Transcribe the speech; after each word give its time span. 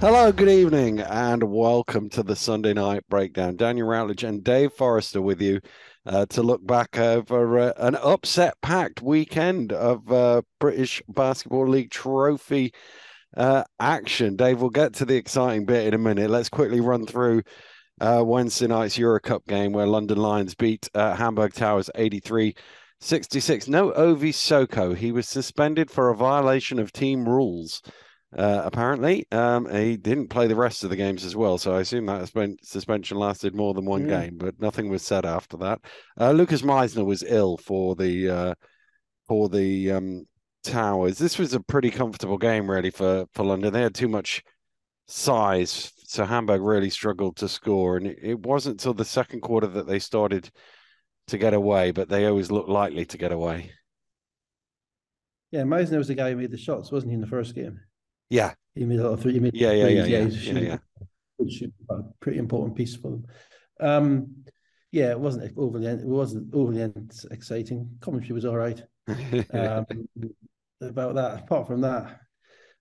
Hello, 0.00 0.30
good 0.30 0.48
evening, 0.48 1.00
and 1.00 1.42
welcome 1.42 2.08
to 2.10 2.22
the 2.22 2.36
Sunday 2.36 2.72
night 2.72 3.02
breakdown. 3.08 3.56
Daniel 3.56 3.88
Routledge 3.88 4.22
and 4.22 4.44
Dave 4.44 4.72
Forrester 4.72 5.20
with 5.20 5.42
you 5.42 5.60
uh, 6.06 6.24
to 6.26 6.40
look 6.40 6.64
back 6.64 6.96
over 6.96 7.58
uh, 7.58 7.72
an 7.78 7.96
upset 7.96 8.54
packed 8.62 9.02
weekend 9.02 9.72
of 9.72 10.08
uh, 10.12 10.42
British 10.60 11.02
Basketball 11.08 11.66
League 11.66 11.90
trophy 11.90 12.72
uh, 13.36 13.64
action. 13.80 14.36
Dave, 14.36 14.60
we'll 14.60 14.70
get 14.70 14.94
to 14.94 15.04
the 15.04 15.16
exciting 15.16 15.66
bit 15.66 15.88
in 15.88 15.94
a 15.94 15.98
minute. 15.98 16.30
Let's 16.30 16.48
quickly 16.48 16.80
run 16.80 17.04
through 17.04 17.42
uh, 18.00 18.22
Wednesday 18.24 18.68
night's 18.68 18.98
Euro 18.98 19.18
Cup 19.18 19.46
game 19.48 19.72
where 19.72 19.88
London 19.88 20.18
Lions 20.18 20.54
beat 20.54 20.88
uh, 20.94 21.16
Hamburg 21.16 21.54
Towers 21.54 21.90
83 21.96 22.54
66. 23.00 23.66
No 23.66 23.92
Ovie 23.94 24.30
Soko. 24.30 24.94
He 24.94 25.10
was 25.10 25.26
suspended 25.26 25.90
for 25.90 26.08
a 26.08 26.16
violation 26.16 26.78
of 26.78 26.92
team 26.92 27.28
rules 27.28 27.82
uh, 28.36 28.62
apparently. 28.64 29.26
Um, 29.32 29.68
he 29.72 29.96
didn't 29.96 30.28
play 30.28 30.46
the 30.46 30.56
rest 30.56 30.84
of 30.84 30.90
the 30.90 30.96
games 30.96 31.24
as 31.24 31.34
well, 31.34 31.58
so 31.58 31.74
I 31.74 31.80
assume 31.80 32.06
that 32.06 32.56
suspension 32.62 33.18
lasted 33.18 33.54
more 33.54 33.74
than 33.74 33.84
one 33.84 34.06
game, 34.06 34.36
but 34.36 34.60
nothing 34.60 34.88
was 34.90 35.02
said 35.02 35.24
after 35.24 35.56
that. 35.58 35.80
Uh, 36.20 36.32
Lukas 36.32 36.62
Meisner 36.62 37.04
was 37.04 37.24
ill 37.26 37.56
for 37.56 37.94
the 37.94 38.28
uh, 38.28 38.54
for 39.26 39.48
the 39.48 39.92
um, 39.92 40.26
Towers. 40.62 41.18
This 41.18 41.38
was 41.38 41.54
a 41.54 41.60
pretty 41.60 41.90
comfortable 41.90 42.38
game, 42.38 42.70
really, 42.70 42.90
for 42.90 43.26
for 43.32 43.44
London. 43.44 43.72
They 43.72 43.82
had 43.82 43.94
too 43.94 44.08
much 44.08 44.42
size, 45.06 45.92
so 46.04 46.24
Hamburg 46.24 46.60
really 46.60 46.90
struggled 46.90 47.36
to 47.36 47.48
score, 47.48 47.96
and 47.96 48.06
it, 48.06 48.18
it 48.22 48.40
wasn't 48.40 48.74
until 48.74 48.94
the 48.94 49.04
second 49.04 49.40
quarter 49.40 49.66
that 49.68 49.86
they 49.86 49.98
started 49.98 50.50
to 51.28 51.38
get 51.38 51.54
away, 51.54 51.92
but 51.92 52.08
they 52.08 52.26
always 52.26 52.50
looked 52.50 52.68
likely 52.68 53.04
to 53.06 53.18
get 53.18 53.32
away. 53.32 53.70
Yeah, 55.50 55.62
Meisner 55.62 55.96
was 55.96 56.08
the 56.08 56.14
guy 56.14 56.30
who 56.30 56.36
made 56.36 56.50
the 56.50 56.58
shots, 56.58 56.92
wasn't 56.92 57.12
he, 57.12 57.14
in 57.14 57.20
the 57.22 57.26
first 57.26 57.54
game? 57.54 57.80
Yeah. 58.30 58.54
He 58.74 58.84
made 58.84 59.00
a 59.00 59.04
lot 59.04 59.14
of 59.14 59.22
three. 59.22 59.32
He 59.32 59.40
made 59.40 59.54
yeah, 59.54 59.72
yeah, 59.72 59.88
yeah, 59.88 60.04
yeah, 60.04 60.18
yeah, 60.26 60.58
yeah, 60.60 60.76
Which 61.36 61.62
a 61.62 61.94
pretty 62.20 62.38
important 62.38 62.76
piece 62.76 62.94
for 62.94 63.10
them. 63.10 63.24
Um, 63.80 64.44
yeah, 64.92 65.10
it 65.10 65.20
wasn't 65.20 65.52
overly 65.56 65.86
it 65.86 66.04
wasn't 66.04 66.54
overly 66.54 66.92
exciting. 67.30 67.90
Commentary 68.00 68.34
was 68.34 68.44
all 68.44 68.56
right. 68.56 68.80
um, 69.52 69.86
about 70.80 71.14
that. 71.16 71.40
Apart 71.40 71.66
from 71.66 71.80
that, 71.82 72.20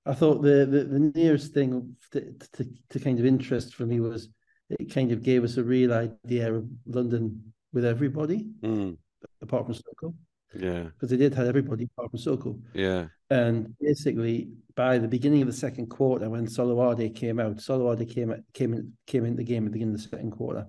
I 0.06 0.14
thought 0.14 0.42
the 0.42 0.66
the, 0.66 0.84
the 0.84 1.12
nearest 1.16 1.54
thing 1.54 1.96
to, 2.12 2.34
to, 2.54 2.68
to 2.92 3.00
kind 3.00 3.20
of 3.20 3.26
interest 3.26 3.76
for 3.76 3.86
me 3.86 4.00
was 4.00 4.30
it 4.70 4.94
kind 4.94 5.12
of 5.12 5.24
gave 5.24 5.44
us 5.44 5.58
a 5.58 5.64
real 5.64 5.94
idea 5.94 6.54
of 6.54 6.68
London 6.86 7.54
with 7.74 7.86
everybody, 7.86 8.48
mm. 8.62 8.98
apart 9.42 9.66
from 9.66 9.74
Stockholm. 9.74 10.16
Yeah. 10.60 10.84
Because 10.84 11.10
they 11.10 11.18
did 11.18 11.34
have 11.34 11.48
everybody 11.48 11.86
apart 11.86 12.12
from 12.12 12.20
Soko. 12.20 12.60
Yeah. 12.74 13.08
And 13.30 13.76
basically, 13.80 14.50
by 14.76 14.98
the 14.98 15.08
beginning 15.08 15.42
of 15.42 15.48
the 15.48 15.54
second 15.54 15.88
quarter, 15.88 16.30
when 16.30 16.48
Soloade 16.48 17.16
came 17.16 17.40
out, 17.40 17.58
Soloade 17.58 18.10
came 18.10 18.34
came 18.54 18.74
in 18.74 18.94
came 19.06 19.26
in 19.26 19.36
the 19.36 19.44
game 19.44 19.66
at 19.66 19.72
the 19.72 19.74
beginning 19.74 19.96
of 19.96 20.02
the 20.02 20.08
second 20.08 20.32
quarter. 20.32 20.68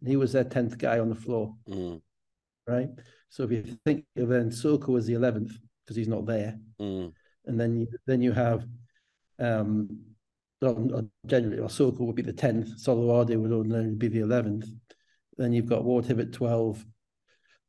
And 0.00 0.08
He 0.08 0.16
was 0.16 0.32
their 0.32 0.44
tenth 0.44 0.78
guy 0.78 0.98
on 0.98 1.08
the 1.08 1.14
floor. 1.14 1.54
Mm. 1.68 2.00
Right. 2.66 2.90
So 3.28 3.44
if 3.44 3.50
you 3.50 3.78
think 3.84 4.04
of 4.16 4.28
then 4.28 4.50
Soko 4.50 4.92
was 4.92 5.06
the 5.06 5.14
eleventh 5.14 5.52
because 5.84 5.96
he's 5.96 6.08
not 6.08 6.26
there, 6.26 6.58
mm. 6.80 7.12
and 7.46 7.60
then 7.60 7.80
you 7.80 7.88
then 8.06 8.22
you 8.22 8.32
have 8.32 8.66
um 9.38 9.88
generally 11.26 11.60
well, 11.60 11.68
Soko 11.68 12.04
would 12.04 12.16
be 12.16 12.22
the 12.22 12.32
tenth, 12.32 12.78
Soloade 12.78 13.36
would 13.36 13.52
only 13.52 13.94
be 13.94 14.08
the 14.08 14.20
eleventh. 14.20 14.66
Then 15.36 15.52
you've 15.52 15.66
got 15.66 15.84
Ward 15.84 16.06
Hibbert 16.06 16.32
twelve, 16.32 16.84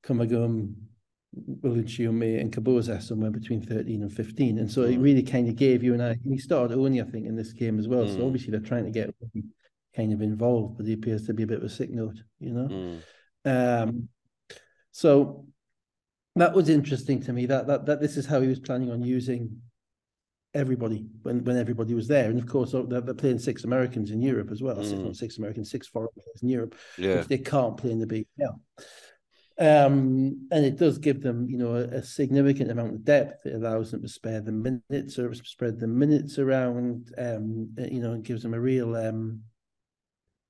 Kumagum 0.06 0.76
Willichiume 1.62 2.40
and 2.40 2.52
Kaboza 2.52 3.02
somewhere 3.02 3.32
between 3.32 3.62
13 3.62 4.02
and 4.02 4.12
15. 4.12 4.60
And 4.60 4.72
so 4.72 4.82
mm. 4.82 4.94
it 4.94 5.00
really 5.00 5.24
kind 5.24 5.48
of 5.48 5.56
gave 5.56 5.84
you 5.84 5.94
an 5.94 6.02
idea. 6.02 6.34
He 6.34 6.38
started 6.38 6.78
only, 6.78 7.02
I 7.02 7.06
think, 7.06 7.26
in 7.26 7.36
this 7.36 7.54
game 7.54 7.80
as 7.80 7.88
well. 7.88 8.06
Mm. 8.06 8.16
So 8.16 8.26
obviously 8.26 8.52
they're 8.52 8.60
trying 8.60 8.86
to 8.86 8.92
get 8.92 9.14
kind 9.96 10.14
of 10.14 10.22
involved, 10.22 10.78
but 10.78 10.86
he 10.86 10.94
appears 10.94 11.26
to 11.28 11.34
be 11.34 11.44
a 11.44 11.48
bit 11.48 11.58
of 11.60 11.64
a 11.64 11.70
sick 11.70 11.90
note, 11.90 12.22
you 12.40 12.54
know? 12.54 13.02
Mm. 13.46 13.84
Um, 13.84 14.10
so 14.92 15.46
that 16.36 16.54
was 16.54 16.70
interesting 16.70 17.22
to 17.24 17.34
me 17.34 17.46
that, 17.48 17.68
that 17.68 17.86
that 17.86 18.02
this 18.02 18.18
is 18.18 18.26
how 18.26 18.42
he 18.42 18.48
was 18.48 18.60
planning 18.60 18.92
on 18.92 19.02
using 19.02 19.62
everybody 20.54 21.06
when, 21.22 21.44
when 21.44 21.58
everybody 21.58 21.94
was 21.94 22.08
there. 22.08 22.30
And 22.30 22.40
of 22.40 22.48
course, 22.48 22.72
they're, 22.72 23.02
they're 23.02 23.14
playing 23.14 23.40
six 23.40 23.64
Americans 23.64 24.12
in 24.12 24.22
Europe 24.22 24.52
as 24.52 24.62
well. 24.62 24.84
Six, 24.84 25.20
six 25.20 25.38
Americans, 25.38 25.70
six 25.70 25.88
foreign 25.88 26.10
players 26.14 26.42
in 26.42 26.50
Europe, 26.50 26.76
yeah. 26.98 27.18
which 27.18 27.28
they 27.28 27.38
can't 27.38 27.78
play 27.78 27.92
in 27.92 28.00
the 28.00 28.08
Big 28.08 28.28
L. 28.42 28.60
Um, 29.60 30.48
and 30.52 30.66
it 30.66 30.78
does 30.78 31.00
give 31.00 31.22
them, 31.22 31.50
you 31.50 31.58
know, 31.58 31.76
a, 31.76 31.84
a, 31.86 32.04
significant 32.04 32.70
amount 32.70 32.94
of 32.94 33.04
depth. 33.04 33.48
It 33.48 33.56
allows 33.56 33.90
them 33.90 34.04
to 34.04 34.08
spare 34.08 34.40
the 34.40 34.52
minutes 34.52 35.18
or 35.18 35.34
spread 35.34 35.80
the 35.80 35.88
minutes 35.88 36.38
around. 36.38 37.12
Um, 37.18 37.70
you 37.78 38.00
know, 38.00 38.12
and 38.12 38.24
gives 38.24 38.44
them 38.44 38.54
a 38.54 38.60
real 38.60 38.96
um, 38.96 39.42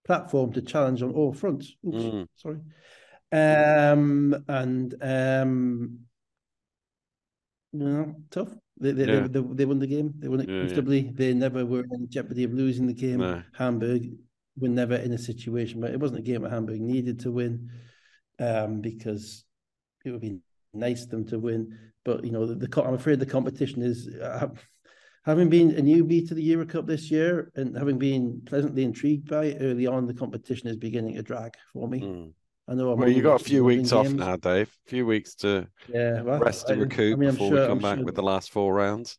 platform 0.05 0.51
to 0.53 0.61
challenge 0.61 1.01
on 1.03 1.11
all 1.11 1.31
fronts. 1.31 1.73
Oops, 1.85 1.97
mm. 1.97 2.27
sorry. 2.35 2.59
Um, 3.31 4.43
and 4.49 4.93
um, 5.01 5.99
you 7.71 7.79
know, 7.79 8.15
tough. 8.29 8.49
They 8.79 8.91
they, 8.91 9.05
yeah. 9.05 9.27
they, 9.29 9.41
they, 9.41 9.65
won 9.65 9.79
the 9.79 9.87
game. 9.87 10.13
They 10.19 10.27
won 10.27 10.41
it 10.41 10.49
yeah, 10.49 10.59
comfortably. 10.59 10.99
Yeah. 10.99 11.11
They 11.13 11.33
never 11.33 11.65
were 11.65 11.85
in 11.91 12.09
jeopardy 12.09 12.43
of 12.43 12.53
losing 12.53 12.87
the 12.87 12.93
game. 12.93 13.19
No. 13.19 13.41
Hamburg 13.57 14.09
were 14.57 14.67
never 14.67 14.95
in 14.95 15.13
a 15.13 15.17
situation, 15.17 15.79
but 15.79 15.91
it 15.91 15.99
wasn't 15.99 16.19
a 16.19 16.23
game 16.23 16.41
that 16.41 16.51
Hamburg 16.51 16.81
needed 16.81 17.21
to 17.21 17.31
win 17.31 17.71
um, 18.39 18.81
because 18.81 19.43
it 20.05 20.11
would 20.11 20.21
be 20.21 20.39
nice 20.73 21.05
them 21.05 21.25
to 21.27 21.39
win. 21.39 21.77
But 22.05 22.23
you 22.23 22.31
know, 22.31 22.45
the, 22.45 22.55
the 22.55 22.83
I'm 22.83 22.93
afraid 22.93 23.19
the 23.19 23.25
competition 23.25 23.81
is. 23.81 24.07
Uh, 24.07 24.49
having 25.25 25.49
been 25.49 25.71
a 25.71 25.81
newbie 25.81 26.25
to 26.25 26.33
the 26.33 26.41
Euro 26.41 26.65
Cup 26.65 26.87
this 26.87 27.11
year 27.11 27.51
and 27.55 27.77
having 27.77 27.99
been 27.99 28.41
pleasantly 28.45 28.83
intrigued 28.83 29.29
by 29.29 29.45
it 29.45 29.57
early 29.59 29.85
on, 29.85 30.07
the 30.07 30.13
competition 30.13 30.69
is 30.69 30.77
beginning 30.77 31.15
to 31.15 31.21
drag 31.21 31.53
for 31.73 31.85
me. 31.85 31.99
Mm. 31.99 32.31
I 32.69 32.73
know. 32.73 32.91
I'm 32.91 32.99
well, 32.99 33.09
you 33.09 33.21
got 33.21 33.39
a 33.39 33.43
few 33.43 33.63
weeks 33.63 33.91
off 33.91 34.09
now, 34.09 34.35
Dave. 34.35 34.69
A 34.87 34.89
few 34.89 35.05
weeks 35.05 35.35
to 35.35 35.67
yeah, 35.93 36.21
well, 36.21 36.39
rest 36.39 36.69
and 36.69 36.81
recoup 36.81 37.13
I 37.13 37.19
mean, 37.19 37.31
before 37.31 37.49
sure, 37.49 37.61
we 37.61 37.67
come 37.67 37.77
I'm 37.77 37.81
back 37.81 37.95
sure. 37.97 38.05
with 38.05 38.15
the 38.15 38.23
last 38.23 38.51
four 38.51 38.73
rounds. 38.73 39.17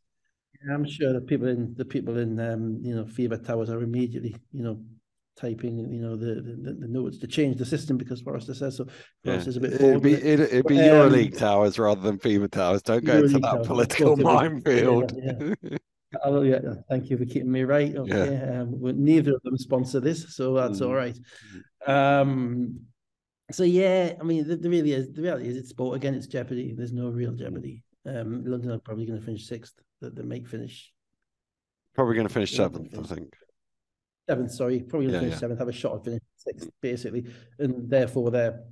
Yeah, 0.66 0.74
I'm 0.74 0.86
sure 0.86 1.12
the 1.12 1.20
people 1.20 1.48
in 1.48 1.74
the 1.76 1.84
people 1.84 2.18
in 2.18 2.38
um, 2.40 2.80
you 2.82 2.94
know 2.94 3.04
FIBA 3.04 3.46
Towers 3.46 3.70
are 3.70 3.82
immediately 3.82 4.36
you 4.52 4.62
know 4.62 4.80
typing, 5.38 5.78
you 5.92 6.00
know, 6.00 6.16
the, 6.16 6.34
the, 6.34 6.76
the 6.80 6.88
notes 6.88 7.18
to 7.18 7.26
change 7.26 7.56
the 7.56 7.64
system 7.64 7.96
because 7.96 8.20
Forrester 8.20 8.54
says 8.54 8.76
so. 8.76 8.86
Yeah. 9.24 9.34
Is 9.34 9.56
a 9.56 9.60
bit 9.60 9.74
it'd 9.74 10.02
be 10.02 10.14
it, 10.14 10.40
it'd 10.40 10.66
be 10.66 10.80
um, 10.80 11.10
EuroLeague 11.10 11.38
towers 11.38 11.78
rather 11.78 12.00
than 12.00 12.18
FIBA 12.18 12.50
towers. 12.50 12.82
Don't 12.82 13.04
go 13.04 13.18
into 13.18 13.38
that 13.38 13.40
towers. 13.40 13.66
political 13.66 14.16
minefield. 14.16 15.12
Yeah, 15.16 15.54
yeah. 15.62 15.78
Oh, 16.24 16.42
yeah, 16.42 16.58
thank 16.88 17.10
you 17.10 17.18
for 17.18 17.26
keeping 17.26 17.52
me 17.52 17.64
right. 17.64 17.94
Okay, 17.94 18.32
yeah. 18.32 18.62
um, 18.62 18.78
neither 18.80 19.34
of 19.34 19.42
them 19.42 19.58
sponsor 19.58 20.00
this, 20.00 20.34
so 20.34 20.54
that's 20.54 20.80
mm. 20.80 20.86
all 20.86 20.94
right. 20.94 21.18
Um, 21.86 22.80
so 23.50 23.62
yeah, 23.62 24.14
I 24.18 24.24
mean, 24.24 24.48
the, 24.48 24.56
the 24.56 24.70
really 24.70 24.92
is 24.92 25.12
the 25.12 25.22
reality 25.22 25.48
is 25.48 25.56
it's 25.56 25.68
sport 25.68 25.96
again. 25.96 26.14
It's 26.14 26.26
jeopardy. 26.26 26.74
There's 26.76 26.92
no 26.92 27.10
real 27.10 27.32
jeopardy. 27.32 27.82
Um, 28.06 28.42
London 28.44 28.70
are 28.72 28.78
probably 28.78 29.04
going 29.04 29.18
to 29.18 29.24
finish 29.24 29.46
sixth. 29.46 29.74
That 30.00 30.16
they 30.16 30.22
make 30.22 30.48
finish. 30.48 30.92
Probably 31.94 32.14
going 32.14 32.28
to 32.28 32.32
finish 32.32 32.54
seventh, 32.54 32.96
I 32.96 33.02
think 33.02 33.34
seventh, 34.28 34.52
sorry, 34.52 34.80
probably 34.80 35.12
yeah, 35.12 35.20
finish 35.20 35.34
yeah. 35.34 35.38
seventh, 35.38 35.58
have 35.58 35.68
a 35.68 35.72
shot 35.72 35.96
at 35.96 36.04
finishing 36.04 36.26
sixth, 36.36 36.70
basically, 36.80 37.26
and 37.58 37.88
therefore 37.88 38.30
their 38.30 38.64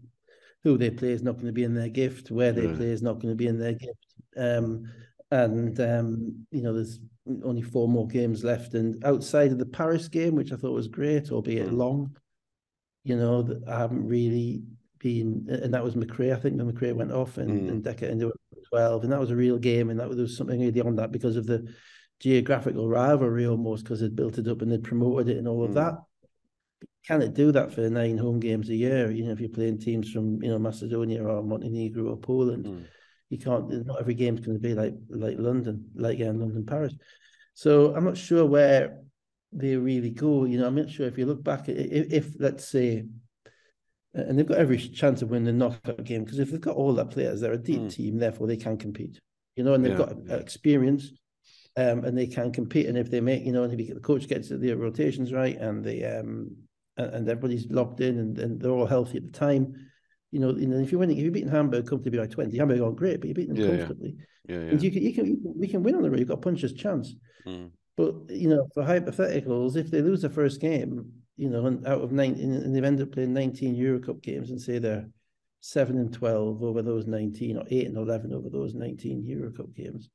who 0.64 0.76
they 0.76 0.90
play 0.90 1.12
is 1.12 1.22
not 1.22 1.34
going 1.34 1.46
to 1.46 1.52
be 1.52 1.64
in 1.64 1.74
their 1.74 1.88
gift, 1.88 2.30
where 2.30 2.52
they 2.52 2.66
yeah. 2.66 2.76
play 2.76 2.86
is 2.86 3.02
not 3.02 3.20
going 3.20 3.32
to 3.32 3.36
be 3.36 3.46
in 3.46 3.58
their 3.58 3.74
gift, 3.74 4.14
um, 4.36 4.84
and 5.30 5.78
um, 5.80 6.46
you 6.50 6.62
know 6.62 6.72
there's 6.72 7.00
only 7.44 7.62
four 7.62 7.88
more 7.88 8.06
games 8.06 8.44
left, 8.44 8.74
and 8.74 9.04
outside 9.04 9.52
of 9.52 9.58
the 9.58 9.66
Paris 9.66 10.08
game, 10.08 10.34
which 10.34 10.52
I 10.52 10.56
thought 10.56 10.72
was 10.72 10.88
great, 10.88 11.30
albeit 11.30 11.70
mm. 11.70 11.76
long, 11.76 12.16
you 13.06 13.16
know, 13.16 13.48
I 13.68 13.78
haven't 13.78 14.06
really 14.08 14.64
been, 14.98 15.46
and 15.48 15.72
that 15.72 15.84
was 15.84 15.94
McRae, 15.94 16.34
I 16.34 16.40
think, 16.40 16.56
when 16.56 16.72
McRae 16.72 16.92
went 16.92 17.12
off 17.12 17.38
and, 17.38 17.62
mm. 17.62 17.68
and 17.68 17.84
Dekker 17.84 18.10
into 18.10 18.32
12, 18.70 19.04
and 19.04 19.12
that 19.12 19.20
was 19.20 19.30
a 19.30 19.36
real 19.36 19.58
game, 19.58 19.90
and 19.90 20.00
that 20.00 20.08
was, 20.08 20.16
there 20.16 20.24
was 20.24 20.36
something 20.36 20.60
really 20.60 20.80
on 20.80 20.96
that 20.96 21.12
because 21.12 21.36
of 21.36 21.46
the 21.46 21.72
geographical 22.20 22.88
rivalry 22.88 23.46
almost 23.46 23.84
because 23.84 24.00
they'd 24.00 24.16
built 24.16 24.38
it 24.38 24.48
up 24.48 24.62
and 24.62 24.72
they'd 24.72 24.84
promoted 24.84 25.28
it 25.28 25.38
and 25.38 25.48
all 25.48 25.64
of 25.64 25.72
mm. 25.72 25.74
that. 25.74 25.94
Can 27.06 27.22
it 27.22 27.34
do 27.34 27.52
that 27.52 27.72
for 27.72 27.88
nine 27.88 28.18
home 28.18 28.40
games 28.40 28.68
a 28.68 28.74
year? 28.74 29.10
You 29.10 29.24
know, 29.24 29.32
if 29.32 29.40
you're 29.40 29.48
playing 29.48 29.78
teams 29.78 30.10
from 30.10 30.42
you 30.42 30.50
know 30.50 30.58
Macedonia 30.58 31.24
or 31.24 31.42
Montenegro 31.42 32.10
or 32.10 32.16
Poland, 32.16 32.66
mm. 32.66 32.84
you 33.28 33.38
can't. 33.38 33.86
Not 33.86 34.00
every 34.00 34.14
game's 34.14 34.40
going 34.40 34.56
to 34.56 34.62
be 34.62 34.74
like 34.74 34.94
like 35.08 35.38
London, 35.38 35.90
like 35.94 36.18
yeah, 36.18 36.26
London, 36.26 36.66
Paris. 36.66 36.94
So 37.54 37.94
I'm 37.94 38.04
not 38.04 38.16
sure 38.16 38.44
where 38.44 38.98
they 39.52 39.76
really 39.76 40.10
go. 40.10 40.44
You 40.44 40.58
know, 40.58 40.66
I'm 40.66 40.74
not 40.74 40.90
sure 40.90 41.06
if 41.06 41.16
you 41.16 41.26
look 41.26 41.44
back, 41.44 41.68
if, 41.68 42.12
if 42.12 42.34
let's 42.40 42.68
say, 42.68 43.04
and 44.12 44.38
they've 44.38 44.46
got 44.46 44.58
every 44.58 44.78
chance 44.78 45.22
of 45.22 45.30
winning 45.30 45.46
the 45.46 45.52
knockout 45.52 46.02
game 46.04 46.24
because 46.24 46.40
if 46.40 46.50
they've 46.50 46.60
got 46.60 46.76
all 46.76 46.92
their 46.92 47.04
players, 47.04 47.40
they're 47.40 47.52
a 47.52 47.58
deep 47.58 47.82
mm. 47.82 47.94
team, 47.94 48.18
therefore 48.18 48.48
they 48.48 48.56
can 48.56 48.76
compete. 48.76 49.20
You 49.54 49.64
know, 49.64 49.74
and 49.74 49.84
they've 49.84 49.92
yeah, 49.92 49.98
got 49.98 50.16
yeah. 50.26 50.34
experience 50.34 51.12
um, 51.76 52.04
and 52.04 52.16
they 52.16 52.26
can 52.26 52.52
compete. 52.52 52.86
And 52.86 52.96
if 52.96 53.10
they 53.10 53.20
make, 53.20 53.44
you 53.44 53.52
know, 53.52 53.64
and 53.64 53.78
if 53.78 53.94
the 53.94 54.00
coach 54.00 54.28
gets 54.28 54.48
the 54.48 54.74
rotations 54.74 55.32
right 55.32 55.58
and 55.58 55.84
the 55.84 56.04
um, 56.04 56.56
and, 56.96 57.14
and 57.14 57.28
everybody's 57.28 57.66
locked 57.70 58.00
in 58.00 58.18
and, 58.18 58.38
and 58.38 58.60
they're 58.60 58.70
all 58.70 58.86
healthy 58.86 59.18
at 59.18 59.26
the 59.26 59.32
time, 59.32 59.74
you 60.32 60.40
know, 60.40 60.56
you 60.56 60.66
know, 60.66 60.78
if 60.78 60.90
you're 60.90 60.98
winning, 60.98 61.18
if 61.18 61.22
you're 61.22 61.32
beating 61.32 61.50
Hamburg 61.50 61.86
comfortably 61.86 62.18
by 62.18 62.26
twenty, 62.26 62.58
Hamburg 62.58 62.80
are 62.80 62.90
great, 62.90 63.20
but 63.20 63.28
you're 63.28 63.34
beating 63.34 63.54
them 63.54 63.64
yeah, 63.64 63.76
comfortably. 63.76 64.16
Yeah, 64.48 64.56
yeah. 64.56 64.62
And 64.62 64.82
you 64.82 64.90
can, 64.90 65.02
you 65.02 65.12
can, 65.12 65.54
we 65.56 65.68
can 65.68 65.82
win 65.82 65.94
on 65.94 66.02
the 66.02 66.10
road. 66.10 66.18
You've 66.18 66.28
got 66.28 66.38
a 66.38 66.40
puncher's 66.40 66.72
chance. 66.72 67.14
Mm. 67.46 67.70
But 67.96 68.14
you 68.30 68.48
know, 68.48 68.68
for 68.74 68.82
hypotheticals, 68.82 69.76
if 69.76 69.90
they 69.90 70.02
lose 70.02 70.22
the 70.22 70.30
first 70.30 70.60
game, 70.60 71.12
you 71.36 71.50
know, 71.50 71.66
and 71.66 71.86
out 71.86 72.02
of 72.02 72.12
nine, 72.12 72.34
and 72.34 72.74
they've 72.74 72.84
ended 72.84 73.08
up 73.08 73.14
playing 73.14 73.32
19 73.34 73.74
Euro 73.74 74.00
Cup 74.00 74.22
games, 74.22 74.50
and 74.50 74.60
say 74.60 74.78
they're 74.78 75.08
seven 75.60 75.98
and 75.98 76.12
12 76.12 76.62
over 76.62 76.82
those 76.82 77.06
19, 77.06 77.58
or 77.58 77.64
eight 77.70 77.86
and 77.86 77.96
11 77.96 78.32
over 78.32 78.48
those 78.48 78.74
19 78.74 79.24
Euro 79.24 79.50
Cup 79.52 79.74
games, 79.74 80.08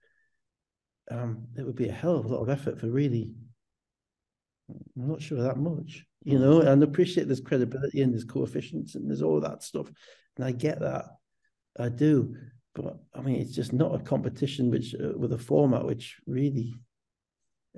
um, 1.12 1.48
it 1.58 1.66
would 1.66 1.76
be 1.76 1.90
a 1.90 1.94
hell 1.94 2.16
of 2.16 2.26
a 2.26 2.28
lot 2.30 2.42
of 2.42 2.50
effort 2.50 2.80
for 2.80 2.88
really. 2.88 3.34
I'm 4.70 5.08
not 5.08 5.22
sure 5.22 5.42
that 5.42 5.58
much, 5.58 6.06
you 6.24 6.40
know, 6.40 6.62
and 6.62 6.82
appreciate 6.82 7.28
there's 7.28 7.42
credibility 7.42 8.02
and 8.02 8.14
there's 8.14 8.24
coefficients 8.24 8.96
and 8.96 9.10
there's 9.10 9.22
all 9.22 9.42
that 9.42 9.64
stuff. 9.64 9.92
And 10.38 10.46
I 10.46 10.52
get 10.52 10.80
that. 10.80 11.06
I 11.78 11.90
do. 11.90 12.36
But 12.74 12.98
I 13.14 13.20
mean, 13.22 13.36
it's 13.36 13.54
just 13.54 13.74
not 13.74 13.96
a 13.96 14.00
competition 14.00 14.70
which, 14.70 14.96
uh, 14.96 15.18
with 15.18 15.34
a 15.34 15.38
format 15.38 15.86
which 15.86 16.18
really 16.26 16.74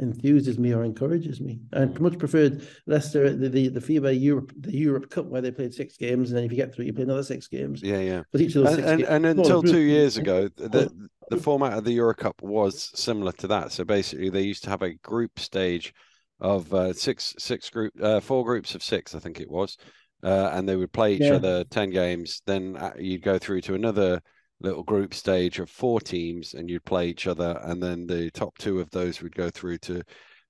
enthuses 0.02 0.58
me 0.58 0.74
or 0.74 0.84
encourages 0.84 1.40
me. 1.40 1.60
I 1.72 1.86
much 1.86 2.18
preferred 2.18 2.68
Leicester 2.88 3.36
the, 3.36 3.50
the 3.50 3.68
the 3.70 3.80
FIBA 3.80 4.20
Europe 4.20 4.52
the 4.58 4.76
Europe 4.76 5.10
Cup 5.10 5.26
where 5.26 5.42
they 5.42 5.52
played 5.52 5.74
six 5.74 5.98
games 5.98 6.30
and 6.30 6.38
then 6.38 6.46
if 6.46 6.52
you 6.52 6.58
get 6.58 6.74
through 6.74 6.86
you 6.86 6.94
play 6.94 7.04
another 7.04 7.24
six 7.24 7.48
games. 7.48 7.82
Yeah, 7.82 8.00
yeah. 8.00 8.24
But 8.32 8.42
each 8.42 8.56
of 8.56 8.64
those 8.64 8.78
and, 8.78 8.86
and, 8.86 9.00
games, 9.00 9.10
and, 9.10 9.26
until 9.26 9.62
two 9.62 9.80
years 9.80 10.18
ago, 10.18 10.50
the 10.56 10.92
the 11.30 11.38
format 11.38 11.74
of 11.74 11.84
the 11.84 11.94
Euro 11.94 12.16
Cup 12.16 12.42
was 12.42 12.92
similar 12.96 13.32
to 13.34 13.48
that. 13.48 13.72
So 13.72 13.84
basically, 13.84 14.30
they 14.30 14.42
used 14.42 14.64
to 14.64 14.70
have 14.70 14.82
a 14.82 14.94
group 14.96 15.40
stage 15.40 15.94
of 16.40 16.74
uh, 16.74 16.94
six 16.94 17.36
six 17.38 17.70
group 17.70 17.94
uh, 18.02 18.20
four 18.20 18.44
groups 18.44 18.76
of 18.76 18.84
six, 18.84 19.14
I 19.14 19.20
think 19.20 19.40
it 19.40 19.50
was, 19.50 19.78
uh, 20.24 20.50
and 20.54 20.68
they 20.68 20.76
would 20.76 20.92
play 20.92 21.16
each 21.16 21.22
yeah. 21.22 21.34
other 21.34 21.64
ten 21.66 21.92
games. 21.92 22.42
Then 22.46 22.78
uh, 22.78 22.94
you'd 22.98 23.22
go 23.22 23.38
through 23.38 23.62
to 23.62 23.76
another 23.76 24.22
little 24.64 24.84
group 24.84 25.14
stage 25.14 25.60
of 25.60 25.70
four 25.70 26.00
teams 26.00 26.54
and 26.54 26.70
you'd 26.70 26.86
play 26.86 27.08
each 27.08 27.28
other 27.28 27.60
and 27.64 27.84
then 27.84 28.08
the 28.08 28.32
top 28.32 28.58
two 28.58 28.80
of 28.80 28.90
those 28.92 29.22
would 29.22 29.36
go 29.36 29.50
through 29.50 29.78
to 29.78 30.02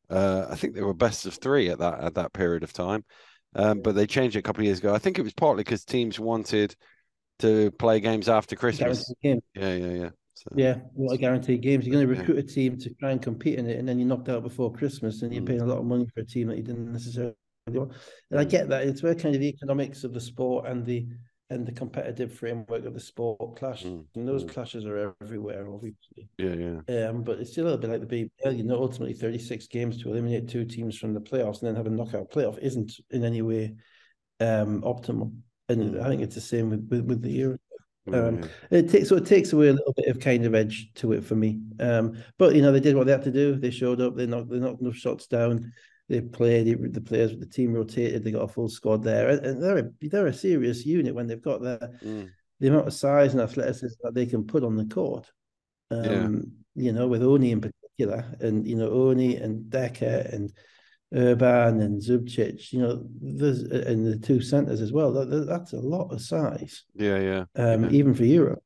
uh, 0.09 0.45
I 0.49 0.55
think 0.55 0.75
they 0.75 0.81
were 0.81 0.93
best 0.93 1.25
of 1.25 1.33
three 1.35 1.69
at 1.69 1.79
that 1.79 1.99
at 1.99 2.15
that 2.15 2.33
period 2.33 2.63
of 2.63 2.73
time. 2.73 3.03
Um, 3.55 3.81
but 3.81 3.95
they 3.95 4.07
changed 4.07 4.35
it 4.35 4.39
a 4.39 4.41
couple 4.41 4.61
of 4.61 4.65
years 4.65 4.79
ago. 4.79 4.93
I 4.93 4.99
think 4.99 5.19
it 5.19 5.23
was 5.23 5.33
partly 5.33 5.63
because 5.63 5.85
teams 5.85 6.19
wanted 6.19 6.75
to 7.39 7.71
play 7.71 7.99
games 7.99 8.29
after 8.29 8.55
Christmas. 8.55 9.11
Game. 9.21 9.41
Yeah, 9.53 9.75
yeah, 9.75 9.91
yeah. 9.91 10.09
So, 10.35 10.49
yeah, 10.55 10.75
what 10.93 11.13
a 11.13 11.17
guaranteed 11.17 11.61
games. 11.61 11.85
You're 11.85 11.93
going 11.93 12.07
to 12.07 12.19
recruit 12.19 12.35
yeah. 12.35 12.43
a 12.43 12.47
team 12.47 12.77
to 12.79 12.89
try 12.99 13.11
and 13.11 13.21
compete 13.21 13.59
in 13.59 13.69
it, 13.69 13.77
and 13.77 13.87
then 13.87 13.99
you're 13.99 14.07
knocked 14.07 14.29
out 14.29 14.41
before 14.41 14.73
Christmas, 14.73 15.21
and 15.21 15.31
you're 15.33 15.43
mm. 15.43 15.47
paying 15.47 15.61
a 15.61 15.65
lot 15.65 15.77
of 15.77 15.85
money 15.85 16.07
for 16.13 16.21
a 16.21 16.25
team 16.25 16.47
that 16.47 16.57
you 16.57 16.63
didn't 16.63 16.91
necessarily 16.91 17.35
want. 17.67 17.91
And 18.31 18.39
I 18.39 18.43
get 18.43 18.69
that. 18.69 18.87
It's 18.87 19.03
where 19.03 19.13
kind 19.13 19.35
of 19.35 19.41
the 19.41 19.47
economics 19.47 20.03
of 20.03 20.13
the 20.13 20.21
sport 20.21 20.65
and 20.67 20.83
the 20.83 21.07
and 21.53 21.65
the 21.65 21.71
competitive 21.71 22.33
framework 22.33 22.85
of 22.85 22.93
the 22.93 22.99
sport 22.99 23.57
clash. 23.57 23.83
Mm. 23.83 24.05
And 24.15 24.27
those 24.27 24.43
mm. 24.43 24.49
clashes 24.49 24.85
are 24.85 25.15
everywhere, 25.21 25.67
obviously. 25.71 26.29
Yeah, 26.37 26.79
yeah. 26.87 27.07
Um, 27.07 27.23
but 27.23 27.39
it's 27.39 27.51
still 27.51 27.65
a 27.65 27.67
little 27.67 27.79
bit 27.79 27.89
like 27.91 28.07
the 28.07 28.29
BBL, 28.45 28.57
you 28.57 28.63
know, 28.63 28.81
ultimately 28.81 29.13
36 29.13 29.67
games 29.67 30.01
to 30.01 30.09
eliminate 30.09 30.49
two 30.49 30.65
teams 30.65 30.97
from 30.97 31.13
the 31.13 31.21
playoffs 31.21 31.61
and 31.61 31.69
then 31.69 31.75
have 31.75 31.87
a 31.87 31.89
knockout 31.89 32.31
playoff 32.31 32.57
isn't 32.59 32.93
in 33.11 33.23
any 33.23 33.41
way 33.41 33.75
um, 34.39 34.81
optimal. 34.81 35.33
And 35.69 35.95
mm. 35.95 36.01
I 36.01 36.07
think 36.09 36.21
it's 36.21 36.35
the 36.35 36.41
same 36.41 36.69
with, 36.69 36.87
with, 36.89 37.05
with 37.05 37.21
the 37.21 37.31
Euro. 37.31 37.57
Um, 38.11 38.41
yeah. 38.69 38.79
It 38.79 38.89
takes 38.89 39.07
so 39.07 39.15
it 39.15 39.25
takes 39.25 39.53
away 39.53 39.69
a 39.69 39.73
little 39.73 39.93
bit 39.95 40.07
of 40.07 40.19
kind 40.19 40.43
of 40.45 40.53
edge 40.53 40.91
to 40.95 41.13
it 41.13 41.23
for 41.23 41.35
me. 41.35 41.61
Um, 41.79 42.21
but 42.37 42.53
you 42.53 42.61
know 42.61 42.73
they 42.73 42.81
did 42.81 42.97
what 42.97 43.05
they 43.05 43.13
had 43.13 43.23
to 43.23 43.31
do. 43.31 43.55
They 43.55 43.71
showed 43.71 44.01
up. 44.01 44.17
They 44.17 44.25
knocked 44.25 44.49
they 44.49 44.59
knocked 44.59 44.81
enough 44.81 44.95
shots 44.95 45.25
down 45.27 45.71
they 46.09 46.21
played 46.21 46.93
the 46.93 47.01
players 47.01 47.31
with 47.31 47.39
the 47.39 47.45
team 47.45 47.73
rotated 47.73 48.23
they 48.23 48.31
got 48.31 48.43
a 48.43 48.47
full 48.47 48.69
squad 48.69 49.03
there 49.03 49.29
and 49.29 49.61
they're 49.61 49.77
a, 49.77 49.89
they're 50.01 50.27
a 50.27 50.33
serious 50.33 50.85
unit 50.85 51.15
when 51.15 51.27
they've 51.27 51.41
got 51.41 51.61
the 51.61 51.77
mm. 52.03 52.29
the 52.59 52.67
amount 52.67 52.87
of 52.87 52.93
size 52.93 53.33
and 53.33 53.41
athleticism 53.41 53.95
that 54.03 54.13
they 54.13 54.25
can 54.25 54.43
put 54.43 54.63
on 54.63 54.75
the 54.75 54.85
court 54.85 55.31
um, 55.91 56.51
yeah. 56.75 56.83
you 56.85 56.91
know 56.91 57.07
with 57.07 57.23
Oni 57.23 57.51
in 57.51 57.61
particular 57.61 58.25
and 58.39 58.67
you 58.67 58.75
know 58.75 58.89
Oni 58.89 59.37
and 59.37 59.71
Dekker 59.71 60.33
and 60.33 60.51
Urban 61.15 61.79
and 61.81 62.01
Zubcic, 62.01 62.73
you 62.73 62.79
know, 62.79 63.05
there's 63.21 63.61
and 63.61 64.05
the 64.05 64.17
two 64.17 64.41
centers 64.41 64.81
as 64.81 64.91
well. 64.91 65.11
That, 65.13 65.45
that's 65.45 65.73
a 65.73 65.79
lot 65.79 66.11
of 66.11 66.21
size. 66.21 66.83
Yeah, 66.95 67.19
yeah. 67.19 67.45
Um, 67.55 67.83
yeah. 67.83 67.89
even 67.91 68.15
for 68.15 68.25
Europe, 68.25 68.63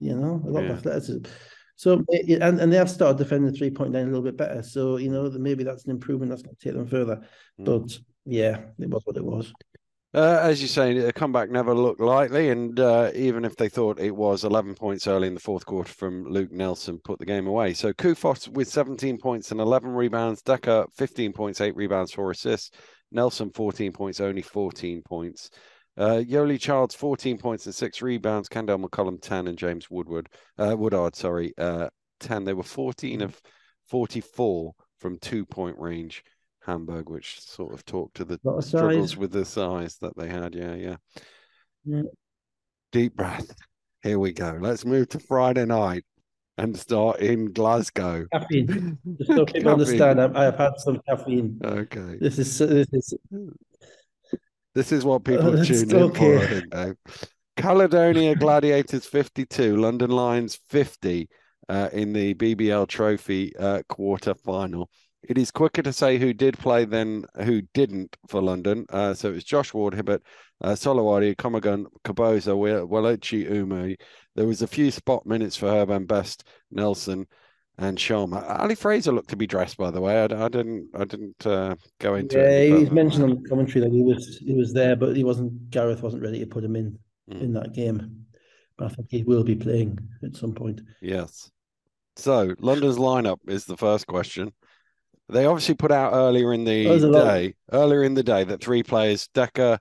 you 0.00 0.16
know, 0.16 0.42
a 0.46 0.50
lot 0.50 0.64
yeah. 0.64 0.70
of 0.70 0.78
athleticism. 0.78 1.26
So 1.76 2.04
and, 2.08 2.60
and 2.60 2.72
they 2.72 2.76
have 2.76 2.90
started 2.90 3.18
defending 3.18 3.54
three 3.54 3.70
point 3.70 3.92
nine 3.92 4.04
a 4.04 4.06
little 4.06 4.22
bit 4.22 4.36
better. 4.36 4.62
So 4.62 4.96
you 4.96 5.10
know 5.10 5.30
maybe 5.30 5.64
that's 5.64 5.84
an 5.84 5.90
improvement 5.90 6.30
that's 6.30 6.42
going 6.42 6.56
to 6.56 6.62
take 6.62 6.74
them 6.74 6.86
further. 6.86 7.20
Mm. 7.60 7.64
But 7.64 7.98
yeah, 8.24 8.58
it 8.78 8.90
was 8.90 9.02
what 9.04 9.16
it 9.16 9.24
was. 9.24 9.52
Uh, 10.14 10.40
as 10.42 10.60
you 10.60 10.68
say, 10.68 10.94
a 10.98 11.12
comeback 11.12 11.50
never 11.50 11.74
looked 11.74 12.00
likely, 12.00 12.50
and 12.50 12.78
uh, 12.78 13.10
even 13.14 13.46
if 13.46 13.56
they 13.56 13.70
thought 13.70 13.98
it 13.98 14.14
was 14.14 14.44
11 14.44 14.74
points 14.74 15.06
early 15.06 15.26
in 15.26 15.32
the 15.32 15.40
fourth 15.40 15.64
quarter 15.64 15.90
from 15.90 16.24
Luke 16.24 16.52
Nelson, 16.52 16.98
put 17.02 17.18
the 17.18 17.24
game 17.24 17.46
away. 17.46 17.72
So 17.72 17.94
Koufos 17.94 18.46
with 18.48 18.68
17 18.68 19.16
points 19.16 19.52
and 19.52 19.60
11 19.60 19.90
rebounds, 19.90 20.42
Dekker 20.42 20.84
15 20.94 21.32
points, 21.32 21.62
8 21.62 21.74
rebounds, 21.74 22.12
4 22.12 22.30
assists, 22.30 22.72
Nelson 23.10 23.50
14 23.54 23.92
points, 23.92 24.20
only 24.20 24.42
14 24.42 25.00
points. 25.02 25.48
Uh, 25.96 26.22
Yoeli 26.26 26.58
Childs, 26.58 26.94
14 26.94 27.38
points 27.38 27.66
and 27.66 27.74
six 27.74 28.00
rebounds. 28.00 28.48
Kendall 28.48 28.78
McCollum, 28.78 29.20
10, 29.20 29.46
and 29.48 29.58
James 29.58 29.90
Woodward, 29.90 30.28
uh, 30.58 30.74
Woodard, 30.76 31.14
sorry, 31.14 31.52
uh, 31.58 31.88
10. 32.20 32.44
They 32.44 32.54
were 32.54 32.62
14 32.62 33.22
of 33.22 33.40
44 33.88 34.72
from 34.98 35.18
two 35.18 35.44
point 35.44 35.78
range. 35.78 36.24
Hamburg, 36.64 37.10
which 37.10 37.40
sort 37.40 37.74
of 37.74 37.84
talked 37.84 38.16
to 38.16 38.24
the 38.24 38.38
struggles 38.60 39.16
with 39.16 39.32
the 39.32 39.44
size 39.44 39.96
that 39.98 40.16
they 40.16 40.28
had. 40.28 40.54
Yeah, 40.54 40.74
yeah, 40.74 40.96
yeah. 41.84 42.02
Deep 42.92 43.16
breath. 43.16 43.52
Here 44.02 44.18
we 44.18 44.32
go. 44.32 44.58
Let's 44.60 44.84
move 44.84 45.08
to 45.08 45.18
Friday 45.18 45.64
night 45.64 46.04
and 46.58 46.76
start 46.76 47.20
in 47.20 47.52
Glasgow. 47.52 48.26
Caffeine. 48.32 48.98
Just 49.18 49.30
so 49.32 49.44
people 49.44 49.72
understand, 49.72 50.20
I 50.20 50.44
have 50.44 50.56
had 50.56 50.72
some 50.78 51.00
caffeine. 51.08 51.58
Okay. 51.64 52.18
This 52.20 52.38
is 52.38 52.58
this 52.58 52.88
is 52.92 53.14
this 54.74 54.92
is 54.92 55.04
what 55.04 55.24
people 55.24 55.58
uh, 55.58 55.64
tune 55.64 55.94
in 55.94 56.14
for, 56.14 56.38
I 56.38 56.46
think, 56.46 56.70
Dave. 56.70 56.96
Caledonia 57.56 58.34
Gladiators 58.36 59.06
52, 59.06 59.76
London 59.76 60.10
Lions 60.10 60.58
50 60.68 61.28
uh, 61.68 61.88
in 61.92 62.12
the 62.12 62.34
BBL 62.34 62.88
Trophy 62.88 63.54
uh, 63.56 63.82
quarter 63.88 64.34
final. 64.34 64.88
It 65.28 65.38
is 65.38 65.52
quicker 65.52 65.82
to 65.82 65.92
say 65.92 66.18
who 66.18 66.32
did 66.32 66.58
play 66.58 66.84
than 66.84 67.24
who 67.44 67.62
didn't 67.74 68.16
for 68.26 68.42
London. 68.42 68.86
Uh, 68.88 69.14
so 69.14 69.28
it 69.28 69.34
was 69.34 69.44
Josh 69.44 69.72
Ward, 69.72 69.94
Hibbert, 69.94 70.22
uh, 70.60 70.72
Solowadi, 70.72 71.36
Comagun, 71.36 71.84
Kaboza, 72.04 72.56
Walechi 72.88 73.48
Umu. 73.48 73.94
There 74.34 74.46
was 74.46 74.62
a 74.62 74.66
few 74.66 74.90
spot 74.90 75.24
minutes 75.24 75.56
for 75.56 75.68
Herb 75.68 75.90
and 75.90 76.08
Best, 76.08 76.44
Nelson, 76.72 77.26
and 77.82 77.98
Sharma. 77.98 78.58
Ali 78.60 78.74
Fraser 78.74 79.12
looked 79.12 79.30
to 79.30 79.36
be 79.36 79.46
dressed, 79.46 79.76
by 79.76 79.90
the 79.90 80.00
way. 80.00 80.20
I, 80.20 80.24
I 80.24 80.48
didn't, 80.48 80.88
I 80.94 81.04
didn't 81.04 81.46
uh, 81.46 81.74
go 81.98 82.14
into. 82.14 82.38
Yeah, 82.38 82.48
it, 82.48 82.78
he's 82.78 82.90
mentioned 82.90 83.24
on 83.24 83.42
the 83.42 83.48
commentary 83.48 83.80
that 83.80 83.92
he 83.92 84.02
was, 84.02 84.38
he 84.38 84.54
was 84.54 84.72
there, 84.72 84.96
but 84.96 85.16
he 85.16 85.24
wasn't. 85.24 85.70
Gareth 85.70 86.02
wasn't 86.02 86.22
ready 86.22 86.40
to 86.40 86.46
put 86.46 86.64
him 86.64 86.76
in 86.76 86.98
mm. 87.30 87.40
in 87.40 87.52
that 87.54 87.72
game. 87.74 88.26
But 88.76 88.92
I 88.92 88.94
think 88.94 89.08
he 89.10 89.22
will 89.22 89.44
be 89.44 89.54
playing 89.54 89.98
at 90.24 90.36
some 90.36 90.54
point. 90.54 90.80
Yes. 91.00 91.50
So 92.16 92.54
London's 92.58 92.96
lineup 92.96 93.38
is 93.46 93.64
the 93.64 93.76
first 93.76 94.06
question. 94.06 94.52
They 95.28 95.46
obviously 95.46 95.74
put 95.74 95.92
out 95.92 96.12
earlier 96.12 96.52
in 96.52 96.64
the 96.64 96.84
day, 97.12 97.54
earlier 97.72 98.02
in 98.02 98.14
the 98.14 98.22
day, 98.22 98.44
that 98.44 98.62
three 98.62 98.82
players, 98.82 99.28
Dekker, 99.34 99.78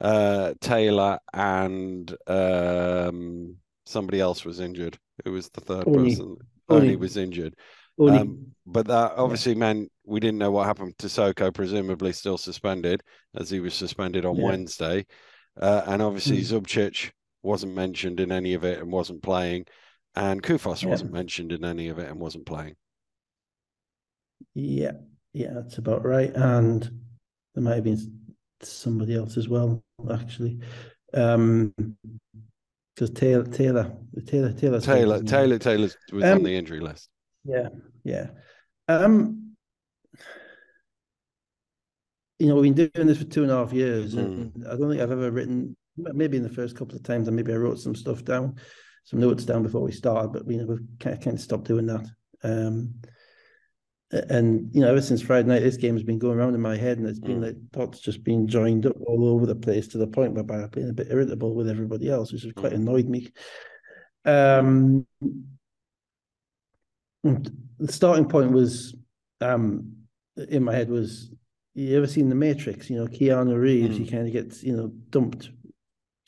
uh, 0.00 0.54
Taylor, 0.60 1.18
and 1.34 2.14
um, 2.26 3.56
somebody 3.84 4.20
else 4.20 4.44
was 4.44 4.60
injured. 4.60 4.98
Who 5.24 5.32
was 5.32 5.50
the 5.50 5.60
third 5.60 5.84
person? 5.84 6.36
Oni 6.68 6.96
was 6.96 7.16
injured. 7.16 7.54
Um, 7.98 8.48
but 8.66 8.86
that 8.88 9.12
obviously 9.16 9.52
yeah. 9.52 9.58
meant 9.58 9.92
we 10.04 10.20
didn't 10.20 10.38
know 10.38 10.50
what 10.50 10.66
happened 10.66 10.98
to 10.98 11.08
Soko, 11.08 11.50
presumably 11.50 12.12
still 12.12 12.36
suspended, 12.36 13.02
as 13.34 13.48
he 13.48 13.60
was 13.60 13.74
suspended 13.74 14.26
on 14.26 14.36
yeah. 14.36 14.44
Wednesday. 14.44 15.06
Uh, 15.60 15.82
and 15.86 16.02
obviously 16.02 16.38
mm. 16.38 16.60
Zubcic 16.60 17.10
wasn't 17.42 17.74
mentioned 17.74 18.20
in 18.20 18.30
any 18.30 18.54
of 18.54 18.64
it 18.64 18.78
and 18.80 18.92
wasn't 18.92 19.22
playing. 19.22 19.66
And 20.14 20.42
Koufos 20.42 20.82
yeah. 20.82 20.90
wasn't 20.90 21.12
mentioned 21.12 21.52
in 21.52 21.64
any 21.64 21.88
of 21.88 21.98
it 21.98 22.10
and 22.10 22.20
wasn't 22.20 22.46
playing. 22.46 22.74
Yeah, 24.54 24.92
yeah, 25.32 25.52
that's 25.54 25.78
about 25.78 26.04
right. 26.04 26.34
And 26.34 26.82
there 27.54 27.64
might 27.64 27.76
have 27.76 27.84
been 27.84 27.98
somebody 28.62 29.14
else 29.14 29.36
as 29.36 29.48
well, 29.48 29.82
actually. 30.10 30.60
Um, 31.14 31.74
because 32.96 33.10
Taylor, 33.10 33.44
Taylor, 33.44 33.92
Taylor, 34.26 34.52
Taylor, 34.52 34.80
Taylor, 34.80 35.22
Taylor, 35.22 35.58
Taylor 35.58 35.88
was 36.12 36.24
um, 36.24 36.38
on 36.38 36.42
the 36.42 36.56
injury 36.56 36.80
list. 36.80 37.10
Yeah, 37.44 37.68
yeah. 38.04 38.28
Um, 38.88 39.54
you 42.38 42.48
know, 42.48 42.54
we've 42.54 42.74
been 42.74 42.90
doing 42.94 43.06
this 43.06 43.18
for 43.18 43.24
two 43.24 43.42
and 43.42 43.52
a 43.52 43.56
half 43.56 43.72
years, 43.72 44.14
mm. 44.14 44.20
and 44.20 44.66
I 44.66 44.76
don't 44.76 44.88
think 44.88 45.02
I've 45.02 45.12
ever 45.12 45.30
written. 45.30 45.76
Maybe 45.98 46.36
in 46.36 46.42
the 46.42 46.48
first 46.48 46.76
couple 46.76 46.96
of 46.96 47.02
times, 47.02 47.26
and 47.26 47.36
maybe 47.36 47.52
I 47.52 47.56
wrote 47.56 47.78
some 47.78 47.94
stuff 47.94 48.24
down, 48.24 48.56
some 49.04 49.20
notes 49.20 49.44
down 49.44 49.62
before 49.62 49.80
we 49.82 49.92
started, 49.92 50.32
but 50.32 50.46
we, 50.46 50.54
you 50.54 50.60
know, 50.60 50.66
we've 50.66 50.86
kind 51.00 51.16
of, 51.16 51.22
kind 51.22 51.36
of 51.36 51.42
stopped 51.42 51.64
doing 51.64 51.86
that. 51.86 52.06
Um, 52.42 52.94
and 54.28 54.68
you 54.74 54.80
know, 54.80 54.90
ever 54.90 55.00
since 55.00 55.22
Friday 55.22 55.48
night, 55.48 55.60
this 55.60 55.76
game 55.76 55.94
has 55.94 56.02
been 56.02 56.18
going 56.18 56.38
around 56.38 56.54
in 56.54 56.60
my 56.60 56.76
head, 56.76 56.98
and 56.98 57.06
it's 57.06 57.18
been 57.18 57.40
mm. 57.40 57.46
like 57.46 57.56
thoughts 57.72 58.00
just 58.00 58.24
being 58.24 58.46
joined 58.46 58.86
up 58.86 58.96
all 59.06 59.28
over 59.28 59.46
the 59.46 59.54
place 59.54 59.88
to 59.88 59.98
the 59.98 60.06
point 60.06 60.34
whereby 60.34 60.62
I've 60.62 60.70
been 60.70 60.90
a 60.90 60.92
bit 60.92 61.08
irritable 61.10 61.54
with 61.54 61.68
everybody 61.68 62.08
else, 62.08 62.32
which 62.32 62.42
has 62.42 62.52
quite 62.52 62.72
mm. 62.72 62.76
annoyed 62.76 63.08
me. 63.08 63.28
Um, 64.24 65.06
the 67.22 67.92
starting 67.92 68.28
point 68.28 68.52
was 68.52 68.94
um, 69.40 69.92
in 70.48 70.62
my 70.62 70.74
head 70.74 70.88
was, 70.88 71.30
you 71.74 71.96
ever 71.96 72.06
seen 72.06 72.28
The 72.28 72.34
Matrix? 72.34 72.88
You 72.88 72.96
know, 72.96 73.06
Keanu 73.06 73.58
Reeves, 73.58 73.96
mm. 73.96 74.04
he 74.04 74.10
kind 74.10 74.26
of 74.26 74.32
gets, 74.32 74.62
you 74.62 74.76
know, 74.76 74.88
dumped 75.10 75.50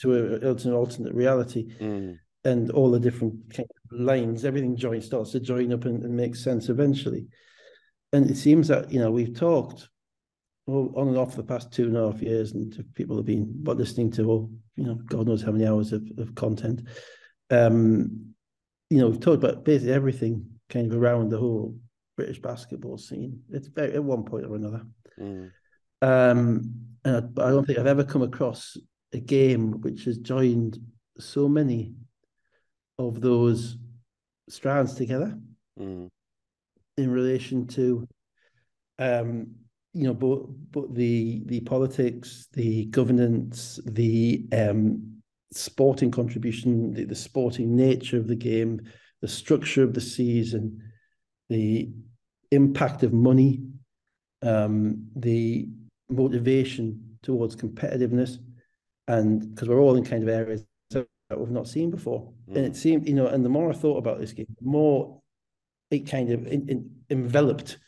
to 0.00 0.14
a, 0.14 0.52
an 0.52 0.72
alternate 0.72 1.14
reality. 1.14 1.74
Mm. 1.78 2.18
And 2.44 2.70
all 2.70 2.90
the 2.90 3.00
different 3.00 3.34
kind 3.52 3.68
of 3.68 4.00
lines, 4.00 4.44
everything 4.44 4.76
join 4.76 5.02
starts 5.02 5.32
to 5.32 5.40
join 5.40 5.72
up 5.72 5.84
and, 5.84 6.04
and 6.04 6.16
make 6.16 6.36
sense 6.36 6.68
eventually. 6.68 7.26
And 8.12 8.30
it 8.30 8.36
seems 8.36 8.68
that, 8.68 8.90
you 8.90 9.00
know, 9.00 9.10
we've 9.10 9.34
talked 9.34 9.88
well, 10.66 10.92
on 10.96 11.08
and 11.08 11.16
off 11.16 11.34
the 11.34 11.42
past 11.42 11.72
two 11.72 11.86
and 11.86 11.96
a 11.96 12.10
half 12.10 12.20
years, 12.20 12.52
and 12.52 12.84
people 12.94 13.16
have 13.16 13.24
been 13.24 13.62
listening 13.64 14.10
to 14.12 14.24
all, 14.24 14.50
you 14.76 14.84
know, 14.84 14.94
God 15.06 15.26
knows 15.26 15.42
how 15.42 15.50
many 15.50 15.66
hours 15.66 15.92
of, 15.92 16.02
of 16.18 16.34
content. 16.34 16.82
Um, 17.50 18.34
you 18.90 18.98
know, 18.98 19.08
we've 19.08 19.20
talked 19.20 19.42
about 19.42 19.64
basically 19.64 19.94
everything 19.94 20.46
kind 20.68 20.92
of 20.92 20.98
around 20.98 21.30
the 21.30 21.38
whole 21.38 21.76
British 22.16 22.38
basketball 22.40 22.98
scene. 22.98 23.40
It's 23.50 23.68
very, 23.68 23.94
at 23.94 24.04
one 24.04 24.24
point 24.24 24.44
or 24.44 24.56
another. 24.56 24.82
Mm. 25.18 25.50
Um, 26.02 26.74
and 27.04 27.16
I, 27.16 27.46
I, 27.46 27.50
don't 27.50 27.66
think 27.66 27.78
I've 27.78 27.86
ever 27.86 28.04
come 28.04 28.22
across 28.22 28.76
a 29.12 29.20
game 29.20 29.80
which 29.80 30.04
has 30.04 30.18
joined 30.18 30.78
so 31.18 31.48
many 31.48 31.94
of 32.98 33.20
those 33.20 33.76
strands 34.48 34.94
together 34.94 35.38
mm. 35.78 36.08
In 36.98 37.10
relation 37.10 37.66
to 37.68 38.06
um, 38.98 39.54
you 39.94 40.04
know, 40.04 40.14
both, 40.14 40.46
both 40.70 40.94
the 40.94 41.42
the 41.46 41.60
politics, 41.60 42.48
the 42.52 42.86
governance, 42.86 43.80
the 43.86 44.46
um, 44.52 45.20
sporting 45.52 46.10
contribution, 46.10 46.92
the, 46.92 47.04
the 47.04 47.14
sporting 47.14 47.74
nature 47.74 48.18
of 48.18 48.28
the 48.28 48.36
game, 48.36 48.80
the 49.22 49.28
structure 49.28 49.82
of 49.82 49.94
the 49.94 50.00
season, 50.00 50.80
the 51.48 51.90
impact 52.50 53.02
of 53.02 53.12
money, 53.12 53.62
um, 54.42 55.06
the 55.16 55.68
motivation 56.10 57.18
towards 57.22 57.56
competitiveness, 57.56 58.38
and 59.06 59.54
because 59.54 59.68
we're 59.68 59.80
all 59.80 59.96
in 59.96 60.04
kind 60.04 60.22
of 60.22 60.28
areas 60.28 60.64
that 60.90 61.08
we've 61.36 61.50
not 61.50 61.68
seen 61.68 61.90
before. 61.90 62.30
Mm. 62.50 62.56
And 62.56 62.66
it 62.66 62.76
seemed, 62.76 63.08
you 63.08 63.14
know, 63.14 63.26
and 63.26 63.44
the 63.44 63.50
more 63.50 63.70
I 63.70 63.74
thought 63.74 63.98
about 63.98 64.18
this 64.18 64.32
game, 64.32 64.46
the 64.60 64.68
more 64.68 65.20
it 65.90 66.10
kind 66.10 66.30
of 66.30 66.46
in, 66.46 66.68
in, 66.68 66.90
enveloped 67.10 67.78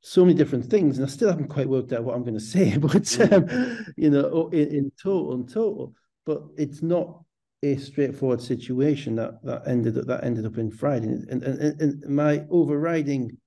so 0.00 0.24
many 0.24 0.36
different 0.36 0.66
things, 0.66 0.98
and 0.98 1.06
I 1.06 1.10
still 1.10 1.30
haven't 1.30 1.48
quite 1.48 1.68
worked 1.68 1.92
out 1.92 2.04
what 2.04 2.16
I'm 2.16 2.24
going 2.24 2.34
to 2.38 2.40
say. 2.40 2.76
But 2.76 2.90
mm. 2.90 3.32
um, 3.32 3.86
you 3.96 4.10
know, 4.10 4.48
in, 4.48 4.68
in 4.68 4.92
total, 5.00 5.34
in 5.34 5.46
total, 5.46 5.94
but 6.26 6.42
it's 6.56 6.82
not 6.82 7.22
a 7.62 7.76
straightforward 7.76 8.42
situation 8.42 9.14
that 9.16 9.42
that 9.44 9.62
ended 9.66 9.96
up 9.98 10.06
that 10.06 10.24
ended 10.24 10.46
up 10.46 10.58
in 10.58 10.70
Friday, 10.70 11.06
and 11.06 11.28
and, 11.28 11.42
and, 11.42 11.80
and 11.80 12.06
my 12.06 12.44
overriding 12.50 13.38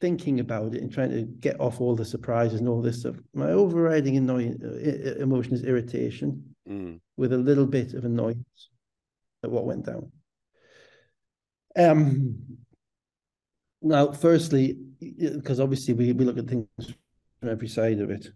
thinking 0.00 0.40
about 0.40 0.74
it 0.74 0.80
and 0.80 0.90
trying 0.90 1.10
to 1.10 1.22
get 1.22 1.60
off 1.60 1.80
all 1.80 1.94
the 1.94 2.04
surprises 2.04 2.60
and 2.60 2.68
all 2.68 2.80
this 2.80 3.00
stuff. 3.00 3.16
My 3.34 3.50
overriding 3.50 4.16
annoying 4.16 4.58
uh, 4.64 5.22
emotion 5.22 5.52
is 5.52 5.62
irritation, 5.62 6.54
mm. 6.68 6.98
with 7.16 7.32
a 7.32 7.38
little 7.38 7.66
bit 7.66 7.94
of 7.94 8.04
annoyance 8.04 8.70
at 9.44 9.50
what 9.50 9.66
went 9.66 9.84
down. 9.84 10.10
Um, 11.76 12.36
now, 13.82 14.12
firstly, 14.12 14.78
because 15.00 15.60
obviously 15.60 15.94
we, 15.94 16.12
we 16.12 16.24
look 16.24 16.38
at 16.38 16.46
things 16.46 16.66
from 17.40 17.48
every 17.48 17.68
side 17.68 18.00
of 18.00 18.10
it. 18.10 18.28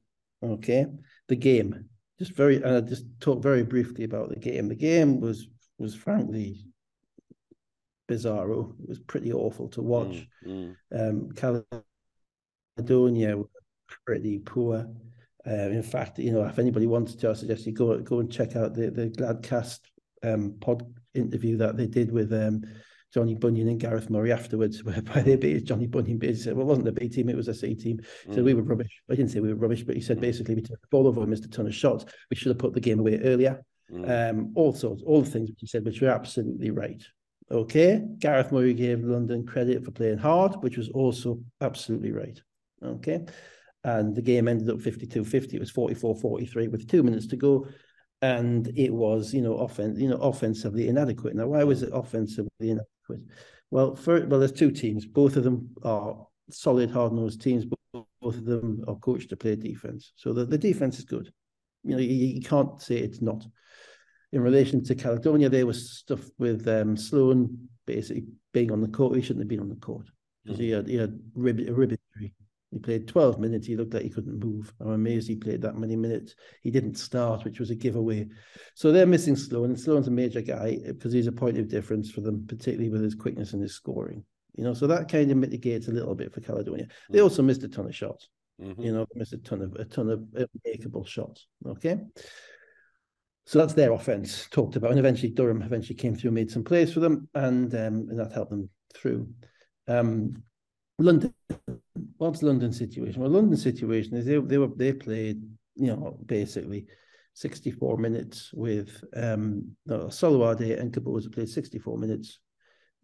Okay, 0.42 0.86
the 1.28 1.36
game. 1.36 1.88
Just 2.18 2.32
very, 2.32 2.56
and 2.56 2.76
I 2.76 2.80
just 2.80 3.04
talk 3.20 3.42
very 3.42 3.64
briefly 3.64 4.04
about 4.04 4.28
the 4.28 4.36
game. 4.36 4.68
The 4.68 4.74
game 4.74 5.20
was 5.20 5.48
was 5.78 5.94
frankly 5.94 6.64
bizarro. 8.08 8.74
It 8.80 8.88
was 8.88 9.00
pretty 9.00 9.32
awful 9.32 9.68
to 9.70 9.82
watch. 9.82 10.28
Mm, 10.46 10.76
mm. 10.92 11.10
Um, 11.10 11.64
Caledonia 12.76 13.36
were 13.36 13.48
pretty 14.06 14.38
poor. 14.38 14.86
Uh, 15.46 15.68
in 15.70 15.82
fact, 15.82 16.18
you 16.18 16.32
know, 16.32 16.44
if 16.44 16.58
anybody 16.58 16.86
wants 16.86 17.14
to, 17.16 17.30
I 17.30 17.34
suggest 17.34 17.66
you 17.66 17.72
go 17.72 17.98
go 18.00 18.20
and 18.20 18.32
check 18.32 18.56
out 18.56 18.74
the 18.74 18.90
the 18.90 19.08
Gladcast 19.10 19.80
um, 20.22 20.54
pod 20.60 20.86
interview 21.14 21.56
that 21.58 21.76
they 21.76 21.86
did 21.86 22.10
with 22.10 22.32
um, 22.32 22.62
Johnny 23.14 23.34
Bunyan 23.36 23.68
and 23.68 23.78
Gareth 23.78 24.10
Murray 24.10 24.32
afterwards, 24.32 24.82
whereby 24.84 25.22
they 25.22 25.36
beat 25.36 25.64
Johnny 25.64 25.86
Bunyan 25.86 26.18
basically 26.18 26.42
said, 26.42 26.56
well, 26.56 26.66
it 26.66 26.68
wasn't 26.68 26.88
a 26.88 26.92
B 26.92 27.08
team, 27.08 27.28
it 27.28 27.36
was 27.36 27.48
a 27.48 27.54
C 27.54 27.74
team. 27.74 28.00
So 28.26 28.38
mm. 28.38 28.44
we 28.44 28.54
were 28.54 28.62
rubbish. 28.62 29.00
I 29.08 29.14
didn't 29.14 29.30
say 29.30 29.40
we 29.40 29.48
were 29.48 29.60
rubbish, 29.60 29.84
but 29.84 29.94
he 29.94 30.00
said 30.00 30.18
mm. 30.18 30.22
basically 30.22 30.56
we 30.56 30.62
took 30.62 30.80
the 30.80 30.88
ball 30.90 31.06
over 31.06 31.20
and 31.20 31.30
missed 31.30 31.44
a 31.44 31.48
ton 31.48 31.66
of 31.66 31.74
shots. 31.74 32.04
We 32.30 32.36
should 32.36 32.50
have 32.50 32.58
put 32.58 32.74
the 32.74 32.80
game 32.80 32.98
away 32.98 33.20
earlier. 33.20 33.62
Mm. 33.92 34.30
Um, 34.30 34.52
all 34.56 34.72
sorts, 34.72 35.02
all 35.06 35.22
the 35.22 35.30
things 35.30 35.48
which 35.48 35.60
he 35.60 35.66
said, 35.66 35.84
which 35.84 36.00
were 36.00 36.08
absolutely 36.08 36.70
right. 36.70 37.02
Okay. 37.50 38.02
Gareth 38.18 38.50
Murray 38.50 38.74
gave 38.74 39.04
London 39.04 39.46
credit 39.46 39.84
for 39.84 39.90
playing 39.92 40.18
hard, 40.18 40.56
which 40.62 40.76
was 40.76 40.88
also 40.88 41.40
absolutely 41.60 42.10
right. 42.10 42.40
Okay. 42.82 43.24
And 43.84 44.16
the 44.16 44.22
game 44.22 44.48
ended 44.48 44.70
up 44.70 44.80
52 44.80 45.24
50. 45.24 45.56
It 45.56 45.60
was 45.60 45.70
44 45.70 46.16
43 46.16 46.68
with 46.68 46.88
two 46.88 47.02
minutes 47.02 47.26
to 47.28 47.36
go 47.36 47.68
and 48.22 48.72
it 48.74 48.90
was 48.90 49.34
you 49.34 49.42
know 49.42 49.68
you 49.96 50.08
know 50.08 50.16
offensively 50.16 50.88
inadequate. 50.88 51.34
Now, 51.34 51.48
why 51.48 51.62
was 51.64 51.82
it 51.82 51.90
offensively 51.92 52.48
inadequate? 52.70 52.88
Well, 53.70 53.96
for, 53.96 54.26
well, 54.26 54.38
there's 54.38 54.52
two 54.52 54.70
teams. 54.70 55.06
Both 55.06 55.36
of 55.36 55.44
them 55.44 55.70
are 55.82 56.26
solid, 56.50 56.90
hard-nosed 56.90 57.40
teams. 57.40 57.64
Both, 57.64 58.06
both 58.20 58.36
of 58.36 58.44
them 58.44 58.84
are 58.86 58.96
coached 58.96 59.30
to 59.30 59.36
play 59.36 59.56
defense. 59.56 60.12
So 60.16 60.32
the, 60.32 60.44
the 60.44 60.58
defense 60.58 60.98
is 60.98 61.04
good. 61.04 61.32
You 61.82 61.92
know, 61.92 61.98
you, 61.98 62.08
you 62.08 62.40
can't 62.40 62.80
say 62.80 62.96
it's 62.96 63.20
not. 63.20 63.44
In 64.32 64.40
relation 64.40 64.82
to 64.84 64.94
Caledonia, 64.94 65.48
there 65.48 65.66
was 65.66 65.98
stuff 65.98 66.28
with 66.38 66.66
um, 66.66 66.96
Sloan 66.96 67.68
basically 67.86 68.24
being 68.52 68.72
on 68.72 68.80
the 68.80 68.88
court. 68.88 69.16
He 69.16 69.22
shouldn't 69.22 69.42
have 69.42 69.48
been 69.48 69.60
on 69.60 69.68
the 69.68 69.76
court 69.76 70.06
because 70.42 70.58
mm-hmm. 70.58 70.64
he 70.64 70.70
had 70.70 70.88
he 70.88 70.96
had 70.96 71.20
rib, 71.34 71.60
a 71.60 71.72
rib. 71.72 71.96
He 72.74 72.80
played 72.80 73.06
12 73.06 73.38
minutes. 73.38 73.68
He 73.68 73.76
looked 73.76 73.94
like 73.94 74.02
he 74.02 74.10
couldn't 74.10 74.44
move. 74.44 74.74
I'm 74.80 74.90
amazed 74.90 75.28
he 75.28 75.36
played 75.36 75.62
that 75.62 75.76
many 75.76 75.94
minutes. 75.94 76.34
He 76.60 76.72
didn't 76.72 76.96
start, 76.96 77.44
which 77.44 77.60
was 77.60 77.70
a 77.70 77.76
giveaway. 77.76 78.26
So 78.74 78.90
they're 78.90 79.06
missing 79.06 79.36
Sloan. 79.36 79.66
And 79.66 79.80
Sloan's 79.80 80.08
a 80.08 80.10
major 80.10 80.40
guy 80.40 80.78
because 80.84 81.12
he's 81.12 81.28
a 81.28 81.32
point 81.32 81.56
of 81.56 81.68
difference 81.68 82.10
for 82.10 82.20
them, 82.20 82.44
particularly 82.48 82.90
with 82.90 83.02
his 83.02 83.14
quickness 83.14 83.52
and 83.52 83.62
his 83.62 83.74
scoring. 83.74 84.24
You 84.56 84.64
know, 84.64 84.74
so 84.74 84.88
that 84.88 85.08
kind 85.08 85.30
of 85.30 85.36
mitigates 85.36 85.86
a 85.86 85.92
little 85.92 86.16
bit 86.16 86.34
for 86.34 86.40
Caledonia. 86.40 86.88
They 87.10 87.18
mm-hmm. 87.18 87.24
also 87.24 87.42
missed 87.42 87.62
a 87.62 87.68
ton 87.68 87.86
of 87.86 87.94
shots. 87.94 88.28
Mm-hmm. 88.60 88.82
You 88.82 88.92
know, 88.92 89.06
missed 89.14 89.34
a 89.34 89.38
ton 89.38 89.62
of 89.62 89.74
a 89.74 89.84
ton 89.84 90.10
of 90.10 90.20
makeable 90.66 91.06
shots. 91.06 91.46
Okay. 91.64 92.00
So 93.46 93.60
that's 93.60 93.74
their 93.74 93.92
offense 93.92 94.48
talked 94.50 94.74
about. 94.74 94.90
And 94.90 94.98
eventually 94.98 95.30
Durham 95.30 95.62
eventually 95.62 95.96
came 95.96 96.16
through, 96.16 96.32
made 96.32 96.50
some 96.50 96.64
plays 96.64 96.92
for 96.92 97.00
them, 97.00 97.28
and 97.34 97.72
um, 97.74 98.08
and 98.10 98.18
that 98.18 98.32
helped 98.32 98.50
them 98.50 98.68
through. 98.94 99.28
Um, 99.86 100.42
London, 100.98 101.34
what's 102.18 102.42
London 102.42 102.72
situation? 102.72 103.20
Well, 103.20 103.30
London 103.30 103.56
situation 103.56 104.16
is 104.16 104.26
they 104.26 104.38
they 104.38 104.58
were 104.58 104.70
they 104.74 104.92
played 104.92 105.42
you 105.74 105.88
know 105.88 106.18
basically 106.24 106.86
64 107.34 107.98
minutes 107.98 108.52
with 108.52 109.02
um 109.16 109.76
no, 109.86 110.08
Soloade 110.08 110.78
and 110.78 110.92
Kaboza 110.92 111.32
played 111.32 111.48
64 111.48 111.98
minutes 111.98 112.38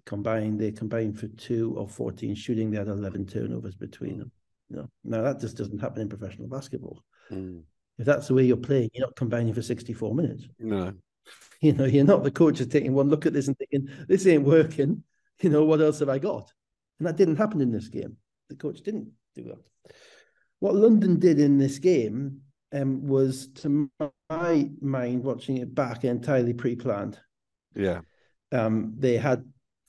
combined. 0.06 0.61
They 0.61 0.73
combined 0.73 1.18
for 1.18 1.28
two 1.28 1.76
of 1.78 1.90
14 1.90 2.35
shooting. 2.35 2.70
They 2.70 2.78
had 2.78 2.88
11 2.88 3.26
turnovers 3.26 3.75
between 3.75 4.18
them. 4.18 4.32
You 4.68 4.76
know, 4.76 4.90
now 5.04 5.23
that 5.23 5.40
just 5.40 5.56
doesn't 5.56 5.80
happen 5.80 6.02
in 6.02 6.09
professional 6.09 6.49
basketball. 6.49 7.02
Mm. 7.30 7.62
If 7.99 8.06
that's 8.06 8.28
the 8.28 8.35
way 8.35 8.44
you're 8.44 8.56
playing, 8.56 8.90
you're 8.92 9.06
not 9.06 9.16
combining 9.16 9.52
for 9.52 9.62
64 9.62 10.14
minutes. 10.14 10.49
No. 10.59 10.92
You 11.62 11.75
know, 11.75 11.85
you're 11.85 12.06
not 12.06 12.25
the 12.25 12.30
coach 12.30 12.59
is 12.61 12.68
taking 12.68 12.94
one 12.94 13.11
look 13.11 13.26
at 13.26 13.35
this 13.35 13.47
and 13.47 13.56
thinking, 13.59 13.87
this 14.09 14.26
ain't 14.26 14.44
working. 14.44 15.04
You 15.42 15.50
know, 15.50 15.64
what 15.64 15.82
else 15.82 15.99
have 15.99 16.09
I 16.09 16.18
got? 16.18 16.50
And 17.00 17.09
that 17.09 17.16
didn't 17.16 17.37
happen 17.37 17.61
in 17.61 17.73
this 17.73 17.88
game. 17.88 18.16
The 18.50 18.57
coach 18.57 18.83
didn't 18.83 19.11
do 19.35 19.45
that. 19.45 19.95
What 20.59 20.75
London 20.75 21.19
did 21.19 21.40
in 21.40 21.57
this 21.57 21.78
game 21.78 22.42
um, 22.73 23.07
was, 23.07 23.49
to 23.57 23.90
my 24.28 24.69
mind, 24.80 25.25
watching 25.25 25.57
it 25.57 25.75
back, 25.75 26.04
entirely 26.04 26.52
pre 26.52 26.76
planned. 26.76 27.19
Yeah. 27.75 28.02
Um, 28.52 28.95
they 28.99 29.16
had 29.16 29.45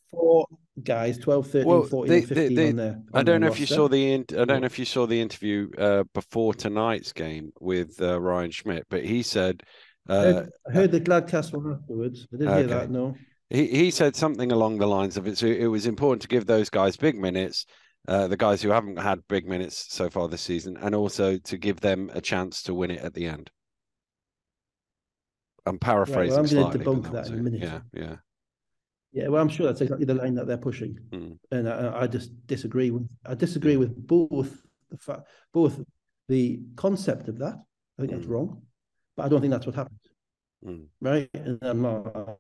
four 0.10 0.48
guys 0.82 1.18
12 1.18 1.52
13 1.52 1.68
well, 1.68 1.84
14 1.84 2.10
they, 2.10 2.22
15 2.22 2.56
they, 2.56 2.70
on 2.70 2.76
there 2.78 2.94
on 2.94 3.06
i 3.14 3.22
don't 3.22 3.42
know 3.42 3.48
if 3.48 3.60
you 3.60 3.66
saw 3.66 3.88
the 3.88 4.14
in, 4.14 4.26
i 4.32 4.46
don't 4.46 4.62
know 4.62 4.66
if 4.66 4.80
you 4.80 4.86
saw 4.86 5.06
the 5.06 5.20
interview 5.20 5.70
uh, 5.78 6.04
before 6.14 6.54
tonight's 6.54 7.12
game 7.12 7.52
with 7.60 8.02
uh, 8.02 8.20
ryan 8.20 8.50
schmidt 8.50 8.86
but 8.90 9.04
he 9.04 9.22
said 9.22 9.62
uh, 10.10 10.14
I, 10.14 10.24
heard, 10.24 10.50
I 10.68 10.74
heard 10.74 10.92
the 10.92 11.02
gladcast 11.02 11.54
one 11.54 11.74
afterwards 11.74 12.26
i 12.34 12.38
didn't 12.38 12.54
okay. 12.54 12.60
hear 12.60 12.68
that 12.68 12.90
no 12.90 13.16
he, 13.52 13.68
he 13.68 13.92
said 13.92 14.16
something 14.16 14.52
along 14.52 14.78
the 14.78 14.88
lines 14.88 15.18
of 15.18 15.28
it. 15.28 15.42
it 15.44 15.68
was 15.68 15.86
important 15.86 16.22
to 16.22 16.28
give 16.28 16.46
those 16.46 16.70
guys 16.70 16.96
big 16.96 17.20
minutes, 17.20 17.66
uh, 18.08 18.28
the 18.28 18.38
guys 18.38 18.62
who 18.62 18.70
haven't 18.70 18.98
had 18.98 19.28
big 19.28 19.48
minutes 19.48 19.88
so 19.90 20.10
far 20.10 20.28
this 20.28 20.42
season, 20.42 20.78
and 20.78 20.96
also 20.96 21.38
to 21.38 21.58
give 21.58 21.82
them 21.82 22.10
a 22.14 22.22
chance 22.22 22.64
to 22.64 22.74
win 22.74 22.92
it 22.92 23.02
at 23.02 23.14
the 23.14 23.26
end. 23.26 23.52
I'm 25.66 25.78
paraphrasing 25.78 26.18
right, 26.18 26.30
well, 26.30 26.40
I'm 26.40 26.46
going 26.46 26.72
slightly. 26.72 26.86
debunk 26.86 27.12
that 27.12 27.28
in 27.28 27.40
a 27.40 27.44
minute. 27.44 27.62
Yeah, 27.62 27.80
yeah. 27.94 28.16
Yeah, 29.14 29.28
well, 29.28 29.42
I'm 29.42 29.50
sure 29.50 29.66
that's 29.66 29.82
exactly 29.82 30.06
the 30.06 30.14
line 30.14 30.36
that 30.36 30.48
they're 30.48 30.58
pushing, 30.58 30.98
mm. 31.12 31.38
and 31.52 31.68
I, 31.68 32.04
I, 32.04 32.08
just 32.08 32.32
disagree 32.48 32.92
with. 32.92 33.10
I 33.26 33.36
disagree 33.36 33.76
with 33.76 33.94
both 34.08 34.66
the 34.90 34.98
fact, 34.98 35.24
both 35.54 35.82
the 36.30 36.62
concept 36.78 37.28
of 37.28 37.38
that. 37.40 37.56
I 38.00 38.02
think 38.02 38.14
mm. 38.14 38.16
that's 38.16 38.28
wrong, 38.28 38.62
but 39.18 39.26
I 39.26 39.30
don't 39.30 39.42
think 39.42 39.52
that's 39.52 39.66
what 39.66 39.76
happened. 39.76 40.00
Mm. 40.66 40.86
Right, 41.02 41.30
and 41.34 41.60
I'm 41.62 41.82
not 41.82 42.40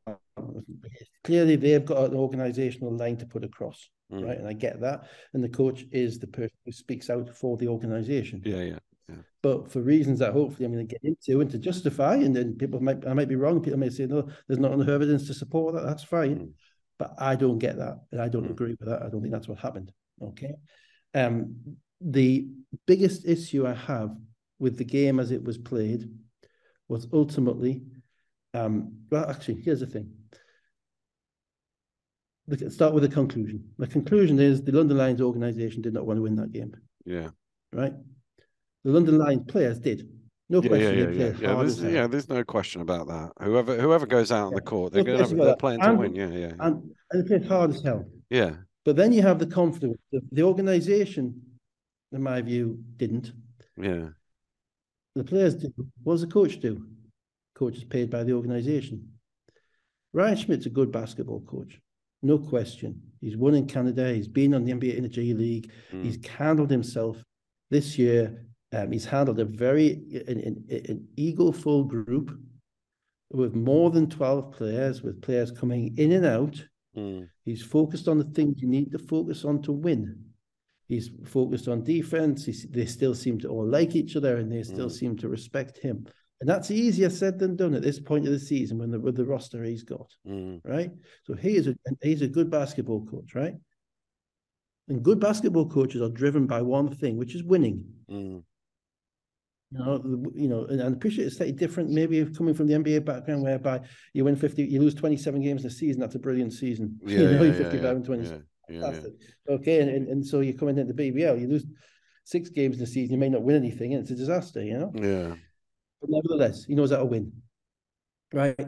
clearly 1.23 1.55
they've 1.55 1.85
got 1.85 2.09
an 2.09 2.15
organizational 2.15 2.95
line 2.95 3.17
to 3.17 3.25
put 3.25 3.43
across, 3.43 3.89
mm. 4.11 4.25
right? 4.25 4.37
And 4.37 4.47
I 4.47 4.53
get 4.53 4.81
that. 4.81 5.07
And 5.33 5.43
the 5.43 5.49
coach 5.49 5.85
is 5.91 6.19
the 6.19 6.27
person 6.27 6.55
who 6.65 6.71
speaks 6.71 7.09
out 7.09 7.29
for 7.29 7.57
the 7.57 7.67
organization. 7.67 8.41
Yeah, 8.45 8.61
yeah. 8.61 8.79
Yeah. 9.09 9.23
But 9.41 9.71
for 9.71 9.81
reasons 9.81 10.19
that 10.19 10.33
hopefully 10.33 10.65
I'm 10.65 10.73
going 10.73 10.87
to 10.87 10.93
get 10.93 11.03
into 11.03 11.41
and 11.41 11.49
to 11.51 11.57
justify, 11.57 12.15
and 12.15 12.35
then 12.35 12.55
people 12.55 12.79
might 12.81 13.05
I 13.05 13.13
might 13.13 13.27
be 13.27 13.35
wrong. 13.35 13.61
People 13.61 13.79
may 13.79 13.89
say 13.89 14.05
no, 14.05 14.27
there's 14.47 14.59
not 14.59 14.73
enough 14.73 14.87
evidence 14.87 15.27
to 15.27 15.33
support 15.33 15.75
that. 15.75 15.83
That's 15.83 16.03
fine, 16.03 16.37
mm. 16.37 16.51
but 16.97 17.13
I 17.17 17.35
don't 17.35 17.59
get 17.59 17.77
that, 17.77 18.01
and 18.11 18.21
I 18.21 18.29
don't 18.29 18.47
mm. 18.47 18.51
agree 18.51 18.75
with 18.79 18.87
that. 18.87 19.01
I 19.01 19.09
don't 19.09 19.21
think 19.21 19.33
that's 19.33 19.47
what 19.47 19.59
happened. 19.59 19.91
Okay, 20.21 20.53
um, 21.13 21.55
the 21.99 22.47
biggest 22.85 23.27
issue 23.27 23.67
I 23.67 23.73
have 23.73 24.15
with 24.59 24.77
the 24.77 24.85
game 24.85 25.19
as 25.19 25.31
it 25.31 25.43
was 25.43 25.57
played 25.57 26.09
was 26.87 27.07
ultimately, 27.11 27.81
um, 28.53 28.93
well, 29.09 29.29
actually, 29.29 29.61
here's 29.61 29.79
the 29.79 29.87
thing. 29.87 30.11
Start 32.69 32.93
with 32.93 33.03
a 33.03 33.09
conclusion. 33.09 33.63
The 33.77 33.87
conclusion 33.87 34.39
is 34.39 34.61
the 34.63 34.71
London 34.71 34.97
Lions 34.97 35.21
organisation 35.21 35.81
did 35.81 35.93
not 35.93 36.05
want 36.05 36.17
to 36.17 36.21
win 36.21 36.35
that 36.35 36.51
game. 36.51 36.75
Yeah. 37.05 37.29
Right. 37.71 37.93
The 38.83 38.91
London 38.91 39.17
Lions 39.17 39.43
players 39.47 39.79
did. 39.79 40.09
No 40.49 40.61
yeah, 40.61 40.67
question. 40.67 40.97
Yeah, 40.97 41.09
yeah, 41.09 41.25
yeah. 41.25 41.33
Yeah, 41.39 41.55
there's, 41.55 41.81
yeah, 41.81 42.07
there's 42.07 42.27
no 42.27 42.43
question 42.43 42.81
about 42.81 43.07
that. 43.07 43.31
Whoever 43.41 43.79
whoever 43.79 44.05
goes 44.05 44.31
out 44.33 44.47
on 44.47 44.53
the 44.53 44.61
court, 44.61 44.91
they're 44.91 45.03
no 45.03 45.17
going 45.17 45.29
to 45.29 45.35
they're 45.35 45.55
playing 45.55 45.81
and, 45.81 45.97
to 45.97 45.99
win. 46.01 46.15
Yeah, 46.15 46.27
yeah. 46.27 46.53
And, 46.59 46.93
and 47.11 47.25
they 47.25 47.39
play 47.39 47.47
hard 47.47 47.69
as 47.69 47.81
hell. 47.81 48.05
Yeah. 48.29 48.55
But 48.83 48.97
then 48.97 49.13
you 49.13 49.21
have 49.21 49.39
the 49.39 49.45
confidence. 49.45 49.97
The, 50.11 50.21
the 50.31 50.43
organisation, 50.43 51.41
in 52.11 52.21
my 52.21 52.41
view, 52.41 52.79
didn't. 52.97 53.31
Yeah. 53.77 54.09
The 55.15 55.23
players 55.23 55.55
do. 55.55 55.73
What 56.03 56.15
does 56.15 56.21
the 56.21 56.27
coach 56.27 56.59
do? 56.59 56.85
Coach 57.55 57.77
is 57.77 57.83
paid 57.85 58.09
by 58.09 58.23
the 58.23 58.33
organisation. 58.33 59.07
Ryan 60.13 60.35
Schmidt's 60.35 60.65
a 60.65 60.69
good 60.69 60.91
basketball 60.91 61.41
coach, 61.41 61.79
no 62.21 62.37
question. 62.37 63.01
He's 63.19 63.37
won 63.37 63.55
in 63.55 63.67
Canada. 63.67 64.13
He's 64.13 64.27
been 64.27 64.53
on 64.53 64.65
the 64.65 64.73
NBA 64.73 64.95
in 64.95 65.03
the 65.03 65.09
G 65.09 65.33
League. 65.33 65.71
Mm. 65.91 66.03
He's 66.03 66.25
handled 66.25 66.71
himself 66.71 67.23
this 67.69 67.97
year. 67.97 68.45
Um, 68.73 68.91
he's 68.91 69.05
handled 69.05 69.39
a 69.39 69.45
very 69.45 69.91
an, 70.27 70.39
an, 70.39 70.65
an 70.69 71.07
ego-full 71.17 71.83
group 71.83 72.37
with 73.31 73.55
more 73.55 73.89
than 73.91 74.09
12 74.09 74.51
players, 74.51 75.01
with 75.01 75.21
players 75.21 75.51
coming 75.51 75.97
in 75.97 76.11
and 76.13 76.25
out. 76.25 76.63
Mm. 76.97 77.27
He's 77.45 77.63
focused 77.63 78.07
on 78.07 78.17
the 78.17 78.25
things 78.25 78.61
you 78.61 78.67
need 78.67 78.91
to 78.91 78.99
focus 78.99 79.45
on 79.45 79.61
to 79.63 79.71
win. 79.71 80.25
He's 80.87 81.09
focused 81.25 81.67
on 81.67 81.83
defense. 81.83 82.45
He's, 82.45 82.67
they 82.69 82.85
still 82.85 83.15
seem 83.15 83.39
to 83.39 83.47
all 83.47 83.65
like 83.65 83.95
each 83.95 84.15
other 84.15 84.37
and 84.37 84.51
they 84.51 84.63
still 84.63 84.89
mm. 84.89 84.91
seem 84.91 85.15
to 85.17 85.29
respect 85.29 85.77
him. 85.77 86.05
And 86.41 86.49
that's 86.49 86.71
easier 86.71 87.09
said 87.11 87.37
than 87.37 87.55
done 87.55 87.75
at 87.75 87.83
this 87.83 87.99
point 87.99 88.25
of 88.25 88.33
the 88.33 88.39
season 88.39 88.79
when 88.79 88.89
the, 88.89 88.99
with 88.99 89.15
the 89.15 89.25
roster 89.25 89.63
he's 89.63 89.83
got, 89.83 90.11
mm. 90.27 90.59
right? 90.65 90.89
So 91.23 91.35
he 91.35 91.55
is 91.55 91.67
a 91.67 91.75
he's 92.01 92.23
a 92.23 92.27
good 92.27 92.49
basketball 92.49 93.05
coach, 93.05 93.35
right? 93.35 93.53
And 94.89 95.03
good 95.03 95.19
basketball 95.19 95.69
coaches 95.69 96.01
are 96.01 96.09
driven 96.09 96.47
by 96.47 96.63
one 96.63 96.95
thing, 96.95 97.15
which 97.15 97.35
is 97.35 97.43
winning. 97.43 97.85
Mm. 98.09 98.43
You 99.71 99.79
know, 99.79 100.31
you 100.33 100.47
know, 100.49 100.65
and, 100.65 100.81
and 100.81 100.95
appreciate 100.95 101.27
it's 101.27 101.37
slightly 101.37 101.53
different. 101.53 101.91
Maybe 101.91 102.25
coming 102.25 102.55
from 102.55 102.65
the 102.67 102.73
NBA 102.73 103.05
background, 103.05 103.43
whereby 103.43 103.81
you 104.13 104.25
win 104.25 104.35
fifty, 104.35 104.63
you 104.63 104.81
lose 104.81 104.95
twenty-seven 104.95 105.41
games 105.41 105.61
in 105.61 105.67
a 105.67 105.71
season. 105.71 106.01
That's 106.01 106.15
a 106.15 106.19
brilliant 106.19 106.53
season. 106.53 106.99
Yeah, 107.05 107.19
you 107.19 107.31
know, 107.31 107.43
yeah, 107.43 107.53
fifty-five 107.53 107.83
yeah, 107.83 107.91
and 107.91 108.05
twenty. 108.05 108.43
Yeah. 108.67 108.99
Okay, 109.49 109.81
and, 109.81 109.89
and, 109.89 110.07
and 110.07 110.25
so 110.25 110.39
you're 110.39 110.57
coming 110.57 110.77
into 110.77 110.91
the 110.91 111.11
BBL, 111.11 111.39
you 111.39 111.47
lose 111.47 111.65
six 112.23 112.49
games 112.49 112.77
in 112.77 112.83
a 112.83 112.87
season, 112.87 113.13
you 113.13 113.19
may 113.19 113.29
not 113.29 113.43
win 113.43 113.55
anything, 113.55 113.93
and 113.93 114.01
it's 114.01 114.11
a 114.11 114.15
disaster, 114.15 114.63
you 114.63 114.77
know? 114.77 114.91
Yeah. 114.95 115.35
But 116.01 116.09
nevertheless, 116.09 116.65
he 116.65 116.75
knows 116.75 116.91
how 116.91 116.97
to 116.97 117.05
win. 117.05 117.31
Right. 118.33 118.59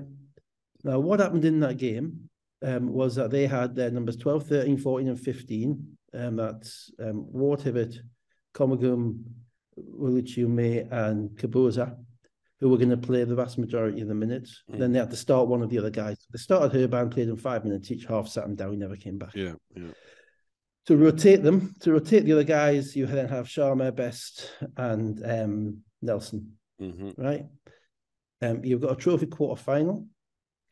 Now, 0.83 0.99
what 0.99 1.19
happened 1.19 1.45
in 1.45 1.59
that 1.61 1.77
game 1.77 2.29
um, 2.61 2.91
was 2.93 3.15
that 3.15 3.31
they 3.31 3.47
had 3.47 3.75
their 3.75 3.91
numbers 3.91 4.17
12, 4.17 4.47
13, 4.47 4.77
14, 4.77 5.07
and 5.07 5.19
15. 5.19 5.97
Um, 6.13 6.36
that's 6.36 6.91
um, 6.99 7.25
Ward 7.31 7.62
Hibbert, 7.62 7.95
Komagum, 8.53 9.23
Oluchiume, 9.77 10.91
and 10.91 11.31
Kabuza 11.31 11.97
who 12.63 12.69
were 12.69 12.77
going 12.77 12.89
to 12.89 12.95
play 12.95 13.21
the 13.25 13.36
vast 13.36 13.58
majority 13.58 13.99
of 13.99 14.08
the 14.08 14.15
minutes. 14.15 14.63
Mm. 14.71 14.79
Then 14.79 14.91
they 14.93 14.99
had 14.99 15.10
to 15.10 15.17
start 15.17 15.49
one 15.49 15.62
of 15.62 15.69
the 15.69 15.77
other 15.77 15.89
guys. 15.89 16.25
They 16.31 16.38
started 16.38 16.71
Herban, 16.71 17.12
played 17.12 17.27
them 17.27 17.36
five 17.36 17.65
minutes 17.65 17.91
each, 17.91 18.05
half 18.05 18.29
sat 18.29 18.45
him 18.45 18.55
down, 18.55 18.71
he 18.71 18.77
never 18.77 18.95
came 18.95 19.17
back. 19.17 19.36
Yeah, 19.36 19.55
yeah. 19.75 19.89
To 20.86 20.95
rotate 20.95 21.43
them, 21.43 21.73
to 21.81 21.91
rotate 21.91 22.23
the 22.23 22.31
other 22.31 22.45
guys, 22.45 22.95
you 22.95 23.05
then 23.05 23.27
have 23.27 23.47
Sharma, 23.47 23.93
Best, 23.93 24.49
and 24.77 25.21
um, 25.25 25.79
Nelson, 26.01 26.53
mm-hmm. 26.81 27.21
right? 27.21 27.45
Um, 28.41 28.63
you've 28.63 28.81
got 28.81 28.91
a 28.91 28.95
trophy 28.95 29.25
quarter 29.25 29.62
final. 29.62 30.07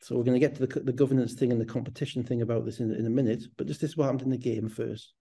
So 0.00 0.16
we're 0.16 0.24
going 0.24 0.40
to 0.40 0.46
get 0.46 0.56
to 0.56 0.66
the, 0.66 0.80
the 0.80 0.92
governance 0.92 1.34
thing 1.34 1.52
and 1.52 1.60
the 1.60 1.64
competition 1.64 2.24
thing 2.24 2.42
about 2.42 2.64
this 2.64 2.80
in, 2.80 2.92
in 2.92 3.06
a 3.06 3.10
minute. 3.10 3.44
But 3.56 3.68
just 3.68 3.80
this 3.80 3.90
is 3.90 3.96
what 3.96 4.06
happened 4.06 4.22
in 4.22 4.30
the 4.30 4.36
game 4.36 4.68
first. 4.68 5.14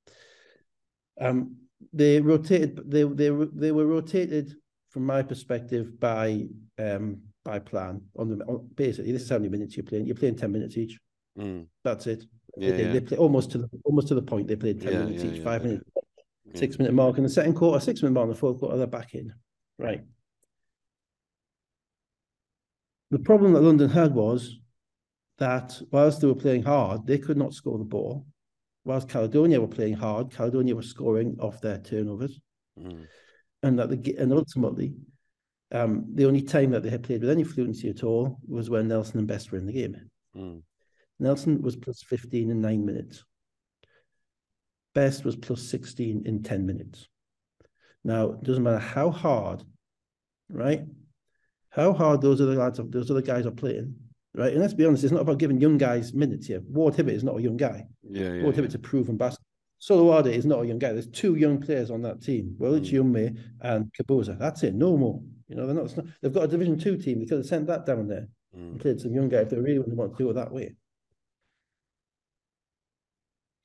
Um, 1.20 1.58
they 1.94 2.20
rotated. 2.20 2.80
They 2.90 3.04
they 3.04 3.30
they 3.30 3.72
were 3.72 3.86
rotated 3.86 4.56
from 4.92 5.06
my 5.06 5.24
perspective, 5.24 6.00
by 6.00 6.48
um, 6.78 7.22
by 7.44 7.60
plan 7.60 8.02
on 8.18 8.38
the 8.38 8.46
on, 8.46 8.70
basically 8.76 9.12
this 9.12 9.24
is 9.24 9.30
how 9.30 9.38
many 9.38 9.50
minutes 9.50 9.76
you're 9.76 9.86
playing. 9.86 10.06
You're 10.06 10.16
playing 10.16 10.36
ten 10.36 10.52
minutes 10.52 10.78
each. 10.78 11.00
Mm. 11.40 11.66
That's 11.84 12.08
it. 12.08 12.26
Yeah, 12.58 12.72
they, 12.72 12.86
yeah. 12.86 12.94
they, 12.94 13.00
play 13.00 13.18
almost 13.18 13.52
to 13.52 13.60
the 13.60 13.70
almost 13.86 14.10
to 14.10 14.16
the 14.16 14.22
point. 14.22 14.48
They 14.48 14.58
played 14.58 14.82
ten 14.82 14.94
yeah, 14.94 15.00
minutes 15.00 15.24
each, 15.24 15.42
five 15.42 15.64
minutes, 15.64 15.90
six 16.54 16.78
minute 16.78 16.94
mark 16.94 17.18
in 17.18 17.24
the 17.24 17.30
second 17.30 17.54
quarter, 17.56 17.80
six 17.80 18.02
minute 18.02 18.14
mark 18.14 18.26
in 18.26 18.32
the 18.32 18.36
fourth 18.36 18.60
quarter. 18.60 18.78
They're 18.78 18.88
back 18.88 19.16
in. 19.16 19.34
Right. 19.80 20.04
The 23.12 23.20
problem 23.20 23.54
that 23.54 23.62
London 23.62 23.90
had 23.90 24.14
was 24.14 24.58
that 25.38 25.80
whilst 25.92 26.22
they 26.22 26.28
were 26.28 26.36
playing 26.36 26.64
hard, 26.64 27.06
they 27.06 27.18
could 27.18 27.38
not 27.38 27.54
score 27.54 27.78
the 27.78 27.84
ball. 27.84 28.26
Whilst 28.84 29.10
Caledonia 29.10 29.62
were 29.62 29.68
playing 29.68 29.94
hard, 29.94 30.32
Caledonia 30.32 30.76
were 30.76 30.82
scoring 30.82 31.38
off 31.40 31.62
their 31.62 31.78
turnovers. 31.78 32.40
Mm 32.80 33.06
and 33.64 33.80
that 33.80 33.90
the 33.90 34.16
and 34.18 34.34
ultimately 34.34 34.94
um, 35.72 36.06
the 36.14 36.26
only 36.26 36.42
time 36.42 36.72
that 36.72 36.84
they 36.84 36.90
had 36.90 37.04
played 37.04 37.22
with 37.22 37.30
any 37.30 37.44
fluency 37.44 37.90
at 37.90 38.04
all 38.04 38.38
was 38.48 38.70
when 38.70 38.90
Nelson 38.90 39.20
and 39.20 39.28
Best 39.28 39.52
were 39.52 39.58
in 39.58 39.66
the 39.66 39.72
game. 39.72 39.96
Mm. 40.36 40.64
Nelson 41.18 41.62
was 41.62 41.78
plus 41.78 42.04
15 42.04 42.52
in 42.52 42.60
nine 42.60 42.86
minutes. 42.86 43.24
Best 44.94 45.24
was 45.24 45.38
plus 45.38 45.62
16 45.62 46.24
in 46.26 46.44
10 46.44 46.66
minutes. 46.66 47.08
Now, 48.04 48.32
it 48.32 48.44
doesn't 48.44 48.64
matter 48.64 48.80
how 48.80 49.12
hard, 49.12 49.64
right? 50.50 50.82
How 51.72 51.94
hard 51.94 52.22
those 52.22 52.42
other 52.42 52.56
lads, 52.56 52.80
those 52.84 53.10
other 53.10 53.22
guys 53.22 53.46
are 53.46 53.52
playing, 53.52 53.96
right? 54.36 54.52
And 54.52 54.62
let's 54.62 54.74
be 54.74 54.86
honest, 54.86 55.04
it's 55.04 55.14
not 55.14 55.22
about 55.22 55.40
giving 55.40 55.60
young 55.60 55.78
guys 55.78 56.14
minutes 56.14 56.48
here. 56.48 56.62
Ward 56.68 56.96
Hibbert 56.96 57.16
is 57.16 57.24
not 57.24 57.38
a 57.38 57.42
young 57.42 57.58
guy. 57.58 57.86
Yeah, 58.04 58.34
yeah 58.34 58.44
Ward 58.44 58.56
yeah. 58.56 58.62
Hibbert's 58.62 58.76
a 58.76 58.80
proven 58.80 59.18
basketball 59.18 59.48
Soloade 59.82 60.28
is 60.28 60.46
not 60.46 60.62
a 60.62 60.68
young 60.68 60.78
guy. 60.78 60.94
There's 60.94 61.08
two 61.08 61.36
young 61.36 61.60
players 61.60 61.90
on 61.90 62.04
that 62.04 62.22
team. 62.22 62.56
Well, 62.60 62.76
it's 62.76 62.90
mm. 62.90 63.38
and 63.62 63.92
Kabuza. 63.94 64.38
That's 64.38 64.62
it. 64.62 64.76
No 64.76 64.96
more. 64.96 65.22
You 65.48 65.56
know, 65.56 65.66
they're 65.66 65.76
not, 65.76 65.98
not, 65.98 66.06
They've 66.22 66.32
got 66.32 66.44
a 66.44 66.48
Division 66.48 66.78
Two 66.78 66.98
team. 66.98 67.20
They 67.20 67.26
could 67.26 67.40
have 67.40 67.48
sent 67.48 67.66
that 67.66 67.88
down 67.88 68.08
there 68.08 68.28
mm. 68.56 68.72
and 68.72 68.80
played 68.80 69.02
some 69.02 69.12
young 69.12 69.28
guy 69.28 69.40
if 69.40 69.50
they 69.50 69.58
really 69.58 69.80
want 69.80 70.16
to 70.16 70.24
do 70.24 70.30
it 70.30 70.34
that 70.34 70.52
way. 70.52 70.76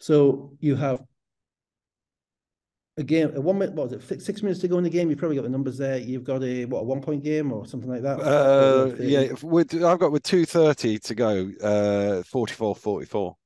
So 0.00 0.52
you 0.58 0.74
have 0.76 1.02
a 2.98 3.02
game, 3.02 3.30
a 3.34 3.40
one 3.40 3.58
minute, 3.58 3.74
what 3.74 3.90
was 3.90 4.10
it, 4.10 4.22
six 4.22 4.42
minutes 4.42 4.60
to 4.60 4.68
go 4.68 4.78
in 4.78 4.84
the 4.84 4.90
game? 4.90 5.10
You've 5.10 5.18
probably 5.18 5.36
got 5.36 5.42
the 5.42 5.50
numbers 5.50 5.76
there. 5.76 5.98
You've 5.98 6.24
got 6.24 6.42
a, 6.42 6.64
what, 6.64 6.80
a 6.80 6.84
one 6.84 7.02
point 7.02 7.22
game 7.22 7.52
or 7.52 7.66
something 7.66 7.90
like 7.90 8.02
that? 8.02 8.20
Uh, 8.20 8.94
yeah, 8.98 9.32
with, 9.42 9.74
I've 9.74 9.98
got 9.98 10.12
with 10.12 10.22
2.30 10.22 11.02
to 11.02 11.14
go, 11.14 11.50
uh, 11.62 12.22
44 12.22 12.74
44. 12.74 13.36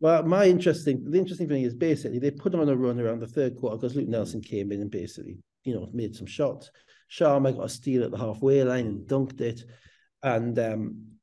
Well, 0.00 0.22
my 0.24 0.44
interesting, 0.46 1.10
the 1.10 1.18
interesting 1.18 1.48
thing 1.48 1.62
is 1.62 1.74
basically 1.74 2.18
they 2.18 2.30
put 2.30 2.54
on 2.54 2.68
a 2.68 2.76
run 2.76 3.00
around 3.00 3.20
the 3.20 3.26
third 3.26 3.56
quarter 3.56 3.78
because 3.78 3.96
Luke 3.96 4.08
Nelson 4.08 4.40
came 4.42 4.70
in 4.70 4.80
and 4.80 4.90
basically, 4.90 5.38
you 5.64 5.74
know, 5.74 5.88
made 5.92 6.14
some 6.14 6.26
shots. 6.26 6.70
Sharma 7.10 7.56
got 7.56 7.66
a 7.66 7.68
steal 7.68 8.04
at 8.04 8.10
the 8.10 8.18
halfway 8.18 8.62
line 8.64 8.86
and 8.86 9.08
dunked 9.08 9.40
it, 9.40 9.62
and 10.22 10.58
um, 10.58 11.13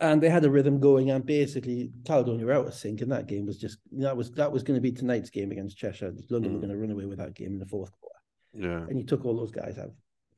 and 0.00 0.22
they 0.22 0.28
had 0.28 0.44
a 0.44 0.50
rhythm 0.50 0.80
going. 0.80 1.10
And 1.10 1.24
basically, 1.24 1.92
Caledonia 2.04 2.46
were 2.46 2.52
out 2.52 2.66
of 2.66 2.74
sync, 2.74 3.00
and 3.00 3.12
that 3.12 3.26
game 3.26 3.46
was 3.46 3.58
just 3.58 3.78
that 3.92 4.16
was 4.16 4.32
that 4.32 4.50
was 4.50 4.62
going 4.62 4.76
to 4.76 4.80
be 4.80 4.92
tonight's 4.92 5.30
game 5.30 5.52
against 5.52 5.76
Cheshire. 5.76 6.12
London 6.30 6.52
mm. 6.52 6.54
were 6.54 6.60
going 6.60 6.72
to 6.72 6.78
run 6.78 6.90
away 6.90 7.06
with 7.06 7.18
that 7.18 7.34
game 7.34 7.52
in 7.52 7.58
the 7.58 7.66
fourth 7.66 7.90
quarter. 8.00 8.18
Yeah, 8.52 8.86
and 8.88 8.96
he 8.96 9.04
took 9.04 9.24
all 9.24 9.36
those 9.36 9.50
guys 9.50 9.78
out. 9.78 9.92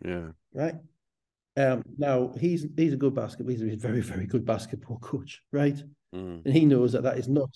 Yeah, 0.04 0.28
right. 0.54 0.74
Um, 1.56 1.82
now 1.96 2.32
he's 2.38 2.66
he's 2.76 2.92
a 2.92 2.98
good 2.98 3.14
basketball. 3.14 3.52
He's 3.52 3.62
a 3.62 3.76
very 3.76 4.00
very 4.00 4.26
good 4.26 4.44
basketball 4.44 4.98
coach, 4.98 5.42
right? 5.52 5.76
Mm. 6.14 6.44
And 6.44 6.54
he 6.54 6.66
knows 6.66 6.92
that 6.92 7.02
that 7.04 7.18
is 7.18 7.28
not 7.28 7.50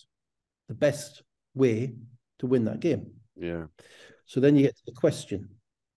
the 0.68 0.74
best 0.74 1.22
way 1.54 1.94
to 2.38 2.46
win 2.46 2.64
that 2.64 2.80
game. 2.80 3.12
Yeah. 3.36 3.66
So 4.24 4.40
then 4.40 4.56
you 4.56 4.62
get 4.62 4.76
to 4.76 4.82
the 4.86 4.92
question 4.92 5.50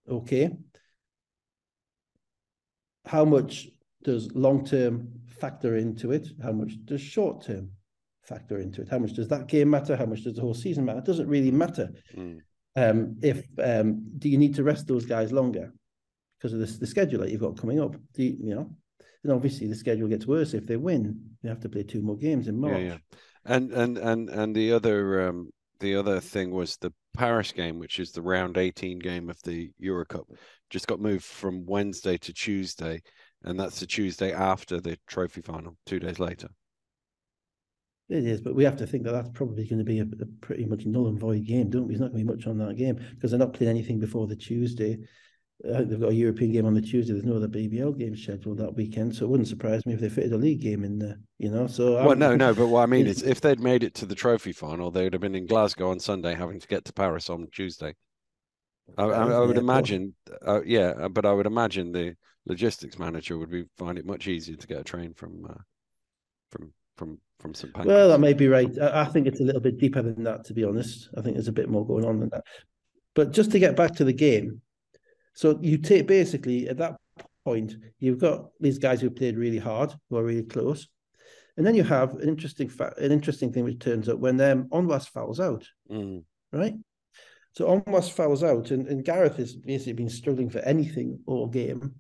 okay, 0.10 0.52
how 3.06 3.26
much 3.26 3.70
does 4.04 4.32
long 4.34 4.66
term 4.66 5.10
factor 5.28 5.78
into 5.78 6.12
it? 6.12 6.28
How 6.42 6.52
much 6.52 6.74
does 6.86 7.02
short 7.02 7.46
term 7.46 7.72
factor 8.22 8.60
into 8.60 8.82
it? 8.82 8.90
How 8.90 9.00
much 9.00 9.14
does 9.14 9.28
that 9.30 9.48
game 9.48 9.70
matter? 9.70 9.96
How 9.96 10.06
much 10.06 10.24
does 10.24 10.36
the 10.36 10.42
whole 10.42 10.54
season 10.54 10.86
matter? 10.86 11.00
It 11.00 11.06
doesn't 11.06 11.28
really 11.28 11.52
matter. 11.52 11.90
Mm. 12.16 12.40
Um, 12.76 13.18
if 13.22 13.46
um, 13.64 14.04
do 14.18 14.30
you 14.30 14.38
need 14.38 14.56
to 14.56 14.64
rest 14.64 14.88
those 14.88 15.06
guys 15.06 15.32
longer 15.32 15.72
because 16.38 16.54
of 16.54 16.60
this, 16.60 16.78
the 16.78 16.88
schedule 16.88 17.20
that 17.20 17.30
you've 17.30 17.42
got 17.42 17.58
coming 17.58 17.80
up? 17.80 17.96
Do 18.14 18.24
you, 18.24 18.38
you 18.40 18.56
know? 18.56 18.70
And 19.24 19.32
obviously, 19.32 19.68
the 19.68 19.76
schedule 19.76 20.08
gets 20.08 20.28
worse 20.28 20.54
if 20.54 20.66
they 20.66 20.78
win. 20.78 21.20
They 21.42 21.50
have 21.50 21.62
to 21.62 21.70
play 21.70 21.84
two 21.84 22.02
more 22.02 22.18
games 22.18 22.48
in 22.48 22.60
March. 22.60 22.74
Yeah, 22.74 22.84
yeah. 22.84 22.98
And 23.46 23.72
and 23.72 23.98
and 23.98 24.30
and 24.30 24.56
the 24.56 24.74
other 24.74 25.30
um, 25.30 25.50
the 25.80 25.96
other 25.96 26.20
thing 26.20 26.52
was 26.52 26.78
the 26.78 26.94
Paris 27.14 27.52
game, 27.52 27.80
which 27.80 28.00
is 28.00 28.12
the 28.12 28.22
round 28.22 28.58
18 28.58 29.00
game 29.00 29.30
of 29.30 29.42
the 29.44 29.72
Euro 29.80 30.06
Cup, 30.06 30.28
just 30.70 30.88
got 30.88 31.00
moved 31.00 31.26
from 31.26 31.66
Wednesday 31.66 32.18
to 32.18 32.34
Tuesday, 32.34 33.02
and 33.44 33.60
that's 33.60 33.80
the 33.80 33.88
Tuesday 33.88 34.32
after 34.32 34.80
the 34.80 34.98
trophy 35.08 35.42
final, 35.42 35.78
two 35.86 36.00
days 36.00 36.20
later. 36.20 36.50
It 38.10 38.26
is, 38.26 38.42
but 38.42 38.54
we 38.54 38.64
have 38.66 38.78
to 38.78 38.88
think 38.88 39.04
that 39.04 39.14
that's 39.14 39.30
probably 39.30 39.66
going 39.66 39.80
to 39.80 39.86
be 39.86 40.00
a, 40.00 40.04
a 40.04 40.26
pretty 40.42 40.66
much 40.66 40.86
null 40.86 41.08
and 41.08 41.20
void 41.20 41.46
game, 41.46 41.70
don't 41.70 41.88
we? 41.88 41.94
There's 41.94 42.02
not 42.02 42.12
going 42.12 42.26
to 42.26 42.32
be 42.32 42.38
much 42.38 42.48
on 42.48 42.58
that 42.60 42.76
game 42.76 43.00
because 43.16 43.32
they're 43.32 43.40
not 43.40 43.54
playing 43.54 43.70
anything 43.70 44.00
before 44.00 44.28
the 44.28 44.36
Tuesday. 44.36 45.00
Uh, 45.68 45.84
they've 45.84 46.00
got 46.00 46.10
a 46.10 46.16
European 46.16 46.52
game 46.52 46.66
on 46.66 46.74
the 46.74 46.82
Tuesday. 46.82 47.14
There's 47.14 47.24
no 47.24 47.38
other 47.38 47.48
BBL 47.48 47.98
game 47.98 48.16
scheduled 48.18 48.58
that 48.58 48.76
weekend, 48.76 49.16
so 49.16 49.26
it 49.26 49.30
wouldn't 49.30 49.48
surprise 49.48 49.86
me 49.86 49.94
if 49.94 50.02
they 50.02 50.10
fitted 50.10 50.34
a 50.34 50.38
league 50.38 50.60
game 50.60 50.84
in 50.84 51.00
there. 51.00 51.18
You 51.40 51.52
know, 51.52 51.68
so 51.68 52.06
well, 52.06 52.16
no, 52.16 52.36
no, 52.36 52.54
but 52.54 52.68
what 52.68 52.84
I 52.84 52.86
mean 52.88 53.08
is, 53.14 53.24
if 53.24 53.40
they'd 53.40 53.62
made 53.62 53.84
it 53.84 53.94
to 53.96 54.06
the 54.06 54.16
trophy 54.16 54.52
final, 54.52 54.92
they 54.92 55.06
would 55.06 55.14
have 55.14 55.22
been 55.22 55.36
in 55.36 55.48
Glasgow 55.48 55.92
on 55.92 56.00
Sunday, 56.00 56.36
having 56.36 56.60
to 56.60 56.68
get 56.68 56.84
to 56.86 56.94
Paris 56.94 57.30
on 57.30 57.48
Tuesday. 57.54 57.96
I, 58.98 59.04
I, 59.04 59.32
I 59.32 59.40
would 59.40 59.58
imagine, 59.58 60.14
uh, 60.46 60.62
yeah, 60.66 61.08
but 61.08 61.26
I 61.26 61.32
would 61.32 61.46
imagine 61.46 61.94
the 61.94 62.16
logistics 62.46 63.00
manager 63.00 63.38
would 63.38 63.52
be 63.52 63.66
find 63.78 63.98
it 63.98 64.06
much 64.06 64.28
easier 64.28 64.56
to 64.56 64.68
get 64.68 64.80
a 64.80 64.84
train 64.84 65.14
from 65.14 65.46
uh, 65.50 65.62
from 66.52 66.74
from 66.98 67.20
from 67.40 67.54
St. 67.54 67.74
Pancras. 67.74 67.94
Well, 67.94 68.10
that 68.10 68.20
may 68.20 68.34
be 68.34 68.48
right. 68.48 68.70
I, 68.80 69.06
think 69.06 69.28
it's 69.28 69.42
a 69.42 69.44
little 69.44 69.62
bit 69.62 69.78
deeper 69.78 70.02
than 70.02 70.24
that, 70.24 70.46
to 70.46 70.54
be 70.54 70.64
honest. 70.64 71.10
I 71.18 71.22
think 71.22 71.36
there's 71.36 71.50
a 71.50 71.54
bit 71.54 71.70
more 71.70 71.86
going 71.86 72.06
on 72.06 72.20
than 72.20 72.30
that. 72.30 72.46
But 73.16 73.32
just 73.32 73.52
to 73.52 73.60
get 73.60 73.76
back 73.76 73.96
to 73.96 74.06
the 74.06 74.14
game, 74.14 74.62
so 75.34 75.60
you 75.62 75.78
take 75.78 76.08
basically 76.08 76.70
at 76.70 76.78
that 76.78 76.96
point, 77.44 77.76
you've 78.00 78.20
got 78.20 78.46
these 78.60 78.78
guys 78.78 79.02
who 79.02 79.10
played 79.10 79.38
really 79.38 79.58
hard, 79.58 79.94
who 80.10 80.18
are 80.18 80.24
really 80.24 80.44
close. 80.44 80.88
And 81.58 81.66
then 81.66 81.76
you 81.76 81.84
have 81.84 82.14
an 82.16 82.30
interesting 82.30 82.70
fa- 82.70 82.96
an 82.98 83.12
interesting 83.12 83.52
thing 83.52 83.64
which 83.64 83.80
turns 83.80 84.10
up 84.10 84.20
when 84.20 84.40
um, 84.42 84.66
Onwas 84.70 85.08
fouls 85.08 85.40
out, 85.40 85.68
mm. 85.92 86.24
right? 86.52 86.76
So 87.52 87.68
Onwas 87.68 88.10
fouls 88.10 88.44
out, 88.44 88.72
and, 88.72 88.88
and 88.88 89.06
Gareth 89.06 89.38
has 89.38 89.56
basically 89.56 89.94
been 89.94 90.10
struggling 90.10 90.50
for 90.50 90.60
anything 90.60 91.20
all 91.28 91.48
game. 91.48 91.94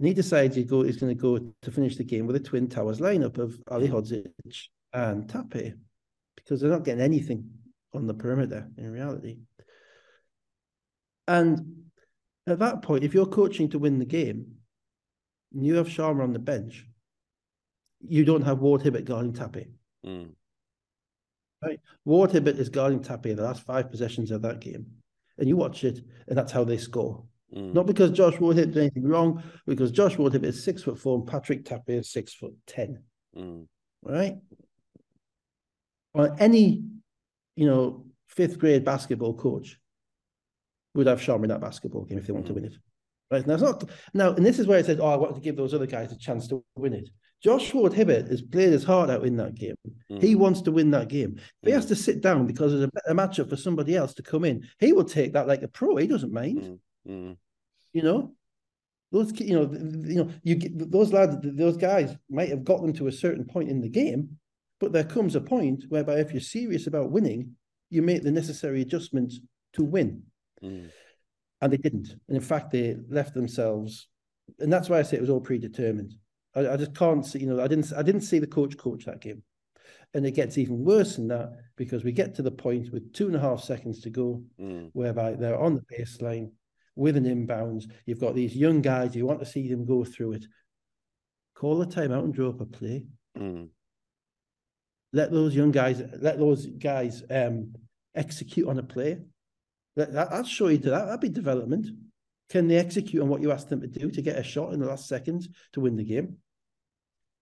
And 0.00 0.08
he 0.08 0.14
decides 0.14 0.56
he 0.56 0.64
go, 0.64 0.82
he's 0.82 0.96
going 0.96 1.14
to 1.14 1.20
go 1.20 1.38
to 1.60 1.70
finish 1.70 1.96
the 1.96 2.04
game 2.04 2.26
with 2.26 2.34
a 2.34 2.40
Twin 2.40 2.68
Towers 2.68 3.00
lineup 3.00 3.36
of 3.36 3.60
Alihodzic 3.66 4.28
and 4.94 5.28
Tappe 5.28 5.74
because 6.36 6.58
they're 6.58 6.70
not 6.70 6.86
getting 6.86 7.04
anything 7.04 7.50
on 7.92 8.06
the 8.06 8.14
perimeter 8.14 8.66
in 8.78 8.90
reality. 8.90 9.40
And 11.28 11.90
at 12.46 12.60
that 12.60 12.80
point, 12.80 13.04
if 13.04 13.12
you're 13.12 13.26
coaching 13.26 13.68
to 13.68 13.78
win 13.78 13.98
the 13.98 14.06
game, 14.06 14.46
and 15.52 15.66
you 15.66 15.74
have 15.74 15.86
Sharma 15.86 16.22
on 16.22 16.32
the 16.32 16.38
bench, 16.38 16.86
you 18.00 18.24
don't 18.24 18.46
have 18.46 18.60
Ward 18.60 18.80
Hibbert 18.80 19.04
guarding 19.04 19.34
Tappe. 19.34 19.68
Mm. 20.06 20.30
Right? 21.62 21.78
Ward 22.06 22.30
Hibbert 22.30 22.56
is 22.56 22.70
guarding 22.70 23.00
Tappe 23.00 23.26
in 23.26 23.36
the 23.36 23.42
last 23.42 23.66
five 23.66 23.90
possessions 23.90 24.30
of 24.30 24.40
that 24.42 24.60
game. 24.60 24.86
And 25.36 25.46
you 25.46 25.58
watch 25.58 25.84
it, 25.84 26.00
and 26.26 26.38
that's 26.38 26.52
how 26.52 26.64
they 26.64 26.78
score. 26.78 27.22
Mm. 27.54 27.74
Not 27.74 27.86
because 27.86 28.10
Josh 28.10 28.38
Ward 28.38 28.56
Hibbert 28.56 28.74
did 28.74 28.80
anything 28.80 29.08
wrong, 29.08 29.42
because 29.66 29.90
Josh 29.90 30.16
Ward 30.16 30.32
Hibbert 30.32 30.50
is 30.50 30.64
six 30.64 30.82
foot 30.82 30.98
four 30.98 31.18
and 31.18 31.26
Patrick 31.26 31.64
Tappe 31.64 31.88
is 31.88 32.12
six 32.12 32.32
foot 32.32 32.54
ten. 32.66 33.02
Mm. 33.36 33.66
Right? 34.02 34.36
Or 36.14 36.36
any, 36.38 36.84
you 37.56 37.66
know, 37.66 38.06
fifth 38.28 38.58
grade 38.58 38.84
basketball 38.84 39.34
coach 39.34 39.78
would 40.94 41.06
have 41.06 41.20
Sharma 41.20 41.44
in 41.44 41.50
that 41.50 41.60
basketball 41.60 42.04
game 42.04 42.18
if 42.18 42.26
they 42.26 42.32
want 42.32 42.46
to 42.46 42.52
mm. 42.52 42.56
win 42.56 42.64
it. 42.66 42.74
Right 43.30 43.46
now, 43.46 43.54
it's 43.54 43.62
not 43.62 43.84
now, 44.12 44.32
and 44.32 44.44
this 44.44 44.58
is 44.58 44.66
where 44.66 44.78
it 44.78 44.86
says, 44.86 44.98
"Oh, 45.00 45.06
I 45.06 45.16
want 45.16 45.34
to 45.36 45.40
give 45.40 45.56
those 45.56 45.72
other 45.72 45.86
guys 45.86 46.10
a 46.10 46.18
chance 46.18 46.48
to 46.48 46.64
win 46.76 46.92
it." 46.92 47.08
Josh 47.42 47.72
Ward 47.72 47.92
Hibbert 47.94 48.28
has 48.28 48.42
played 48.42 48.72
his 48.72 48.84
heart 48.84 49.08
out 49.08 49.24
in 49.24 49.36
that 49.36 49.54
game. 49.54 49.76
Mm. 50.10 50.20
He 50.20 50.34
wants 50.34 50.62
to 50.62 50.72
win 50.72 50.90
that 50.90 51.08
game. 51.08 51.36
If 51.38 51.66
he 51.66 51.70
has 51.70 51.86
mm. 51.86 51.88
to 51.88 51.96
sit 51.96 52.20
down 52.20 52.46
because 52.46 52.72
there's 52.72 52.84
a 52.84 52.88
better 52.88 53.14
matchup 53.14 53.48
for 53.48 53.56
somebody 53.56 53.96
else 53.96 54.14
to 54.14 54.22
come 54.22 54.44
in, 54.44 54.68
he 54.78 54.92
will 54.92 55.04
take 55.04 55.32
that 55.32 55.46
like 55.46 55.62
a 55.62 55.68
pro. 55.68 55.96
He 55.96 56.06
doesn't 56.06 56.32
mind. 56.32 56.80
Mm. 57.08 57.36
You 57.92 58.02
know, 58.02 58.34
those 59.12 59.38
you 59.40 59.54
know, 59.54 59.70
you 59.72 60.24
know, 60.24 60.30
you 60.42 60.56
those 60.74 61.12
lads, 61.12 61.36
those 61.42 61.76
guys 61.76 62.16
might 62.28 62.48
have 62.48 62.64
got 62.64 62.80
them 62.80 62.92
to 62.94 63.08
a 63.08 63.12
certain 63.12 63.44
point 63.44 63.68
in 63.68 63.80
the 63.80 63.88
game, 63.88 64.38
but 64.78 64.92
there 64.92 65.04
comes 65.04 65.34
a 65.34 65.40
point 65.40 65.84
whereby 65.88 66.14
if 66.14 66.32
you're 66.32 66.40
serious 66.40 66.86
about 66.86 67.10
winning, 67.10 67.56
you 67.90 68.02
make 68.02 68.22
the 68.22 68.30
necessary 68.30 68.82
adjustments 68.82 69.40
to 69.74 69.84
win. 69.84 70.22
Mm. 70.62 70.90
And 71.60 71.72
they 71.72 71.76
didn't. 71.76 72.08
And 72.28 72.36
in 72.36 72.42
fact, 72.42 72.70
they 72.70 72.96
left 73.10 73.34
themselves. 73.34 74.08
And 74.58 74.72
that's 74.72 74.88
why 74.88 74.98
I 74.98 75.02
say 75.02 75.16
it 75.16 75.20
was 75.20 75.30
all 75.30 75.40
predetermined. 75.40 76.14
I, 76.54 76.70
I 76.70 76.76
just 76.76 76.94
can't 76.94 77.24
see, 77.26 77.40
you 77.40 77.46
know, 77.46 77.62
I 77.62 77.68
didn't 77.68 77.92
I 77.92 78.02
didn't 78.02 78.22
see 78.22 78.38
the 78.38 78.46
coach 78.46 78.76
coach 78.78 79.04
that 79.06 79.20
game. 79.20 79.42
And 80.14 80.26
it 80.26 80.32
gets 80.32 80.58
even 80.58 80.84
worse 80.84 81.16
than 81.16 81.28
that 81.28 81.52
because 81.76 82.02
we 82.02 82.12
get 82.12 82.34
to 82.34 82.42
the 82.42 82.50
point 82.50 82.92
with 82.92 83.12
two 83.12 83.26
and 83.26 83.36
a 83.36 83.40
half 83.40 83.62
seconds 83.62 84.00
to 84.00 84.10
go, 84.10 84.42
mm. 84.60 84.90
whereby 84.92 85.34
they're 85.34 85.60
on 85.60 85.74
the 85.74 85.84
baseline 85.96 86.50
with 87.00 87.16
an 87.16 87.24
inbounds. 87.24 87.84
You've 88.04 88.20
got 88.20 88.34
these 88.34 88.54
young 88.54 88.82
guys, 88.82 89.16
you 89.16 89.24
want 89.24 89.40
to 89.40 89.46
see 89.46 89.66
them 89.68 89.86
go 89.86 90.04
through 90.04 90.32
it. 90.32 90.44
Call 91.54 91.80
a 91.80 91.86
timeout 91.86 92.24
and 92.24 92.34
draw 92.34 92.50
up 92.50 92.60
a 92.60 92.66
play. 92.66 93.06
Mm. 93.38 93.70
Let 95.14 95.32
those 95.32 95.56
young 95.56 95.70
guys, 95.70 96.02
let 96.20 96.38
those 96.38 96.66
guys 96.66 97.22
um, 97.30 97.74
execute 98.14 98.68
on 98.68 98.78
a 98.78 98.82
play. 98.82 99.18
That, 99.96 100.12
that, 100.12 100.30
will 100.30 100.44
show 100.44 100.68
you 100.68 100.76
to 100.76 100.90
that. 100.90 101.06
That'd 101.06 101.20
be 101.20 101.30
development. 101.30 101.86
Can 102.50 102.68
they 102.68 102.76
execute 102.76 103.22
on 103.22 103.30
what 103.30 103.40
you 103.40 103.50
asked 103.50 103.70
them 103.70 103.80
to 103.80 103.86
do 103.86 104.10
to 104.10 104.22
get 104.22 104.38
a 104.38 104.42
shot 104.42 104.74
in 104.74 104.80
the 104.80 104.86
last 104.86 105.08
seconds 105.08 105.48
to 105.72 105.80
win 105.80 105.96
the 105.96 106.04
game? 106.04 106.36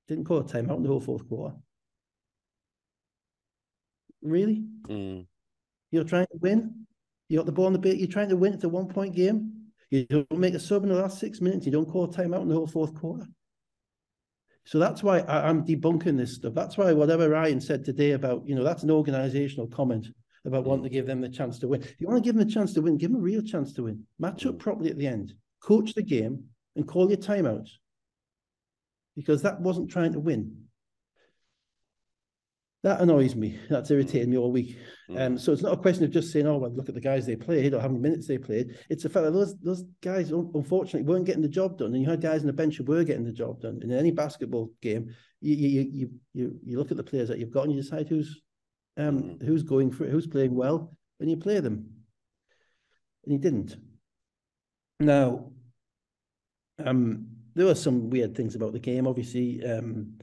Didn't 0.06 0.24
call 0.24 0.38
a 0.38 0.44
timeout 0.44 0.76
in 0.76 0.84
the 0.84 0.88
whole 0.88 1.00
fourth 1.00 1.28
quarter. 1.28 1.56
Really? 4.22 4.62
Mm. 4.86 5.26
You're 5.90 6.04
trying 6.04 6.26
to 6.26 6.38
win? 6.38 6.86
You 7.28 7.38
got 7.38 7.46
the 7.46 7.52
ball 7.52 7.66
on 7.66 7.72
the 7.72 7.78
bit. 7.78 7.98
You're 7.98 8.08
trying 8.08 8.30
to 8.30 8.36
win. 8.36 8.54
It's 8.54 8.64
a 8.64 8.68
one 8.68 8.88
point 8.88 9.14
game. 9.14 9.52
You 9.90 10.04
don't 10.06 10.30
make 10.38 10.54
a 10.54 10.60
sub 10.60 10.82
in 10.82 10.88
the 10.88 10.94
last 10.94 11.18
six 11.18 11.40
minutes. 11.40 11.66
You 11.66 11.72
don't 11.72 11.88
call 11.88 12.08
timeout 12.08 12.42
in 12.42 12.48
the 12.48 12.54
whole 12.54 12.66
fourth 12.66 12.94
quarter. 12.94 13.26
So 14.64 14.78
that's 14.78 15.02
why 15.02 15.20
I, 15.20 15.48
am 15.48 15.64
debunking 15.64 16.18
this 16.18 16.34
stuff. 16.34 16.52
That's 16.52 16.76
why 16.76 16.92
whatever 16.92 17.30
Ryan 17.30 17.58
said 17.58 17.84
today 17.84 18.10
about, 18.10 18.46
you 18.46 18.54
know, 18.54 18.64
that's 18.64 18.82
an 18.82 18.90
organizational 18.90 19.66
comment 19.66 20.08
about 20.44 20.64
wanting 20.64 20.84
to 20.84 20.90
give 20.90 21.06
them 21.06 21.22
the 21.22 21.28
chance 21.28 21.58
to 21.60 21.68
win. 21.68 21.80
If 21.80 21.98
you 21.98 22.06
want 22.06 22.22
to 22.22 22.28
give 22.28 22.36
them 22.36 22.46
a 22.46 22.50
chance 22.50 22.74
to 22.74 22.82
win, 22.82 22.98
give 22.98 23.10
them 23.10 23.20
a 23.20 23.22
real 23.22 23.40
chance 23.40 23.72
to 23.74 23.84
win. 23.84 24.04
Match 24.18 24.44
up 24.44 24.58
properly 24.58 24.90
at 24.90 24.98
the 24.98 25.06
end, 25.06 25.32
coach 25.62 25.94
the 25.94 26.02
game, 26.02 26.44
and 26.76 26.86
call 26.86 27.08
your 27.08 27.16
timeouts. 27.16 27.70
Because 29.16 29.40
that 29.40 29.58
wasn't 29.60 29.90
trying 29.90 30.12
to 30.12 30.20
win. 30.20 30.67
That 32.84 33.00
annoys 33.00 33.34
me. 33.34 33.58
That's 33.68 33.90
irritated 33.90 34.28
me 34.28 34.36
all 34.36 34.52
week. 34.52 34.78
Mm. 35.10 35.20
Um, 35.20 35.38
so 35.38 35.52
it's 35.52 35.62
not 35.62 35.72
a 35.72 35.76
question 35.76 36.04
of 36.04 36.12
just 36.12 36.32
saying, 36.32 36.46
"Oh, 36.46 36.58
well, 36.58 36.70
look 36.70 36.88
at 36.88 36.94
the 36.94 37.00
guys 37.00 37.26
they 37.26 37.34
played 37.34 37.74
or 37.74 37.80
how 37.80 37.88
many 37.88 38.00
minutes 38.00 38.28
they 38.28 38.38
played." 38.38 38.78
It's 38.88 39.02
the 39.02 39.08
fact 39.08 39.24
that 39.24 39.32
those 39.32 39.58
those 39.58 39.82
guys 40.00 40.30
unfortunately 40.30 41.02
weren't 41.02 41.24
getting 41.24 41.42
the 41.42 41.48
job 41.48 41.76
done, 41.78 41.92
and 41.92 42.02
you 42.02 42.08
had 42.08 42.20
guys 42.20 42.42
on 42.42 42.46
the 42.46 42.52
bench 42.52 42.76
who 42.76 42.84
were 42.84 43.02
getting 43.02 43.24
the 43.24 43.32
job 43.32 43.60
done. 43.60 43.80
And 43.82 43.90
In 43.90 43.98
any 43.98 44.12
basketball 44.12 44.70
game, 44.80 45.12
you 45.40 45.54
you 45.56 45.90
you 45.92 46.10
you, 46.34 46.60
you 46.64 46.78
look 46.78 46.92
at 46.92 46.96
the 46.96 47.02
players 47.02 47.28
that 47.28 47.40
you've 47.40 47.50
got 47.50 47.64
and 47.64 47.72
you 47.72 47.82
decide 47.82 48.08
who's 48.08 48.42
um, 48.96 49.22
mm. 49.22 49.42
who's 49.42 49.64
going 49.64 49.90
for 49.90 50.04
it, 50.04 50.10
who's 50.10 50.28
playing 50.28 50.54
well, 50.54 50.96
and 51.18 51.28
you 51.28 51.36
play 51.36 51.58
them. 51.58 51.90
And 53.24 53.32
he 53.32 53.38
didn't. 53.38 53.76
Now, 55.00 55.50
um, 56.84 57.26
there 57.54 57.66
were 57.66 57.74
some 57.74 58.08
weird 58.08 58.36
things 58.36 58.54
about 58.54 58.72
the 58.72 58.78
game. 58.78 59.06
Obviously, 59.06 59.64
um, 59.64 60.18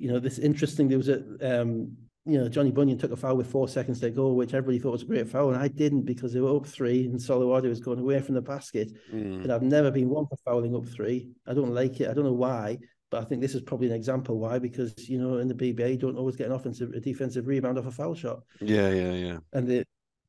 you 0.00 0.10
know, 0.10 0.18
this 0.18 0.38
interesting. 0.38 0.88
There 0.88 0.98
was 0.98 1.10
a, 1.10 1.20
um, 1.42 1.96
you 2.24 2.38
know, 2.38 2.48
Johnny 2.48 2.70
Bunyan 2.70 2.98
took 2.98 3.12
a 3.12 3.16
foul 3.16 3.36
with 3.36 3.50
four 3.50 3.68
seconds 3.68 4.00
to 4.00 4.10
go, 4.10 4.32
which 4.32 4.54
everybody 4.54 4.78
thought 4.78 4.92
was 4.92 5.02
a 5.02 5.06
great 5.06 5.28
foul, 5.28 5.50
and 5.50 5.62
I 5.62 5.68
didn't 5.68 6.02
because 6.02 6.32
they 6.32 6.40
were 6.40 6.56
up 6.56 6.66
three, 6.66 7.04
and 7.04 7.18
Soloardi 7.18 7.68
was 7.68 7.80
going 7.80 8.00
away 8.00 8.20
from 8.20 8.34
the 8.34 8.40
basket. 8.40 8.92
Mm. 9.12 9.42
And 9.42 9.52
I've 9.52 9.62
never 9.62 9.90
been 9.90 10.08
one 10.08 10.26
for 10.26 10.36
fouling 10.44 10.74
up 10.74 10.86
three. 10.86 11.30
I 11.46 11.52
don't 11.52 11.74
like 11.74 12.00
it. 12.00 12.08
I 12.08 12.14
don't 12.14 12.24
know 12.24 12.32
why, 12.32 12.78
but 13.10 13.22
I 13.22 13.26
think 13.26 13.42
this 13.42 13.54
is 13.54 13.60
probably 13.60 13.88
an 13.88 13.94
example 13.94 14.38
why, 14.38 14.58
because 14.58 14.94
you 15.06 15.18
know, 15.18 15.36
in 15.36 15.48
the 15.48 15.54
BBA, 15.54 15.90
you 15.90 15.98
don't 15.98 16.16
always 16.16 16.36
get 16.36 16.46
an 16.46 16.54
offensive, 16.54 16.92
a 16.92 17.00
defensive 17.00 17.46
rebound 17.46 17.78
off 17.78 17.86
a 17.86 17.90
foul 17.90 18.14
shot. 18.14 18.40
Yeah, 18.60 18.88
yeah, 18.88 19.12
yeah. 19.12 19.38
And 19.52 19.68
the, 19.68 19.84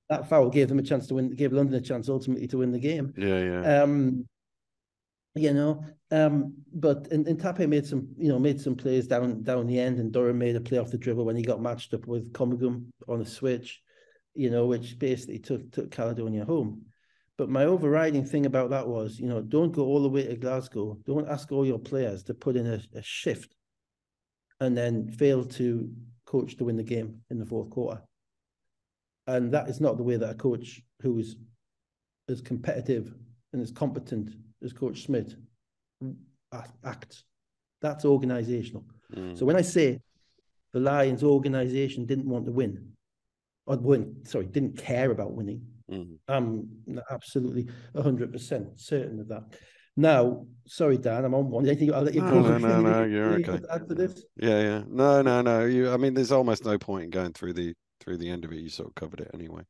that 0.10 0.28
foul 0.28 0.50
gave 0.50 0.68
them 0.68 0.80
a 0.80 0.84
chance 0.84 1.08
to 1.08 1.16
win, 1.16 1.34
gave 1.34 1.54
London 1.54 1.76
a 1.76 1.82
chance 1.82 2.10
ultimately 2.10 2.48
to 2.48 2.58
win 2.58 2.74
the 2.74 2.80
game. 2.80 3.14
Yeah, 3.16 3.40
yeah. 3.40 3.84
Um, 3.84 4.28
you 5.36 5.54
know, 5.54 5.84
um, 6.12 6.54
but 6.74 7.08
and, 7.12 7.26
and 7.28 7.40
Tappe 7.40 7.68
made 7.68 7.86
some, 7.86 8.08
you 8.18 8.28
know, 8.28 8.40
made 8.40 8.60
some 8.60 8.76
plays 8.76 9.08
down 9.08 9.44
down 9.44 9.68
the 9.68 9.80
end, 9.80 10.00
and 10.00 10.12
Durham 10.12 10.38
made 10.38 10.56
a 10.56 10.62
play 10.62 10.78
off 10.78 10.92
the 10.92 10.98
dribble 10.98 11.26
when 11.26 11.38
he 11.38 11.44
got 11.44 11.62
matched 11.62 11.94
up 11.94 12.06
with 12.06 12.34
Comagum 12.34 12.88
on 13.08 13.22
a 13.22 13.26
switch, 13.26 13.82
you 14.34 14.50
know, 14.50 14.66
which 14.66 15.00
basically 15.00 15.40
took 15.40 15.72
took 15.72 15.92
Caledonia 15.92 16.44
home. 16.46 16.86
But 17.38 17.50
my 17.50 17.66
overriding 17.66 18.26
thing 18.26 18.46
about 18.46 18.70
that 18.72 18.88
was, 18.88 19.20
you 19.20 19.28
know, 19.28 19.42
don't 19.42 19.72
go 19.72 19.86
all 19.86 20.04
the 20.04 20.10
way 20.10 20.28
to 20.28 20.36
Glasgow. 20.36 20.98
Don't 21.06 21.30
ask 21.30 21.52
all 21.52 21.66
your 21.66 21.80
players 21.80 22.24
to 22.24 22.34
put 22.34 22.56
in 22.56 22.68
a, 22.68 22.82
a 22.94 23.02
shift 23.02 23.56
and 24.60 24.78
then 24.78 25.10
fail 25.10 25.46
to 25.46 25.90
coach 26.26 26.58
to 26.58 26.66
win 26.66 26.78
the 26.78 26.84
game 26.84 27.22
in 27.32 27.40
the 27.40 27.46
fourth 27.46 27.70
quarter. 27.72 28.02
And 29.28 29.54
that 29.54 29.70
is 29.70 29.82
not 29.82 29.98
the 29.98 30.04
way 30.04 30.18
that 30.18 30.30
a 30.30 30.36
coach 30.36 30.82
who 31.02 31.18
is 31.18 31.36
as 32.30 32.42
competitive 32.42 33.14
and 33.54 33.62
as 33.62 33.72
competent 33.72 34.32
as 34.64 34.74
Coach 34.74 35.04
Schmidt 35.04 35.36
acts. 36.84 37.24
That's 37.82 38.06
organizational. 38.06 38.86
Mm. 39.16 39.38
So 39.38 39.46
when 39.46 39.56
I 39.56 39.62
say 39.62 40.00
the 40.74 40.80
Lions 40.80 41.24
organization 41.24 42.06
didn't 42.06 42.28
want 42.28 42.46
to 42.46 42.52
win, 42.52 42.92
or 43.66 43.78
weren't 43.78 44.28
sorry, 44.28 44.46
didn't 44.46 44.78
care 44.78 45.12
about 45.12 45.34
winning, 45.34 45.62
mm. 45.92 46.18
I'm 46.28 46.68
absolutely 47.10 47.68
hundred 47.96 48.32
percent 48.32 48.80
certain 48.80 49.20
of 49.20 49.28
that. 49.30 49.44
Now, 49.98 50.46
sorry, 50.68 50.98
Dan, 50.98 51.26
I'm 51.26 51.34
on 51.34 51.50
one. 51.50 51.68
Anything 51.68 51.94
I'll 51.94 52.04
let 52.04 52.14
you 52.14 52.22
no, 52.22 52.32
go. 52.32 52.58
No, 52.58 52.58
no, 52.58 52.82
no, 52.82 53.04
you're 53.04 53.34
okay. 53.34 53.60
This, 53.90 54.24
yeah, 54.38 54.62
yeah, 54.62 54.84
no, 54.88 55.22
no, 55.22 55.42
no. 55.42 55.66
You, 55.66 55.92
I 55.92 55.98
mean, 55.98 56.14
there's 56.14 56.32
almost 56.32 56.64
no 56.64 56.78
point 56.78 57.06
in 57.06 57.10
going 57.10 57.34
through 57.34 57.54
the 57.54 57.74
through 58.00 58.18
the 58.18 58.30
end 58.30 58.46
of 58.46 58.54
it. 58.54 58.60
You 58.60 58.70
sort 58.70 58.90
of 58.90 58.96
covered 58.96 59.20
it 59.20 59.32
anyway. 59.34 59.64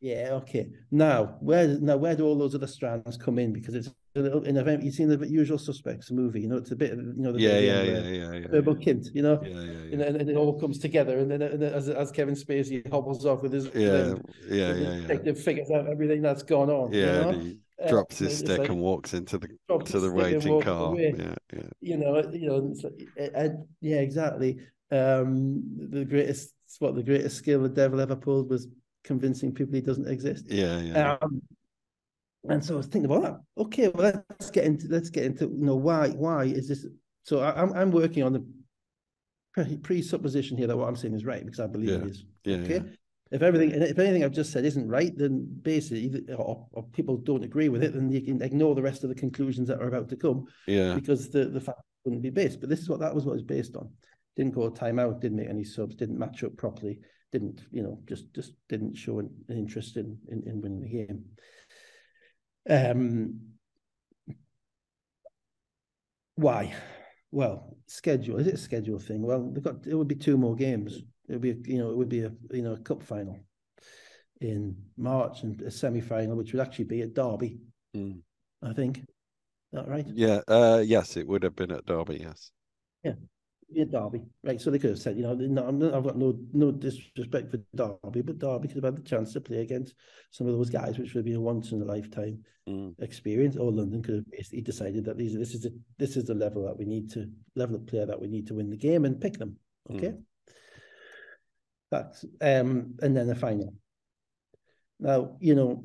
Yeah, 0.00 0.30
okay. 0.32 0.68
Now, 0.90 1.36
where 1.40 1.66
now 1.66 1.96
where 1.96 2.14
do 2.14 2.26
all 2.26 2.36
those 2.36 2.54
other 2.54 2.66
strands 2.66 3.16
come 3.16 3.38
in? 3.38 3.52
Because 3.52 3.74
it's 3.74 3.88
a 4.16 4.20
little 4.20 4.42
in 4.42 4.56
a 4.56 4.82
you've 4.82 4.94
seen 4.94 5.08
the 5.08 5.26
Usual 5.26 5.58
Suspects 5.58 6.10
movie, 6.10 6.42
you 6.42 6.48
know, 6.48 6.56
it's 6.56 6.70
a 6.70 6.76
bit, 6.76 6.92
of 6.92 6.98
you 6.98 7.14
know, 7.16 7.32
the 7.32 7.40
yeah, 7.40 7.58
yeah, 7.58 7.82
yeah, 7.82 8.00
yeah, 8.00 8.32
yeah, 8.32 8.46
Turbo 8.48 8.74
yeah. 8.74 8.84
Kid, 8.84 9.08
you 9.14 9.22
know, 9.22 9.40
yeah, 9.42 9.48
yeah, 9.48 9.62
yeah. 9.62 10.06
And, 10.06 10.16
and, 10.16 10.30
it 10.30 10.36
all 10.36 10.58
comes 10.60 10.78
together, 10.78 11.18
and 11.18 11.30
then 11.30 11.42
and 11.42 11.62
as 11.62 11.88
as 11.88 12.10
Kevin 12.12 12.34
Spacey 12.34 12.88
hobbles 12.90 13.24
off 13.24 13.42
with 13.42 13.52
his 13.52 13.66
yeah, 13.74 14.14
yeah, 14.46 14.72
yeah, 14.72 14.74
yeah, 14.74 15.00
detective 15.00 15.40
figures 15.40 15.70
out 15.70 15.88
everything 15.88 16.22
that's 16.22 16.42
gone 16.42 16.70
on. 16.70 16.92
Yeah, 16.92 17.00
you 17.00 17.06
know? 17.06 17.38
he 17.38 17.58
uh, 17.82 17.88
drops 17.88 18.18
his 18.18 18.38
stick 18.38 18.58
like, 18.58 18.68
and 18.68 18.80
walks 18.80 19.14
into 19.14 19.38
the 19.38 19.48
to 19.86 20.00
the 20.00 20.12
waiting 20.12 20.60
car. 20.60 20.94
Yeah, 20.96 21.34
yeah. 21.52 21.62
You 21.80 21.96
know, 21.96 22.22
you 22.32 22.48
know, 22.48 22.74
like, 22.82 23.32
and, 23.34 23.64
yeah, 23.80 24.00
exactly. 24.00 24.58
Um, 24.90 25.62
the 25.90 26.04
greatest, 26.04 26.52
what 26.78 26.94
the 26.94 27.02
greatest 27.02 27.36
skill 27.36 27.62
the 27.62 27.68
devil 27.68 28.00
ever 28.00 28.16
pulled 28.16 28.50
was 28.50 28.68
convincing 29.04 29.52
people 29.52 29.74
he 29.74 29.80
doesn't 29.80 30.08
exist. 30.08 30.46
Yeah, 30.48 30.80
yeah. 30.80 31.16
Um, 31.20 31.42
and 32.48 32.64
so 32.64 32.74
I 32.74 32.76
was 32.78 32.86
thinking 32.86 33.10
about 33.10 33.22
that. 33.22 33.62
Okay, 33.62 33.88
well, 33.88 34.24
let's 34.30 34.50
get 34.50 34.64
into 34.64 34.86
let's 34.88 35.10
get 35.10 35.24
into 35.24 35.44
you 35.44 35.64
know 35.64 35.76
why 35.76 36.08
why 36.10 36.44
is 36.44 36.68
this? 36.68 36.86
So 37.22 37.40
I, 37.40 37.62
am 37.62 37.72
I'm 37.72 37.90
working 37.90 38.22
on 38.22 38.32
the 38.32 39.78
presupposition 39.82 40.58
here 40.58 40.66
that 40.66 40.76
what 40.76 40.88
I'm 40.88 40.96
saying 40.96 41.14
is 41.14 41.24
right 41.24 41.44
because 41.44 41.60
I 41.60 41.66
believe 41.66 41.90
yeah. 41.90 41.96
it 41.96 42.04
is. 42.04 42.24
Yeah, 42.44 42.56
okay. 42.56 42.74
Yeah. 42.74 42.92
If 43.30 43.42
everything 43.42 43.70
if 43.70 43.98
anything 43.98 44.24
I've 44.24 44.32
just 44.32 44.52
said 44.52 44.64
isn't 44.64 44.88
right, 44.88 45.16
then 45.16 45.46
basically, 45.62 46.22
or, 46.34 46.66
or, 46.70 46.82
people 46.92 47.16
don't 47.16 47.42
agree 47.42 47.68
with 47.68 47.82
it, 47.82 47.94
then 47.94 48.10
you 48.10 48.20
can 48.20 48.40
ignore 48.42 48.74
the 48.74 48.82
rest 48.82 49.02
of 49.02 49.08
the 49.08 49.14
conclusions 49.14 49.66
that 49.68 49.80
are 49.80 49.88
about 49.88 50.08
to 50.10 50.16
come. 50.16 50.44
Yeah. 50.66 50.94
Because 50.94 51.30
the 51.30 51.46
the 51.46 51.60
fact 51.60 51.80
wouldn't 52.04 52.22
be 52.22 52.30
based. 52.30 52.60
But 52.60 52.68
this 52.68 52.80
is 52.80 52.88
what 52.88 53.00
that 53.00 53.14
was 53.14 53.24
what 53.24 53.32
it 53.32 53.36
was 53.36 53.42
based 53.42 53.76
on. 53.76 53.90
Didn't 54.36 54.54
go 54.54 54.64
a 54.64 54.70
timeout, 54.70 55.20
didn't 55.20 55.38
make 55.38 55.48
any 55.48 55.64
subs, 55.64 55.94
didn't 55.94 56.18
match 56.18 56.44
up 56.44 56.56
properly 56.56 56.98
didn't, 57.34 57.66
you 57.72 57.82
know, 57.82 57.98
just 58.06 58.32
just 58.32 58.52
didn't 58.68 58.96
show 58.96 59.18
an, 59.18 59.28
an 59.48 59.58
interest 59.58 59.96
in, 59.96 60.16
in, 60.28 60.44
in 60.46 60.62
winning 60.62 60.80
the 60.82 60.88
game. 60.88 61.24
Um, 62.70 63.40
why? 66.36 66.72
Well, 67.32 67.76
schedule. 67.86 68.38
Is 68.38 68.46
it 68.46 68.54
a 68.54 68.58
schedule 68.58 69.00
thing? 69.00 69.22
Well, 69.22 69.50
they've 69.52 69.64
got 69.64 69.84
it 69.84 69.96
would 69.96 70.06
be 70.06 70.14
two 70.14 70.38
more 70.38 70.54
games. 70.54 71.02
It 71.28 71.32
would 71.32 71.40
be, 71.40 71.56
you 71.72 71.78
know, 71.78 71.90
it 71.90 71.96
would 71.96 72.08
be 72.08 72.20
a 72.20 72.32
you 72.52 72.62
know 72.62 72.74
a 72.74 72.78
cup 72.78 73.02
final 73.02 73.40
in 74.40 74.76
March 74.96 75.42
and 75.42 75.60
a 75.62 75.72
semi 75.72 76.00
final, 76.00 76.36
which 76.36 76.52
would 76.52 76.62
actually 76.62 76.84
be 76.84 77.02
at 77.02 77.14
Derby. 77.14 77.58
Mm. 77.96 78.20
I 78.62 78.72
think. 78.72 78.98
Is 78.98 79.04
that 79.72 79.88
right? 79.88 80.06
Yeah. 80.06 80.40
Uh, 80.46 80.84
yes, 80.86 81.16
it 81.16 81.26
would 81.26 81.42
have 81.42 81.56
been 81.56 81.72
at 81.72 81.84
Derby. 81.84 82.18
Yes. 82.20 82.52
Yeah 83.02 83.14
yeah, 83.74 83.84
Derby, 83.84 84.22
right? 84.44 84.60
So 84.60 84.70
they 84.70 84.78
could 84.78 84.90
have 84.90 84.98
said, 84.98 85.16
you 85.16 85.24
know, 85.24 85.34
no, 85.34 85.96
I've 85.96 86.04
got 86.04 86.16
no 86.16 86.38
no 86.52 86.70
disrespect 86.70 87.50
for 87.50 87.58
Derby, 87.74 88.22
but 88.22 88.38
Derby 88.38 88.68
could 88.68 88.76
have 88.76 88.84
had 88.84 88.96
the 88.96 89.08
chance 89.08 89.32
to 89.32 89.40
play 89.40 89.58
against 89.58 89.94
some 90.30 90.46
of 90.46 90.54
those 90.54 90.70
guys, 90.70 90.98
which 90.98 91.14
would 91.14 91.24
be 91.24 91.34
a 91.34 91.40
once 91.40 91.72
in 91.72 91.82
a 91.82 91.84
lifetime 91.84 92.44
mm. 92.68 92.94
experience. 93.00 93.56
Or 93.56 93.72
London 93.72 94.02
could 94.02 94.14
have 94.14 94.30
basically 94.30 94.62
decided 94.62 95.04
that 95.06 95.18
these 95.18 95.34
this 95.36 95.54
is 95.54 95.66
a, 95.66 95.70
this 95.98 96.16
is 96.16 96.24
the 96.24 96.34
level 96.34 96.64
that 96.66 96.78
we 96.78 96.84
need 96.84 97.10
to 97.12 97.28
level 97.56 97.76
of 97.76 97.86
player 97.86 98.06
that 98.06 98.20
we 98.20 98.28
need 98.28 98.46
to 98.46 98.54
win 98.54 98.70
the 98.70 98.76
game 98.76 99.04
and 99.04 99.20
pick 99.20 99.38
them. 99.38 99.56
Okay, 99.90 100.08
mm. 100.08 100.22
that's 101.90 102.24
um, 102.40 102.94
and 103.02 103.16
then 103.16 103.26
the 103.26 103.34
final. 103.34 103.74
Now 105.00 105.36
you 105.40 105.56
know, 105.56 105.84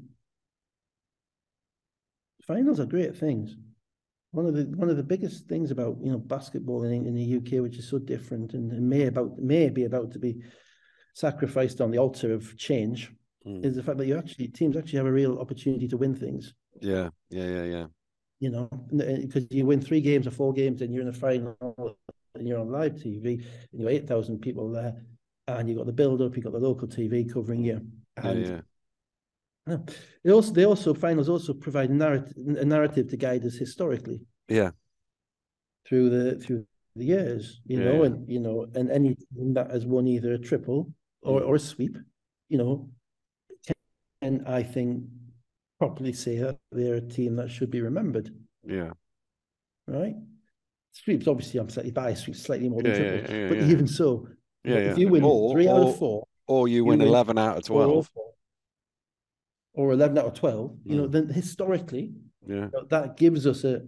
finals 2.45 2.79
are 2.79 2.85
great 2.85 3.17
things 3.17 3.55
one 4.31 4.45
of 4.45 4.53
the 4.53 4.63
one 4.77 4.89
of 4.89 4.97
the 4.97 5.03
biggest 5.03 5.47
things 5.47 5.71
about 5.71 5.97
you 6.01 6.11
know 6.11 6.17
basketball 6.17 6.83
in, 6.83 7.05
in 7.05 7.15
the 7.15 7.37
UK, 7.37 7.63
which 7.63 7.77
is 7.77 7.89
so 7.89 7.97
different 7.99 8.53
and, 8.53 8.71
and 8.71 8.87
may 8.87 9.07
about 9.07 9.37
may 9.39 9.69
be 9.69 9.85
about 9.85 10.11
to 10.11 10.19
be 10.19 10.37
sacrificed 11.13 11.81
on 11.81 11.91
the 11.91 11.97
altar 11.97 12.33
of 12.33 12.55
change, 12.57 13.11
mm. 13.45 13.65
is 13.65 13.75
the 13.75 13.83
fact 13.83 13.97
that 13.97 14.05
you 14.05 14.17
actually 14.17 14.47
teams 14.47 14.77
actually 14.77 14.97
have 14.97 15.07
a 15.07 15.11
real 15.11 15.39
opportunity 15.39 15.87
to 15.87 15.97
win 15.97 16.15
things. 16.15 16.53
Yeah, 16.79 17.09
yeah, 17.29 17.45
yeah, 17.45 17.63
yeah. 17.63 17.85
You 18.39 18.51
know, 18.51 18.69
because 18.91 19.47
you 19.49 19.65
win 19.65 19.81
three 19.81 20.01
games 20.01 20.27
or 20.27 20.31
four 20.31 20.53
games, 20.53 20.81
and 20.81 20.93
you're 20.93 21.01
in 21.01 21.11
the 21.11 21.17
final, 21.17 21.57
and 22.35 22.47
you're 22.47 22.59
on 22.59 22.71
live 22.71 22.93
TV, 22.93 23.43
and 23.71 23.81
you've 23.81 23.89
eight 23.89 24.07
thousand 24.07 24.39
people 24.39 24.71
there, 24.71 24.95
and 25.47 25.67
you've 25.67 25.77
got 25.77 25.87
the 25.87 25.93
build 25.93 26.21
up, 26.21 26.35
you've 26.35 26.45
got 26.45 26.53
the 26.53 26.59
local 26.59 26.87
TV 26.87 27.31
covering 27.31 27.63
you, 27.63 27.81
and 28.17 28.45
yeah, 28.45 28.51
yeah. 28.51 28.61
They 30.23 30.31
also, 30.31 30.53
they 30.53 30.65
also 30.65 30.93
finals 30.93 31.29
also 31.29 31.53
provide 31.53 31.89
a 31.89 31.93
narrative, 31.93 32.33
a 32.37 32.65
narrative 32.65 33.09
to 33.09 33.17
guide 33.17 33.45
us 33.45 33.55
historically. 33.55 34.21
Yeah. 34.47 34.71
Through 35.87 36.09
the 36.09 36.39
through 36.39 36.65
the 36.95 37.05
years, 37.05 37.61
you 37.65 37.79
yeah, 37.79 37.85
know, 37.85 37.99
yeah. 37.99 38.05
and 38.05 38.29
you 38.29 38.39
know, 38.39 38.67
and 38.75 38.91
any 38.91 39.15
team 39.15 39.53
that 39.53 39.71
has 39.71 39.85
won 39.85 40.07
either 40.07 40.33
a 40.33 40.37
triple 40.37 40.91
or, 41.21 41.41
mm. 41.41 41.47
or 41.47 41.55
a 41.55 41.59
sweep, 41.59 41.97
you 42.49 42.57
know, 42.57 42.89
and 44.21 44.47
I 44.47 44.63
think 44.63 45.05
properly 45.79 46.13
say 46.13 46.37
that 46.39 46.59
they're 46.71 46.95
a 46.95 47.01
team 47.01 47.37
that 47.37 47.49
should 47.49 47.71
be 47.71 47.81
remembered. 47.81 48.29
Yeah. 48.63 48.91
Right. 49.87 50.15
Sweeps, 50.91 51.27
obviously, 51.27 51.59
I'm 51.59 51.69
slightly 51.69 51.91
biased. 51.91 52.23
Sweeps 52.23 52.43
slightly 52.43 52.69
more 52.69 52.83
than 52.83 52.91
yeah, 52.91 53.21
triple, 53.21 53.47
but 53.47 53.57
even 53.63 53.87
so, 53.87 54.27
yeah, 54.63 54.75
if 54.75 54.97
you 54.97 55.07
win 55.07 55.23
or, 55.23 55.53
three 55.53 55.67
or, 55.67 55.75
out 55.75 55.87
of 55.87 55.97
four, 55.97 56.27
or 56.47 56.67
you, 56.67 56.77
you 56.77 56.85
win, 56.85 57.01
eleven 57.01 57.37
out 57.37 57.57
of 57.57 57.63
twelve, 57.63 58.11
or 59.73 59.91
11 59.91 60.17
out 60.17 60.25
of 60.25 60.33
12, 60.33 60.77
you 60.85 60.95
know, 60.95 61.07
mm. 61.07 61.11
then 61.11 61.27
historically, 61.27 62.11
yeah, 62.47 62.55
you 62.55 62.71
know, 62.73 62.85
that 62.89 63.17
gives 63.17 63.45
us 63.45 63.63
a 63.63 63.81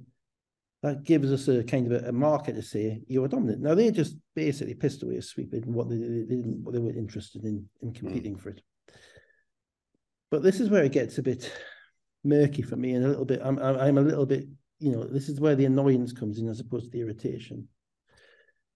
that 0.83 1.03
gives 1.03 1.31
us 1.31 1.47
a 1.47 1.63
kind 1.63 1.91
of 1.91 2.03
a, 2.03 2.09
a, 2.09 2.11
marker 2.11 2.51
to 2.51 2.61
say 2.61 3.01
you're 3.07 3.27
dominant. 3.27 3.61
Now 3.61 3.75
they're 3.75 3.91
just 3.91 4.15
basically 4.35 4.73
pissed 4.73 5.03
away 5.03 5.15
a 5.17 5.21
sweep 5.21 5.53
in 5.53 5.73
what 5.73 5.89
they, 5.89 5.97
they 5.97 6.25
didn't 6.27 6.63
what 6.63 6.73
they 6.73 6.79
were 6.79 6.91
interested 6.91 7.43
in 7.43 7.67
in 7.81 7.91
mm. 7.91 7.95
competing 7.95 8.35
mm. 8.35 8.41
for 8.41 8.49
it. 8.49 8.61
But 10.29 10.43
this 10.43 10.59
is 10.59 10.69
where 10.69 10.83
it 10.83 10.93
gets 10.93 11.17
a 11.17 11.23
bit 11.23 11.51
murky 12.23 12.61
for 12.61 12.75
me 12.75 12.93
and 12.93 13.05
a 13.05 13.09
little 13.09 13.25
bit. 13.25 13.41
I'm 13.43 13.59
I'm 13.59 13.97
a 13.97 14.01
little 14.01 14.25
bit 14.25 14.45
you 14.79 14.91
know 14.91 15.03
this 15.03 15.29
is 15.29 15.39
where 15.39 15.55
the 15.55 15.65
annoyance 15.65 16.13
comes 16.13 16.39
in 16.39 16.49
as 16.49 16.59
opposed 16.59 16.85
to 16.85 16.91
the 16.91 17.01
irritation. 17.01 17.67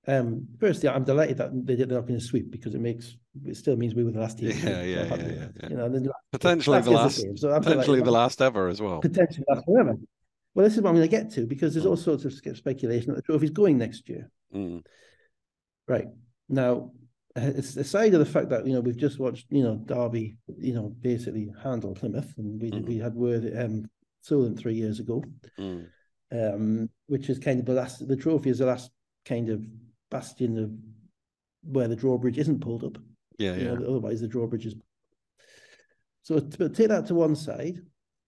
Um, 0.08 0.48
firstly, 0.60 0.90
I'm 0.90 1.04
delighted 1.04 1.38
that 1.38 1.50
they 1.66 1.76
did 1.76 1.90
not 1.90 2.02
going 2.02 2.20
to 2.20 2.26
sweep 2.26 2.52
because 2.52 2.76
it 2.76 2.82
makes 2.82 3.16
it 3.44 3.58
still 3.58 3.76
means 3.76 3.96
we 3.96 4.04
were 4.04 4.12
the 4.12 4.20
last 4.20 4.38
team. 4.38 4.52
Yeah, 4.64 4.84
yeah, 4.84 5.06
yeah, 5.06 5.16
yeah, 5.16 5.48
yeah, 5.62 5.70
You 5.70 5.76
know, 5.78 6.14
potentially 6.38 6.82
the 6.82 6.92
last, 6.92 7.22
game, 7.22 7.38
so 7.38 7.60
potentially 7.60 8.02
the 8.02 8.12
last 8.12 8.42
ever 8.42 8.68
as 8.68 8.82
well. 8.82 9.02
Potentially 9.02 9.46
last 9.50 9.66
forever. 9.66 9.96
Well, 10.54 10.64
this 10.64 10.76
is 10.76 10.82
what 10.82 10.90
I'm 10.90 10.96
going 10.96 11.08
to 11.08 11.12
get 11.12 11.32
to 11.32 11.46
because 11.46 11.74
there's 11.74 11.86
all 11.86 11.98
sorts 11.98 12.24
of 12.26 12.34
speculation 12.34 13.10
that 13.10 13.16
the 13.16 13.22
trophy's 13.22 13.50
going 13.50 13.78
next 13.78 14.08
year. 14.08 14.30
Mm. 14.54 14.86
Right 15.88 16.08
now, 16.48 16.92
it's 17.36 17.76
aside 17.76 18.14
of 18.14 18.20
the 18.20 18.26
fact 18.26 18.50
that 18.50 18.66
you 18.66 18.74
know 18.74 18.80
we've 18.80 18.98
just 18.98 19.20
watched 19.20 19.48
you 19.50 19.64
know 19.64 19.76
Derby, 19.76 20.38
you 20.58 20.74
know, 20.74 20.96
basically 21.02 21.52
handle 21.62 21.94
Plymouth, 21.94 22.34
and 22.38 22.62
we 22.62 22.72
mm. 22.72 22.86
we 22.86 22.98
had 22.98 23.14
Worth 23.14 23.46
um 23.58 23.90
Solent 24.22 24.58
three 24.58 24.74
years 24.74 25.00
ago, 25.00 25.24
mm. 25.60 25.86
um, 26.32 26.90
which 27.08 27.30
is 27.30 27.38
kind 27.38 27.60
of 27.60 27.66
the 27.66 27.74
last. 27.74 28.08
The 28.08 28.16
trophy 28.16 28.50
is 28.50 28.60
the 28.60 28.66
last 28.66 28.90
kind 29.26 29.50
of 29.50 29.66
bastion 30.10 30.58
of 30.58 30.72
where 31.64 31.88
the 31.88 31.96
drawbridge 31.96 32.38
isn't 32.38 32.62
pulled 32.62 32.84
up. 32.84 32.98
Yeah, 33.38 33.56
yeah. 33.56 33.74
Know, 33.74 33.90
otherwise, 33.90 34.22
the 34.22 34.28
drawbridge 34.28 34.66
is. 34.66 34.76
So, 36.26 36.40
take 36.40 36.88
that 36.88 37.06
to 37.08 37.14
one 37.14 37.36
side. 37.36 37.82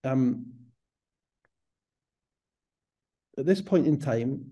Um, 0.04 0.46
at 3.36 3.44
this 3.44 3.60
point 3.60 3.88
in 3.88 3.98
time, 3.98 4.44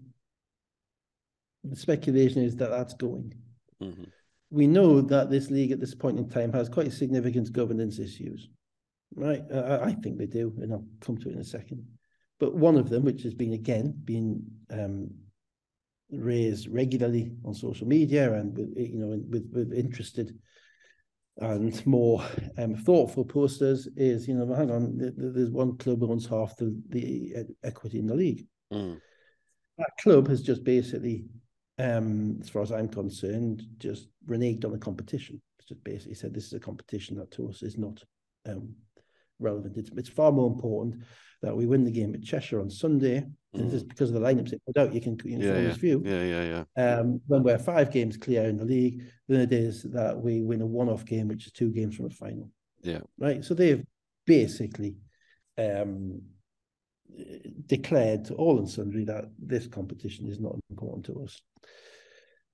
the 1.63 1.77
speculation 1.77 2.43
is 2.43 2.57
that 2.57 2.71
that's 2.71 2.95
going. 2.95 3.35
Mm-hmm. 3.81 4.03
We 4.51 4.67
know 4.67 5.01
that 5.01 5.31
this 5.31 5.49
league 5.49 5.71
at 5.71 5.79
this 5.79 5.95
point 5.95 6.19
in 6.19 6.29
time 6.29 6.53
has 6.55 6.69
quite 6.69 6.93
significant 6.93 7.53
governance 7.53 8.01
issues, 8.01 8.49
right? 9.15 9.43
I, 9.55 9.79
I 9.85 9.93
think 9.93 10.19
they 10.19 10.27
do, 10.27 10.53
and 10.61 10.73
I'll 10.73 10.85
come 11.01 11.17
to 11.19 11.29
it 11.29 11.35
in 11.35 11.39
a 11.39 11.45
second. 11.45 11.87
But 12.41 12.57
one 12.57 12.77
of 12.77 12.89
them, 12.89 13.05
which 13.05 13.23
has 13.23 13.35
been 13.35 13.53
again 13.53 13.95
being 14.05 14.43
um, 14.73 15.11
raised 16.11 16.69
regularly 16.69 17.31
on 17.45 17.55
social 17.55 17.87
media 17.87 18.33
and 18.35 18.57
with 18.57 18.77
you 18.77 18.99
know 18.99 19.21
with 19.31 19.49
with 19.53 19.73
interested 19.73 20.37
and 21.39 21.85
more 21.87 22.25
um, 22.59 22.75
thoughtful 22.75 23.25
posters 23.25 23.89
is 23.97 24.27
you 24.27 24.35
know 24.35 24.55
hang 24.55 24.71
on 24.71 24.95
there's 25.17 25.51
one 25.51 25.77
club 25.77 26.03
owns 26.03 26.27
half 26.27 26.57
the 26.57 26.75
the 26.89 27.35
equity 27.63 27.99
in 27.99 28.07
the 28.07 28.15
league. 28.15 28.47
Mm. 28.73 29.01
that 29.79 29.91
club 30.01 30.29
has 30.29 30.43
just 30.43 30.65
basically 30.65 31.25
um 31.79 32.39
as 32.41 32.49
far 32.49 32.63
as 32.63 32.73
i'm 32.73 32.89
concerned 32.89 33.63
just 33.79 34.09
reneged 34.27 34.65
on 34.65 34.73
the 34.73 34.79
competition. 34.79 35.41
It's 35.59 35.69
just 35.69 35.85
basically 35.85 36.15
said 36.15 36.33
this 36.33 36.47
is 36.47 36.55
a 36.55 36.61
competition 36.61 37.17
that 37.17 37.31
to 37.33 37.49
us 37.49 37.63
is 37.63 37.77
not 37.77 38.03
um 38.47 38.75
relevant. 39.39 39.77
It's, 39.77 39.91
it's 39.97 40.09
far 40.09 40.33
more 40.33 40.51
important 40.51 41.03
that 41.43 41.57
we 41.57 41.67
win 41.67 41.85
the 41.85 41.91
game 41.91 42.15
at 42.15 42.23
cheshire 42.23 42.61
on 42.61 42.71
sunday 42.71 43.25
Mm. 43.57 43.71
Just 43.71 43.89
because 43.89 44.11
of 44.11 44.15
the 44.15 44.27
lineups 44.27 44.53
it 44.53 44.63
put 44.67 44.77
out, 44.77 44.95
you 44.95 45.01
can 45.01 45.19
you 45.25 45.39
know, 45.39 45.55
yeah, 45.55 45.61
yeah. 45.61 45.73
view. 45.75 46.03
Yeah, 46.05 46.23
yeah, 46.23 46.65
yeah. 46.77 46.99
Um, 46.99 47.21
when 47.27 47.43
we're 47.43 47.59
five 47.59 47.91
games 47.93 48.17
clear 48.17 48.45
in 48.45 48.57
the 48.57 48.65
league, 48.65 49.03
then 49.29 49.41
it 49.41 49.53
is 49.53 49.83
that 49.85 50.17
we 50.17 50.43
win 50.43 50.63
a 50.63 50.67
one-off 50.67 51.05
game, 51.05 51.29
which 51.29 51.47
is 51.47 51.53
two 51.53 51.71
games 51.71 51.97
from 51.97 52.07
a 52.07 52.11
final. 52.11 52.51
Yeah. 52.83 53.01
Right. 53.19 53.45
So 53.45 53.55
they've 53.55 53.85
basically 54.27 54.97
um, 55.59 56.23
declared 57.67 58.25
to 58.27 58.35
all 58.35 58.59
and 58.59 58.69
sundry 58.69 59.05
that 59.05 59.25
this 59.39 59.67
competition 59.67 60.27
is 60.27 60.39
not 60.39 60.57
important 60.71 61.07
to 61.07 61.23
us. 61.23 61.41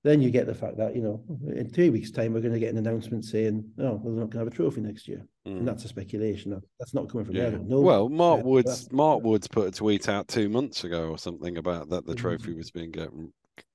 Then 0.03 0.21
you 0.21 0.31
get 0.31 0.47
the 0.47 0.53
fact 0.53 0.75
that, 0.77 0.95
you 0.95 1.01
know, 1.01 1.23
in 1.55 1.69
three 1.69 1.89
weeks' 1.89 2.11
time, 2.11 2.33
we're 2.33 2.41
going 2.41 2.53
to 2.53 2.59
get 2.59 2.73
an 2.73 2.77
announcement 2.77 3.23
saying, 3.23 3.63
oh, 3.79 4.01
we're 4.03 4.11
not 4.11 4.29
going 4.29 4.31
to 4.31 4.37
have 4.39 4.47
a 4.47 4.51
trophy 4.51 4.81
next 4.81 5.07
year. 5.07 5.25
Mm. 5.47 5.59
And 5.59 5.67
that's 5.67 5.85
a 5.85 5.87
speculation. 5.87 6.61
That's 6.77 6.93
not 6.93 7.09
coming 7.09 7.25
from 7.25 7.35
yeah. 7.35 7.51
there. 7.51 7.59
No, 7.59 7.79
well, 7.79 8.09
Mark 8.09 8.43
Woods 8.43 8.91
Mark 8.91 9.23
Woods 9.23 9.47
put 9.47 9.67
a 9.67 9.71
tweet 9.71 10.09
out 10.09 10.27
two 10.27 10.49
months 10.49 10.83
ago 10.83 11.09
or 11.09 11.17
something 11.17 11.57
about 11.57 11.89
that 11.89 12.05
the 12.05 12.15
trophy 12.15 12.49
mm-hmm. 12.49 12.57
was 12.57 12.71
being 12.71 12.91
get, 12.91 13.09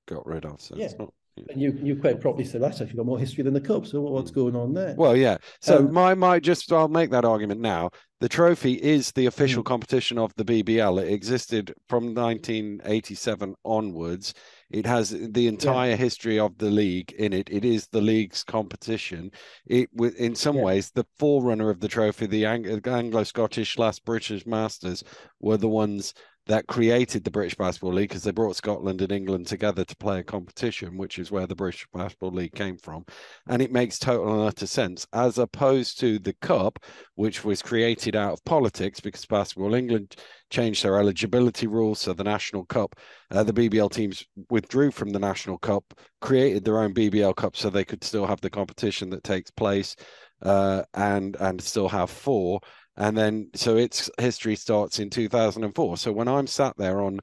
got 0.05 0.25
rid 0.27 0.45
of. 0.45 0.61
So 0.61 0.75
yeah. 0.75 0.85
it's 0.85 0.99
not 0.99 1.13
and 1.49 1.61
you 1.61 1.77
you 1.81 1.95
quite 1.95 2.19
properly 2.19 2.45
said 2.45 2.61
that's 2.61 2.81
actually 2.81 2.97
got 2.97 3.05
more 3.05 3.19
history 3.19 3.43
than 3.43 3.53
the 3.53 3.61
cup. 3.61 3.85
So 3.85 4.01
what's 4.01 4.31
going 4.31 4.55
on 4.55 4.73
there? 4.73 4.95
Well, 4.97 5.15
yeah. 5.15 5.37
So 5.61 5.79
um, 5.79 5.93
my 5.93 6.13
my 6.15 6.39
just 6.39 6.71
I'll 6.71 6.87
make 6.87 7.11
that 7.11 7.25
argument 7.25 7.61
now. 7.61 7.91
The 8.21 8.29
trophy 8.29 8.73
is 8.73 9.11
the 9.11 9.27
official 9.27 9.63
mm. 9.63 9.67
competition 9.67 10.17
of 10.17 10.33
the 10.35 10.43
BBL. 10.43 11.01
It 11.01 11.13
existed 11.13 11.73
from 11.87 12.13
1987 12.13 13.55
onwards. 13.63 14.33
It 14.69 14.85
has 14.85 15.11
the 15.11 15.47
entire 15.47 15.91
yeah. 15.91 15.95
history 15.95 16.37
of 16.37 16.57
the 16.57 16.69
league 16.69 17.13
in 17.13 17.31
it. 17.31 17.49
It 17.49 17.63
is 17.63 17.87
the 17.87 18.01
league's 18.01 18.43
competition. 18.43 19.31
It, 19.65 19.89
in 20.17 20.35
some 20.35 20.57
yeah. 20.57 20.63
ways, 20.63 20.91
the 20.91 21.05
forerunner 21.17 21.69
of 21.69 21.79
the 21.79 21.87
trophy, 21.87 22.25
the 22.25 22.45
Anglo-Scottish 22.45 23.77
last 23.77 24.03
British 24.03 24.45
Masters, 24.45 25.01
were 25.39 25.57
the 25.57 25.69
ones 25.69 26.13
that 26.49 26.65
created 26.65 27.23
the 27.23 27.29
British 27.29 27.53
Basketball 27.53 27.93
League 27.93 28.09
because 28.09 28.23
they 28.23 28.31
brought 28.31 28.55
Scotland 28.55 29.03
and 29.03 29.11
England 29.11 29.45
together 29.45 29.85
to 29.85 29.95
play 29.97 30.19
a 30.19 30.23
competition, 30.23 30.97
which 30.97 31.19
is 31.19 31.29
where 31.29 31.45
the 31.45 31.55
British 31.55 31.85
Basketball 31.93 32.31
League 32.31 32.55
came 32.55 32.75
from. 32.75 33.05
And 33.47 33.61
it 33.61 33.71
makes 33.71 33.99
total 33.99 34.33
and 34.33 34.47
utter 34.47 34.65
sense, 34.65 35.05
as 35.13 35.37
opposed 35.37 35.99
to 35.99 36.17
the 36.17 36.33
Cup, 36.41 36.79
which 37.13 37.45
was 37.45 37.61
created 37.61 38.15
out 38.15 38.33
of 38.33 38.43
politics 38.45 38.99
because 38.99 39.27
Basketball 39.27 39.75
England 39.75 40.15
changed 40.49 40.83
their 40.83 40.97
eligibility 40.97 41.67
rules. 41.67 42.01
So 42.01 42.13
the 42.13 42.23
National 42.23 42.65
Cup, 42.65 42.95
uh, 43.29 43.43
the 43.43 43.53
BBL 43.53 43.91
teams 43.91 44.25
withdrew 44.49 44.89
from 44.89 45.11
the 45.11 45.19
National 45.19 45.59
Cup, 45.59 45.83
created 46.19 46.65
their 46.65 46.79
own 46.79 46.95
BBL 46.95 47.35
Cup 47.35 47.55
so 47.55 47.69
they 47.69 47.85
could 47.85 48.03
still 48.03 48.25
have 48.25 48.41
the 48.41 48.49
competition 48.49 49.11
that 49.11 49.23
takes 49.23 49.51
place 49.51 49.95
uh, 50.41 50.81
and 50.95 51.35
and 51.39 51.61
still 51.61 51.89
have 51.89 52.09
four 52.09 52.59
and 52.99 53.17
then 53.17 53.49
so 53.55 53.75
its 53.75 54.09
history 54.19 54.55
starts 54.55 54.99
in 54.99 55.09
2004 55.09 55.97
so 55.97 56.11
when 56.11 56.27
i'm 56.27 56.45
sat 56.45 56.73
there 56.77 57.01
on 57.01 57.19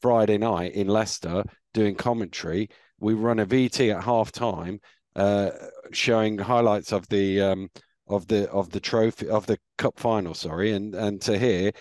friday 0.00 0.38
night 0.38 0.72
in 0.72 0.86
leicester 0.86 1.42
doing 1.74 1.94
commentary 1.96 2.68
we 3.00 3.14
run 3.14 3.40
a 3.40 3.46
vt 3.46 3.92
at 3.94 4.04
half 4.04 4.30
time 4.30 4.78
uh, 5.16 5.50
showing 5.92 6.38
highlights 6.38 6.92
of 6.92 7.08
the 7.08 7.40
um, 7.40 7.68
of 8.08 8.26
the 8.28 8.48
of 8.50 8.70
the 8.70 8.80
trophy 8.80 9.28
of 9.28 9.46
the 9.46 9.58
cup 9.78 9.98
final 9.98 10.34
sorry. 10.34 10.72
And 10.72 10.94
and 10.94 11.20
to 11.22 11.38
hear 11.38 11.72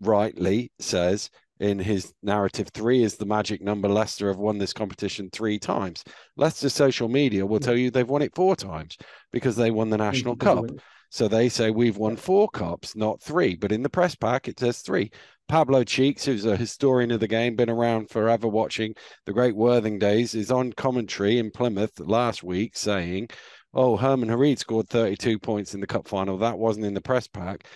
rightly 0.00 0.72
says 0.78 1.30
in 1.60 1.78
his 1.78 2.12
narrative 2.22 2.68
three 2.72 3.02
is 3.02 3.16
the 3.16 3.26
magic 3.26 3.60
number. 3.60 3.88
Leicester 3.88 4.28
have 4.28 4.38
won 4.38 4.58
this 4.58 4.72
competition 4.72 5.28
three 5.30 5.58
times. 5.58 6.04
Leicester 6.36 6.68
social 6.68 7.08
media 7.08 7.44
will 7.44 7.60
tell 7.60 7.76
you 7.76 7.90
they've 7.90 8.08
won 8.08 8.22
it 8.22 8.34
four 8.34 8.56
times 8.56 8.96
because 9.32 9.56
they 9.56 9.70
won 9.70 9.90
the 9.90 9.98
national 9.98 10.36
cup 10.36 10.64
so 11.10 11.28
they 11.28 11.48
say 11.48 11.70
we've 11.70 11.96
won 11.96 12.16
four 12.16 12.48
cups, 12.48 12.94
not 12.94 13.22
three. 13.22 13.54
But 13.56 13.72
in 13.72 13.82
the 13.82 13.88
press 13.88 14.14
pack, 14.14 14.48
it 14.48 14.60
says 14.60 14.80
three. 14.80 15.10
Pablo 15.48 15.82
Cheeks, 15.82 16.26
who's 16.26 16.44
a 16.44 16.56
historian 16.56 17.10
of 17.10 17.20
the 17.20 17.28
game, 17.28 17.56
been 17.56 17.70
around 17.70 18.10
forever 18.10 18.46
watching 18.46 18.94
the 19.24 19.32
great 19.32 19.56
Worthing 19.56 19.98
days, 19.98 20.34
is 20.34 20.50
on 20.50 20.74
commentary 20.74 21.38
in 21.38 21.50
Plymouth 21.50 21.98
last 22.00 22.42
week 22.42 22.76
saying, 22.76 23.28
Oh, 23.72 23.96
Herman 23.96 24.28
Hareed 24.28 24.58
scored 24.58 24.88
32 24.88 25.38
points 25.38 25.74
in 25.74 25.80
the 25.80 25.86
cup 25.86 26.06
final. 26.06 26.38
That 26.38 26.58
wasn't 26.58 26.86
in 26.86 26.94
the 26.94 27.00
press 27.00 27.26
pack. 27.26 27.66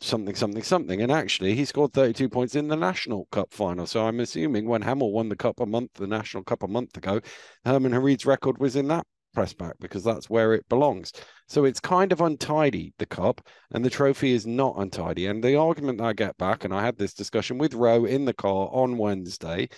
Something, 0.00 0.34
something, 0.34 0.62
something. 0.62 1.00
And 1.00 1.12
actually, 1.12 1.54
he 1.54 1.64
scored 1.64 1.92
32 1.92 2.28
points 2.28 2.54
in 2.54 2.68
the 2.68 2.76
National 2.76 3.26
Cup 3.30 3.52
final. 3.52 3.86
So 3.86 4.06
I'm 4.06 4.20
assuming 4.20 4.66
when 4.66 4.82
Hemel 4.82 5.12
won 5.12 5.28
the 5.28 5.36
Cup 5.36 5.60
a 5.60 5.66
month, 5.66 5.94
the 5.94 6.06
National 6.06 6.42
Cup 6.42 6.62
a 6.62 6.68
month 6.68 6.96
ago, 6.96 7.20
Herman 7.64 7.92
Hareed's 7.92 8.26
record 8.26 8.58
was 8.58 8.74
in 8.74 8.88
that 8.88 9.06
press 9.32 9.52
back 9.52 9.74
because 9.80 10.04
that's 10.04 10.30
where 10.30 10.52
it 10.54 10.68
belongs. 10.68 11.12
So 11.48 11.64
it's 11.64 11.80
kind 11.80 12.12
of 12.12 12.20
untidy, 12.20 12.94
the 12.98 13.06
cup, 13.06 13.40
and 13.72 13.84
the 13.84 13.90
trophy 13.90 14.32
is 14.32 14.46
not 14.46 14.76
untidy. 14.78 15.26
And 15.26 15.42
the 15.42 15.56
argument 15.56 16.00
I 16.00 16.12
get 16.12 16.36
back, 16.38 16.64
and 16.64 16.72
I 16.72 16.82
had 16.82 16.96
this 16.96 17.14
discussion 17.14 17.58
with 17.58 17.74
Rowe 17.74 18.04
in 18.04 18.24
the 18.24 18.34
car 18.34 18.68
on 18.72 18.98
Wednesday, 18.98 19.68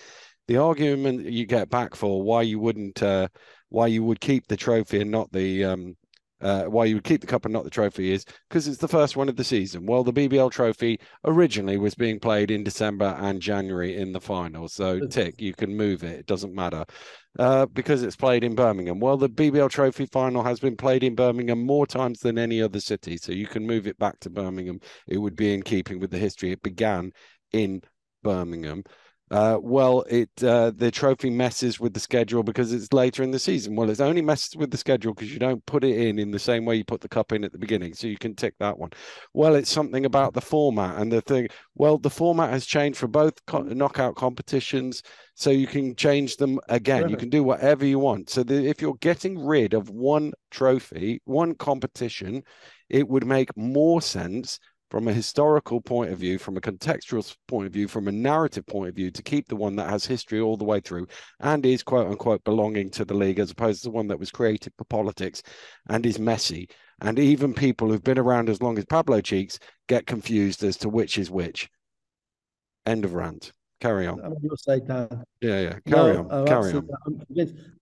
the 0.47 0.57
argument 0.57 1.25
you 1.25 1.45
get 1.45 1.69
back 1.69 1.95
for 1.95 2.21
why 2.21 2.43
you 2.43 2.59
wouldn't, 2.59 3.01
uh, 3.01 3.27
why 3.69 3.87
you 3.87 4.03
would 4.03 4.21
keep 4.21 4.47
the 4.47 4.57
trophy 4.57 5.01
and 5.01 5.11
not 5.11 5.31
the 5.31 5.65
um, 5.65 5.95
uh, 6.41 6.65
why 6.65 6.85
you 6.85 6.95
would 6.95 7.03
keep 7.03 7.21
the 7.21 7.27
cup 7.27 7.45
and 7.45 7.53
not 7.53 7.63
the 7.63 7.69
trophy 7.69 8.11
is 8.11 8.25
because 8.49 8.67
it's 8.67 8.77
the 8.77 8.87
first 8.87 9.15
one 9.15 9.29
of 9.29 9.35
the 9.35 9.43
season. 9.43 9.85
Well, 9.85 10.03
the 10.03 10.13
BBL 10.13 10.51
trophy 10.51 10.99
originally 11.23 11.77
was 11.77 11.95
being 11.95 12.19
played 12.19 12.51
in 12.51 12.63
December 12.63 13.17
and 13.19 13.41
January 13.41 13.95
in 13.95 14.11
the 14.11 14.19
final. 14.19 14.67
So, 14.67 14.99
tick, 15.07 15.41
you 15.41 15.53
can 15.53 15.75
move 15.75 16.03
it. 16.03 16.19
It 16.19 16.25
doesn't 16.25 16.53
matter 16.53 16.85
uh, 17.39 17.67
because 17.67 18.03
it's 18.03 18.15
played 18.15 18.43
in 18.43 18.55
Birmingham. 18.55 18.99
Well, 18.99 19.17
the 19.17 19.29
BBL 19.29 19.69
trophy 19.69 20.05
final 20.07 20.43
has 20.43 20.59
been 20.59 20.75
played 20.75 21.03
in 21.03 21.15
Birmingham 21.15 21.65
more 21.65 21.87
times 21.87 22.19
than 22.19 22.37
any 22.37 22.61
other 22.61 22.79
city. 22.79 23.17
So, 23.17 23.31
you 23.31 23.47
can 23.47 23.65
move 23.65 23.87
it 23.87 23.97
back 23.97 24.19
to 24.21 24.29
Birmingham. 24.29 24.79
It 25.07 25.17
would 25.17 25.35
be 25.35 25.53
in 25.53 25.63
keeping 25.63 25.99
with 25.99 26.11
the 26.11 26.17
history. 26.17 26.51
It 26.51 26.61
began 26.61 27.11
in 27.53 27.81
Birmingham. 28.23 28.83
Uh, 29.31 29.57
well, 29.59 30.01
it 30.07 30.29
uh, 30.43 30.71
the 30.75 30.91
trophy 30.91 31.31
messes 31.31 31.79
with 31.79 31.95
the 31.95 31.99
schedule 31.99 32.43
because 32.43 32.71
it's 32.71 32.93
later 32.93 33.23
in 33.23 33.31
the 33.31 33.39
season. 33.39 33.75
Well, 33.75 33.89
it's 33.89 33.99
only 33.99 34.21
messes 34.21 34.55
with 34.55 34.69
the 34.69 34.77
schedule 34.77 35.15
because 35.15 35.33
you 35.33 35.39
don't 35.39 35.65
put 35.65 35.83
it 35.83 35.97
in 35.97 36.19
in 36.19 36.29
the 36.29 36.37
same 36.37 36.63
way 36.63 36.75
you 36.75 36.85
put 36.85 37.01
the 37.01 37.09
cup 37.09 37.31
in 37.31 37.43
at 37.43 37.51
the 37.51 37.57
beginning, 37.57 37.95
so 37.95 38.05
you 38.05 38.19
can 38.19 38.35
tick 38.35 38.53
that 38.59 38.77
one. 38.77 38.91
Well, 39.33 39.55
it's 39.55 39.71
something 39.71 40.05
about 40.05 40.35
the 40.35 40.41
format 40.41 41.01
and 41.01 41.11
the 41.11 41.21
thing. 41.21 41.47
Well, 41.73 41.97
the 41.97 42.09
format 42.11 42.51
has 42.51 42.67
changed 42.67 42.99
for 42.99 43.07
both 43.07 43.43
co- 43.47 43.63
knockout 43.63 44.15
competitions, 44.15 45.01
so 45.33 45.49
you 45.49 45.65
can 45.65 45.95
change 45.95 46.37
them 46.37 46.59
again. 46.69 47.09
You 47.09 47.17
can 47.17 47.29
do 47.29 47.43
whatever 47.43 47.83
you 47.83 47.97
want. 47.97 48.29
So 48.29 48.43
the, 48.43 48.67
if 48.67 48.79
you're 48.79 48.97
getting 49.01 49.43
rid 49.43 49.73
of 49.73 49.89
one 49.89 50.33
trophy, 50.51 51.21
one 51.25 51.55
competition, 51.55 52.43
it 52.89 53.07
would 53.07 53.25
make 53.25 53.57
more 53.57 54.03
sense 54.03 54.59
from 54.89 55.07
a 55.07 55.13
historical 55.13 55.81
point 55.81 56.11
of 56.11 56.19
view, 56.19 56.37
from 56.37 56.57
a 56.57 56.61
contextual 56.61 57.35
point 57.47 57.67
of 57.67 57.73
view, 57.73 57.87
from 57.87 58.07
a 58.07 58.11
narrative 58.11 58.65
point 58.67 58.89
of 58.89 58.95
view, 58.95 59.11
to 59.11 59.23
keep 59.23 59.47
the 59.47 59.55
one 59.55 59.75
that 59.75 59.89
has 59.89 60.05
history 60.05 60.39
all 60.39 60.57
the 60.57 60.63
way 60.63 60.79
through 60.79 61.07
and 61.39 61.65
is 61.65 61.83
quote 61.83 62.07
unquote 62.07 62.43
belonging 62.43 62.89
to 62.91 63.05
the 63.05 63.13
league, 63.13 63.39
as 63.39 63.51
opposed 63.51 63.81
to 63.81 63.89
the 63.89 63.95
one 63.95 64.07
that 64.07 64.19
was 64.19 64.31
created 64.31 64.73
for 64.77 64.85
politics 64.85 65.41
and 65.89 66.05
is 66.05 66.19
messy. 66.19 66.69
And 67.01 67.19
even 67.19 67.53
people 67.53 67.89
who've 67.89 68.03
been 68.03 68.19
around 68.19 68.49
as 68.49 68.61
long 68.61 68.77
as 68.77 68.85
Pablo 68.85 69.21
Cheeks 69.21 69.59
get 69.87 70.07
confused 70.07 70.63
as 70.63 70.77
to 70.77 70.89
which 70.89 71.17
is 71.17 71.29
which. 71.29 71.69
End 72.85 73.03
of 73.03 73.13
rant. 73.13 73.51
Carry 73.85 74.07
on. 74.07 74.19
I'm 74.19 74.31
on 74.31 74.41
your 74.41 74.57
side, 74.57 74.87
Dan. 74.87 75.23
Yeah, 75.41 75.59
yeah. 75.59 75.79
Carry 75.85 76.13
no, 76.13 76.27
on. 76.29 76.47
Carry 76.47 76.73
on. 76.73 76.89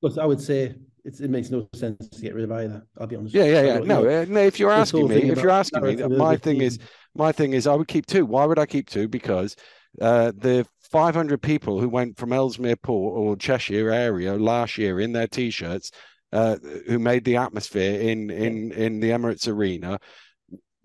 Because 0.01 0.17
I 0.17 0.25
would 0.25 0.41
say 0.41 0.75
it 1.05 1.29
makes 1.29 1.49
no 1.49 1.69
sense 1.73 2.09
to 2.09 2.21
get 2.21 2.33
rid 2.33 2.43
of 2.43 2.51
either. 2.51 2.85
I'll 2.99 3.07
be 3.07 3.15
honest. 3.15 3.33
Yeah, 3.33 3.45
yeah, 3.45 3.61
yeah. 3.61 3.79
No, 3.79 4.01
uh, 4.01 4.25
no. 4.27 4.41
If 4.41 4.59
you're 4.59 4.71
asking 4.71 5.07
me, 5.07 5.29
if 5.31 5.41
you're 5.41 5.49
asking 5.49 5.81
me, 5.81 5.95
my 6.17 6.35
thing 6.35 6.59
is, 6.59 6.77
my 7.15 7.31
thing 7.31 7.53
is, 7.53 7.67
I 7.67 7.75
would 7.75 7.87
keep 7.87 8.05
two. 8.05 8.25
Why 8.25 8.45
would 8.45 8.59
I 8.59 8.65
keep 8.65 8.89
two? 8.89 9.07
Because 9.07 9.55
uh, 10.01 10.33
the 10.35 10.67
500 10.91 11.41
people 11.41 11.79
who 11.79 11.87
went 11.87 12.17
from 12.17 12.33
Ellesmere 12.33 12.75
Port 12.75 13.17
or 13.17 13.37
Cheshire 13.37 13.89
area 13.89 14.35
last 14.35 14.77
year 14.77 14.99
in 14.99 15.13
their 15.13 15.27
t-shirts, 15.27 15.91
uh, 16.33 16.57
who 16.87 16.99
made 16.99 17.23
the 17.23 17.37
atmosphere 17.37 18.01
in 18.01 18.29
in 18.29 18.73
in 18.73 18.99
the 18.99 19.11
Emirates 19.11 19.47
Arena, 19.47 19.99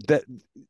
that 0.06 0.24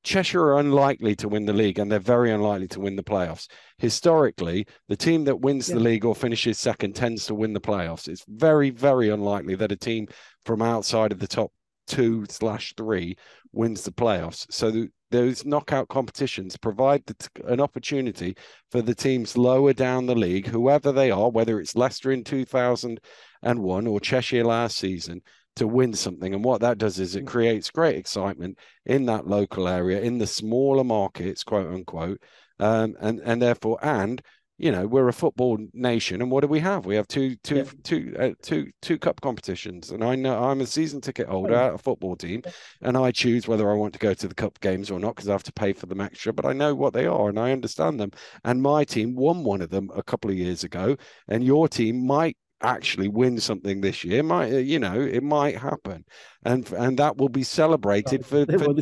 Cheshire 0.05 0.43
are 0.43 0.59
unlikely 0.59 1.15
to 1.17 1.29
win 1.29 1.45
the 1.45 1.53
league 1.53 1.79
and 1.79 1.93
they're 1.93 1.99
very 1.99 2.33
unlikely 2.33 2.69
to 2.69 2.81
win 2.81 2.97
the 2.97 3.03
playoffs. 3.03 3.47
Historically, 3.77 4.67
the 4.89 4.97
team 4.97 5.25
that 5.25 5.41
wins 5.41 5.69
yeah. 5.69 5.75
the 5.75 5.81
league 5.81 6.05
or 6.05 6.15
finishes 6.15 6.59
second 6.59 6.95
tends 6.95 7.27
to 7.27 7.35
win 7.35 7.53
the 7.53 7.61
playoffs. 7.61 8.09
It's 8.09 8.25
very, 8.27 8.71
very 8.71 9.11
unlikely 9.11 9.55
that 9.57 9.73
a 9.73 9.77
team 9.77 10.09
from 10.47 10.63
outside 10.63 11.13
of 11.13 11.19
the 11.19 11.27
top 11.27 11.53
two 11.87 12.25
slash 12.29 12.75
three 12.77 13.17
wins 13.53 13.83
the 13.83 13.91
playoffs. 13.91 14.47
So 14.51 14.87
those 15.11 15.45
knockout 15.45 15.89
competitions 15.89 16.57
provide 16.57 17.03
an 17.47 17.61
opportunity 17.61 18.37
for 18.71 18.83
the 18.83 18.95
teams 18.95 19.37
lower 19.37 19.73
down 19.73 20.07
the 20.07 20.15
league, 20.15 20.47
whoever 20.47 20.93
they 20.93 21.11
are, 21.11 21.31
whether 21.31 21.61
it's 21.61 21.77
Leicester 21.77 22.13
in 22.13 22.25
2001 22.25 23.87
or 23.87 24.01
Cheshire 24.01 24.45
last 24.45 24.77
season, 24.77 25.23
to 25.59 25.69
win 25.69 25.93
something. 25.93 26.35
And 26.35 26.45
what 26.45 26.61
that 26.63 26.79
does 26.79 26.99
is 26.99 27.15
it 27.15 27.25
mm. 27.25 27.29
creates 27.29 27.71
great 27.71 27.97
excitement 27.97 28.59
in 28.87 29.07
that 29.07 29.27
local 29.27 29.69
area, 29.69 30.01
in 30.01 30.19
the 30.19 30.27
smaller 30.27 30.85
markets, 30.85 31.45
quote 31.45 31.73
unquote. 31.73 32.21
Um, 32.61 32.97
and 33.01 33.21
and 33.21 33.41
therefore, 33.41 33.79
and 33.83 34.21
you 34.59 34.73
know 34.73 34.87
we're 34.87 35.09
a 35.09 35.13
football 35.13 35.57
nation 35.73 36.21
and 36.21 36.31
what 36.31 36.41
do 36.41 36.49
we 36.49 36.59
have 36.59 36.85
we 36.85 36.97
have 36.97 37.07
two 37.07 37.37
two 37.37 37.57
yeah. 37.57 37.65
two 37.85 38.15
uh, 38.19 38.31
two 38.43 38.69
two 38.83 38.99
cup 38.99 39.21
competitions 39.21 39.93
and 39.93 40.03
i 40.03 40.17
know 40.17 40.43
i'm 40.43 40.61
a 40.61 40.67
season 40.67 41.01
ticket 41.01 41.29
holder 41.29 41.55
at 41.55 41.75
a 41.75 41.79
football 41.79 42.17
team 42.17 42.43
and 42.83 42.97
i 42.97 43.11
choose 43.11 43.47
whether 43.47 43.71
i 43.71 43.75
want 43.75 43.93
to 43.93 44.01
go 44.01 44.13
to 44.13 44.27
the 44.27 44.35
cup 44.35 44.59
games 44.61 44.91
or 44.91 44.99
not 44.99 45.15
because 45.15 45.29
i 45.29 45.33
have 45.33 45.45
to 45.45 45.53
pay 45.53 45.73
for 45.73 45.87
them 45.87 46.01
extra 46.01 46.33
but 46.33 46.45
i 46.45 46.53
know 46.53 46.75
what 46.75 46.93
they 46.93 47.07
are 47.07 47.29
and 47.29 47.39
i 47.39 47.53
understand 47.53 48.01
them 48.01 48.11
and 48.45 48.61
my 48.61 48.85
team 48.85 49.15
won 49.15 49.45
one 49.45 49.63
of 49.63 49.71
them 49.71 49.91
a 49.95 50.03
couple 50.03 50.31
of 50.31 50.37
years 50.37 50.65
ago 50.65 50.97
and 51.29 51.45
your 51.45 51.69
team 51.69 52.05
might 52.05 52.37
actually 52.63 53.09
win 53.09 53.39
something 53.39 53.81
this 53.81 54.03
year 54.03 54.23
might 54.23 54.53
uh, 54.53 54.57
you 54.57 54.79
know 54.79 55.01
it 55.01 55.23
might 55.23 55.57
happen. 55.57 56.05
And 56.45 56.71
and 56.73 56.99
that 56.99 57.17
will 57.17 57.29
be 57.29 57.43
celebrated 57.43 58.25
for 58.25 58.47
for, 58.47 58.75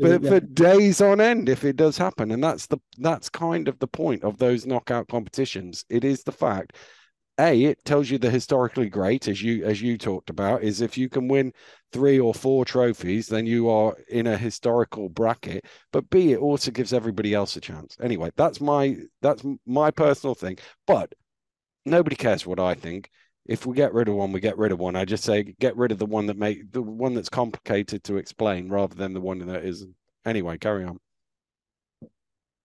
for, 0.00 0.20
for, 0.20 0.40
days 0.40 1.00
on 1.00 1.20
end 1.20 1.48
if 1.48 1.64
it 1.64 1.76
does 1.76 1.98
happen. 1.98 2.30
And 2.30 2.42
that's 2.42 2.66
the 2.66 2.78
that's 2.98 3.28
kind 3.28 3.68
of 3.68 3.78
the 3.78 3.88
point 3.88 4.24
of 4.24 4.38
those 4.38 4.66
knockout 4.66 5.08
competitions. 5.08 5.84
It 5.88 6.04
is 6.04 6.22
the 6.22 6.32
fact 6.32 6.76
a 7.38 7.62
it 7.64 7.84
tells 7.84 8.10
you 8.10 8.18
the 8.18 8.30
historically 8.30 8.88
great 8.88 9.28
as 9.28 9.42
you 9.42 9.64
as 9.64 9.80
you 9.80 9.96
talked 9.96 10.28
about 10.28 10.62
is 10.62 10.80
if 10.80 10.98
you 10.98 11.08
can 11.08 11.28
win 11.28 11.52
three 11.92 12.18
or 12.18 12.34
four 12.34 12.64
trophies 12.64 13.28
then 13.28 13.46
you 13.46 13.68
are 13.70 13.96
in 14.10 14.26
a 14.26 14.36
historical 14.36 15.08
bracket. 15.08 15.64
But 15.92 16.10
b 16.10 16.32
it 16.32 16.38
also 16.38 16.70
gives 16.70 16.92
everybody 16.92 17.34
else 17.34 17.56
a 17.56 17.60
chance. 17.60 17.96
Anyway 18.02 18.30
that's 18.36 18.60
my 18.60 18.96
that's 19.22 19.44
my 19.66 19.90
personal 19.90 20.34
thing. 20.34 20.58
But 20.86 21.12
nobody 21.90 22.16
cares 22.16 22.46
what 22.46 22.60
I 22.60 22.74
think. 22.74 23.10
If 23.46 23.64
we 23.64 23.74
get 23.74 23.94
rid 23.94 24.08
of 24.08 24.14
one, 24.14 24.32
we 24.32 24.40
get 24.40 24.58
rid 24.58 24.72
of 24.72 24.78
one. 24.78 24.94
I 24.94 25.04
just 25.04 25.24
say 25.24 25.54
get 25.58 25.76
rid 25.76 25.90
of 25.90 25.98
the 25.98 26.06
one 26.06 26.26
that 26.26 26.36
make 26.36 26.70
the 26.70 26.82
one 26.82 27.14
that's 27.14 27.30
complicated 27.30 28.04
to 28.04 28.16
explain 28.16 28.68
rather 28.68 28.94
than 28.94 29.14
the 29.14 29.20
one 29.20 29.38
that 29.38 29.64
isn't. 29.64 29.94
Anyway, 30.26 30.58
carry 30.58 30.84
on. 30.84 30.98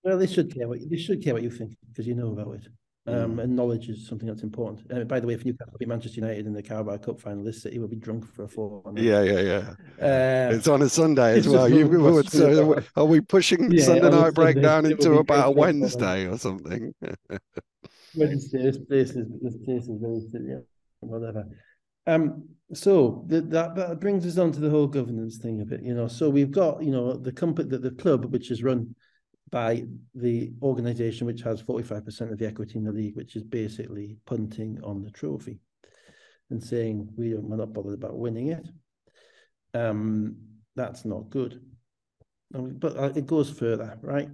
Well, 0.03 0.17
they 0.17 0.27
should 0.27 0.53
care 0.53 0.67
what 0.67 0.79
they 0.89 0.97
should 0.97 1.23
care 1.23 1.33
what 1.33 1.43
you 1.43 1.49
think 1.49 1.77
because 1.89 2.05
you 2.05 2.15
know 2.15 2.31
about 2.31 2.55
it. 2.55 2.67
Um, 3.05 3.35
mm. 3.35 3.43
and 3.43 3.53
knowledge 3.53 3.89
is 3.89 4.07
something 4.07 4.27
that's 4.27 4.43
important. 4.43 4.89
Uh, 4.89 5.03
by 5.03 5.19
the 5.19 5.27
way, 5.27 5.33
if 5.33 5.43
Newcastle 5.43 5.73
beat 5.77 5.89
Manchester 5.89 6.21
United 6.21 6.45
in 6.45 6.53
the 6.53 6.63
Carabao 6.63 6.97
Cup 6.97 7.19
final, 7.19 7.43
this 7.43 7.61
city 7.61 7.77
will 7.77 7.89
be 7.89 7.97
drunk 7.97 8.25
for 8.33 8.43
a 8.43 8.47
four. 8.47 8.81
Yeah, 8.95 9.21
yeah, 9.23 9.39
yeah. 9.41 9.73
Uh, 10.01 10.55
it's 10.55 10.69
on 10.69 10.81
a 10.81 10.87
Sunday 10.87 11.39
as 11.39 11.47
well. 11.49 11.67
You, 11.67 11.85
would, 11.85 12.29
so 12.29 12.81
are 12.95 13.03
we 13.03 13.19
pushing 13.19 13.69
yeah, 13.71 13.83
Sunday 13.83 14.09
night 14.09 14.33
breakdown 14.33 14.85
into 14.85 15.15
about 15.15 15.49
a 15.49 15.51
Wednesday 15.51 16.27
or 16.27 16.37
something? 16.37 16.93
Wednesday. 18.15 18.63
This 18.63 18.77
place 18.77 19.11
is 19.11 19.27
this 19.41 19.57
place 19.65 19.87
is 19.87 19.99
very 20.01 20.49
yeah, 20.49 20.59
whatever. 20.99 21.45
Um, 22.05 22.49
so 22.73 23.23
the, 23.27 23.41
that 23.41 23.75
that 23.75 23.99
brings 23.99 24.25
us 24.25 24.37
on 24.37 24.51
to 24.51 24.59
the 24.59 24.69
whole 24.69 24.87
governance 24.87 25.37
thing 25.37 25.61
a 25.61 25.65
bit, 25.65 25.81
you 25.83 25.93
know. 25.93 26.07
So 26.07 26.29
we've 26.29 26.51
got, 26.51 26.83
you 26.83 26.91
know, 26.91 27.13
the 27.13 27.31
company, 27.31 27.69
the, 27.69 27.77
the 27.77 27.91
club, 27.91 28.25
which 28.25 28.51
is 28.51 28.63
run 28.63 28.95
by 29.51 29.83
the 30.15 30.51
organisation 30.61 31.27
which 31.27 31.41
has 31.41 31.61
forty 31.61 31.83
five 31.83 32.03
percent 32.03 32.31
of 32.31 32.39
the 32.39 32.47
equity 32.47 32.77
in 32.77 32.83
the 32.83 32.91
league, 32.91 33.15
which 33.15 33.35
is 33.35 33.43
basically 33.43 34.17
punting 34.25 34.79
on 34.83 35.03
the 35.03 35.11
trophy 35.11 35.59
and 36.49 36.63
saying 36.63 37.07
we 37.15 37.31
don't, 37.31 37.43
we're 37.43 37.57
not 37.57 37.73
bothered 37.73 37.93
about 37.93 38.17
winning 38.17 38.49
it. 38.49 38.67
Um, 39.73 40.35
that's 40.75 41.05
not 41.05 41.29
good. 41.29 41.61
But 42.51 42.97
uh, 42.97 43.11
it 43.15 43.25
goes 43.25 43.49
further, 43.49 43.97
right? 44.01 44.29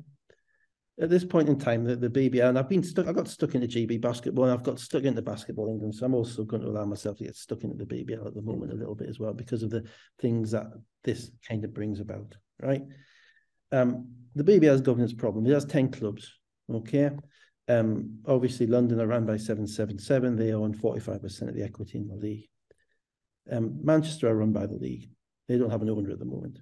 At 1.01 1.09
this 1.09 1.23
point 1.23 1.47
in 1.47 1.57
time, 1.57 1.85
the, 1.85 1.95
the 1.95 2.09
BBL, 2.09 2.49
and 2.49 2.59
I've 2.59 2.67
been 2.67 2.83
stuck, 2.83 3.07
I 3.07 3.13
got 3.13 3.27
stuck 3.27 3.55
into 3.55 3.67
GB 3.67 4.01
basketball 4.01 4.45
and 4.45 4.53
I've 4.53 4.63
got 4.63 4.79
stuck 4.79 5.03
into 5.03 5.21
basketball 5.21 5.69
England. 5.69 5.95
So 5.95 6.05
I'm 6.05 6.13
also 6.13 6.43
going 6.43 6.61
to 6.61 6.67
allow 6.67 6.85
myself 6.85 7.17
to 7.17 7.23
get 7.23 7.37
stuck 7.37 7.63
into 7.63 7.77
the 7.77 7.85
BBL 7.85 8.25
at 8.25 8.35
the 8.35 8.41
moment 8.41 8.73
a 8.73 8.75
little 8.75 8.95
bit 8.95 9.07
as 9.07 9.19
well 9.19 9.33
because 9.33 9.63
of 9.63 9.69
the 9.69 9.85
things 10.19 10.51
that 10.51 10.67
this 11.05 11.31
kind 11.47 11.63
of 11.63 11.73
brings 11.73 12.01
about, 12.01 12.35
right? 12.61 12.83
Um, 13.71 14.09
the 14.35 14.43
BBL's 14.43 14.81
governance 14.81 15.13
problem, 15.13 15.45
it 15.45 15.53
has 15.53 15.65
10 15.65 15.91
clubs, 15.91 16.33
okay? 16.69 17.11
Um, 17.69 18.19
obviously, 18.25 18.67
London 18.67 18.99
are 18.99 19.07
run 19.07 19.25
by 19.25 19.37
777. 19.37 20.35
They 20.35 20.53
own 20.53 20.73
45% 20.73 21.47
of 21.47 21.55
the 21.55 21.63
equity 21.63 21.99
in 21.99 22.07
the 22.07 22.15
league. 22.15 22.49
Um, 23.49 23.79
Manchester 23.83 24.27
are 24.27 24.35
run 24.35 24.51
by 24.51 24.65
the 24.65 24.75
league. 24.75 25.09
They 25.47 25.57
don't 25.57 25.69
have 25.69 25.81
an 25.81 25.89
owner 25.89 26.11
at 26.11 26.19
the 26.19 26.25
moment. 26.25 26.59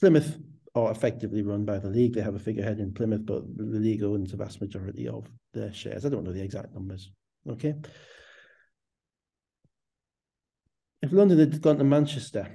Plymouth 0.00 0.38
are 0.76 0.90
effectively 0.90 1.42
run 1.42 1.64
by 1.64 1.78
the 1.78 1.88
league. 1.88 2.14
They 2.14 2.20
have 2.20 2.34
a 2.34 2.38
figurehead 2.38 2.78
in 2.80 2.92
Plymouth, 2.92 3.24
but 3.24 3.44
the 3.56 3.64
league 3.64 4.02
owns 4.02 4.30
the 4.30 4.36
vast 4.36 4.60
majority 4.60 5.08
of 5.08 5.26
their 5.54 5.72
shares. 5.72 6.04
I 6.04 6.10
don't 6.10 6.22
know 6.22 6.32
the 6.32 6.42
exact 6.42 6.74
numbers. 6.74 7.10
Okay. 7.48 7.74
If 11.00 11.12
London 11.12 11.38
had 11.38 11.60
gone 11.62 11.78
to 11.78 11.84
Manchester 11.84 12.46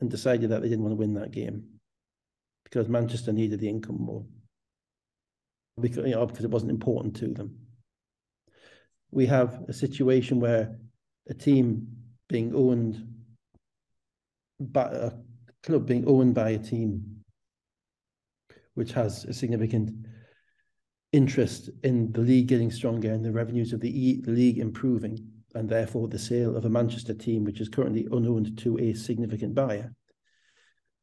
and 0.00 0.10
decided 0.10 0.50
that 0.50 0.62
they 0.62 0.68
didn't 0.68 0.84
want 0.84 0.92
to 0.92 0.98
win 0.98 1.14
that 1.14 1.32
game 1.32 1.64
because 2.64 2.88
Manchester 2.88 3.32
needed 3.32 3.58
the 3.58 3.68
income 3.68 3.98
more, 3.98 4.24
because, 5.80 6.06
you 6.06 6.14
know, 6.14 6.26
because 6.26 6.44
it 6.44 6.50
wasn't 6.50 6.70
important 6.70 7.16
to 7.16 7.34
them, 7.34 7.58
we 9.10 9.26
have 9.26 9.64
a 9.68 9.72
situation 9.72 10.38
where 10.38 10.78
a 11.28 11.34
team 11.34 11.88
being 12.28 12.54
owned 12.54 13.02
by 14.60 14.84
a 14.84 15.10
club 15.62 15.86
being 15.86 16.06
owned 16.06 16.34
by 16.34 16.50
a 16.50 16.58
team 16.58 17.15
which 18.76 18.92
has 18.92 19.24
a 19.24 19.32
significant 19.32 19.90
interest 21.12 21.70
in 21.82 22.12
the 22.12 22.20
league 22.20 22.46
getting 22.46 22.70
stronger 22.70 23.10
and 23.10 23.24
the 23.24 23.32
revenues 23.32 23.72
of 23.72 23.80
the, 23.80 24.08
e- 24.08 24.22
league 24.26 24.58
improving, 24.58 25.18
and 25.54 25.66
therefore 25.66 26.08
the 26.08 26.18
sale 26.18 26.54
of 26.54 26.66
a 26.66 26.68
Manchester 26.68 27.14
team, 27.14 27.42
which 27.42 27.60
is 27.60 27.70
currently 27.70 28.06
unowned 28.12 28.58
to 28.58 28.78
a 28.78 28.92
significant 28.92 29.54
buyer, 29.54 29.94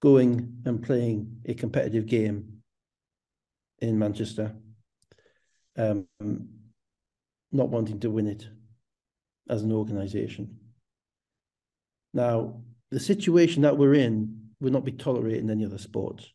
going 0.02 0.62
and 0.66 0.84
playing 0.84 1.42
a 1.46 1.56
competitive 1.56 2.06
game 2.06 2.62
in 3.80 3.98
Manchester, 3.98 4.56
um, 5.76 6.08
not 7.52 7.70
wanting 7.70 8.00
to 8.02 8.12
win 8.12 8.28
it 8.28 8.48
as 9.50 9.64
an 9.64 9.72
organisation. 9.72 10.60
Now, 12.14 12.62
the 12.92 13.00
situation 13.00 13.64
that 13.64 13.80
we're 13.80 13.96
in 13.96 14.52
would 14.60 14.74
not 14.74 14.86
be 14.86 14.92
tolerated 14.92 15.44
in 15.44 15.50
any 15.50 15.66
other 15.66 15.80
sports. 15.80 16.32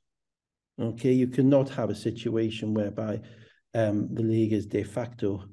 Okay, 0.80 1.12
you 1.12 1.26
cannot 1.26 1.68
have 1.70 1.90
a 1.90 1.94
situation 1.94 2.72
whereby 2.72 3.20
um, 3.74 4.14
the 4.14 4.22
league 4.22 4.52
is 4.52 4.66
de 4.66 4.82
facto 4.82 5.44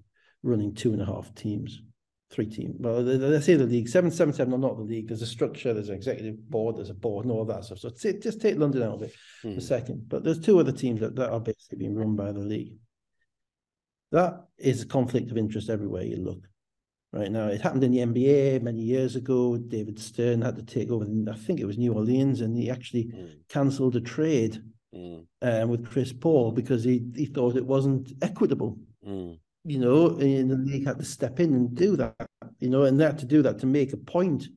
running 0.43 0.73
two 0.73 0.93
and 0.93 1.01
a 1.01 1.05
half 1.05 1.33
teams, 1.33 1.81
three 2.29 2.45
teams. 2.45 2.75
Well, 2.79 3.03
they, 3.03 3.41
say 3.41 3.55
the 3.55 3.65
league, 3.65 3.89
seven, 3.89 4.11
seven, 4.11 4.33
seven, 4.33 4.59
not 4.61 4.77
the 4.77 4.83
league. 4.83 5.07
There's 5.07 5.23
a 5.23 5.27
structure, 5.27 5.73
there's 5.73 5.89
an 5.89 5.95
executive 5.95 6.37
board, 6.49 6.77
there's 6.77 6.91
a 6.91 6.95
board, 6.95 7.25
and 7.25 7.31
all 7.31 7.45
that 7.45 7.65
stuff. 7.65 7.79
So 7.79 7.89
just 7.89 8.39
take 8.39 8.57
London 8.57 8.83
out 8.83 8.95
of 8.95 9.03
it 9.03 9.13
for 9.41 9.49
a 9.49 9.53
hmm. 9.53 9.59
second. 9.59 10.07
But 10.07 10.23
there's 10.23 10.39
two 10.39 10.59
other 10.59 10.71
teams 10.71 11.01
that, 11.01 11.15
that 11.15 11.31
are 11.31 11.39
basically 11.39 11.79
being 11.79 11.95
run 11.95 12.15
by 12.15 12.31
the 12.31 12.39
league. 12.39 12.75
That 14.11 14.45
is 14.57 14.83
a 14.83 14.87
conflict 14.87 15.31
of 15.31 15.37
interest 15.37 15.69
everywhere 15.69 16.03
you 16.03 16.17
look. 16.17 16.47
Right 17.11 17.31
now, 17.31 17.47
it 17.47 17.61
happened 17.61 17.83
in 17.83 17.91
the 17.91 17.99
NBA 17.99 18.61
many 18.61 18.81
years 18.81 19.15
ago. 19.15 19.57
David 19.57 19.97
Stern 19.97 20.41
had 20.41 20.57
to 20.57 20.63
take 20.63 20.91
over, 20.91 21.05
I 21.31 21.35
think 21.35 21.59
it 21.59 21.65
was 21.65 21.77
New 21.77 21.93
Orleans, 21.93 22.41
and 22.41 22.57
he 22.57 22.69
actually 22.69 23.05
mm. 23.05 23.31
cancelled 23.47 23.95
a 23.95 24.01
trade 24.01 24.61
mm. 24.95 25.25
um, 25.41 25.69
with 25.69 25.89
Chris 25.89 26.13
Paul 26.13 26.51
because 26.51 26.83
he, 26.83 27.05
he 27.15 27.25
thought 27.25 27.55
it 27.55 27.65
wasn't 27.65 28.13
equitable. 28.21 28.77
Mm. 29.07 29.39
You 29.63 29.79
know, 29.79 30.09
and 30.19 30.51
the 30.51 30.57
league 30.57 30.85
had 30.85 30.99
to 30.99 31.05
step 31.05 31.39
in 31.39 31.53
and 31.53 31.75
do 31.75 31.95
that. 31.97 32.15
You 32.59 32.69
know, 32.69 32.83
and 32.83 32.99
they 32.99 33.05
had 33.05 33.19
to 33.19 33.25
do 33.25 33.41
that 33.41 33.59
to 33.59 33.65
make 33.65 33.93
a 33.93 33.97
point 33.97 34.47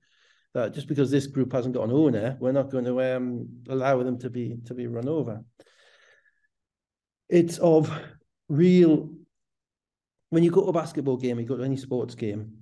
that 0.54 0.74
just 0.74 0.86
because 0.86 1.10
this 1.10 1.26
group 1.26 1.52
hasn't 1.52 1.74
got 1.74 1.84
an 1.84 1.92
owner, 1.94 2.36
we're 2.40 2.52
not 2.52 2.70
going 2.70 2.84
to 2.84 3.00
um, 3.00 3.48
allow 3.68 4.02
them 4.02 4.18
to 4.18 4.30
be 4.30 4.58
to 4.66 4.74
be 4.74 4.86
run 4.86 5.08
over. 5.08 5.42
It's 7.28 7.58
of 7.58 7.90
real. 8.48 9.10
When 10.30 10.42
you 10.42 10.50
go 10.50 10.62
to 10.62 10.68
a 10.68 10.72
basketball 10.72 11.16
game, 11.16 11.40
you 11.40 11.46
go 11.46 11.56
to 11.56 11.64
any 11.64 11.76
sports 11.76 12.14
game, 12.14 12.52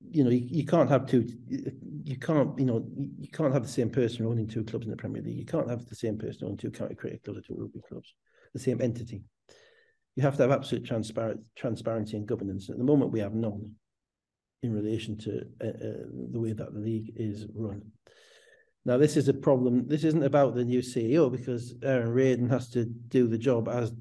you 0.00 0.24
know, 0.24 0.30
you, 0.30 0.46
you 0.48 0.66
can't 0.66 0.90
have 0.90 1.06
two, 1.06 1.26
you 1.48 2.16
can't, 2.18 2.58
you 2.58 2.66
know, 2.66 2.86
you 3.18 3.28
can't 3.28 3.52
have 3.52 3.62
the 3.62 3.68
same 3.68 3.90
person 3.90 4.26
owning 4.26 4.46
two 4.46 4.64
clubs 4.64 4.86
in 4.86 4.90
the 4.90 4.96
Premier 4.96 5.22
League. 5.22 5.38
You 5.38 5.46
can't 5.46 5.68
have 5.68 5.86
the 5.86 5.94
same 5.94 6.18
person 6.18 6.44
owning 6.44 6.58
two 6.58 6.70
county 6.70 6.94
cricket 6.94 7.22
clubs 7.24 7.38
or 7.38 7.42
two 7.42 7.56
rugby 7.58 7.80
clubs, 7.88 8.14
the 8.52 8.60
same 8.60 8.80
entity. 8.80 9.22
You 10.14 10.22
have 10.22 10.36
to 10.36 10.42
have 10.42 10.52
absolute 10.52 10.84
transparent 10.84 11.40
transparency 11.56 12.16
and 12.16 12.26
governance. 12.26 12.70
At 12.70 12.78
the 12.78 12.84
moment, 12.84 13.12
we 13.12 13.20
have 13.20 13.34
none 13.34 13.74
in 14.62 14.72
relation 14.72 15.16
to 15.18 15.42
uh, 15.62 15.66
uh, 15.66 16.04
the 16.32 16.40
way 16.40 16.52
that 16.52 16.72
the 16.72 16.80
league 16.80 17.12
is 17.16 17.46
run. 17.54 17.82
Now, 18.84 18.96
this 18.96 19.16
is 19.16 19.28
a 19.28 19.34
problem. 19.34 19.88
This 19.88 20.04
isn't 20.04 20.22
about 20.22 20.54
the 20.54 20.64
new 20.64 20.78
CEO 20.78 21.30
because 21.30 21.74
Aaron 21.82 22.14
Raiden 22.14 22.48
has 22.50 22.70
to 22.70 22.84
do 22.84 23.26
the 23.26 23.36
job 23.36 23.68
as 23.68 23.92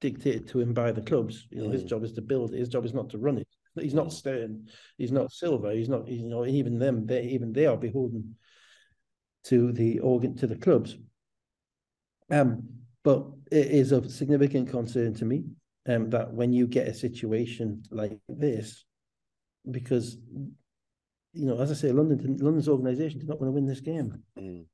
dictated 0.00 0.48
to 0.48 0.60
him 0.60 0.72
by 0.72 0.92
the 0.92 1.02
clubs. 1.02 1.46
You 1.50 1.62
know, 1.62 1.68
mm. 1.68 1.72
his 1.72 1.84
job 1.84 2.04
is 2.04 2.12
to 2.12 2.22
build 2.22 2.54
it. 2.54 2.58
His 2.58 2.68
job 2.68 2.84
is 2.84 2.94
not 2.94 3.10
to 3.10 3.18
run 3.18 3.38
it. 3.38 3.48
He's 3.74 3.94
not 3.94 4.12
Stern. 4.12 4.68
He's 4.98 5.12
not 5.12 5.32
Silver. 5.32 5.72
He's 5.72 5.88
not. 5.88 6.06
You 6.08 6.28
know, 6.28 6.46
even 6.46 6.78
them. 6.78 7.06
They 7.06 7.22
even 7.24 7.52
they 7.52 7.66
are 7.66 7.76
beholden 7.76 8.36
to 9.44 9.72
the 9.72 10.00
organ 10.00 10.36
to 10.36 10.46
the 10.46 10.56
clubs. 10.56 10.96
Um, 12.30 12.68
but 13.02 13.26
it 13.50 13.66
is 13.66 13.92
of 13.92 14.10
significant 14.10 14.70
concern 14.70 15.14
to 15.14 15.24
me 15.24 15.44
um, 15.86 16.10
that 16.10 16.32
when 16.32 16.52
you 16.52 16.66
get 16.66 16.88
a 16.88 16.94
situation 16.94 17.82
like 17.90 18.18
this, 18.28 18.84
because 19.70 20.16
you 21.32 21.46
know, 21.46 21.60
as 21.60 21.70
I 21.70 21.74
say, 21.74 21.92
London 21.92 22.36
London's 22.40 22.68
organisation 22.68 23.18
did 23.18 23.28
not 23.28 23.40
want 23.40 23.48
to 23.48 23.54
win 23.54 23.66
this 23.66 23.80
game. 23.80 24.22
Mm. 24.38 24.64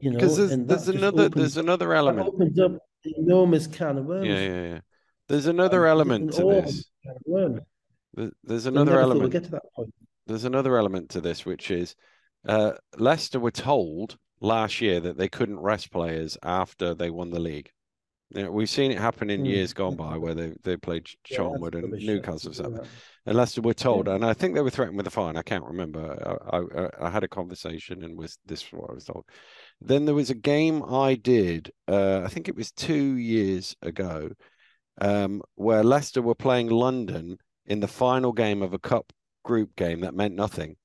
You 0.00 0.10
know, 0.10 0.18
because 0.18 0.36
there's, 0.36 0.56
there's 0.66 0.88
another 0.88 1.22
opens, 1.24 1.34
there's 1.34 1.56
another 1.56 1.92
element. 1.92 2.28
opens 2.28 2.58
up 2.58 2.72
enormous 3.04 3.66
can 3.66 3.98
of 3.98 4.04
worms. 4.04 4.26
Yeah, 4.26 4.40
yeah, 4.40 4.62
yeah. 4.62 4.80
There's 5.28 5.46
another 5.46 5.84
and 5.84 5.90
element 5.90 6.32
to 6.34 6.44
this. 6.44 6.90
There's 8.44 8.66
another 8.66 8.98
element. 8.98 9.20
We'll 9.20 9.28
get 9.30 9.44
to 9.44 9.50
that 9.52 9.62
point. 9.74 9.94
There's 10.26 10.44
another 10.44 10.76
element 10.76 11.10
to 11.10 11.20
this, 11.20 11.46
which 11.46 11.70
is 11.70 11.94
uh, 12.46 12.72
Leicester 12.96 13.40
were 13.40 13.50
told 13.50 14.16
last 14.40 14.80
year 14.80 15.00
that 15.00 15.16
they 15.16 15.28
couldn't 15.28 15.58
rest 15.58 15.90
players 15.90 16.36
after 16.42 16.94
they 16.94 17.10
won 17.10 17.30
the 17.30 17.40
league. 17.40 17.70
You 18.30 18.42
know, 18.42 18.50
we've 18.50 18.68
seen 18.68 18.90
it 18.90 18.98
happen 18.98 19.30
in 19.30 19.42
mm. 19.42 19.48
years 19.48 19.72
gone 19.72 19.96
by 19.96 20.18
where 20.18 20.34
they, 20.34 20.52
they 20.62 20.76
played 20.76 21.06
Charnwood 21.26 21.72
yeah, 21.72 21.80
and 21.80 21.92
Newcastle. 21.92 22.52
Yeah. 22.54 22.82
And 23.24 23.36
Leicester 23.36 23.62
were 23.62 23.72
told, 23.72 24.06
yeah. 24.06 24.16
and 24.16 24.24
I 24.24 24.34
think 24.34 24.54
they 24.54 24.60
were 24.60 24.68
threatened 24.68 24.98
with 24.98 25.06
a 25.06 25.10
fine. 25.10 25.36
I 25.36 25.42
can't 25.42 25.64
remember. 25.64 26.38
I, 26.52 26.58
I, 26.58 27.06
I, 27.06 27.10
had 27.10 27.24
a 27.24 27.28
conversation 27.28 28.04
and 28.04 28.18
was 28.18 28.38
this 28.44 28.70
what 28.70 28.90
I 28.90 28.94
was 28.94 29.04
told. 29.04 29.24
Then 29.80 30.04
there 30.04 30.14
was 30.14 30.28
a 30.28 30.34
game 30.34 30.82
I 30.84 31.14
did, 31.14 31.70
uh, 31.86 32.20
I 32.22 32.28
think 32.28 32.48
it 32.48 32.56
was 32.56 32.70
two 32.70 33.16
years 33.16 33.74
ago, 33.80 34.30
um, 35.00 35.42
where 35.54 35.84
Leicester 35.84 36.22
were 36.22 36.34
playing 36.34 36.68
London 36.68 37.38
in 37.66 37.80
the 37.80 37.88
final 37.88 38.32
game 38.32 38.62
of 38.62 38.72
a 38.72 38.78
cup 38.78 39.12
group 39.44 39.74
game 39.76 40.00
that 40.00 40.14
meant 40.14 40.34
nothing. 40.34 40.76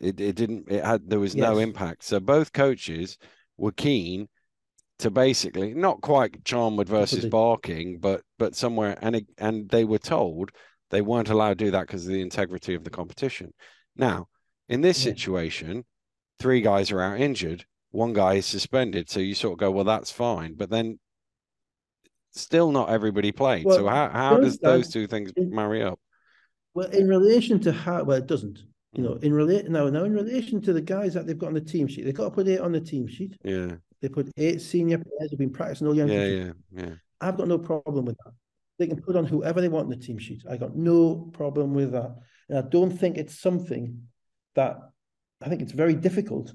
It, 0.00 0.20
it 0.20 0.36
didn't, 0.36 0.70
it 0.70 0.84
had, 0.84 1.08
there 1.08 1.20
was 1.20 1.34
yes. 1.34 1.42
no 1.42 1.58
impact. 1.58 2.04
So 2.04 2.18
both 2.18 2.52
coaches 2.52 3.18
were 3.56 3.72
keen 3.72 4.28
to 4.98 5.10
basically 5.10 5.74
not 5.74 6.00
quite 6.00 6.44
Charnwood 6.44 6.88
versus 6.88 7.26
Barking, 7.26 7.98
but 7.98 8.22
but 8.38 8.54
somewhere 8.54 8.96
and 9.02 9.16
it, 9.16 9.26
and 9.38 9.68
they 9.68 9.84
were 9.84 9.98
told 9.98 10.50
they 10.90 11.00
weren't 11.00 11.30
allowed 11.30 11.58
to 11.58 11.64
do 11.64 11.70
that 11.72 11.86
because 11.86 12.06
of 12.06 12.12
the 12.12 12.20
integrity 12.20 12.74
of 12.74 12.84
the 12.84 12.90
competition. 12.90 13.52
Now, 13.96 14.28
in 14.68 14.80
this 14.80 15.04
yeah. 15.04 15.12
situation, 15.12 15.84
three 16.38 16.60
guys 16.60 16.92
are 16.92 17.00
out 17.00 17.20
injured, 17.20 17.64
one 17.90 18.12
guy 18.12 18.34
is 18.34 18.46
suspended, 18.46 19.10
so 19.10 19.20
you 19.20 19.34
sort 19.34 19.54
of 19.54 19.58
go, 19.58 19.70
well, 19.70 19.84
that's 19.84 20.12
fine, 20.12 20.54
but 20.54 20.70
then 20.70 20.98
still 22.32 22.72
not 22.72 22.90
everybody 22.90 23.32
played. 23.32 23.64
Well, 23.64 23.78
so 23.78 23.86
how 23.86 24.08
how 24.08 24.38
does 24.38 24.58
those 24.58 24.88
two 24.88 25.06
things 25.06 25.32
marry 25.36 25.82
up? 25.82 25.98
Well, 26.74 26.88
in 26.88 27.08
relation 27.08 27.60
to 27.60 27.72
how 27.72 28.02
well 28.04 28.18
it 28.18 28.26
doesn't. 28.26 28.58
You 28.94 29.02
hmm. 29.02 29.10
know, 29.10 29.14
in 29.16 29.32
relate 29.32 29.68
now, 29.68 29.88
now 29.88 30.04
in 30.04 30.12
relation 30.12 30.60
to 30.62 30.72
the 30.72 30.80
guys 30.80 31.14
that 31.14 31.26
they've 31.26 31.38
got 31.38 31.48
on 31.48 31.54
the 31.54 31.60
team 31.60 31.86
sheet, 31.86 32.04
they've 32.04 32.14
got 32.14 32.24
to 32.24 32.30
put 32.30 32.48
eight 32.48 32.60
on 32.60 32.72
the 32.72 32.80
team 32.80 33.06
sheet. 33.06 33.36
Yeah. 33.44 33.76
They 34.00 34.08
put 34.08 34.32
eight 34.36 34.60
senior 34.60 34.98
players 34.98 35.30
who've 35.30 35.38
been 35.38 35.52
practicing 35.52 35.86
all 35.86 35.94
year. 35.94 36.06
Yeah, 36.06 36.24
yeah, 36.24 36.52
yeah. 36.72 36.94
I've 37.20 37.36
got 37.36 37.46
no 37.46 37.58
problem 37.58 38.04
with 38.04 38.16
that. 38.24 38.32
They 38.78 38.88
can 38.88 39.00
put 39.00 39.14
on 39.14 39.24
whoever 39.24 39.60
they 39.60 39.68
want 39.68 39.92
in 39.92 39.98
the 39.98 40.04
team 40.04 40.18
sheet. 40.18 40.42
I 40.50 40.56
got 40.56 40.74
no 40.74 41.30
problem 41.32 41.72
with 41.72 41.92
that. 41.92 42.16
And 42.48 42.58
I 42.58 42.62
don't 42.62 42.90
think 42.90 43.16
it's 43.16 43.40
something 43.40 44.02
that 44.56 44.78
I 45.40 45.48
think 45.48 45.62
it's 45.62 45.72
very 45.72 45.94
difficult 45.94 46.52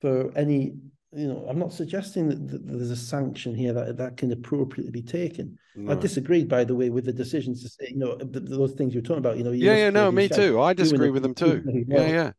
for 0.00 0.36
any 0.36 0.74
you 1.12 1.26
know, 1.26 1.44
I'm 1.48 1.58
not 1.58 1.72
suggesting 1.72 2.28
that, 2.28 2.48
that, 2.48 2.66
there's 2.66 2.90
a 2.90 2.96
sanction 2.96 3.54
here 3.54 3.72
that 3.72 3.96
that 3.96 4.16
can 4.16 4.30
appropriately 4.30 4.92
be 4.92 5.02
taken. 5.02 5.58
No. 5.74 5.92
I 5.92 5.94
disagreed, 5.96 6.48
by 6.48 6.62
the 6.64 6.74
way, 6.74 6.90
with 6.90 7.04
the 7.04 7.12
decisions 7.12 7.62
to 7.62 7.68
say, 7.68 7.90
you 7.90 7.98
know, 7.98 8.16
the, 8.16 8.40
those 8.40 8.74
things 8.74 8.94
you're 8.94 9.02
talking 9.02 9.18
about. 9.18 9.36
You 9.36 9.44
know, 9.44 9.50
you 9.50 9.66
yeah, 9.66 9.76
yeah, 9.76 9.90
no, 9.90 10.12
me 10.12 10.28
too. 10.28 10.60
I 10.60 10.72
disagree 10.72 11.10
with 11.10 11.22
them 11.22 11.34
too. 11.34 11.62
Yeah, 11.88 12.06
yeah. 12.06 12.32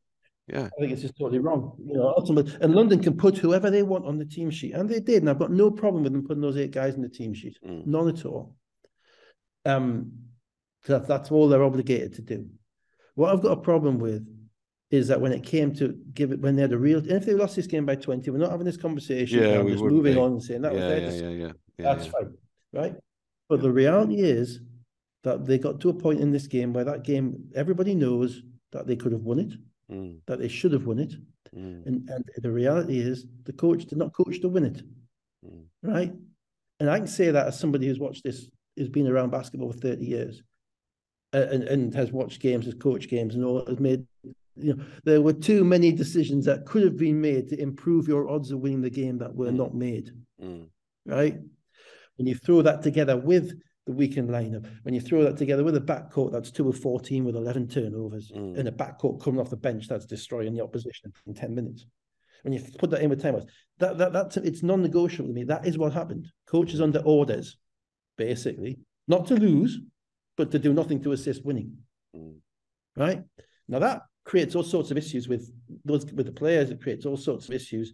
Yeah. 0.47 0.65
I 0.65 0.81
think 0.81 0.91
it's 0.91 1.01
just 1.01 1.17
totally 1.17 1.39
wrong. 1.39 1.77
You 1.85 1.93
know, 1.93 2.13
ultimately, 2.17 2.53
and 2.61 2.73
London 2.73 3.01
can 3.01 3.15
put 3.15 3.37
whoever 3.37 3.69
they 3.69 3.83
want 3.83 4.05
on 4.05 4.17
the 4.17 4.25
team 4.25 4.49
sheet, 4.49 4.73
and 4.73 4.89
they 4.89 4.99
did. 4.99 5.21
And 5.21 5.29
I've 5.29 5.39
got 5.39 5.51
no 5.51 5.71
problem 5.71 6.03
with 6.03 6.11
them 6.11 6.25
putting 6.25 6.41
those 6.41 6.57
eight 6.57 6.71
guys 6.71 6.95
in 6.95 7.01
the 7.01 7.09
team 7.09 7.33
sheet, 7.33 7.57
mm. 7.65 7.85
none 7.85 8.09
at 8.09 8.25
all. 8.25 8.55
Um, 9.65 10.11
that, 10.87 11.07
that's 11.07 11.31
all 11.31 11.47
they're 11.47 11.63
obligated 11.63 12.15
to 12.15 12.21
do. 12.21 12.47
What 13.15 13.31
I've 13.31 13.41
got 13.41 13.51
a 13.51 13.61
problem 13.61 13.99
with 13.99 14.27
is 14.91 15.07
that 15.07 15.19
when 15.19 15.31
it 15.31 15.43
came 15.43 15.73
to 15.75 15.97
give 16.13 16.31
it, 16.31 16.39
when 16.39 16.55
they 16.55 16.61
had 16.61 16.73
a 16.73 16.77
real, 16.77 16.99
and 16.99 17.11
if 17.11 17.25
they 17.25 17.33
lost 17.33 17.55
this 17.55 17.67
game 17.67 17.85
by 17.85 17.95
20, 17.95 18.29
we're 18.29 18.37
not 18.37 18.51
having 18.51 18.65
this 18.65 18.77
conversation. 18.77 19.41
Yeah, 19.41 19.61
we 19.61 19.71
just 19.71 19.83
moving 19.83 20.15
be. 20.15 20.19
on 20.19 20.33
and 20.33 20.43
saying 20.43 20.61
that 20.61 20.73
yeah, 20.73 20.79
was 20.79 20.87
their 20.87 20.99
yeah, 20.99 21.29
yeah, 21.29 21.45
yeah, 21.45 21.51
yeah, 21.77 21.95
That's 21.95 22.07
fine, 22.07 22.33
right? 22.73 22.95
But 23.49 23.61
the 23.61 23.71
reality 23.71 24.21
is 24.21 24.59
that 25.23 25.45
they 25.45 25.57
got 25.57 25.79
to 25.81 25.89
a 25.89 25.93
point 25.93 26.19
in 26.19 26.31
this 26.31 26.47
game 26.47 26.73
where 26.73 26.85
that 26.85 27.03
game, 27.03 27.45
everybody 27.55 27.95
knows 27.95 28.43
that 28.71 28.87
they 28.87 28.95
could 28.95 29.11
have 29.11 29.21
won 29.21 29.39
it 29.39 29.53
mm. 29.91 30.17
that 30.27 30.39
they 30.39 30.47
should 30.47 30.71
have 30.71 30.85
won 30.85 30.99
it. 30.99 31.13
Mm. 31.55 31.85
And, 31.85 32.09
and 32.09 32.25
the 32.37 32.51
reality 32.51 32.99
is 32.99 33.25
the 33.43 33.53
coach 33.53 33.85
did 33.85 33.97
not 33.97 34.13
coach 34.13 34.39
to 34.41 34.49
win 34.49 34.65
it. 34.65 34.83
Mm. 35.45 35.63
Right. 35.83 36.13
And 36.79 36.89
I 36.89 36.97
can 36.97 37.07
say 37.07 37.31
that 37.31 37.47
as 37.47 37.59
somebody 37.59 37.87
who's 37.87 37.99
watched 37.99 38.23
this, 38.23 38.49
who's 38.75 38.89
been 38.89 39.07
around 39.07 39.31
basketball 39.31 39.71
for 39.71 39.77
30 39.77 40.05
years 40.05 40.41
and, 41.33 41.63
and 41.63 41.93
has 41.93 42.11
watched 42.11 42.41
games, 42.41 42.65
has 42.65 42.73
coached 42.73 43.09
games 43.09 43.35
and 43.35 43.43
all, 43.43 43.65
has 43.65 43.79
made, 43.79 44.05
you 44.55 44.75
know, 44.75 44.83
there 45.03 45.21
were 45.21 45.33
too 45.33 45.63
many 45.63 45.91
decisions 45.91 46.45
that 46.45 46.65
could 46.65 46.83
have 46.83 46.97
been 46.97 47.21
made 47.21 47.49
to 47.49 47.61
improve 47.61 48.07
your 48.07 48.29
odds 48.29 48.51
of 48.51 48.59
winning 48.59 48.81
the 48.81 48.89
game 48.89 49.17
that 49.19 49.33
were 49.33 49.51
mm. 49.51 49.55
not 49.55 49.73
made. 49.73 50.11
Mm. 50.41 50.67
Right. 51.05 51.37
When 52.17 52.27
you 52.27 52.35
throw 52.35 52.61
that 52.61 52.83
together 52.83 53.17
with 53.17 53.53
the 53.87 53.93
weekend 53.93 54.29
lineup. 54.29 54.67
When 54.83 54.93
you 54.93 55.01
throw 55.01 55.23
that 55.23 55.37
together 55.37 55.63
with 55.63 55.75
a 55.75 55.81
backcourt 55.81 56.31
that's 56.31 56.51
two 56.51 56.69
of 56.69 56.77
14 56.77 57.25
with 57.25 57.35
11 57.35 57.67
turnovers 57.67 58.31
mm. 58.31 58.57
and 58.57 58.67
a 58.67 58.71
backcourt 58.71 59.21
coming 59.23 59.39
off 59.39 59.49
the 59.49 59.57
bench 59.57 59.87
that's 59.87 60.05
destroying 60.05 60.53
the 60.53 60.63
opposition 60.63 61.11
in 61.25 61.33
10 61.33 61.55
minutes. 61.55 61.85
When 62.43 62.53
you 62.53 62.61
put 62.79 62.89
that 62.91 63.01
in 63.01 63.09
with 63.09 63.21
timeouts, 63.21 63.47
that, 63.79 63.97
that, 63.97 64.13
that's, 64.13 64.37
it's 64.37 64.63
non 64.63 64.81
negotiable 64.81 65.29
to 65.29 65.33
me. 65.33 65.43
That 65.43 65.65
is 65.65 65.77
what 65.77 65.93
happened. 65.93 66.27
Coaches 66.47 66.81
under 66.81 66.99
orders, 66.99 67.57
basically, 68.17 68.79
not 69.07 69.27
to 69.27 69.35
lose, 69.35 69.79
but 70.37 70.51
to 70.51 70.59
do 70.59 70.73
nothing 70.73 71.03
to 71.03 71.11
assist 71.11 71.45
winning. 71.45 71.77
Mm. 72.15 72.37
Right? 72.95 73.23
Now, 73.67 73.79
that 73.79 74.01
creates 74.23 74.55
all 74.55 74.63
sorts 74.63 74.91
of 74.91 74.97
issues 74.97 75.27
with 75.27 75.51
those 75.85 76.05
with 76.11 76.25
the 76.25 76.31
players. 76.31 76.69
It 76.69 76.81
creates 76.81 77.05
all 77.05 77.17
sorts 77.17 77.47
of 77.47 77.55
issues 77.55 77.93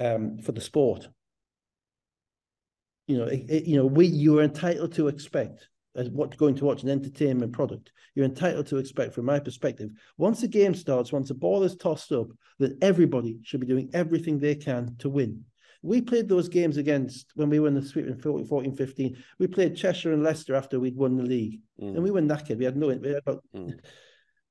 um, 0.00 0.38
for 0.38 0.52
the 0.52 0.60
sport 0.60 1.08
you 3.06 3.18
know, 3.18 3.24
it, 3.24 3.44
it, 3.48 3.64
you 3.64 3.76
know, 3.76 3.86
we 3.86 4.06
you 4.06 4.38
are 4.38 4.42
entitled 4.42 4.92
to 4.94 5.08
expect 5.08 5.68
as 5.96 6.08
what 6.10 6.36
going 6.36 6.54
to 6.56 6.64
watch 6.64 6.82
an 6.82 6.90
entertainment 6.90 7.52
product. 7.52 7.92
You're 8.14 8.24
entitled 8.24 8.66
to 8.68 8.78
expect, 8.78 9.14
from 9.14 9.26
my 9.26 9.38
perspective, 9.38 9.90
once 10.16 10.40
the 10.40 10.48
game 10.48 10.74
starts, 10.74 11.12
once 11.12 11.28
the 11.28 11.34
ball 11.34 11.62
is 11.62 11.76
tossed 11.76 12.12
up, 12.12 12.28
that 12.58 12.76
everybody 12.82 13.40
should 13.42 13.60
be 13.60 13.66
doing 13.66 13.90
everything 13.92 14.38
they 14.38 14.54
can 14.54 14.96
to 14.98 15.08
win. 15.08 15.44
We 15.82 16.00
played 16.00 16.28
those 16.28 16.48
games 16.48 16.78
against 16.78 17.32
when 17.34 17.50
we 17.50 17.60
were 17.60 17.68
in 17.68 17.74
the 17.74 17.82
sweep 17.82 18.06
in 18.06 18.18
14, 18.18 18.74
15. 18.74 19.16
We 19.38 19.46
played 19.46 19.76
Cheshire 19.76 20.12
and 20.12 20.22
Leicester 20.22 20.54
after 20.54 20.80
we'd 20.80 20.96
won 20.96 21.16
the 21.16 21.22
league, 21.22 21.60
mm. 21.80 21.94
and 21.94 22.02
we 22.02 22.10
were 22.10 22.22
knackered. 22.22 22.58
We 22.58 22.64
had 22.64 22.76
no, 22.76 22.88
we 22.88 23.08
had 23.08 23.18
about, 23.18 23.44
mm 23.54 23.78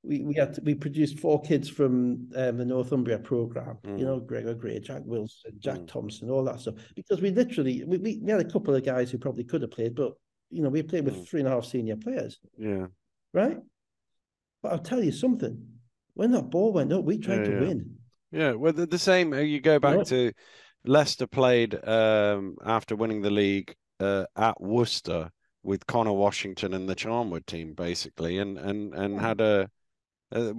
we 0.04 0.22
we 0.22 0.34
had 0.34 0.54
to, 0.54 0.60
we 0.62 0.74
produced 0.74 1.18
four 1.18 1.40
kids 1.40 1.68
from 1.68 2.28
um, 2.36 2.58
the 2.58 2.64
Northumbria 2.64 3.18
program. 3.18 3.78
Mm. 3.84 3.98
You 3.98 4.04
know, 4.04 4.20
Gregor 4.20 4.54
Gray, 4.54 4.78
Jack 4.78 5.02
Wilson, 5.04 5.52
Jack 5.58 5.78
mm. 5.78 5.88
Thompson, 5.88 6.30
all 6.30 6.44
that 6.44 6.60
stuff. 6.60 6.74
Because 6.94 7.20
we 7.20 7.30
literally 7.30 7.84
we, 7.84 7.98
we, 7.98 8.22
had 8.30 8.40
a 8.40 8.50
couple 8.50 8.74
of 8.74 8.84
guys 8.84 9.10
who 9.10 9.18
probably 9.18 9.44
could 9.44 9.62
have 9.62 9.70
played, 9.70 9.94
but 9.94 10.12
you 10.50 10.62
know, 10.62 10.68
we 10.68 10.82
played 10.82 11.04
with 11.04 11.16
mm. 11.16 11.28
three 11.28 11.40
and 11.40 11.48
a 11.48 11.52
half 11.52 11.64
senior 11.64 11.96
players. 11.96 12.38
Yeah. 12.58 12.86
Right. 13.32 13.58
But 14.62 14.72
I'll 14.72 14.78
tell 14.78 15.02
you 15.02 15.12
something. 15.12 15.66
When 16.14 16.30
that 16.32 16.50
ball 16.50 16.72
went 16.72 16.92
up, 16.92 17.04
we 17.04 17.18
tried 17.18 17.38
yeah, 17.38 17.44
to 17.44 17.52
yeah. 17.52 17.60
win. 17.60 17.90
Yeah. 18.30 18.52
Well, 18.52 18.72
the, 18.72 18.86
the 18.86 18.98
same. 18.98 19.32
Uh, 19.32 19.38
you 19.38 19.60
go 19.60 19.78
back 19.78 20.04
to 20.06 20.32
Leicester 20.84 21.26
played 21.26 21.76
um, 21.88 22.56
after 22.64 22.94
winning 22.94 23.22
the 23.22 23.30
league 23.30 23.74
uh, 24.00 24.26
at 24.36 24.60
Worcester 24.60 25.30
with 25.62 25.86
Connor 25.86 26.12
Washington 26.12 26.74
and 26.74 26.88
the 26.88 26.94
Charnwood 26.94 27.46
team, 27.46 27.72
basically, 27.72 28.38
and 28.38 28.58
and 28.58 28.94
and 28.94 29.18
had 29.18 29.40
a 29.40 29.68
uh, 30.34 30.52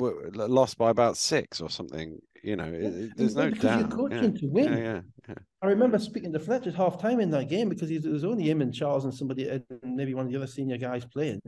lost 0.47 0.77
by 0.77 0.89
about 0.89 1.17
six 1.17 1.61
or 1.61 1.69
something. 1.69 2.19
You 2.43 2.55
know, 2.55 2.65
yeah. 2.65 3.07
there's 3.15 3.35
no 3.35 3.49
doubt. 3.49 3.79
You're 3.79 3.87
coaching 3.87 4.33
yeah. 4.33 4.39
to 4.39 4.47
win. 4.47 4.77
Yeah, 4.77 5.01
yeah, 5.27 5.35
I 5.63 5.67
remember 5.67 5.97
speaking 5.97 6.31
to 6.33 6.39
Fletcher 6.39 6.69
at 6.69 6.75
half 6.75 7.01
time 7.01 7.19
in 7.19 7.31
that 7.31 7.49
game 7.49 7.69
because 7.69 7.89
it 7.89 8.05
was 8.05 8.23
only 8.23 8.47
him 8.47 8.61
and 8.61 8.73
Charles 8.73 9.03
and 9.03 9.13
somebody, 9.13 9.47
and 9.47 9.63
maybe 9.83 10.13
one 10.13 10.27
of 10.27 10.31
the 10.31 10.37
other 10.37 10.47
senior 10.47 10.77
guys 10.77 11.05
playing. 11.05 11.41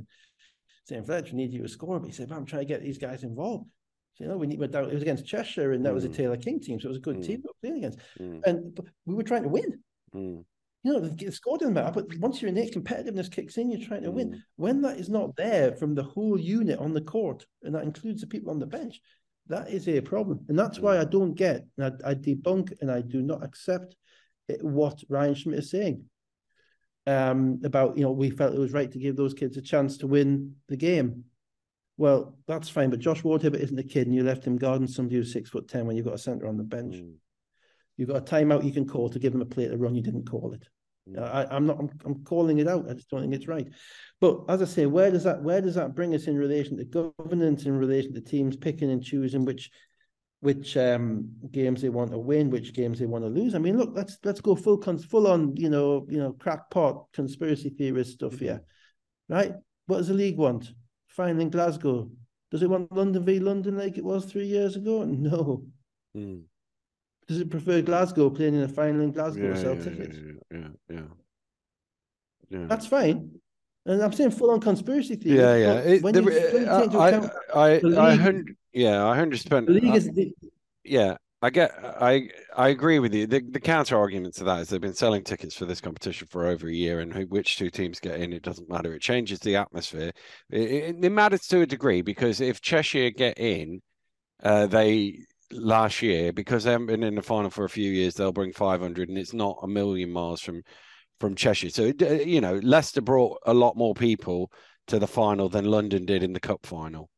Saying 0.85 1.05
Fletcher, 1.05 1.35
need 1.35 1.53
you 1.53 1.61
to 1.61 1.67
score. 1.67 1.99
But 1.99 2.07
he 2.07 2.13
said, 2.13 2.31
"I'm 2.31 2.45
trying 2.45 2.61
to 2.63 2.67
get 2.67 2.81
these 2.81 2.97
guys 2.97 3.23
involved." 3.23 3.65
So, 4.15 4.23
you 4.23 4.29
know, 4.29 4.37
we 4.37 4.47
need. 4.47 4.59
It 4.59 4.71
was 4.73 5.01
against 5.03 5.27
Cheshire, 5.27 5.73
and 5.73 5.85
that 5.85 5.91
mm. 5.91 5.95
was 5.95 6.05
a 6.05 6.09
mm. 6.09 6.15
Taylor 6.15 6.37
King 6.37 6.59
team, 6.59 6.79
so 6.79 6.85
it 6.85 6.89
was 6.89 6.97
a 6.97 7.01
good 7.01 7.17
mm. 7.17 7.25
team 7.25 7.43
we 7.43 7.47
were 7.47 7.53
playing 7.61 7.77
against. 7.77 7.99
Mm. 8.19 8.41
And 8.45 8.79
we 9.05 9.13
were 9.13 9.23
trying 9.23 9.43
to 9.43 9.49
win. 9.49 10.45
Mm 10.85 10.87
you 10.87 10.93
know, 10.93 10.99
the 10.99 11.31
score 11.31 11.57
doesn't 11.57 11.73
matter. 11.73 11.91
But 11.91 12.17
once 12.19 12.41
your 12.41 12.49
innate 12.49 12.73
competitiveness 12.73 13.31
kicks 13.31 13.57
in, 13.57 13.69
you're 13.69 13.85
trying 13.85 14.03
to 14.03 14.09
mm. 14.09 14.13
win. 14.13 14.43
When 14.55 14.81
that 14.81 14.97
is 14.97 15.09
not 15.09 15.35
there 15.35 15.73
from 15.73 15.95
the 15.95 16.03
whole 16.03 16.39
unit 16.39 16.79
on 16.79 16.93
the 16.93 17.01
court, 17.01 17.45
and 17.63 17.75
that 17.75 17.83
includes 17.83 18.21
the 18.21 18.27
people 18.27 18.51
on 18.51 18.59
the 18.59 18.65
bench, 18.65 19.01
that 19.47 19.69
is 19.69 19.87
a 19.87 20.01
problem. 20.01 20.45
And 20.49 20.57
that's 20.57 20.79
mm. 20.79 20.83
why 20.83 20.99
I 20.99 21.05
don't 21.05 21.33
get, 21.33 21.65
and 21.77 21.99
I, 22.03 22.11
I, 22.11 22.15
debunk 22.15 22.73
and 22.81 22.91
I 22.91 23.01
do 23.01 23.21
not 23.21 23.43
accept 23.43 23.95
it, 24.47 24.63
what 24.63 25.03
Ryan 25.09 25.35
Schmidt 25.35 25.59
is 25.59 25.71
saying 25.71 26.03
um, 27.05 27.59
about, 27.63 27.97
you 27.97 28.03
know, 28.03 28.11
we 28.11 28.29
felt 28.29 28.53
it 28.53 28.59
was 28.59 28.73
right 28.73 28.91
to 28.91 28.99
give 28.99 29.15
those 29.15 29.33
kids 29.33 29.57
a 29.57 29.61
chance 29.61 29.97
to 29.97 30.07
win 30.07 30.55
the 30.67 30.77
game. 30.77 31.25
Well, 31.97 32.37
that's 32.47 32.69
fine, 32.69 32.91
but 32.91 32.99
Josh 32.99 33.23
Ward-Hibbert 33.23 33.59
isn't 33.59 33.79
a 33.79 33.83
kid, 33.83 34.05
and 34.05 34.15
you 34.15 34.23
left 34.23 34.45
him 34.45 34.57
guarding 34.57 34.87
somebody 34.87 35.15
who's 35.15 35.33
six 35.33 35.49
foot 35.49 35.67
ten 35.67 35.87
when 35.87 35.95
you've 35.97 36.05
got 36.05 36.13
a 36.13 36.19
centre 36.19 36.47
on 36.47 36.57
the 36.57 36.63
bench. 36.63 36.95
Mm. 36.95 37.15
You've 37.97 38.09
got 38.09 38.17
a 38.17 38.35
timeout 38.35 38.63
you 38.63 38.71
can 38.71 38.87
call 38.87 39.09
to 39.09 39.19
give 39.19 39.33
them 39.33 39.41
a 39.41 39.45
play 39.45 39.67
to 39.67 39.77
run. 39.77 39.95
You 39.95 40.03
didn't 40.03 40.29
call 40.29 40.53
it. 40.53 40.67
Mm. 41.09 41.21
I, 41.21 41.55
am 41.55 41.65
not. 41.65 41.79
I'm, 41.79 41.89
I'm, 42.05 42.23
calling 42.23 42.59
it 42.59 42.67
out. 42.67 42.89
I 42.89 42.93
just 42.93 43.09
don't 43.09 43.21
think 43.21 43.33
it's 43.33 43.47
right. 43.47 43.67
But 44.21 44.41
as 44.49 44.61
I 44.61 44.65
say, 44.65 44.85
where 44.85 45.11
does 45.11 45.23
that 45.23 45.41
where 45.41 45.61
does 45.61 45.75
that 45.75 45.95
bring 45.95 46.13
us 46.13 46.27
in 46.27 46.37
relation 46.37 46.77
to 46.77 46.85
governance, 46.85 47.65
in 47.65 47.77
relation 47.77 48.13
to 48.13 48.21
teams 48.21 48.55
picking 48.55 48.91
and 48.91 49.03
choosing 49.03 49.45
which 49.45 49.69
which 50.41 50.77
um, 50.77 51.29
games 51.51 51.81
they 51.81 51.89
want 51.89 52.11
to 52.11 52.17
win, 52.17 52.49
which 52.49 52.73
games 52.73 52.99
they 52.99 53.05
want 53.05 53.23
to 53.23 53.29
lose. 53.29 53.55
I 53.55 53.57
mean, 53.57 53.77
look, 53.77 53.91
let's 53.93 54.17
let's 54.23 54.41
go 54.41 54.55
full 54.55 54.81
full 54.81 55.27
on, 55.27 55.55
you 55.55 55.69
know, 55.69 56.05
you 56.09 56.19
know, 56.19 56.33
crackpot 56.33 57.05
conspiracy 57.13 57.69
theorist 57.69 58.13
stuff 58.13 58.37
here, 58.37 58.61
right? 59.29 59.53
What 59.87 59.97
does 59.97 60.09
the 60.09 60.13
league 60.13 60.37
want? 60.37 60.71
Final 61.07 61.41
in 61.41 61.49
Glasgow. 61.49 62.09
Does 62.51 62.61
it 62.61 62.69
want 62.69 62.91
London 62.91 63.25
v 63.25 63.39
London 63.39 63.77
like 63.77 63.97
it 63.97 64.03
was 64.03 64.25
three 64.25 64.45
years 64.45 64.75
ago? 64.75 65.03
No. 65.05 65.63
Mm. 66.15 66.43
Does 67.27 67.41
it 67.41 67.49
prefer 67.49 67.81
Glasgow 67.81 68.29
playing 68.29 68.55
in 68.55 68.61
a 68.61 68.67
final 68.67 69.01
in 69.01 69.11
Glasgow? 69.11 69.53
Yeah, 69.53 69.59
yeah, 69.59 69.73
yeah, 69.73 70.33
yeah, 70.51 70.67
yeah, 70.89 71.01
yeah. 72.49 72.65
That's 72.67 72.85
fine. 72.85 73.31
And 73.85 74.01
I'm 74.01 74.13
saying 74.13 74.31
full 74.31 74.51
on 74.51 74.59
conspiracy 74.59 75.15
theory. 75.15 75.39
Yeah, 75.39 75.55
yeah. 75.55 75.79
It, 75.79 76.03
when 76.03 76.13
the, 76.13 76.21
you, 76.21 76.25
when 76.25 76.63
you 76.63 76.69
uh, 76.69 76.99
I, 76.99 77.09
account, 77.09 77.31
I, 77.53 77.59
I, 77.59 77.77
league, 77.79 77.97
I, 77.97 78.15
hundred, 78.15 78.55
yeah, 78.73 79.03
I 79.03 79.19
understand. 79.19 79.67
The 79.67 79.73
league 79.73 79.95
is, 79.95 80.09
the, 80.11 80.33
yeah, 80.83 81.17
I 81.41 81.49
get, 81.49 81.71
I, 81.83 82.29
I 82.55 82.69
agree 82.69 82.99
with 82.99 83.13
you. 83.13 83.27
The, 83.27 83.41
the 83.41 83.59
counter 83.59 83.97
argument 83.97 84.35
to 84.35 84.43
that 84.45 84.61
is 84.61 84.69
they've 84.69 84.81
been 84.81 84.93
selling 84.93 85.23
tickets 85.23 85.55
for 85.55 85.65
this 85.65 85.81
competition 85.81 86.27
for 86.29 86.47
over 86.47 86.67
a 86.67 86.73
year, 86.73 86.99
and 87.01 87.13
who, 87.13 87.23
which 87.23 87.57
two 87.57 87.69
teams 87.69 87.99
get 87.99 88.19
in, 88.19 88.33
it 88.33 88.43
doesn't 88.43 88.69
matter. 88.69 88.93
It 88.93 89.01
changes 89.01 89.39
the 89.39 89.55
atmosphere. 89.57 90.11
It, 90.49 90.61
it, 90.61 91.05
it 91.05 91.11
matters 91.11 91.47
to 91.47 91.61
a 91.61 91.65
degree 91.65 92.01
because 92.01 92.41
if 92.41 92.61
Cheshire 92.61 93.09
get 93.09 93.37
in, 93.37 93.81
uh, 94.43 94.67
they 94.67 95.19
last 95.51 96.01
year 96.01 96.33
because 96.33 96.63
they 96.63 96.71
haven't 96.71 96.87
been 96.87 97.03
in 97.03 97.15
the 97.15 97.21
final 97.21 97.49
for 97.49 97.65
a 97.65 97.69
few 97.69 97.91
years, 97.91 98.15
they'll 98.15 98.31
bring 98.31 98.53
500, 98.53 99.09
and 99.09 99.17
it's 99.17 99.33
not 99.33 99.59
a 99.63 99.67
million 99.67 100.11
miles 100.11 100.41
from 100.41 100.61
from 101.19 101.35
Cheshire. 101.35 101.69
So 101.69 101.85
you 101.85 102.41
know, 102.41 102.59
Leicester 102.63 103.01
brought 103.01 103.39
a 103.45 103.53
lot 103.53 103.75
more 103.75 103.93
people 103.93 104.51
to 104.87 104.99
the 104.99 105.07
final 105.07 105.49
than 105.49 105.65
London 105.65 106.05
did 106.05 106.23
in 106.23 106.33
the 106.33 106.39
cup 106.39 106.65
final 106.65 107.09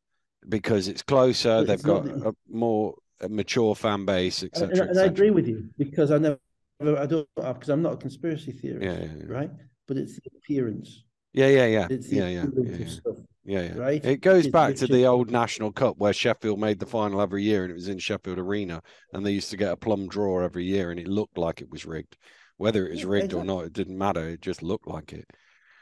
because 0.47 0.88
it's 0.88 1.01
closer. 1.01 1.63
they've 1.63 1.82
got 1.84 2.07
a 2.07 2.34
more 2.49 2.95
a 3.21 3.30
mature 3.30 3.75
fan 3.75 4.05
base, 4.05 4.43
etc. 4.43 4.69
And, 4.69 4.89
and 4.91 4.99
I 4.99 5.05
agree 5.05 5.32
with 5.32 5.47
you 5.47 5.69
because 5.77 6.11
I 6.11 6.17
never, 6.17 6.39
I 6.82 7.05
don't, 7.05 7.27
because 7.36 7.69
I'm 7.69 7.82
not 7.82 7.93
a 7.93 7.97
conspiracy 7.97 8.51
theorist, 8.51 8.86
yeah, 8.86 9.05
yeah, 9.05 9.13
yeah. 9.17 9.34
right? 9.34 9.51
But 9.88 9.97
it's 9.97 10.15
the 10.15 10.32
appearance. 10.38 11.03
Yeah, 11.34 11.47
yeah, 11.47 11.65
yeah, 11.65 11.88
yeah, 11.89 12.27
yeah, 12.27 12.45
yeah, 12.45 12.77
yeah. 12.77 13.11
Yeah, 13.45 13.61
yeah. 13.61 13.77
Right. 13.77 14.05
It 14.05 14.21
goes 14.21 14.45
it's 14.45 14.51
back 14.51 14.75
to 14.75 14.87
the 14.87 15.05
old 15.05 15.31
National 15.31 15.71
Cup 15.71 15.97
where 15.97 16.13
Sheffield 16.13 16.59
made 16.59 16.79
the 16.79 16.85
final 16.85 17.21
every 17.21 17.43
year 17.43 17.63
and 17.63 17.71
it 17.71 17.75
was 17.75 17.87
in 17.87 17.97
Sheffield 17.97 18.37
Arena 18.37 18.81
and 19.13 19.25
they 19.25 19.31
used 19.31 19.49
to 19.51 19.57
get 19.57 19.71
a 19.71 19.77
plum 19.77 20.07
draw 20.07 20.43
every 20.43 20.65
year 20.65 20.91
and 20.91 20.99
it 20.99 21.07
looked 21.07 21.37
like 21.37 21.61
it 21.61 21.69
was 21.71 21.85
rigged. 21.85 22.17
Whether 22.57 22.85
it 22.85 22.91
was 22.91 23.05
rigged 23.05 23.25
exactly. 23.25 23.41
or 23.41 23.45
not, 23.45 23.65
it 23.65 23.73
didn't 23.73 23.97
matter. 23.97 24.27
It 24.27 24.41
just 24.41 24.61
looked 24.61 24.87
like 24.87 25.13
it. 25.13 25.25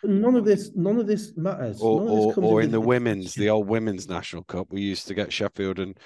None 0.03 0.35
of 0.35 0.45
this, 0.45 0.71
none 0.75 0.99
of 0.99 1.07
this 1.07 1.33
matters. 1.35 1.81
Or, 1.81 2.01
or, 2.01 2.33
or 2.35 2.61
in 2.61 2.71
the 2.71 2.79
women's, 2.79 3.33
the 3.33 3.49
old 3.49 3.67
women's 3.67 4.07
national 4.07 4.43
cup, 4.43 4.67
we 4.69 4.81
used 4.81 5.07
to 5.07 5.15
get 5.15 5.33
Sheffield 5.33 5.79
and 5.79 5.97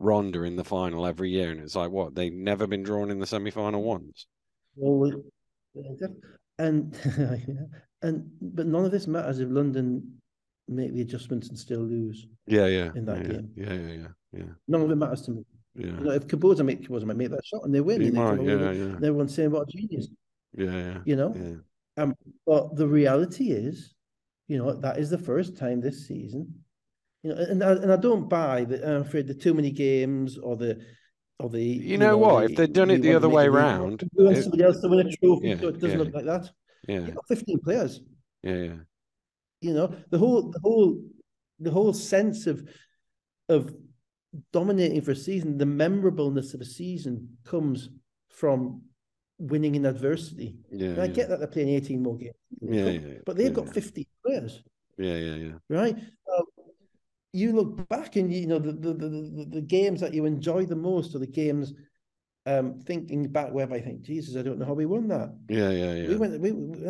Rhondda 0.00 0.46
in 0.46 0.56
the 0.56 0.64
final 0.64 1.04
every 1.04 1.30
year, 1.30 1.50
and 1.50 1.60
it's 1.60 1.76
like 1.76 1.90
what 1.90 2.14
they've 2.14 2.32
never 2.32 2.66
been 2.66 2.84
drawn 2.84 3.10
in 3.10 3.18
the 3.18 3.26
semi-final 3.26 3.82
once. 3.82 4.26
Well, 4.76 5.20
and 6.58 6.96
and 8.02 8.30
but 8.40 8.66
none 8.66 8.84
of 8.84 8.90
this 8.90 9.06
matters 9.06 9.40
if 9.40 9.48
London 9.50 10.20
make 10.70 10.92
the 10.94 11.02
adjustments 11.02 11.48
and 11.48 11.58
still 11.58 11.80
lose. 11.80 12.26
Yeah, 12.46 12.66
yeah. 12.66 12.90
In 12.94 13.04
that 13.06 13.18
yeah, 13.18 13.32
game. 13.32 13.50
Yeah, 13.56 13.72
yeah, 13.72 13.92
yeah, 13.92 14.08
yeah. 14.32 14.52
None 14.68 14.82
of 14.82 14.90
it 14.90 14.96
matters 14.96 15.22
to 15.22 15.32
me. 15.32 15.44
Yeah. 15.74 15.86
You 15.86 15.92
know, 15.92 16.10
if 16.12 16.26
Kaboza 16.26 16.64
make 16.64 16.88
Kaboza 16.88 17.04
might 17.04 17.16
make 17.16 17.30
that 17.30 17.44
shot 17.44 17.64
and 17.64 17.74
they 17.74 17.80
win, 17.80 18.02
and, 18.02 18.14
might, 18.14 18.42
yeah, 18.42 18.54
yeah. 18.54 18.94
and 18.94 19.04
everyone's 19.04 19.34
saying 19.34 19.50
what 19.50 19.68
a 19.68 19.70
genius. 19.70 20.08
Yeah, 20.56 20.70
yeah. 20.70 20.98
You 21.04 21.16
know? 21.16 21.34
Yeah. 21.36 22.02
Um, 22.02 22.14
but 22.46 22.76
the 22.76 22.86
reality 22.86 23.50
is, 23.50 23.94
you 24.48 24.58
know, 24.58 24.72
that 24.72 24.98
is 24.98 25.10
the 25.10 25.18
first 25.18 25.56
time 25.56 25.80
this 25.80 26.06
season. 26.06 26.54
You 27.22 27.34
know, 27.34 27.40
and 27.40 27.62
I, 27.62 27.72
and 27.72 27.92
I 27.92 27.96
don't 27.96 28.28
buy 28.28 28.64
that 28.64 28.82
I'm 28.82 29.02
afraid 29.02 29.26
the 29.26 29.34
too 29.34 29.52
many 29.52 29.70
games 29.70 30.38
or 30.38 30.56
the 30.56 30.80
or 31.38 31.50
the 31.50 31.62
you, 31.62 31.92
you 31.92 31.98
know, 31.98 32.10
know, 32.10 32.18
what 32.18 32.46
the, 32.46 32.52
if 32.52 32.56
they'd 32.56 32.72
done 32.72 32.90
it 32.90 33.02
the 33.02 33.14
other 33.14 33.28
way 33.28 33.46
around 33.46 34.08
want 34.14 34.36
somebody 34.38 34.62
else 34.62 34.80
to 34.80 34.88
win 34.88 35.06
a 35.06 35.16
trophy 35.16 35.48
yeah, 35.48 35.58
so 35.58 35.68
it 35.68 35.80
doesn't 35.80 35.98
look 35.98 36.14
like 36.14 36.24
that 36.24 36.50
yeah 36.88 37.00
you 37.00 37.12
got 37.12 37.28
15 37.28 37.58
players 37.60 38.00
yeah 38.42 38.54
yeah 38.54 38.76
you 39.60 39.72
know 39.72 39.94
the 40.10 40.18
whole 40.18 40.50
the 40.50 40.60
whole 40.60 41.02
the 41.58 41.70
whole 41.70 41.92
sense 41.92 42.46
of 42.46 42.68
of 43.48 43.74
dominating 44.52 45.02
for 45.02 45.10
a 45.10 45.16
season, 45.16 45.58
the 45.58 45.64
memorableness 45.64 46.54
of 46.54 46.60
a 46.60 46.64
season 46.64 47.36
comes 47.44 47.90
from 48.28 48.82
winning 49.38 49.74
in 49.74 49.86
adversity. 49.86 50.56
Yeah, 50.70 51.02
I 51.02 51.08
get 51.08 51.28
that 51.28 51.38
they're 51.38 51.48
playing 51.48 51.70
18 51.70 52.02
more 52.02 52.16
games. 52.16 52.34
Yeah, 52.60 52.84
yeah, 52.84 53.00
yeah 53.00 53.18
but 53.26 53.36
they've 53.36 53.52
got 53.52 53.72
50 53.72 54.06
players. 54.24 54.62
Yeah, 54.98 55.16
yeah, 55.16 55.34
yeah. 55.34 55.52
Right. 55.68 55.98
you 57.32 57.52
look 57.52 57.88
back 57.88 58.16
and 58.16 58.32
you 58.32 58.46
know 58.46 58.58
the, 58.58 58.72
the 58.72 58.92
the, 58.92 59.46
the 59.50 59.60
games 59.60 60.00
that 60.00 60.14
you 60.14 60.24
enjoy 60.26 60.66
the 60.66 60.76
most 60.76 61.14
are 61.14 61.20
the 61.20 61.26
games 61.26 61.72
um 62.46 62.80
thinking 62.80 63.28
back 63.28 63.52
where 63.52 63.70
I 63.72 63.80
think, 63.80 64.02
Jesus, 64.02 64.36
I 64.36 64.42
don't 64.42 64.58
know 64.58 64.66
how 64.66 64.74
we 64.74 64.86
won 64.86 65.08
that. 65.08 65.34
Yeah, 65.48 65.70
yeah, 65.70 65.94
yeah. 65.94 66.08
We 66.08 66.16
went 66.16 66.40
we, 66.40 66.52
we 66.52 66.86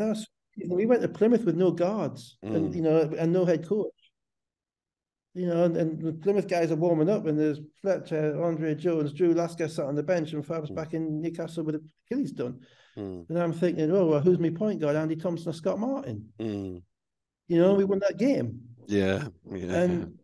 went 0.57 1.03
to 1.03 1.09
Plymouth 1.09 1.45
with 1.45 1.57
no 1.57 1.71
guards 1.71 2.37
mm. 2.45 2.55
and 2.55 2.75
you 2.75 2.83
know 2.83 3.11
and 3.19 3.33
no 3.33 3.45
head 3.45 3.67
coach 3.67 3.93
you 5.35 5.47
know, 5.47 5.65
and, 5.65 5.77
and, 5.77 6.03
the 6.03 6.13
Plymouth 6.13 6.49
guys 6.49 6.73
are 6.73 6.77
warming 6.77 7.09
up, 7.09 7.27
and 7.27 7.39
there's 7.39 7.61
Fletcher, 7.81 8.43
Andre 8.43 8.75
Jones, 8.75 9.13
Drew 9.13 9.33
Lasker 9.33 9.69
sat 9.69 9.87
on 9.87 9.95
the 9.95 10.03
bench, 10.03 10.33
and 10.33 10.45
Fab's 10.45 10.71
mm. 10.71 10.75
back 10.75 10.93
in 10.93 11.23
Newcastle 11.23 11.63
with 11.63 11.81
Achilles 12.07 12.33
done. 12.33 12.59
Mm. 12.97 13.29
And 13.29 13.39
I'm 13.39 13.53
thinking, 13.53 13.93
oh, 13.93 14.07
well, 14.07 14.21
who's 14.21 14.41
my 14.41 14.51
point 14.51 14.81
guard? 14.81 14.97
Andy 14.97 15.15
Thompson 15.15 15.51
or 15.51 15.53
Scott 15.53 15.79
Martin? 15.79 16.29
Mm. 16.41 16.83
You 17.47 17.61
know, 17.61 17.75
we 17.75 17.85
won 17.85 18.01
that 18.01 18.19
game. 18.19 18.61
Yeah, 18.87 19.29
yeah. 19.53 19.73
And 19.73 20.19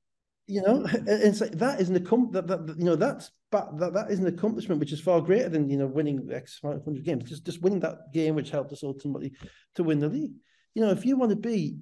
you 0.48 0.62
know, 0.62 0.84
it's 1.06 1.40
like 1.40 1.52
that 1.52 1.80
is 1.80 1.88
an 1.88 1.96
accomplishment. 1.96 2.48
That, 2.48 2.66
that 2.66 2.78
you 2.78 2.84
know, 2.84 2.96
that's 2.96 3.30
but 3.50 3.78
that 3.78 3.92
that 3.94 4.10
is 4.10 4.18
an 4.18 4.26
accomplishment 4.26 4.80
which 4.80 4.92
is 4.92 5.00
far 5.00 5.20
greater 5.20 5.48
than 5.48 5.70
you 5.70 5.76
know 5.76 5.86
winning 5.86 6.28
X 6.32 6.60
hundred 6.62 7.04
games. 7.04 7.28
Just 7.28 7.44
just 7.44 7.62
winning 7.62 7.80
that 7.80 8.12
game, 8.12 8.34
which 8.34 8.50
helped 8.50 8.72
us 8.72 8.82
ultimately 8.82 9.32
to 9.74 9.84
win 9.84 10.00
the 10.00 10.08
league. 10.08 10.32
You 10.74 10.82
know, 10.82 10.90
if 10.90 11.06
you 11.06 11.16
want 11.16 11.30
to 11.30 11.36
be 11.36 11.78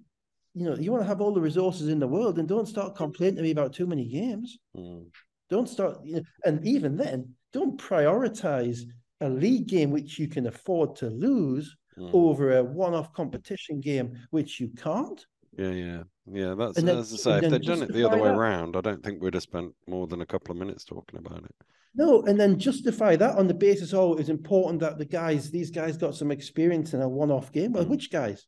you 0.55 0.65
know, 0.65 0.77
you 0.77 0.93
want 0.93 1.03
to 1.03 1.09
have 1.09 1.21
all 1.21 1.35
the 1.35 1.41
resources 1.41 1.89
in 1.89 1.99
the 1.99 2.07
world 2.07 2.39
and 2.39 2.49
don't 2.49 2.69
start 2.69 2.95
complaining 2.95 3.37
to 3.37 3.43
me 3.43 3.51
about 3.51 3.73
too 3.73 3.87
many 3.87 4.07
games. 4.07 4.57
Mm. 4.77 5.07
Don't 5.51 5.69
start, 5.69 5.99
you 6.05 6.17
know, 6.17 6.23
and 6.45 6.65
even 6.67 6.97
then, 6.97 7.35
don't 7.53 7.79
prioritize 7.79 8.81
a 9.21 9.29
league 9.29 9.67
game 9.67 9.91
which 9.91 10.19
you 10.19 10.29
can 10.29 10.47
afford 10.47 10.95
to 10.97 11.11
lose 11.11 11.77
mm. 11.99 12.09
over 12.13 12.57
a 12.57 12.65
one-off 12.65 13.13
competition 13.13 13.81
game 13.81 14.17
which 14.31 14.61
you 14.61 14.69
can't. 14.77 15.27
Yeah, 15.59 15.71
yeah, 15.71 16.03
yeah. 16.31 16.55
That's 16.55 16.77
then, 16.77 16.99
as 16.99 17.13
I 17.13 17.17
say. 17.17 17.47
If 17.47 17.51
they'd 17.51 17.63
done 17.63 17.83
it 17.83 17.93
the 17.93 18.07
other 18.07 18.19
way 18.19 18.29
that. 18.29 18.37
around, 18.37 18.77
I 18.77 18.81
don't 18.81 19.03
think 19.03 19.23
we'd 19.23 19.35
have 19.35 19.43
spent 19.43 19.73
more 19.87 20.07
than 20.07 20.21
a 20.21 20.27
couple 20.27 20.53
of 20.53 20.59
minutes 20.59 20.85
talking 20.85 21.19
about 21.19 21.45
it. 21.45 21.55
No, 21.95 22.23
and 22.23 22.39
then 22.39 22.59
justify 22.59 23.15
that 23.17 23.37
on 23.37 23.47
the 23.47 23.55
basis, 23.55 23.95
oh, 23.95 24.15
it's 24.15 24.29
important 24.29 24.81
that 24.81 24.99
the 24.99 25.05
guys, 25.05 25.51
these 25.51 25.71
guys, 25.71 25.97
got 25.97 26.17
some 26.17 26.33
experience 26.33 26.93
in 26.93 27.01
a 27.01 27.09
one-off 27.09 27.53
game. 27.53 27.73
Well, 27.73 27.85
mm. 27.85 27.89
which 27.89 28.11
guys? 28.11 28.47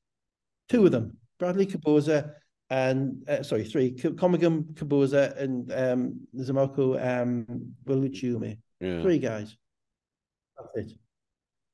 Two 0.68 0.84
of 0.86 0.92
them. 0.92 1.16
Bradley 1.38 1.66
Kaboza 1.66 2.32
and 2.70 3.22
uh, 3.28 3.42
sorry, 3.42 3.64
three 3.64 3.92
Komagum 3.92 4.74
Kaboza 4.74 5.36
and 5.40 5.70
um 5.72 6.20
Zamalko 6.36 7.20
um 7.20 7.74
Waluchume. 7.86 8.58
Yeah. 8.80 9.02
Three 9.02 9.18
guys. 9.18 9.56
That's 10.58 10.92
it. 10.92 10.98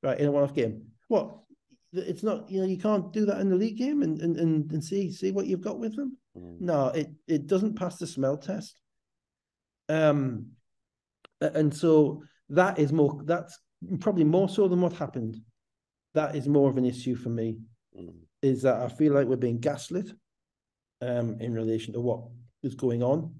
Right, 0.02 0.18
in 0.18 0.26
a 0.26 0.32
one-off 0.32 0.54
game. 0.54 0.88
What? 1.08 1.38
It's 1.92 2.22
not, 2.22 2.50
you 2.50 2.60
know, 2.60 2.66
you 2.66 2.78
can't 2.78 3.12
do 3.12 3.26
that 3.26 3.40
in 3.40 3.50
the 3.50 3.56
league 3.56 3.76
game 3.76 4.02
and 4.02 4.20
and, 4.20 4.36
and, 4.36 4.70
and 4.72 4.84
see 4.84 5.12
see 5.12 5.30
what 5.30 5.46
you've 5.46 5.60
got 5.60 5.78
with 5.78 5.96
them. 5.96 6.16
Mm. 6.36 6.60
No, 6.60 6.88
it 6.88 7.10
it 7.26 7.46
doesn't 7.46 7.76
pass 7.76 7.96
the 7.98 8.06
smell 8.06 8.36
test. 8.36 8.80
Um 9.88 10.52
and 11.40 11.74
so 11.74 12.22
that 12.50 12.78
is 12.78 12.92
more 12.92 13.20
that's 13.24 13.58
probably 14.00 14.24
more 14.24 14.48
so 14.48 14.68
than 14.68 14.80
what 14.80 14.92
happened. 14.92 15.36
That 16.14 16.36
is 16.36 16.46
more 16.46 16.70
of 16.70 16.76
an 16.76 16.84
issue 16.84 17.16
for 17.16 17.30
me. 17.30 17.58
Mm 17.98 18.14
is 18.42 18.62
that 18.62 18.80
I 18.80 18.88
feel 18.88 19.14
like 19.14 19.26
we're 19.26 19.36
being 19.36 19.60
gaslit 19.60 20.12
um, 21.00 21.36
in 21.40 21.54
relation 21.54 21.94
to 21.94 22.00
what 22.00 22.24
is 22.62 22.74
going 22.74 23.02
on. 23.02 23.32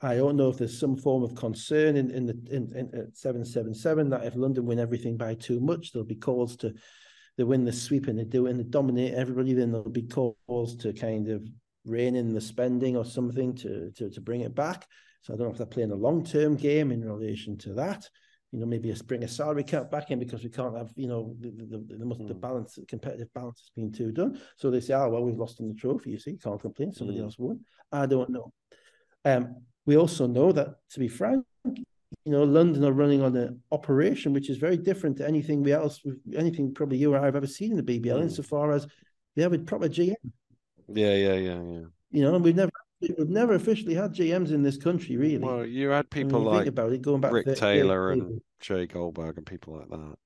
I 0.00 0.14
don't 0.14 0.36
know 0.36 0.48
if 0.48 0.58
there's 0.58 0.78
some 0.78 0.96
form 0.96 1.24
of 1.24 1.34
concern 1.34 1.96
in 1.96 2.12
in 2.12 2.24
the 2.24 2.38
in, 2.50 2.72
in 2.76 3.10
seven 3.14 3.44
seven 3.44 3.74
seven 3.74 4.08
that 4.10 4.24
if 4.24 4.36
London 4.36 4.64
win 4.64 4.78
everything 4.78 5.16
by 5.16 5.34
too 5.34 5.58
much, 5.58 5.92
there'll 5.92 6.06
be 6.06 6.14
calls 6.14 6.56
to 6.58 6.72
they 7.38 7.44
win 7.44 7.64
the 7.64 7.72
sweep 7.72 8.08
and 8.08 8.18
they 8.18 8.24
do 8.24 8.46
it 8.46 8.50
and 8.50 8.60
they 8.60 8.64
dominate 8.64 9.14
everybody. 9.14 9.54
Then 9.54 9.72
there'll 9.72 9.88
be 9.88 10.02
calls 10.02 10.76
to 10.76 10.92
kind 10.92 11.28
of 11.28 11.48
rein 11.86 12.16
in 12.16 12.34
the 12.34 12.40
spending 12.40 12.96
or 12.96 13.06
something 13.06 13.54
to 13.56 13.90
to 13.92 14.10
to 14.10 14.20
bring 14.20 14.42
it 14.42 14.54
back. 14.54 14.86
So 15.22 15.32
I 15.32 15.36
don't 15.36 15.46
know 15.46 15.52
if 15.52 15.56
they're 15.56 15.66
playing 15.66 15.92
a 15.92 15.96
long 15.96 16.22
term 16.22 16.56
game 16.56 16.92
in 16.92 17.02
relation 17.02 17.56
to 17.58 17.72
that 17.74 18.06
you 18.52 18.60
know, 18.60 18.66
maybe 18.66 18.92
bring 19.06 19.24
a 19.24 19.28
salary 19.28 19.62
cap 19.62 19.90
back 19.90 20.10
in 20.10 20.18
because 20.18 20.42
we 20.42 20.48
can't 20.48 20.76
have, 20.76 20.90
you 20.96 21.06
know, 21.06 21.34
the 21.40 21.50
the, 21.50 21.64
the, 21.66 21.96
the, 21.96 21.96
the 21.96 22.34
hmm. 22.34 22.40
balance, 22.40 22.74
the 22.74 22.86
competitive 22.86 23.32
balance 23.34 23.60
has 23.60 23.70
been 23.76 23.92
too 23.92 24.10
done. 24.10 24.40
So 24.56 24.70
they 24.70 24.80
say, 24.80 24.94
oh, 24.94 25.08
well, 25.10 25.22
we've 25.22 25.38
lost 25.38 25.60
in 25.60 25.68
the 25.68 25.74
trophy. 25.74 26.10
You 26.10 26.18
see, 26.18 26.36
can't 26.36 26.60
complain. 26.60 26.92
Somebody 26.92 27.18
mm. 27.18 27.24
else 27.24 27.38
won. 27.38 27.60
I 27.92 28.06
don't 28.06 28.30
know. 28.30 28.52
Um, 29.24 29.56
we 29.84 29.96
also 29.96 30.26
know 30.26 30.52
that, 30.52 30.76
to 30.92 31.00
be 31.00 31.08
frank, 31.08 31.44
you 32.24 32.32
know, 32.32 32.44
London 32.44 32.84
are 32.84 32.92
running 32.92 33.22
on 33.22 33.36
an 33.36 33.62
operation 33.72 34.32
which 34.32 34.50
is 34.50 34.58
very 34.58 34.76
different 34.76 35.16
to 35.18 35.26
anything 35.26 35.62
we 35.62 35.72
else, 35.72 36.00
anything 36.34 36.72
probably 36.72 36.98
you 36.98 37.14
or 37.14 37.18
I 37.18 37.24
have 37.24 37.36
ever 37.36 37.46
seen 37.46 37.72
in 37.72 37.84
the 37.84 38.00
BBL, 38.00 38.18
mm. 38.18 38.22
insofar 38.22 38.72
as 38.72 38.86
they 39.36 39.42
have 39.42 39.52
a 39.52 39.58
proper 39.58 39.88
GM. 39.88 40.14
Yeah, 40.88 41.14
yeah, 41.14 41.34
yeah, 41.34 41.62
yeah. 41.62 41.84
You 42.10 42.22
know, 42.22 42.38
we've 42.38 42.56
never 42.56 42.72
we've 43.00 43.28
never 43.28 43.54
officially 43.54 43.94
had 43.94 44.14
GMs 44.14 44.50
in 44.52 44.62
this 44.62 44.76
country, 44.76 45.16
really. 45.16 45.38
Well, 45.38 45.66
you 45.66 45.90
had 45.90 46.10
people 46.10 46.40
like 46.40 46.66
about 46.66 46.92
it, 46.92 47.02
going 47.02 47.20
back 47.20 47.32
Rick 47.32 47.56
Taylor 47.56 48.12
and 48.12 48.40
Jay 48.60 48.86
Goldberg 48.86 49.36
and 49.36 49.46
people 49.46 49.76
like 49.76 49.88
that. 49.90 50.16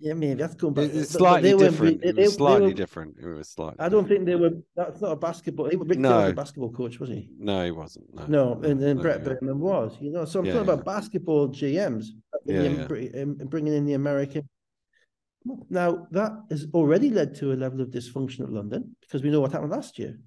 Yeah, 0.00 0.12
maybe 0.12 0.34
that's 0.34 0.54
going 0.54 0.74
back. 0.74 0.90
It's 0.92 1.10
slightly 1.10 1.56
different. 1.56 2.04
It 2.04 2.14
was 2.14 2.34
slightly 2.34 2.68
were, 2.68 2.74
different. 2.74 3.16
It 3.18 3.26
was 3.26 3.48
slightly. 3.48 3.76
I 3.80 3.88
don't 3.88 4.06
think 4.06 4.26
they 4.26 4.34
were. 4.34 4.50
That's 4.76 5.00
not 5.00 5.12
a 5.12 5.16
basketball. 5.16 5.66
Rick 5.66 5.98
no. 5.98 6.20
was 6.20 6.30
a 6.30 6.34
basketball 6.34 6.72
coach, 6.72 7.00
was 7.00 7.08
he? 7.08 7.30
No, 7.38 7.64
he 7.64 7.70
wasn't. 7.70 8.14
No, 8.14 8.26
no 8.26 8.68
and 8.68 8.82
then 8.82 8.96
no, 8.96 9.02
Brett 9.02 9.22
yeah. 9.24 9.52
was. 9.52 9.96
You 10.00 10.12
know, 10.12 10.26
so 10.26 10.40
I'm 10.40 10.44
yeah, 10.44 10.52
talking 10.52 10.68
yeah. 10.68 10.74
about 10.74 10.84
basketball 10.84 11.48
GMs. 11.48 12.06
Yeah, 12.44 12.62
yeah. 12.62 13.24
bringing 13.46 13.74
in 13.74 13.86
the 13.86 13.94
American. 13.94 14.48
Now 15.70 16.06
that 16.10 16.32
has 16.50 16.66
already 16.74 17.08
led 17.08 17.34
to 17.36 17.52
a 17.52 17.54
level 17.54 17.80
of 17.80 17.88
dysfunction 17.88 18.40
at 18.40 18.52
London 18.52 18.94
because 19.00 19.22
we 19.22 19.30
know 19.30 19.40
what 19.40 19.52
happened 19.52 19.72
last 19.72 19.98
year. 19.98 20.18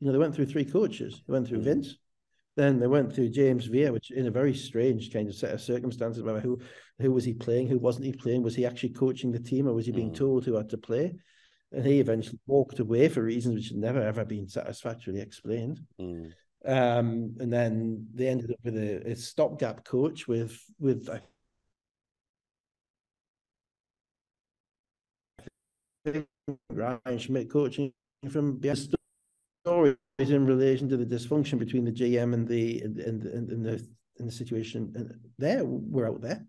You 0.00 0.06
know, 0.06 0.12
they 0.12 0.18
went 0.18 0.34
through 0.34 0.46
three 0.46 0.64
coaches. 0.64 1.22
They 1.26 1.32
went 1.32 1.46
through 1.46 1.60
mm. 1.60 1.64
Vince, 1.64 1.96
then 2.56 2.80
they 2.80 2.86
went 2.86 3.14
through 3.14 3.28
James 3.28 3.66
Veer, 3.66 3.92
which 3.92 4.10
in 4.10 4.26
a 4.26 4.30
very 4.30 4.54
strange 4.54 5.12
kind 5.12 5.28
of 5.28 5.34
set 5.34 5.52
of 5.52 5.60
circumstances, 5.60 6.24
who 6.42 6.58
who 6.98 7.12
was 7.12 7.24
he 7.24 7.34
playing, 7.34 7.68
who 7.68 7.78
wasn't 7.78 8.06
he 8.06 8.12
playing, 8.12 8.42
was 8.42 8.54
he 8.54 8.66
actually 8.66 8.90
coaching 8.90 9.32
the 9.32 9.38
team, 9.38 9.68
or 9.68 9.74
was 9.74 9.86
he 9.86 9.92
being 9.92 10.10
mm. 10.10 10.16
told 10.16 10.44
who 10.44 10.56
had 10.56 10.70
to 10.70 10.78
play? 10.78 11.14
And 11.72 11.84
he 11.84 12.00
eventually 12.00 12.38
walked 12.46 12.78
away 12.78 13.08
for 13.08 13.22
reasons 13.22 13.54
which 13.54 13.68
had 13.68 13.76
never 13.76 14.00
ever 14.00 14.24
been 14.24 14.48
satisfactorily 14.48 15.20
explained. 15.20 15.80
Mm. 16.00 16.32
Um, 16.64 17.36
and 17.38 17.52
then 17.52 18.06
they 18.14 18.28
ended 18.28 18.50
up 18.50 18.58
with 18.64 18.76
a, 18.76 19.10
a 19.10 19.16
stopgap 19.16 19.84
coach 19.84 20.26
with 20.26 20.58
with 20.78 21.08
Ryan 26.70 27.18
Schmidt 27.18 27.50
coaching 27.50 27.92
from 28.30 28.60
stories 29.64 29.96
in 30.18 30.46
relation 30.46 30.88
to 30.88 30.96
the 30.96 31.04
dysfunction 31.04 31.58
between 31.58 31.84
the 31.84 31.92
GM 31.92 32.32
and 32.32 32.48
the 32.48 32.80
and, 32.80 32.98
and, 32.98 33.50
and 33.50 33.64
the 33.64 33.86
in 34.18 34.26
the 34.26 34.32
situation 34.32 34.92
and 34.94 35.14
there 35.38 35.64
we're 35.64 36.08
out 36.08 36.22
there. 36.22 36.46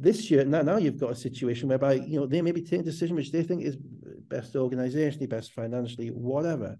This 0.00 0.30
year 0.30 0.46
now 0.46 0.62
now 0.62 0.78
you've 0.78 0.98
got 0.98 1.10
a 1.10 1.14
situation 1.14 1.68
whereby 1.68 1.94
you 1.94 2.18
know 2.18 2.26
they 2.26 2.40
may 2.40 2.52
be 2.52 2.62
taking 2.62 2.80
a 2.80 2.84
decision 2.84 3.16
which 3.16 3.32
they 3.32 3.42
think 3.42 3.62
is 3.62 3.76
best 3.76 4.54
organizationally, 4.54 5.28
best 5.28 5.52
financially, 5.52 6.08
whatever. 6.08 6.78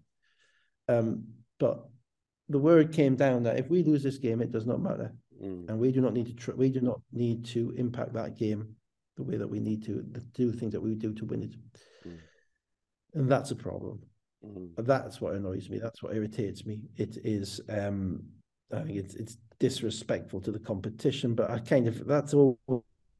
Um, 0.89 1.25
but 1.59 1.85
the 2.49 2.59
word 2.59 2.95
came 2.95 3.16
down 3.16 3.43
that 3.43 3.59
if 3.59 3.68
we 3.68 3.83
lose 3.83 4.03
this 4.03 4.16
game, 4.16 4.41
it 4.41 4.51
does 4.51 4.66
not 4.66 4.81
matter, 4.81 5.12
mm. 5.43 5.68
and 5.68 5.79
we 5.79 5.93
do 5.93 6.01
not 6.01 6.14
need 6.14 6.29
to 6.29 6.35
tr- 6.35 6.53
we 6.53 6.71
do 6.71 6.81
not 6.81 7.01
need 7.12 7.45
to 7.47 7.75
impact 7.77 8.14
that 8.14 8.39
game 8.39 8.75
the 9.18 9.23
way 9.23 9.37
that 9.37 9.49
we 9.49 9.61
need 9.61 9.85
to 9.85 10.03
do 10.33 10.51
the 10.51 10.57
things 10.57 10.73
that 10.73 10.81
we 10.81 10.95
do 10.95 11.12
to 11.12 11.27
win 11.27 11.43
it, 11.43 11.55
mm. 12.09 12.18
and 13.14 13.31
that's 13.31 13.51
a 13.51 13.57
problem. 13.57 14.01
Mm-hmm. 14.45 14.83
That's 14.85 15.21
what 15.21 15.35
annoys 15.35 15.68
me. 15.68 15.79
That's 15.79 16.03
what 16.03 16.14
irritates 16.14 16.64
me. 16.64 16.81
It 16.97 17.18
is, 17.25 17.61
um, 17.68 18.23
I 18.73 18.81
think 18.81 18.97
it's 18.97 19.14
it's 19.14 19.37
disrespectful 19.59 20.41
to 20.41 20.51
the 20.51 20.59
competition. 20.59 21.35
But 21.35 21.51
I 21.51 21.59
kind 21.59 21.87
of 21.87 22.07
that's 22.07 22.33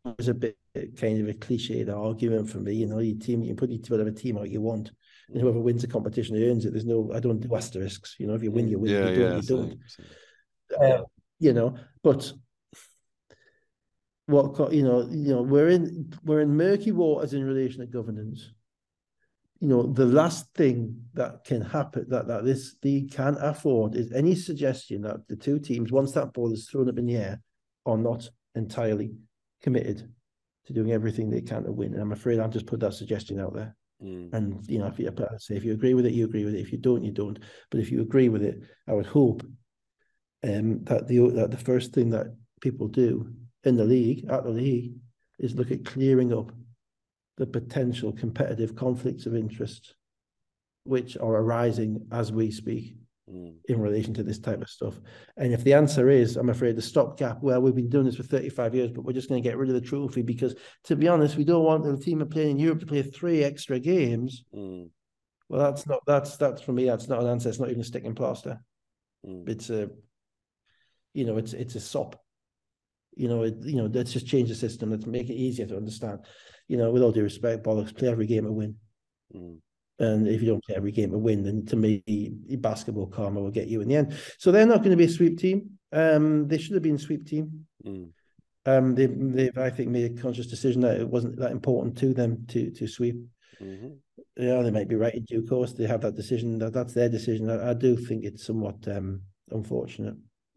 always 0.05 0.29
a 0.29 0.35
bit 0.35 0.57
kind 0.97 1.21
of 1.21 1.29
a 1.29 1.35
cliched 1.35 1.95
argument 1.95 2.49
for 2.51 2.59
me. 2.59 2.75
You 2.75 2.87
know, 2.87 2.99
your 2.99 3.19
team 3.19 3.43
you 3.43 3.55
can 3.55 3.57
put 3.57 3.91
whatever 3.91 4.11
team 4.11 4.39
out 4.39 4.51
you 4.51 4.61
want, 4.61 4.91
and 5.29 5.41
whoever 5.41 5.61
wins 5.61 5.83
the 5.83 5.89
competition 5.89 6.37
earns 6.37 6.65
it. 6.65 6.73
There's 6.73 6.85
no, 6.85 7.11
I 7.15 7.21
don't 7.21 7.41
do 7.41 7.55
asterisks. 7.55 8.17
You 8.19 8.27
know, 8.27 8.35
if 8.35 8.43
you 8.43 8.51
win, 8.51 8.69
you 8.69 8.79
win. 8.79 8.93
Yeah, 8.93 9.07
if 9.07 9.17
you 9.17 9.25
don't, 9.25 9.33
yeah, 9.33 10.77
you 10.77 10.79
don't. 10.79 10.93
Uh, 10.93 11.05
you 11.39 11.53
know, 11.53 11.77
but 12.03 12.33
what 14.27 14.73
you 14.73 14.83
know, 14.83 15.09
you 15.11 15.35
know, 15.35 15.43
we're 15.43 15.69
in 15.69 16.13
we're 16.25 16.41
in 16.41 16.57
murky 16.57 16.93
waters 16.93 17.33
in 17.33 17.45
relation 17.45 17.81
to 17.81 17.87
governance 17.87 18.51
you 19.61 19.69
know, 19.69 19.83
the 19.83 20.07
last 20.07 20.53
thing 20.55 21.03
that 21.13 21.45
can 21.45 21.61
happen 21.61 22.07
that, 22.09 22.27
that 22.27 22.45
this 22.45 22.77
league 22.83 23.13
can 23.13 23.37
afford 23.41 23.95
is 23.95 24.11
any 24.13 24.35
suggestion 24.35 25.03
that 25.03 25.29
the 25.29 25.37
two 25.37 25.59
teams, 25.59 25.93
once 25.93 26.13
that 26.13 26.33
ball 26.33 26.51
is 26.51 26.67
thrown 26.67 26.89
up 26.89 26.99
in 26.99 27.05
the 27.05 27.17
air, 27.17 27.43
are 27.85 27.99
not 27.99 28.29
entirely 28.55 29.13
committed 29.63 30.13
to 30.67 30.73
doing 30.73 30.93
everything 30.93 31.31
they 31.31 31.41
can 31.41 31.65
to 31.65 31.73
win. 31.73 31.95
And 31.95 32.03
I'm 32.03 32.13
afraid 32.13 32.39
I'll 32.39 32.49
just 32.49 32.67
put 32.67 32.81
that 32.81 32.95
suggestion 32.95 33.41
out 33.41 33.55
there. 33.55 33.75
Mm. 34.03 34.33
And 34.33 34.67
you 34.69 34.79
know, 34.79 34.87
if 34.87 34.99
you 34.99 35.11
say 35.39 35.57
if 35.57 35.65
you 35.65 35.73
agree 35.73 35.95
with 35.95 36.07
it, 36.07 36.13
you 36.13 36.25
agree 36.25 36.45
with 36.45 36.55
it. 36.55 36.61
If 36.61 36.73
you 36.73 36.79
don't, 36.79 37.05
you 37.05 37.13
don't. 37.13 37.39
But 37.71 37.81
if 37.81 37.91
you 37.91 38.01
agree 38.01 38.29
with 38.29 38.43
it, 38.43 38.61
I 38.89 38.93
would 38.93 39.07
hope 39.07 39.43
um, 40.43 40.85
that 40.85 41.07
the 41.07 41.29
that 41.31 41.51
the 41.51 41.57
first 41.57 41.93
thing 41.93 42.11
that 42.11 42.35
people 42.61 42.89
do 42.89 43.33
in 43.65 43.77
the 43.77 43.85
league, 43.85 44.27
at 44.31 44.45
the 44.45 44.51
league, 44.51 44.95
is 45.39 45.55
look 45.55 45.71
at 45.71 45.85
clearing 45.85 46.33
up 46.33 46.53
the 47.37 47.47
potential 47.47 48.13
competitive 48.13 48.75
conflicts 48.75 49.27
of 49.27 49.35
interest 49.35 49.95
which 50.85 51.17
are 51.19 51.35
arising 51.35 52.07
as 52.11 52.33
we 52.33 52.51
speak 52.51 52.97
mm. 53.31 53.55
in 53.69 53.81
relation 53.81 54.15
to 54.15 54.23
this 54.23 54.39
type 54.39 54.61
of 54.61 54.69
stuff. 54.69 55.01
And 55.37 55.53
if 55.53 55.65
the 55.65 55.75
answer 55.75 56.09
is, 56.09 56.37
I'm 56.37 56.51
afraid, 56.51 56.77
the 56.77 56.83
stopgap, 56.83 57.43
well, 57.43 57.61
we've 57.61 57.75
been 57.75 57.89
doing 57.89 58.07
this 58.07 58.17
for 58.17 58.23
35 58.23 58.75
years, 58.75 58.91
but 58.91 59.05
we're 59.05 59.13
just 59.13 59.29
going 59.29 59.43
to 59.43 59.49
get 59.49 59.59
rid 59.59 59.69
of 59.69 59.75
the 59.75 59.81
trophy 59.81 60.23
because, 60.23 60.55
to 60.85 60.97
be 60.97 61.09
honest, 61.09 61.37
we 61.37 61.45
don't 61.45 61.65
want 61.65 61.85
the 61.85 61.97
team 61.97 62.21
of 62.21 62.31
playing 62.31 62.53
in 62.53 62.59
Europe 62.59 62.81
to 62.81 62.87
play 62.87 63.03
three 63.03 63.43
extra 63.43 63.79
games. 63.79 64.45
Mm. 64.55 64.91
Well, 65.49 65.61
that's 65.61 65.87
not 65.87 66.01
that's 66.07 66.37
that's 66.37 66.63
for 66.63 66.73
me. 66.73 66.85
That's 66.85 67.09
not 67.09 67.21
an 67.21 67.27
answer. 67.27 67.49
It's 67.49 67.59
not 67.59 67.71
even 67.71 67.81
a 67.81 67.85
sticking 67.85 68.15
plaster. 68.15 68.61
Mm. 69.27 69.49
It's 69.49 69.69
a, 69.69 69.89
you 71.13 71.25
know, 71.25 71.39
it's 71.39 71.53
it's 71.53 71.75
a 71.75 71.81
sop. 71.81 72.21
You 73.17 73.29
know, 73.29 73.43
it, 73.43 73.57
you 73.63 73.77
know, 73.77 73.91
let's 73.93 74.13
just 74.13 74.29
change 74.29 74.49
the 74.49 74.55
system. 74.55 74.91
Let's 74.91 75.07
make 75.07 75.29
it 75.29 75.35
easier 75.35 75.67
to 75.67 75.77
understand 75.77 76.21
you 76.71 76.77
know, 76.77 76.89
with 76.93 77.03
all 77.03 77.11
due 77.11 77.25
respect, 77.25 77.65
bollocks, 77.65 77.95
play 77.95 78.09
every 78.09 78.29
game 78.29 78.45
to 78.45 78.53
win. 78.53 78.77
Mm. 79.35 79.59
And 80.01 80.27
if 80.27 80.41
you 80.41 80.49
don't 80.49 80.65
play 80.65 80.75
every 80.75 80.93
game 80.93 81.11
to 81.11 81.19
win, 81.19 81.43
then 81.43 81.67
to 81.67 81.77
me, 81.77 82.03
basketball 82.59 83.07
karma 83.07 83.41
will 83.41 83.51
get 83.51 83.69
you 83.69 83.83
in 83.83 83.89
the 83.89 83.97
end. 83.97 84.17
So 84.39 84.51
they're 84.51 84.67
not 84.67 84.79
going 84.79 84.93
to 84.93 84.97
be 84.97 85.05
a 85.05 85.09
sweep 85.09 85.39
team. 85.39 85.79
Um, 85.93 86.49
they 86.49 86.57
should 86.57 86.73
have 86.73 86.83
been 86.83 86.95
a 86.95 86.99
sweep 86.99 87.27
team. 87.27 87.67
Mm. 87.85 88.11
Um, 88.65 88.95
they, 88.95 89.07
they've, 89.07 89.59
I 89.59 89.69
think, 89.69 89.91
made 89.91 90.11
a 90.11 90.23
conscious 90.23 90.47
decision 90.47 90.81
that 90.83 91.01
it 91.01 91.09
wasn't 91.09 91.39
that 91.39 91.53
important 91.53 91.99
to 91.99 92.15
them 92.15 92.47
to 92.49 92.71
to 92.71 92.87
sweep. 92.87 93.17
Mm-hmm. 93.61 93.89
Yeah, 94.37 94.63
they 94.63 94.71
might 94.71 94.89
be 94.89 94.97
right 94.97 95.15
in 95.15 95.25
due 95.25 95.47
course. 95.47 95.73
They 95.73 95.87
have 95.87 96.01
that 96.03 96.17
decision. 96.17 96.59
That 96.59 96.73
that's 96.73 96.95
their 96.95 97.09
decision. 97.09 97.51
I, 97.51 97.71
I 97.71 97.75
do 97.75 97.97
think 97.97 98.25
it's 98.25 98.47
somewhat 98.47 98.87
um, 98.89 99.23
unfortunate. 99.51 100.17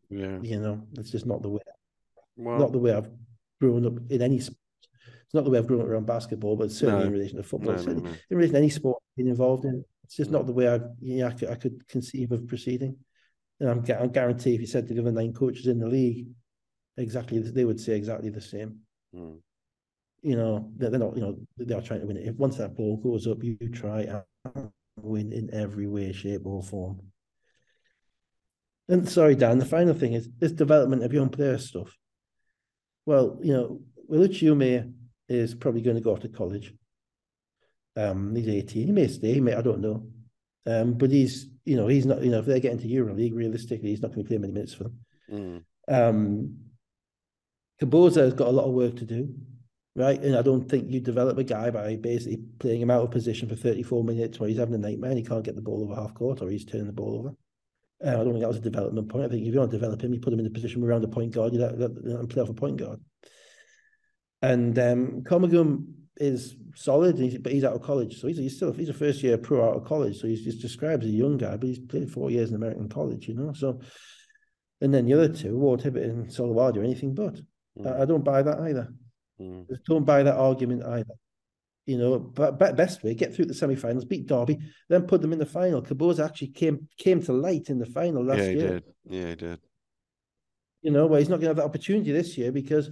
Yeah, 0.10 0.40
you 0.42 0.60
know, 0.60 0.84
it's 0.98 1.12
just 1.12 1.26
not 1.26 1.42
the 1.42 1.50
way. 1.50 1.62
Well, 2.38 2.60
not 2.60 2.72
the 2.72 2.80
way 2.80 2.94
I've 2.94 3.10
grown 3.60 3.86
up 3.86 3.94
in 4.10 4.22
any 4.22 4.40
it's 5.34 5.38
not 5.38 5.46
the 5.46 5.50
way 5.50 5.58
I've 5.58 5.66
grown 5.66 5.82
up 5.82 5.88
around 5.88 6.06
basketball, 6.06 6.56
but 6.56 6.72
certainly 6.72 7.06
no. 7.06 7.08
in 7.08 7.14
relation 7.14 7.38
to 7.38 7.44
football, 7.44 7.74
no, 7.74 7.94
no, 7.94 8.12
in 8.30 8.38
relation 8.38 8.54
to 8.54 8.60
any 8.60 8.70
sport 8.70 9.02
I've 9.02 9.18
been 9.18 9.32
involved 9.32 9.66
in. 9.66 9.84
It's 10.04 10.16
just 10.16 10.30
not 10.30 10.46
the 10.46 10.54
way 10.54 10.68
I, 10.68 10.80
you 11.02 11.22
know, 11.22 11.28
I, 11.28 11.32
could, 11.32 11.50
I 11.50 11.56
could 11.56 11.88
conceive 11.88 12.32
of 12.32 12.48
proceeding. 12.48 12.98
And 13.60 13.68
I'm, 13.68 13.84
I 14.00 14.06
guarantee 14.06 14.54
if 14.54 14.62
you 14.62 14.68
said 14.68 14.88
to 14.88 14.94
the 14.94 15.02
other 15.02 15.12
nine 15.12 15.34
coaches 15.34 15.66
in 15.66 15.80
the 15.80 15.88
league, 15.88 16.28
exactly, 16.98 17.40
they 17.40 17.66
would 17.66 17.80
say 17.80 17.94
exactly 17.94 18.30
the 18.30 18.42
same. 18.42 18.82
Mm. 19.16 19.40
You 20.22 20.36
know, 20.36 20.72
they're, 20.78 20.92
they're, 20.92 21.00
not, 21.00 21.18
you 21.18 21.24
know, 21.24 21.40
they 21.58 21.74
are 21.74 21.82
trying 21.82 22.02
to 22.02 22.06
win 22.06 22.18
it. 22.18 22.28
If 22.28 22.36
once 22.36 22.58
that 22.58 22.76
ball 22.76 22.98
goes 22.98 23.26
up, 23.26 23.44
you 23.44 23.58
try 23.74 24.02
and 24.46 24.70
win 24.98 25.34
in 25.34 25.52
every 25.52 25.88
way, 25.88 26.12
shape, 26.12 26.46
or 26.46 26.62
form. 26.62 27.02
And 28.88 29.10
sorry, 29.10 29.34
Dan, 29.34 29.58
the 29.58 29.66
final 29.66 29.96
thing 29.96 30.14
is 30.14 30.30
this 30.38 30.52
development 30.52 31.04
of 31.04 31.12
young 31.12 31.30
player 31.30 31.58
stuff. 31.58 31.98
Well, 33.08 33.40
you 33.42 33.54
know, 33.54 33.82
Will 34.08 34.56
may 34.56 34.84
is 35.34 35.56
probably 35.56 35.82
going 35.82 35.96
to 35.96 36.02
go 36.02 36.14
off 36.14 36.22
to 36.22 36.30
college. 36.30 36.74
Um, 37.96 38.36
he's 38.36 38.48
18. 38.48 38.88
He 38.88 38.92
may 38.92 39.08
stay. 39.08 39.34
He 39.34 39.42
may, 39.42 39.54
I 39.54 39.62
don't 39.62 39.82
know. 39.82 40.08
Um, 40.66 40.94
but 40.94 41.12
he's, 41.12 41.48
you 41.66 41.76
know, 41.76 41.88
he's 41.88 42.06
not, 42.06 42.24
you 42.24 42.32
know, 42.32 42.40
if 42.40 42.46
they're 42.46 42.60
getting 42.60 42.80
to 42.80 42.88
EuroLeague, 42.88 43.36
realistically, 43.36 43.90
he's 43.90 44.02
not 44.02 44.12
going 44.14 44.24
to 44.24 44.28
play 44.28 44.38
many 44.38 44.54
minutes 44.54 44.74
for 44.74 44.84
them. 44.86 45.00
Mm. 45.32 45.64
Um, 45.88 46.58
Kaboza 47.82 48.22
has 48.22 48.34
got 48.34 48.48
a 48.48 48.52
lot 48.52 48.66
of 48.66 48.74
work 48.74 48.96
to 48.98 49.06
do, 49.06 49.34
right? 49.96 50.22
And 50.22 50.36
I 50.36 50.42
don't 50.42 50.70
think 50.70 50.90
you 50.90 51.00
develop 51.00 51.38
a 51.38 51.44
guy 51.44 51.70
by 51.70 51.96
basically 51.96 52.40
playing 52.60 52.82
him 52.82 52.92
out 52.92 53.04
of 53.04 53.12
position 53.12 53.50
for 53.50 53.56
34 53.56 54.04
minutes 54.04 54.40
where 54.40 54.48
he's 54.50 54.60
having 54.60 54.76
a 54.76 54.78
nightmare 54.78 55.12
and 55.12 55.20
he 55.20 55.26
can't 55.26 55.44
get 55.44 55.56
the 55.56 55.62
ball 55.62 55.84
over 55.84 55.96
half 55.96 56.14
court 56.14 56.42
or 56.42 56.50
he's 56.50 56.66
turning 56.66 56.88
the 56.88 56.94
ball 56.94 57.20
over. 57.20 57.36
Uh, 58.04 58.20
I 58.20 58.24
don't 58.24 58.32
think 58.32 58.42
that 58.42 58.48
was 58.48 58.58
a 58.58 58.62
development 58.62 59.10
point. 59.10 59.26
I 59.26 59.30
think 59.30 59.46
if 59.46 59.54
you 59.54 59.60
want 59.60 59.72
to 59.72 59.78
develop 59.78 60.02
him, 60.02 60.14
you 60.14 60.20
put 60.20 60.34
him 60.34 60.40
in 60.40 60.46
a 60.46 60.50
position 60.50 60.84
around 60.84 61.02
the 61.02 61.08
point 61.08 61.32
guard, 61.32 61.54
you 61.54 61.60
let, 61.60 61.80
let, 61.80 61.92
let 62.06 62.20
him 62.20 62.28
play 62.28 62.42
off 62.42 62.50
a 62.50 62.54
point 62.54 62.78
guard. 62.78 63.00
And 64.44 64.78
um, 64.78 65.22
Komagum 65.22 65.86
is 66.18 66.58
solid, 66.76 67.42
but 67.42 67.54
he's 67.54 67.64
out 67.64 67.74
of 67.74 67.82
college, 67.82 68.20
so 68.20 68.28
he's, 68.28 68.38
he's 68.38 68.58
still 68.58 68.74
he's 68.74 68.90
a 68.90 68.94
first 68.94 69.24
year 69.24 69.38
pro 69.38 69.70
out 69.70 69.78
of 69.78 69.86
college, 69.86 70.20
so 70.20 70.28
he's 70.28 70.44
just 70.44 70.62
described 70.62 71.04
as 71.04 71.10
a 71.10 71.14
young 71.14 71.38
guy, 71.38 71.56
but 71.56 71.70
he's 71.70 71.80
played 71.80 72.12
four 72.12 72.30
years 72.30 72.50
in 72.50 72.58
American 72.58 72.90
college, 72.90 73.30
you 73.30 73.36
know. 73.36 73.54
So, 73.54 73.80
and 74.82 74.94
then 74.94 75.06
the 75.06 75.14
other 75.14 75.30
two, 75.30 75.58
Ward 75.58 75.82
Hibbert 75.82 76.04
and 76.04 76.28
Solowadi, 76.28 76.78
are 76.78 76.84
anything 76.84 77.16
but. 77.16 77.40
Mm. 77.80 77.88
I, 77.88 78.02
I, 78.02 78.06
don't 78.06 78.26
buy 78.26 78.42
that 78.42 78.60
either. 78.60 78.94
Mm. 79.40 79.66
Don't 79.88 80.04
buy 80.04 80.24
that 80.24 80.36
argument 80.36 80.84
either. 80.84 81.14
You 81.86 81.98
know, 81.98 82.20
but 82.20 82.58
best 82.58 83.02
way 83.02 83.14
get 83.14 83.34
through 83.34 83.46
the 83.46 83.54
semi-finals, 83.54 84.04
beat 84.04 84.28
Derby, 84.28 84.60
then 84.90 85.04
put 85.04 85.22
them 85.22 85.32
in 85.32 85.40
the 85.40 85.46
final. 85.46 85.82
Kaboza 85.82 86.26
actually 86.26 86.48
came 86.48 86.90
came 86.98 87.22
to 87.24 87.32
light 87.32 87.70
in 87.70 87.80
the 87.80 87.86
final 87.86 88.26
last 88.26 88.40
yeah, 88.40 88.46
he 88.46 88.54
year. 88.54 88.70
Did. 88.70 88.84
Yeah, 89.06 89.30
he 89.30 89.36
did. 89.36 89.60
You 90.82 90.92
know, 90.92 91.08
well, 91.08 91.20
he's 91.20 91.30
not 91.30 91.38
going 91.38 91.44
to 91.44 91.48
have 91.48 91.58
that 91.58 91.66
opportunity 91.66 92.12
this 92.12 92.38
year 92.38 92.52
because 92.52 92.90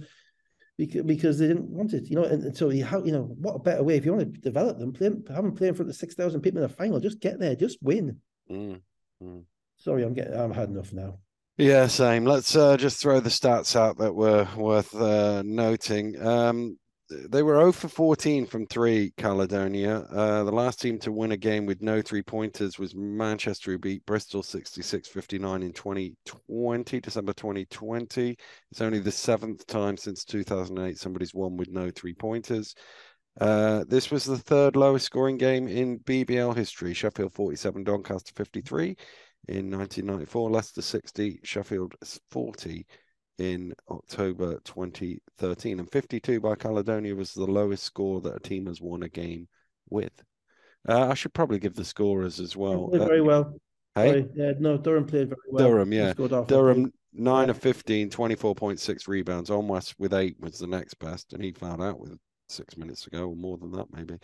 because, 0.86 1.02
because 1.02 1.38
they 1.38 1.48
didn't 1.48 1.68
want 1.70 1.92
it, 1.92 2.08
you 2.08 2.16
know. 2.16 2.24
And, 2.24 2.42
and 2.42 2.56
so 2.56 2.70
you 2.70 2.84
how 2.84 3.02
you 3.02 3.12
know 3.12 3.24
what 3.38 3.54
a 3.54 3.58
better 3.58 3.82
way 3.82 3.96
if 3.96 4.04
you 4.04 4.12
want 4.12 4.34
to 4.34 4.40
develop 4.40 4.78
them, 4.78 4.92
play 4.92 5.06
have 5.06 5.44
them 5.44 5.54
play 5.54 5.68
in 5.68 5.74
front 5.74 5.90
of 5.90 5.96
six 5.96 6.14
thousand 6.14 6.40
people 6.40 6.58
in 6.58 6.64
a 6.64 6.68
final. 6.68 7.00
Just 7.00 7.20
get 7.20 7.38
there, 7.38 7.54
just 7.54 7.78
win. 7.82 8.18
Mm, 8.50 8.80
mm. 9.22 9.44
Sorry, 9.76 10.02
I'm 10.02 10.14
getting. 10.14 10.34
I've 10.34 10.54
had 10.54 10.68
enough 10.68 10.92
now. 10.92 11.18
Yeah, 11.58 11.86
same. 11.86 12.24
Let's 12.24 12.56
uh, 12.56 12.76
just 12.76 13.00
throw 13.00 13.20
the 13.20 13.28
stats 13.28 13.76
out 13.76 13.98
that 13.98 14.14
were 14.14 14.48
worth 14.56 14.94
uh, 14.94 15.42
noting. 15.44 16.20
Um, 16.24 16.78
they 17.28 17.42
were 17.42 17.54
0 17.54 17.72
for 17.72 17.88
14 17.88 18.46
from 18.46 18.66
three, 18.66 19.12
Caledonia. 19.16 20.06
Uh, 20.10 20.44
the 20.44 20.52
last 20.52 20.80
team 20.80 20.98
to 21.00 21.12
win 21.12 21.32
a 21.32 21.36
game 21.36 21.66
with 21.66 21.82
no 21.82 22.02
three 22.02 22.22
pointers 22.22 22.78
was 22.78 22.94
Manchester, 22.94 23.72
who 23.72 23.78
beat 23.78 24.06
Bristol 24.06 24.42
66 24.42 25.08
59 25.08 25.62
in 25.62 25.72
2020, 25.72 27.00
December 27.00 27.32
2020. 27.32 28.36
It's 28.70 28.80
only 28.80 28.98
the 28.98 29.12
seventh 29.12 29.66
time 29.66 29.96
since 29.96 30.24
2008 30.24 30.98
somebody's 30.98 31.34
won 31.34 31.56
with 31.56 31.68
no 31.68 31.90
three 31.90 32.14
pointers. 32.14 32.74
Uh, 33.40 33.84
this 33.88 34.10
was 34.10 34.24
the 34.24 34.38
third 34.38 34.76
lowest 34.76 35.06
scoring 35.06 35.38
game 35.38 35.66
in 35.68 35.98
BBL 36.00 36.54
history. 36.56 36.92
Sheffield 36.94 37.32
47, 37.32 37.84
Doncaster 37.84 38.32
53 38.36 38.96
in 39.48 39.70
1994, 39.70 40.50
Leicester 40.50 40.82
60, 40.82 41.40
Sheffield 41.42 41.94
40 42.30 42.86
in 43.38 43.72
October 43.90 44.60
2013. 44.64 45.80
And 45.80 45.90
52 45.90 46.40
by 46.40 46.54
Caledonia 46.54 47.14
was 47.14 47.32
the 47.32 47.44
lowest 47.44 47.84
score 47.84 48.20
that 48.20 48.36
a 48.36 48.40
team 48.40 48.66
has 48.66 48.80
won 48.80 49.02
a 49.02 49.08
game 49.08 49.48
with. 49.90 50.12
Uh, 50.88 51.08
I 51.08 51.14
should 51.14 51.32
probably 51.32 51.58
give 51.58 51.74
the 51.74 51.84
scorers 51.84 52.40
as 52.40 52.56
well. 52.56 52.90
very 52.92 53.20
uh, 53.20 53.24
well. 53.24 53.54
Hey? 53.94 54.26
Yeah, 54.34 54.52
no, 54.58 54.78
Durham 54.78 55.06
played 55.06 55.28
very 55.28 55.40
well. 55.48 55.68
Durham, 55.68 55.92
yeah. 55.92 56.12
Durham, 56.46 56.92
9 57.12 57.50
of 57.50 57.58
15, 57.58 58.10
24.6 58.10 59.08
rebounds. 59.08 59.50
Onwas 59.50 59.94
with 59.98 60.14
8 60.14 60.36
was 60.40 60.58
the 60.58 60.66
next 60.66 60.94
best, 60.94 61.32
and 61.32 61.44
he 61.44 61.52
found 61.52 61.82
out 61.82 62.00
with 62.00 62.16
six 62.48 62.76
minutes 62.76 63.06
ago, 63.06 63.28
or 63.28 63.36
more 63.36 63.58
than 63.58 63.72
that, 63.72 63.86
maybe. 63.92 64.18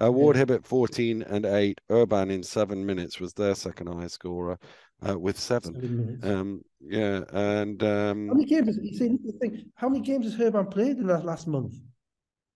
Uh, 0.00 0.10
Ward 0.12 0.36
yeah. 0.36 0.40
Hibbert, 0.40 0.64
14 0.64 1.22
and 1.22 1.46
8. 1.46 1.80
Urban 1.90 2.30
in 2.30 2.42
seven 2.42 2.84
minutes 2.84 3.20
was 3.20 3.32
their 3.32 3.54
second 3.54 3.88
highest 3.88 4.14
scorer 4.14 4.58
uh, 5.06 5.18
with 5.18 5.38
seven. 5.38 5.74
seven 5.74 6.20
um, 6.22 6.62
yeah, 6.80 7.22
and 7.32 7.82
um, 7.82 8.28
how 8.28 8.34
many 8.34 8.46
games? 8.46 8.78
You 8.80 8.96
see, 8.96 9.16
thing. 9.40 9.70
How 9.74 9.88
many 9.88 10.04
games 10.04 10.26
has 10.26 10.40
Urban 10.40 10.66
played 10.66 10.98
in 10.98 11.06
that 11.08 11.24
last 11.24 11.46
month? 11.46 11.74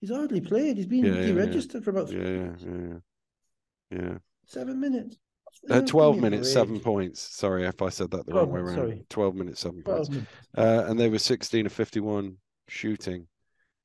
He's 0.01 0.11
hardly 0.11 0.41
played. 0.41 0.77
He's 0.77 0.87
been 0.87 1.05
yeah, 1.05 1.13
deregistered 1.13 1.75
yeah. 1.75 1.81
for 1.81 1.91
about. 1.91 2.11
Yeah, 2.11 2.29
yeah, 2.29 2.53
yeah, 2.61 2.99
yeah. 3.91 4.19
Seven 4.47 4.81
minutes. 4.81 5.17
Uh, 5.71 5.81
12 5.81 6.19
minutes, 6.19 6.53
seven 6.53 6.81
points. 6.81 7.21
Sorry 7.21 7.65
if 7.65 7.83
I 7.83 7.89
said 7.89 8.11
that 8.11 8.27
the 8.27 8.35
wrong 8.35 8.51
way 8.51 8.61
around. 8.61 8.75
Sorry. 8.75 9.05
12 9.09 9.35
minutes, 9.35 9.61
seven 9.61 9.83
points. 9.83 10.09
Minutes. 10.09 10.31
Uh, 10.57 10.85
and 10.89 10.99
they 10.99 11.09
were 11.09 11.19
16 11.19 11.67
of 11.67 11.73
51 11.73 12.37
shooting. 12.69 13.29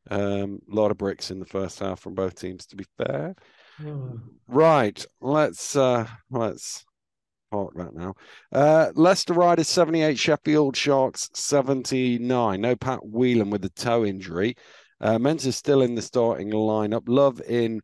Um, 0.09 0.59
a 0.71 0.75
lot 0.75 0.91
of 0.91 0.97
bricks 0.97 1.29
in 1.29 1.39
the 1.39 1.45
first 1.45 1.79
half 1.79 1.99
from 1.99 2.15
both 2.15 2.39
teams, 2.39 2.65
to 2.67 2.75
be 2.75 2.85
fair. 2.97 3.35
Oh. 3.85 4.19
Right, 4.47 5.05
let's 5.21 5.75
uh, 5.75 6.07
let's 6.31 6.85
park 7.51 7.73
that 7.75 7.93
now. 7.93 8.13
Uh, 8.51 8.91
Leicester 8.95 9.33
Riders 9.33 9.67
78, 9.67 10.17
Sheffield 10.17 10.75
Sharks 10.75 11.29
79. 11.33 12.61
No 12.61 12.75
Pat 12.75 12.99
Whelan 13.03 13.49
with 13.49 13.61
the 13.61 13.69
toe 13.69 14.05
injury. 14.05 14.55
Uh, 14.99 15.17
Menz 15.17 15.45
is 15.45 15.55
still 15.55 15.81
in 15.81 15.95
the 15.95 16.01
starting 16.01 16.51
lineup. 16.51 17.03
Love 17.07 17.41
in, 17.47 17.81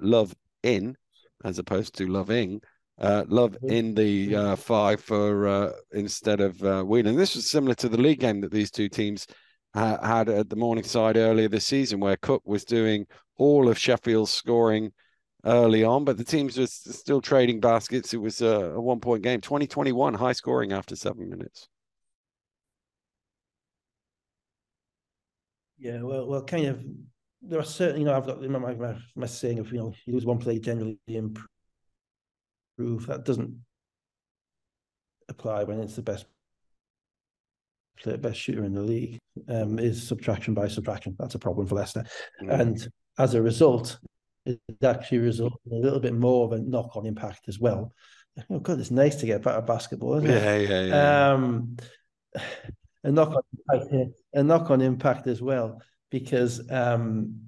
love 0.00 0.34
in, 0.62 0.96
as 1.44 1.58
opposed 1.58 1.96
to 1.96 2.06
loving. 2.06 2.60
Uh, 2.98 3.24
love 3.28 3.56
in 3.62 3.94
the 3.94 4.34
uh, 4.34 4.56
five 4.56 5.02
for 5.02 5.46
uh, 5.46 5.72
instead 5.92 6.40
of 6.40 6.62
uh, 6.62 6.82
Whelan. 6.82 7.16
This 7.16 7.34
was 7.34 7.50
similar 7.50 7.74
to 7.74 7.90
the 7.90 8.00
league 8.00 8.20
game 8.20 8.40
that 8.40 8.50
these 8.50 8.70
two 8.70 8.88
teams 8.88 9.26
ha- 9.74 10.02
had 10.02 10.30
at 10.30 10.48
the 10.48 10.56
Morningside 10.56 11.18
earlier 11.18 11.48
this 11.48 11.66
season, 11.66 12.00
where 12.00 12.16
Cook 12.16 12.42
was 12.46 12.64
doing 12.64 13.06
all 13.36 13.68
of 13.68 13.78
Sheffield's 13.78 14.32
scoring 14.32 14.92
early 15.46 15.84
on, 15.84 16.04
but 16.04 16.18
the 16.18 16.24
teams 16.24 16.58
were 16.58 16.66
still 16.66 17.20
trading 17.20 17.60
baskets. 17.60 18.12
It 18.12 18.18
was 18.18 18.42
a, 18.42 18.72
a 18.72 18.80
one 18.80 19.00
point 19.00 19.22
game. 19.22 19.40
2021, 19.40 20.14
high 20.14 20.32
scoring 20.32 20.72
after 20.72 20.96
seven 20.96 21.30
minutes. 21.30 21.68
Yeah, 25.78 26.02
well, 26.02 26.26
well, 26.26 26.42
kind 26.42 26.66
of. 26.66 26.84
There 27.42 27.60
are 27.60 27.64
certain, 27.64 28.00
you 28.00 28.06
know, 28.06 28.16
I've 28.16 28.26
got 28.26 28.42
my, 28.42 28.74
my, 28.74 28.96
my 29.14 29.26
saying 29.26 29.60
of, 29.60 29.70
you 29.70 29.78
know, 29.78 29.92
you 30.04 30.14
lose 30.14 30.24
one 30.24 30.38
play, 30.38 30.58
generally 30.58 30.98
improve. 31.06 31.46
That 33.06 33.24
doesn't 33.24 33.54
apply 35.28 35.64
when 35.64 35.78
it's 35.78 35.94
the 35.94 36.02
best 36.02 36.26
player, 37.98 38.16
best 38.16 38.40
shooter 38.40 38.64
in 38.64 38.74
the 38.74 38.80
league. 38.80 39.18
Um, 39.48 39.78
is 39.78 40.08
subtraction 40.08 40.54
by 40.54 40.66
subtraction. 40.66 41.14
That's 41.18 41.34
a 41.34 41.38
problem 41.38 41.66
for 41.66 41.74
Leicester, 41.74 42.04
mm. 42.42 42.58
and 42.58 42.88
as 43.18 43.34
a 43.34 43.42
result, 43.42 43.98
it 44.46 44.60
actually 44.82 45.18
resulted 45.18 45.58
in 45.66 45.72
a 45.72 45.80
little 45.80 46.00
bit 46.00 46.14
more 46.14 46.44
of 46.44 46.52
a 46.52 46.58
knock-on 46.58 47.06
impact 47.06 47.48
as 47.48 47.58
well. 47.58 47.92
Oh 48.50 48.58
God, 48.58 48.78
it's 48.78 48.90
nice 48.90 49.16
to 49.16 49.26
get 49.26 49.42
better 49.42 49.62
basketball, 49.62 50.16
isn't 50.18 50.30
it? 50.30 50.42
Yeah, 50.42 50.56
yeah, 50.56 50.84
yeah. 50.84 51.32
Um, 51.32 51.76
a 53.04 53.10
knock-on 53.10 53.42
impact 53.70 54.12
a 54.34 54.42
knock-on 54.42 54.80
impact 54.80 55.26
as 55.26 55.40
well 55.40 55.80
because 56.10 56.70
um, 56.70 57.40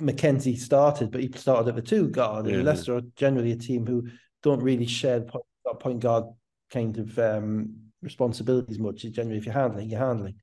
Mackenzie 0.00 0.56
started, 0.56 1.10
but 1.10 1.20
he 1.20 1.30
started 1.34 1.68
at 1.68 1.76
the 1.76 1.82
two 1.82 2.08
guard, 2.08 2.46
and 2.46 2.56
yeah. 2.56 2.62
Leicester 2.62 2.96
are 2.96 3.02
generally 3.16 3.52
a 3.52 3.56
team 3.56 3.86
who 3.86 4.08
don't 4.42 4.62
really 4.62 4.86
share 4.86 5.20
point, 5.20 5.44
point 5.80 6.00
guard 6.00 6.24
kind 6.70 6.98
of 6.98 7.18
um, 7.18 7.74
responsibilities 8.02 8.78
much. 8.78 9.02
Generally, 9.02 9.38
if 9.38 9.46
you're 9.46 9.54
handling, 9.54 9.90
you're 9.90 10.00
handling. 10.00 10.36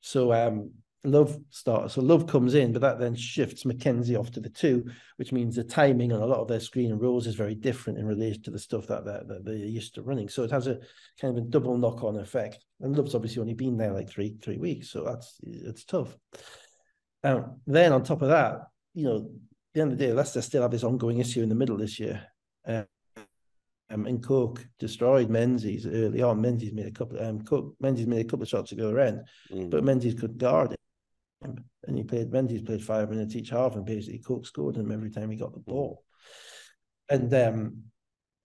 So 0.00 0.32
um, 0.32 0.72
Love 1.02 1.38
starts. 1.48 1.94
So 1.94 2.02
Love 2.02 2.26
comes 2.26 2.54
in, 2.54 2.72
but 2.72 2.82
that 2.82 2.98
then 2.98 3.14
shifts 3.14 3.64
Mackenzie 3.64 4.16
off 4.16 4.30
to 4.32 4.40
the 4.40 4.50
two, 4.50 4.90
which 5.16 5.32
means 5.32 5.56
the 5.56 5.64
timing 5.64 6.12
on 6.12 6.20
a 6.20 6.26
lot 6.26 6.40
of 6.40 6.48
their 6.48 6.60
screen 6.60 6.90
and 6.90 7.00
rolls 7.00 7.26
is 7.26 7.34
very 7.34 7.54
different 7.54 7.98
in 7.98 8.06
relation 8.06 8.42
to 8.42 8.50
the 8.50 8.58
stuff 8.58 8.86
that 8.88 9.06
they're, 9.06 9.24
that 9.26 9.44
they're 9.44 9.54
used 9.54 9.94
to 9.94 10.02
running. 10.02 10.28
So 10.28 10.42
it 10.42 10.50
has 10.50 10.66
a 10.66 10.78
kind 11.18 11.36
of 11.36 11.42
a 11.42 11.48
double 11.48 11.78
knock 11.78 12.04
on 12.04 12.18
effect. 12.18 12.64
And 12.80 12.94
Love's 12.94 13.14
obviously 13.14 13.40
only 13.40 13.54
been 13.54 13.78
there 13.78 13.92
like 13.92 14.10
three 14.10 14.36
three 14.42 14.58
weeks, 14.58 14.90
so 14.90 15.02
that's 15.04 15.38
it's 15.42 15.84
tough. 15.84 16.14
Um, 17.24 17.60
then 17.66 17.92
on 17.92 18.02
top 18.02 18.20
of 18.22 18.28
that, 18.28 18.68
you 18.94 19.04
know, 19.04 19.16
at 19.16 19.22
the 19.74 19.80
end 19.80 19.92
of 19.92 19.98
the 19.98 20.06
day, 20.06 20.12
Leicester 20.12 20.42
still 20.42 20.62
have 20.62 20.70
this 20.70 20.84
ongoing 20.84 21.18
issue 21.18 21.42
in 21.42 21.48
the 21.48 21.54
middle 21.54 21.78
this 21.78 21.98
year. 21.98 22.22
Uh, 22.66 22.82
um, 23.90 24.06
and 24.06 24.22
Cook 24.22 24.66
destroyed 24.78 25.30
Menzies 25.30 25.86
early 25.86 26.22
on. 26.22 26.40
Menzies 26.40 26.72
made 26.72 26.86
a 26.86 26.90
couple. 26.90 27.20
Um, 27.20 27.40
Cook 27.40 27.74
Menzies 27.80 28.06
made 28.06 28.24
a 28.24 28.28
couple 28.28 28.42
of 28.42 28.48
shots 28.48 28.68
to 28.70 28.76
go 28.76 28.90
around, 28.90 29.22
mm. 29.50 29.70
but 29.70 29.82
Menzies 29.82 30.14
could 30.14 30.38
guard 30.38 30.76
and 31.42 31.96
he 31.96 32.02
played 32.02 32.30
Menzies 32.30 32.62
played 32.62 32.82
five 32.82 33.10
minutes 33.10 33.34
each 33.34 33.50
half, 33.50 33.74
and 33.74 33.84
basically 33.84 34.18
Cook 34.18 34.46
scored 34.46 34.76
him 34.76 34.90
every 34.90 35.10
time 35.10 35.30
he 35.30 35.36
got 35.36 35.52
the 35.52 35.60
ball. 35.60 36.04
And 37.08 37.32
um, 37.34 37.82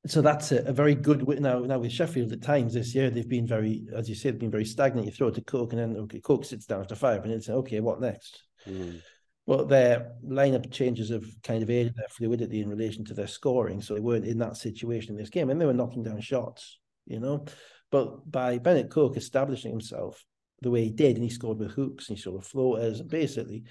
so 0.08 0.22
that's 0.22 0.52
a, 0.52 0.64
a, 0.64 0.74
very 0.74 0.96
good 0.96 1.28
now. 1.40 1.60
Now 1.60 1.80
with 1.80 1.92
Sheffield, 1.92 2.32
at 2.32 2.42
times 2.42 2.74
this 2.74 2.96
year 2.96 3.10
they've 3.10 3.28
been 3.28 3.48
very, 3.48 3.86
as 3.96 4.08
you 4.08 4.16
said, 4.16 4.40
been 4.40 4.52
very 4.52 4.66
stagnant. 4.66 5.06
You 5.06 5.12
throw 5.12 5.28
it 5.28 5.36
to 5.36 5.42
Cook, 5.42 5.74
and 5.74 5.82
then 5.82 5.98
okay, 6.04 6.22
Cook 6.22 6.46
sits 6.46 6.66
down 6.66 6.82
after 6.82 6.96
five 6.96 7.18
and 7.18 7.28
minutes. 7.28 7.50
Okay, 7.50 7.80
what 7.80 8.02
next? 8.02 8.44
Mm. 8.68 9.02
Well, 9.48 9.66
their 9.66 10.14
lineup 10.26 10.72
changes 10.72 11.10
have 11.10 11.26
kind 11.44 11.62
of 11.62 11.70
aided 11.70 11.96
their 11.96 12.08
fluidity 12.10 12.62
in 12.62 12.70
relation 12.70 13.06
to 13.06 13.14
their 13.14 13.28
scoring, 13.28 13.82
so 13.82 13.94
they 13.94 14.00
weren't 14.00 14.26
in 14.26 14.40
that 14.40 14.58
situation 14.58 15.12
in 15.12 15.18
this 15.18 15.30
game, 15.30 15.50
and 15.50 15.62
they 15.62 15.66
were 15.66 15.74
knocking 15.74 16.04
down 16.04 16.20
shots, 16.22 16.80
you 17.06 17.20
know. 17.20 17.46
But 17.92 18.30
by 18.30 18.58
Bennett 18.58 18.90
Cook 18.90 19.18
establishing 19.18 19.72
himself 19.72 20.24
the 20.62 20.72
way 20.72 20.84
he 20.84 20.92
did, 20.92 21.16
and 21.16 21.24
he 21.24 21.30
scored 21.30 21.60
with 21.60 21.72
hooks 21.72 22.10
and 22.10 22.18
he 22.18 22.22
scored 22.22 22.38
with 22.38 22.48
floaters. 22.48 23.00
And 23.00 23.10
basically, 23.10 23.64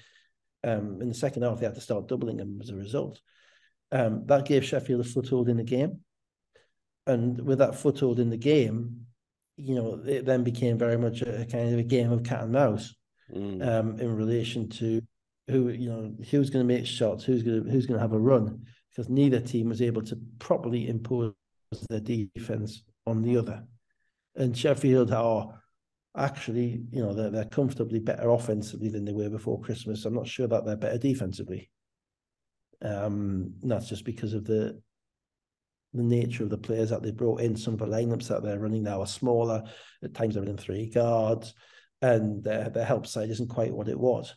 um, 0.63 1.01
in 1.01 1.09
the 1.09 1.15
second 1.15 1.43
half, 1.43 1.59
they 1.59 1.65
had 1.65 1.75
to 1.75 1.81
start 1.81 2.07
doubling 2.07 2.39
him 2.39 2.59
as 2.61 2.69
a 2.69 2.75
result. 2.75 3.19
Um, 3.91 4.25
that 4.25 4.45
gave 4.45 4.65
Sheffield 4.65 5.01
a 5.01 5.03
foothold 5.03 5.49
in 5.49 5.57
the 5.57 5.63
game. 5.63 5.99
And 7.07 7.39
with 7.41 7.59
that 7.59 7.75
foothold 7.75 8.19
in 8.19 8.29
the 8.29 8.37
game, 8.37 9.05
you 9.57 9.75
know, 9.75 10.01
it 10.05 10.25
then 10.25 10.43
became 10.43 10.77
very 10.77 10.97
much 10.97 11.21
a, 11.21 11.45
kind 11.45 11.73
of 11.73 11.79
a 11.79 11.83
game 11.83 12.11
of 12.11 12.23
cat 12.23 12.43
and 12.43 12.51
mouse 12.51 12.93
mm. 13.33 13.65
um, 13.65 13.99
in 13.99 14.15
relation 14.15 14.67
to 14.69 15.01
who, 15.47 15.69
you 15.69 15.89
know, 15.89 16.13
who's 16.31 16.49
going 16.49 16.67
to 16.67 16.73
make 16.73 16.85
shots, 16.85 17.23
who's 17.23 17.43
going 17.43 17.63
to 17.63 17.69
who's 17.69 17.85
going 17.85 17.97
to 17.97 18.01
have 18.01 18.13
a 18.13 18.19
run, 18.19 18.65
because 18.89 19.07
neither 19.07 19.39
team 19.39 19.69
was 19.69 19.81
able 19.81 20.01
to 20.01 20.19
properly 20.39 20.87
impose 20.87 21.33
their 21.89 21.99
defense 21.99 22.83
on 23.05 23.21
the 23.21 23.37
other. 23.37 23.63
And 24.35 24.57
Sheffield 24.57 25.11
are 25.11 25.61
actually, 26.17 26.81
you 26.91 27.01
know, 27.01 27.13
they're, 27.13 27.29
they're 27.29 27.45
comfortably 27.45 27.99
better 27.99 28.29
offensively 28.29 28.89
than 28.89 29.05
they 29.05 29.11
were 29.11 29.29
before 29.29 29.59
Christmas. 29.61 30.05
I'm 30.05 30.13
not 30.13 30.27
sure 30.27 30.47
that 30.47 30.65
they're 30.65 30.75
better 30.75 30.97
defensively. 30.97 31.69
Um, 32.81 33.53
that's 33.63 33.89
just 33.89 34.05
because 34.05 34.33
of 34.33 34.45
the 34.45 34.81
the 35.93 36.03
nature 36.03 36.43
of 36.43 36.49
the 36.49 36.57
players 36.57 36.89
that 36.89 37.01
they 37.01 37.11
brought 37.11 37.39
in. 37.39 37.55
Some 37.55 37.75
of 37.75 37.79
the 37.79 37.85
lineups 37.85 38.27
that 38.27 38.43
they're 38.43 38.59
running 38.59 38.83
now 38.83 38.99
are 38.99 39.07
smaller. 39.07 39.63
At 40.03 40.13
times 40.13 40.35
they're 40.35 40.43
in 40.43 40.57
three 40.57 40.89
guards, 40.89 41.53
and 42.01 42.43
their 42.43 42.69
their 42.69 42.85
help 42.85 43.07
side 43.07 43.29
isn't 43.29 43.49
quite 43.49 43.73
what 43.73 43.87
it 43.87 43.99
was. 43.99 44.35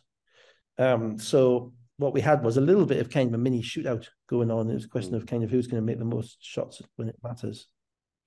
Um, 0.77 1.19
so 1.19 1.73
what 1.97 2.13
we 2.13 2.21
had 2.21 2.43
was 2.43 2.55
a 2.55 2.61
little 2.61 2.85
bit 2.85 2.99
of 2.99 3.09
kind 3.09 3.27
of 3.27 3.33
a 3.33 3.37
mini 3.37 3.61
shootout 3.61 4.07
going 4.29 4.49
on. 4.49 4.69
It 4.69 4.75
was 4.75 4.85
a 4.85 4.89
question 4.89 5.15
of 5.15 5.25
kind 5.25 5.43
of 5.43 5.49
who's 5.49 5.67
going 5.67 5.81
to 5.81 5.85
make 5.85 5.99
the 5.99 6.05
most 6.05 6.37
shots 6.39 6.81
when 6.95 7.09
it 7.09 7.17
matters. 7.21 7.67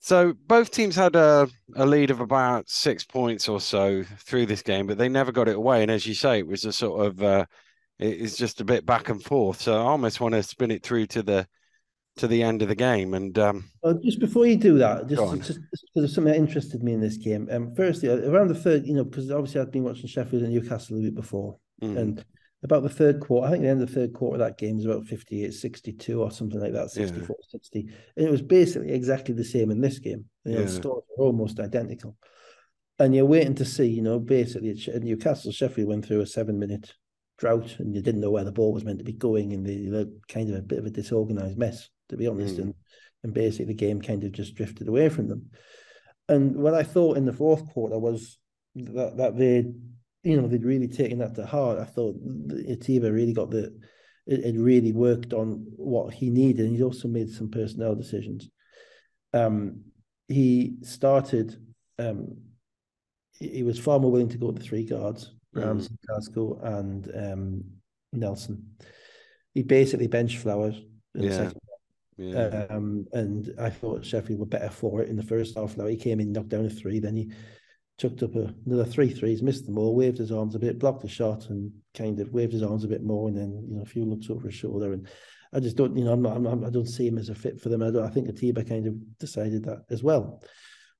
So 0.04 0.32
both 0.48 0.72
teams 0.72 0.96
had 0.96 1.14
a, 1.14 1.48
a 1.76 1.86
lead 1.86 2.10
of 2.10 2.18
about 2.18 2.68
six 2.68 3.04
points 3.04 3.48
or 3.48 3.60
so 3.60 4.02
through 4.18 4.46
this 4.46 4.62
game, 4.62 4.88
but 4.88 4.98
they 4.98 5.08
never 5.08 5.30
got 5.30 5.46
it 5.46 5.54
away. 5.54 5.82
And 5.82 5.92
as 5.92 6.04
you 6.04 6.14
say, 6.14 6.40
it 6.40 6.46
was 6.46 6.64
a 6.64 6.72
sort 6.72 7.06
of 7.06 7.22
uh, 7.22 7.46
it's 8.00 8.36
just 8.36 8.60
a 8.60 8.64
bit 8.64 8.84
back 8.84 9.10
and 9.10 9.22
forth. 9.22 9.62
So 9.62 9.76
I 9.76 9.84
almost 9.84 10.20
want 10.20 10.34
to 10.34 10.42
spin 10.42 10.72
it 10.72 10.82
through 10.82 11.06
to 11.06 11.22
the 11.22 11.46
to 12.16 12.26
the 12.26 12.42
end 12.42 12.62
of 12.62 12.68
the 12.68 12.74
game. 12.74 13.14
And 13.14 13.38
um, 13.38 13.70
well, 13.80 13.94
just 13.94 14.18
before 14.18 14.44
you 14.44 14.56
do 14.56 14.76
that, 14.78 15.06
just 15.06 15.22
just 15.46 15.60
because 15.94 16.10
of 16.10 16.10
something 16.10 16.32
that 16.32 16.38
interested 16.38 16.82
me 16.82 16.94
in 16.94 17.00
this 17.00 17.16
game. 17.16 17.48
Um, 17.52 17.72
firstly, 17.76 18.08
around 18.08 18.48
the 18.48 18.56
third, 18.56 18.84
you 18.84 18.94
know, 18.94 19.04
because 19.04 19.30
obviously 19.30 19.60
I'd 19.60 19.70
been 19.70 19.84
watching 19.84 20.08
Sheffield 20.08 20.42
and 20.42 20.52
Newcastle 20.52 20.96
the 20.96 21.04
week 21.04 21.14
before, 21.14 21.58
mm. 21.80 21.96
and 21.96 22.24
about 22.62 22.82
the 22.82 22.88
third 22.88 23.20
quarter, 23.20 23.46
I 23.46 23.50
think 23.50 23.62
the 23.62 23.70
end 23.70 23.82
of 23.82 23.88
the 23.88 23.94
third 23.94 24.12
quarter 24.12 24.36
of 24.36 24.46
that 24.46 24.58
game 24.58 24.76
was 24.76 24.84
about 24.84 25.06
58 25.06 25.52
62 25.52 26.22
or 26.22 26.30
something 26.30 26.60
like 26.60 26.72
that, 26.72 26.90
64 26.90 27.20
yeah. 27.28 27.46
60. 27.50 27.88
And 28.16 28.26
it 28.26 28.30
was 28.30 28.42
basically 28.42 28.92
exactly 28.92 29.34
the 29.34 29.44
same 29.44 29.70
in 29.70 29.80
this 29.80 29.98
game. 29.98 30.26
You 30.44 30.52
know, 30.52 30.58
yeah. 30.60 30.66
the 30.66 30.70
scores 30.70 31.04
were 31.16 31.26
almost 31.26 31.58
identical. 31.58 32.16
And 32.98 33.14
you're 33.14 33.26
waiting 33.26 33.56
to 33.56 33.64
see, 33.64 33.86
you 33.86 34.02
know, 34.02 34.20
basically 34.20 34.78
Newcastle, 35.00 35.50
Sheffield 35.50 35.88
went 35.88 36.06
through 36.06 36.20
a 36.20 36.26
seven 36.26 36.58
minute 36.58 36.94
drought 37.38 37.76
and 37.80 37.94
you 37.94 38.00
didn't 38.00 38.20
know 38.20 38.30
where 38.30 38.44
the 38.44 38.52
ball 38.52 38.72
was 38.72 38.84
meant 38.84 38.98
to 38.98 39.04
be 39.04 39.12
going 39.12 39.52
and 39.52 39.66
they 39.66 39.88
were 39.90 40.06
kind 40.28 40.48
of 40.48 40.56
a 40.56 40.62
bit 40.62 40.78
of 40.78 40.86
a 40.86 40.90
disorganized 40.90 41.58
mess, 41.58 41.88
to 42.10 42.16
be 42.16 42.28
honest. 42.28 42.56
Mm. 42.56 42.62
And, 42.62 42.74
and 43.24 43.34
basically 43.34 43.66
the 43.66 43.74
game 43.74 44.00
kind 44.00 44.22
of 44.22 44.30
just 44.30 44.54
drifted 44.54 44.86
away 44.86 45.08
from 45.08 45.26
them. 45.26 45.50
And 46.28 46.54
what 46.56 46.74
I 46.74 46.84
thought 46.84 47.16
in 47.16 47.24
the 47.24 47.32
fourth 47.32 47.66
quarter 47.70 47.98
was 47.98 48.38
that, 48.76 49.16
that 49.16 49.36
they 49.36 49.64
you 50.22 50.40
know, 50.40 50.46
they'd 50.46 50.64
really 50.64 50.88
taken 50.88 51.18
that 51.18 51.34
to 51.34 51.46
heart. 51.46 51.78
I 51.78 51.84
thought 51.84 52.16
Atiba 52.68 53.10
really 53.10 53.32
got 53.32 53.50
the, 53.50 53.78
it, 54.26 54.40
it 54.44 54.58
really 54.58 54.92
worked 54.92 55.32
on 55.32 55.66
what 55.76 56.14
he 56.14 56.30
needed. 56.30 56.66
And 56.66 56.76
he 56.76 56.82
also 56.82 57.08
made 57.08 57.30
some 57.30 57.50
personnel 57.50 57.94
decisions. 57.94 58.48
Um, 59.34 59.82
he 60.28 60.76
started, 60.82 61.56
um, 61.98 62.36
he, 63.38 63.62
was 63.62 63.78
far 63.78 63.98
more 63.98 64.12
willing 64.12 64.28
to 64.28 64.38
go 64.38 64.46
with 64.46 64.56
the 64.56 64.62
three 64.62 64.84
guards, 64.84 65.32
Ramsey, 65.52 65.90
mm. 65.90 66.06
Glasgow, 66.06 66.60
and 66.62 67.10
um, 67.14 67.64
Nelson. 68.12 68.74
He 69.54 69.62
basically 69.62 70.06
benched 70.06 70.38
Flowers 70.38 70.76
in 71.14 71.24
yeah. 71.24 71.28
the 71.28 71.34
second 71.34 71.60
yeah. 72.16 72.66
Um, 72.70 73.06
and 73.12 73.52
I 73.58 73.70
thought 73.70 74.04
Sheffield 74.04 74.38
were 74.38 74.46
better 74.46 74.70
for 74.70 75.02
it 75.02 75.08
in 75.08 75.16
the 75.16 75.22
first 75.22 75.56
half. 75.56 75.76
Now 75.76 75.86
he 75.86 75.96
came 75.96 76.20
in, 76.20 76.32
knocked 76.32 76.50
down 76.50 76.66
a 76.66 76.70
three, 76.70 77.00
then 77.00 77.16
he 77.16 77.32
chucked 78.02 78.22
up 78.24 78.34
a, 78.34 78.52
another 78.66 78.84
three 78.84 79.08
threes, 79.08 79.42
missed 79.42 79.64
them 79.64 79.78
all, 79.78 79.94
waved 79.94 80.18
his 80.18 80.32
arms 80.32 80.56
a 80.56 80.58
bit, 80.58 80.80
blocked 80.80 81.02
the 81.02 81.08
shot, 81.08 81.48
and 81.50 81.70
kind 81.94 82.18
of 82.18 82.32
waved 82.32 82.52
his 82.52 82.62
arms 82.62 82.82
a 82.82 82.88
bit 82.88 83.04
more, 83.04 83.28
and 83.28 83.36
then 83.36 83.64
you 83.68 83.76
know 83.76 83.82
a 83.82 83.86
few 83.86 84.04
looks 84.04 84.28
over 84.28 84.48
his 84.48 84.56
shoulder. 84.56 84.92
And 84.92 85.06
I 85.52 85.60
just 85.60 85.76
don't, 85.76 85.96
you 85.96 86.04
know, 86.04 86.12
I'm 86.12 86.22
not, 86.22 86.36
I'm 86.36 86.42
not 86.42 86.64
I 86.64 86.70
don't 86.70 86.88
see 86.88 87.06
him 87.06 87.18
as 87.18 87.28
a 87.28 87.34
fit 87.34 87.60
for 87.60 87.68
them. 87.68 87.80
I 87.80 87.90
don't. 87.90 88.04
I 88.04 88.10
think 88.10 88.28
Atiba 88.28 88.64
kind 88.64 88.88
of 88.88 89.18
decided 89.18 89.64
that 89.64 89.84
as 89.90 90.02
well. 90.02 90.42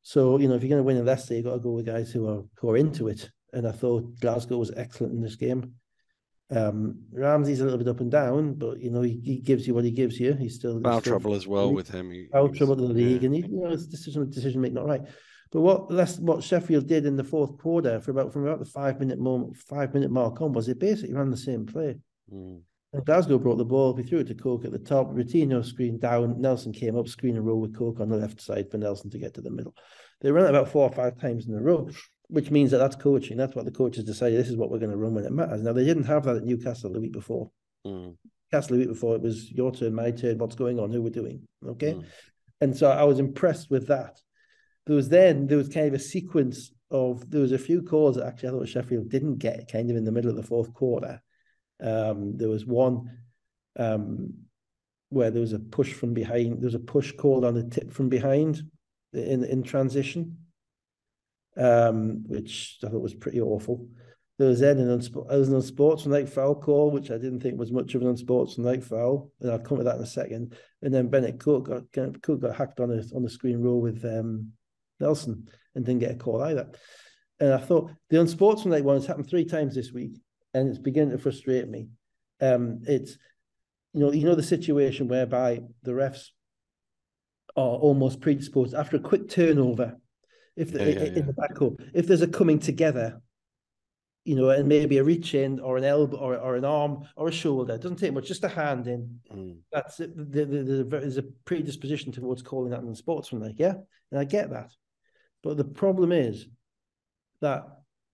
So 0.02 0.38
you 0.38 0.46
know, 0.46 0.54
if 0.54 0.62
you're 0.62 0.68
going 0.68 0.78
to 0.78 0.84
win 0.84 0.96
in 0.96 1.04
Leicester, 1.04 1.34
you've 1.34 1.44
got 1.44 1.54
to 1.54 1.58
go 1.58 1.72
with 1.72 1.86
guys 1.86 2.12
who 2.12 2.28
are 2.28 2.42
who 2.58 2.70
are 2.70 2.76
into 2.76 3.08
it. 3.08 3.28
And 3.52 3.66
I 3.66 3.72
thought 3.72 4.20
Glasgow 4.20 4.56
was 4.56 4.72
excellent 4.76 5.14
in 5.14 5.20
this 5.20 5.36
game. 5.36 5.74
Um, 6.50 7.00
Ramsey's 7.12 7.60
a 7.60 7.64
little 7.64 7.78
bit 7.78 7.88
up 7.88 8.00
and 8.00 8.10
down, 8.10 8.54
but 8.54 8.80
you 8.80 8.90
know 8.90 9.02
he, 9.02 9.20
he 9.24 9.38
gives 9.38 9.66
you 9.66 9.74
what 9.74 9.84
he 9.84 9.90
gives 9.90 10.20
you. 10.20 10.34
He's 10.34 10.54
still 10.54 10.80
foul 10.80 11.00
trouble 11.00 11.34
as 11.34 11.48
well 11.48 11.72
with 11.72 11.90
him. 11.90 12.12
He, 12.12 12.28
foul 12.30 12.50
trouble 12.50 12.74
in 12.74 12.88
the 12.88 12.94
league, 12.94 13.22
yeah. 13.22 13.26
and 13.26 13.34
he, 13.34 13.40
you 13.40 13.60
know 13.60 13.70
his 13.70 13.88
decision 13.88 14.30
decision 14.30 14.60
making 14.60 14.74
not 14.74 14.86
right. 14.86 15.02
But 15.52 15.60
what 15.60 15.90
less 15.90 16.18
what 16.18 16.42
Sheffield 16.42 16.86
did 16.86 17.04
in 17.04 17.16
the 17.16 17.24
fourth 17.24 17.58
quarter 17.58 18.00
for 18.00 18.10
about 18.10 18.32
from 18.32 18.46
about 18.46 18.58
the 18.58 18.64
five 18.64 18.98
minute 18.98 19.18
moment, 19.18 19.56
five 19.56 19.92
minute 19.92 20.10
mark 20.10 20.40
on 20.40 20.54
was 20.54 20.68
it 20.68 20.80
basically 20.80 21.14
ran 21.14 21.30
the 21.30 21.36
same 21.36 21.66
play. 21.66 21.98
Mm. 22.32 22.62
And 22.94 23.04
Glasgow 23.06 23.38
brought 23.38 23.56
the 23.56 23.64
ball, 23.64 23.94
we 23.94 24.02
threw 24.02 24.18
it 24.18 24.26
to 24.28 24.34
Coke 24.34 24.64
at 24.64 24.72
the 24.72 24.78
top, 24.78 25.10
Rotino 25.12 25.64
screen 25.64 25.98
down, 25.98 26.40
Nelson 26.40 26.72
came 26.72 26.96
up, 26.96 27.08
screen 27.08 27.36
and 27.36 27.46
roll 27.46 27.60
with 27.60 27.76
Coke 27.76 28.00
on 28.00 28.08
the 28.08 28.16
left 28.16 28.40
side 28.40 28.70
for 28.70 28.76
Nelson 28.76 29.10
to 29.10 29.18
get 29.18 29.34
to 29.34 29.40
the 29.40 29.50
middle. 29.50 29.74
They 30.20 30.30
ran 30.30 30.44
it 30.44 30.50
about 30.50 30.68
four 30.68 30.88
or 30.88 30.92
five 30.92 31.18
times 31.18 31.46
in 31.46 31.54
a 31.54 31.60
row, 31.60 31.88
which 32.28 32.50
means 32.50 32.70
that 32.70 32.78
that's 32.78 32.96
coaching. 32.96 33.38
That's 33.38 33.54
what 33.54 33.64
the 33.64 33.70
coaches 33.70 34.04
decided. 34.04 34.38
This 34.38 34.50
is 34.50 34.56
what 34.56 34.70
we're 34.70 34.78
going 34.78 34.90
to 34.90 34.98
run 34.98 35.14
when 35.14 35.24
it 35.24 35.32
matters. 35.32 35.62
Now 35.62 35.72
they 35.72 35.84
didn't 35.84 36.04
have 36.04 36.24
that 36.24 36.36
at 36.36 36.44
Newcastle 36.44 36.92
the 36.92 37.00
week 37.00 37.12
before. 37.12 37.50
Mm. 37.86 38.14
Newcastle 38.52 38.76
the 38.76 38.80
week 38.80 38.88
before 38.88 39.16
it 39.16 39.22
was 39.22 39.50
your 39.50 39.72
turn, 39.72 39.94
my 39.94 40.10
turn. 40.10 40.36
What's 40.36 40.54
going 40.54 40.78
on? 40.78 40.92
Who 40.92 41.02
we're 41.02 41.10
doing? 41.10 41.46
Okay, 41.66 41.94
mm. 41.94 42.04
and 42.60 42.76
so 42.76 42.90
I 42.90 43.04
was 43.04 43.18
impressed 43.18 43.70
with 43.70 43.88
that 43.88 44.20
there 44.86 44.96
was 44.96 45.08
then 45.08 45.46
there 45.46 45.58
was 45.58 45.68
kind 45.68 45.86
of 45.86 45.94
a 45.94 45.98
sequence 45.98 46.72
of 46.90 47.30
there 47.30 47.40
was 47.40 47.52
a 47.52 47.58
few 47.58 47.82
calls 47.82 48.16
that 48.16 48.26
actually 48.26 48.48
I 48.50 48.52
thought 48.52 48.68
Sheffield 48.68 49.08
didn't 49.08 49.38
get 49.38 49.70
kind 49.70 49.90
of 49.90 49.96
in 49.96 50.04
the 50.04 50.12
middle 50.12 50.30
of 50.30 50.36
the 50.36 50.42
fourth 50.42 50.72
quarter. 50.74 51.22
Um, 51.82 52.36
there 52.36 52.48
was 52.48 52.66
one 52.66 53.10
um, 53.78 54.34
where 55.08 55.30
there 55.30 55.40
was 55.40 55.52
a 55.52 55.58
push 55.58 55.92
from 55.92 56.14
behind. 56.14 56.60
There 56.60 56.66
was 56.66 56.74
a 56.74 56.80
push 56.80 57.12
called 57.12 57.44
on 57.44 57.54
the 57.54 57.64
tip 57.64 57.92
from 57.92 58.08
behind 58.08 58.62
in 59.12 59.44
in 59.44 59.62
transition, 59.62 60.38
um, 61.56 62.24
which 62.26 62.78
I 62.84 62.88
thought 62.88 63.02
was 63.02 63.14
pretty 63.14 63.40
awful. 63.40 63.88
There 64.38 64.48
was 64.48 64.60
then 64.60 64.78
an, 64.78 64.98
unsp- 64.98 65.30
an 65.30 65.54
unsportsmanlike 65.54 66.26
foul 66.26 66.54
call, 66.54 66.90
which 66.90 67.10
I 67.10 67.18
didn't 67.18 67.40
think 67.40 67.58
was 67.58 67.70
much 67.70 67.94
of 67.94 68.02
an 68.02 68.08
unsportsmanlike 68.08 68.82
foul, 68.82 69.30
and 69.40 69.50
I'll 69.50 69.58
come 69.58 69.78
to 69.78 69.84
that 69.84 69.96
in 69.96 70.02
a 70.02 70.06
second. 70.06 70.56
And 70.82 70.92
then 70.92 71.08
Bennett 71.08 71.38
Cook 71.38 71.68
got 71.68 72.22
Cook 72.22 72.40
got 72.40 72.56
hacked 72.56 72.80
on 72.80 72.90
a 72.90 73.02
on 73.14 73.22
the 73.22 73.30
screen 73.30 73.60
roll 73.60 73.80
with 73.80 74.04
um, 74.04 74.52
Nelson 75.02 75.48
and 75.74 75.84
didn't 75.84 76.00
get 76.00 76.12
a 76.12 76.16
call 76.16 76.42
either. 76.42 76.68
And 77.40 77.52
I 77.52 77.58
thought 77.58 77.90
the 78.08 78.20
unsportsmanlike 78.20 78.84
one 78.84 78.96
has 78.96 79.06
happened 79.06 79.28
three 79.28 79.44
times 79.44 79.74
this 79.74 79.92
week, 79.92 80.20
and 80.54 80.68
it's 80.68 80.78
beginning 80.78 81.10
to 81.10 81.18
frustrate 81.18 81.68
me. 81.68 81.88
Um, 82.40 82.80
it's 82.86 83.18
you 83.92 84.00
know 84.00 84.12
you 84.12 84.24
know 84.24 84.34
the 84.34 84.42
situation 84.42 85.08
whereby 85.08 85.60
the 85.82 85.92
refs 85.92 86.28
are 87.56 87.76
almost 87.76 88.20
predisposed 88.20 88.74
after 88.74 88.96
a 88.96 89.00
quick 89.00 89.28
turnover. 89.28 89.96
If 90.54 90.72
the, 90.72 90.80
yeah, 90.80 90.84
yeah, 90.84 91.04
in 91.04 91.14
yeah. 91.16 91.22
the 91.22 91.32
back 91.32 91.60
up, 91.62 91.72
if 91.94 92.06
there's 92.06 92.22
a 92.22 92.28
coming 92.28 92.58
together, 92.58 93.20
you 94.24 94.36
know, 94.36 94.50
and 94.50 94.68
maybe 94.68 94.98
a 94.98 95.04
reach 95.04 95.34
in 95.34 95.58
or 95.58 95.76
an 95.76 95.84
elbow 95.84 96.16
or, 96.16 96.36
or 96.36 96.56
an 96.56 96.64
arm 96.64 97.08
or 97.16 97.28
a 97.28 97.32
shoulder. 97.32 97.74
It 97.74 97.80
doesn't 97.80 97.96
take 97.96 98.12
much, 98.12 98.28
just 98.28 98.44
a 98.44 98.48
hand 98.48 98.86
in. 98.86 99.18
Mm. 99.34 99.58
That's 99.72 99.98
it. 99.98 100.12
There's 100.14 101.16
a 101.16 101.24
predisposition 101.44 102.12
towards 102.12 102.42
calling 102.42 102.70
that 102.70 102.82
an 102.82 102.88
unsportsmanlike, 102.88 103.58
yeah? 103.58 103.74
And 104.10 104.20
I 104.20 104.24
get 104.24 104.50
that. 104.50 104.70
But 105.42 105.56
the 105.56 105.64
problem 105.64 106.12
is 106.12 106.46
that 107.40 107.64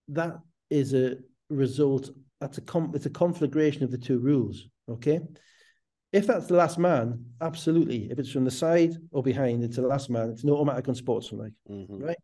that 0.09 0.39
is 0.71 0.95
a 0.95 1.17
result. 1.51 2.11
That's 2.41 2.59
a 2.59 2.63
com- 2.63 2.93
it's 2.95 3.07
a 3.07 3.11
conflagration 3.11 3.85
of 3.85 3.91
the 3.91 3.99
two 3.99 4.19
rules. 4.19 4.67
Okay, 4.89 5.21
if 6.13 6.27
that's 6.27 6.47
the 6.47 6.57
last 6.57 6.79
man, 6.79 7.27
absolutely. 7.41 8.09
If 8.11 8.19
it's 8.19 8.33
from 8.33 8.45
the 8.45 8.51
side 8.51 8.95
or 9.11 9.23
behind, 9.23 9.63
it's 9.63 9.77
the 9.77 9.83
last 9.83 10.09
man. 10.09 10.31
It's 10.31 10.45
an 10.45 10.51
automatic 10.51 10.89
unsportsmanlike, 10.89 11.53
mm-hmm. 11.71 12.03
right? 12.03 12.17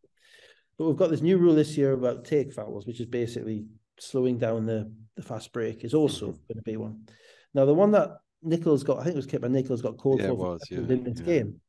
But 0.78 0.86
we've 0.86 0.96
got 0.96 1.10
this 1.10 1.20
new 1.20 1.36
rule 1.36 1.54
this 1.54 1.76
year 1.76 1.92
about 1.92 2.24
take 2.24 2.52
fouls, 2.52 2.86
which 2.86 3.00
is 3.00 3.06
basically 3.06 3.66
slowing 4.00 4.38
down 4.38 4.66
the 4.66 4.90
the 5.16 5.22
fast 5.22 5.52
break. 5.52 5.84
Is 5.84 5.94
also 5.94 6.28
mm-hmm. 6.28 6.46
going 6.48 6.56
to 6.56 6.62
be 6.62 6.76
one. 6.76 7.06
Now 7.52 7.66
the 7.66 7.74
one 7.74 7.90
that 7.92 8.16
Nichols 8.42 8.82
got, 8.82 8.98
I 8.98 9.04
think 9.04 9.14
it 9.14 9.16
was 9.16 9.26
kept 9.26 9.42
by 9.42 9.48
Nichols, 9.48 9.82
got 9.82 9.98
called 9.98 10.20
yeah, 10.20 10.28
for 10.28 10.34
was, 10.34 10.62
yeah, 10.70 10.78
in 10.78 11.04
this 11.04 11.20
yeah. 11.20 11.26
game. 11.26 11.60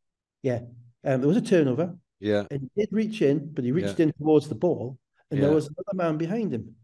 Yeah, 0.41 0.59
um, 1.03 1.21
there 1.21 1.27
was 1.27 1.37
a 1.37 1.41
turnover. 1.41 1.95
Yeah. 2.19 2.45
And 2.51 2.69
he 2.75 2.81
did 2.81 2.89
reach 2.91 3.21
in, 3.21 3.51
but 3.53 3.63
he 3.63 3.71
reached 3.71 3.99
yeah. 3.99 4.07
in 4.07 4.13
towards 4.13 4.47
the 4.47 4.55
ball, 4.55 4.97
and 5.31 5.39
yeah. 5.39 5.47
there 5.47 5.55
was 5.55 5.67
another 5.67 5.95
man 5.95 6.17
behind 6.17 6.53
him. 6.53 6.75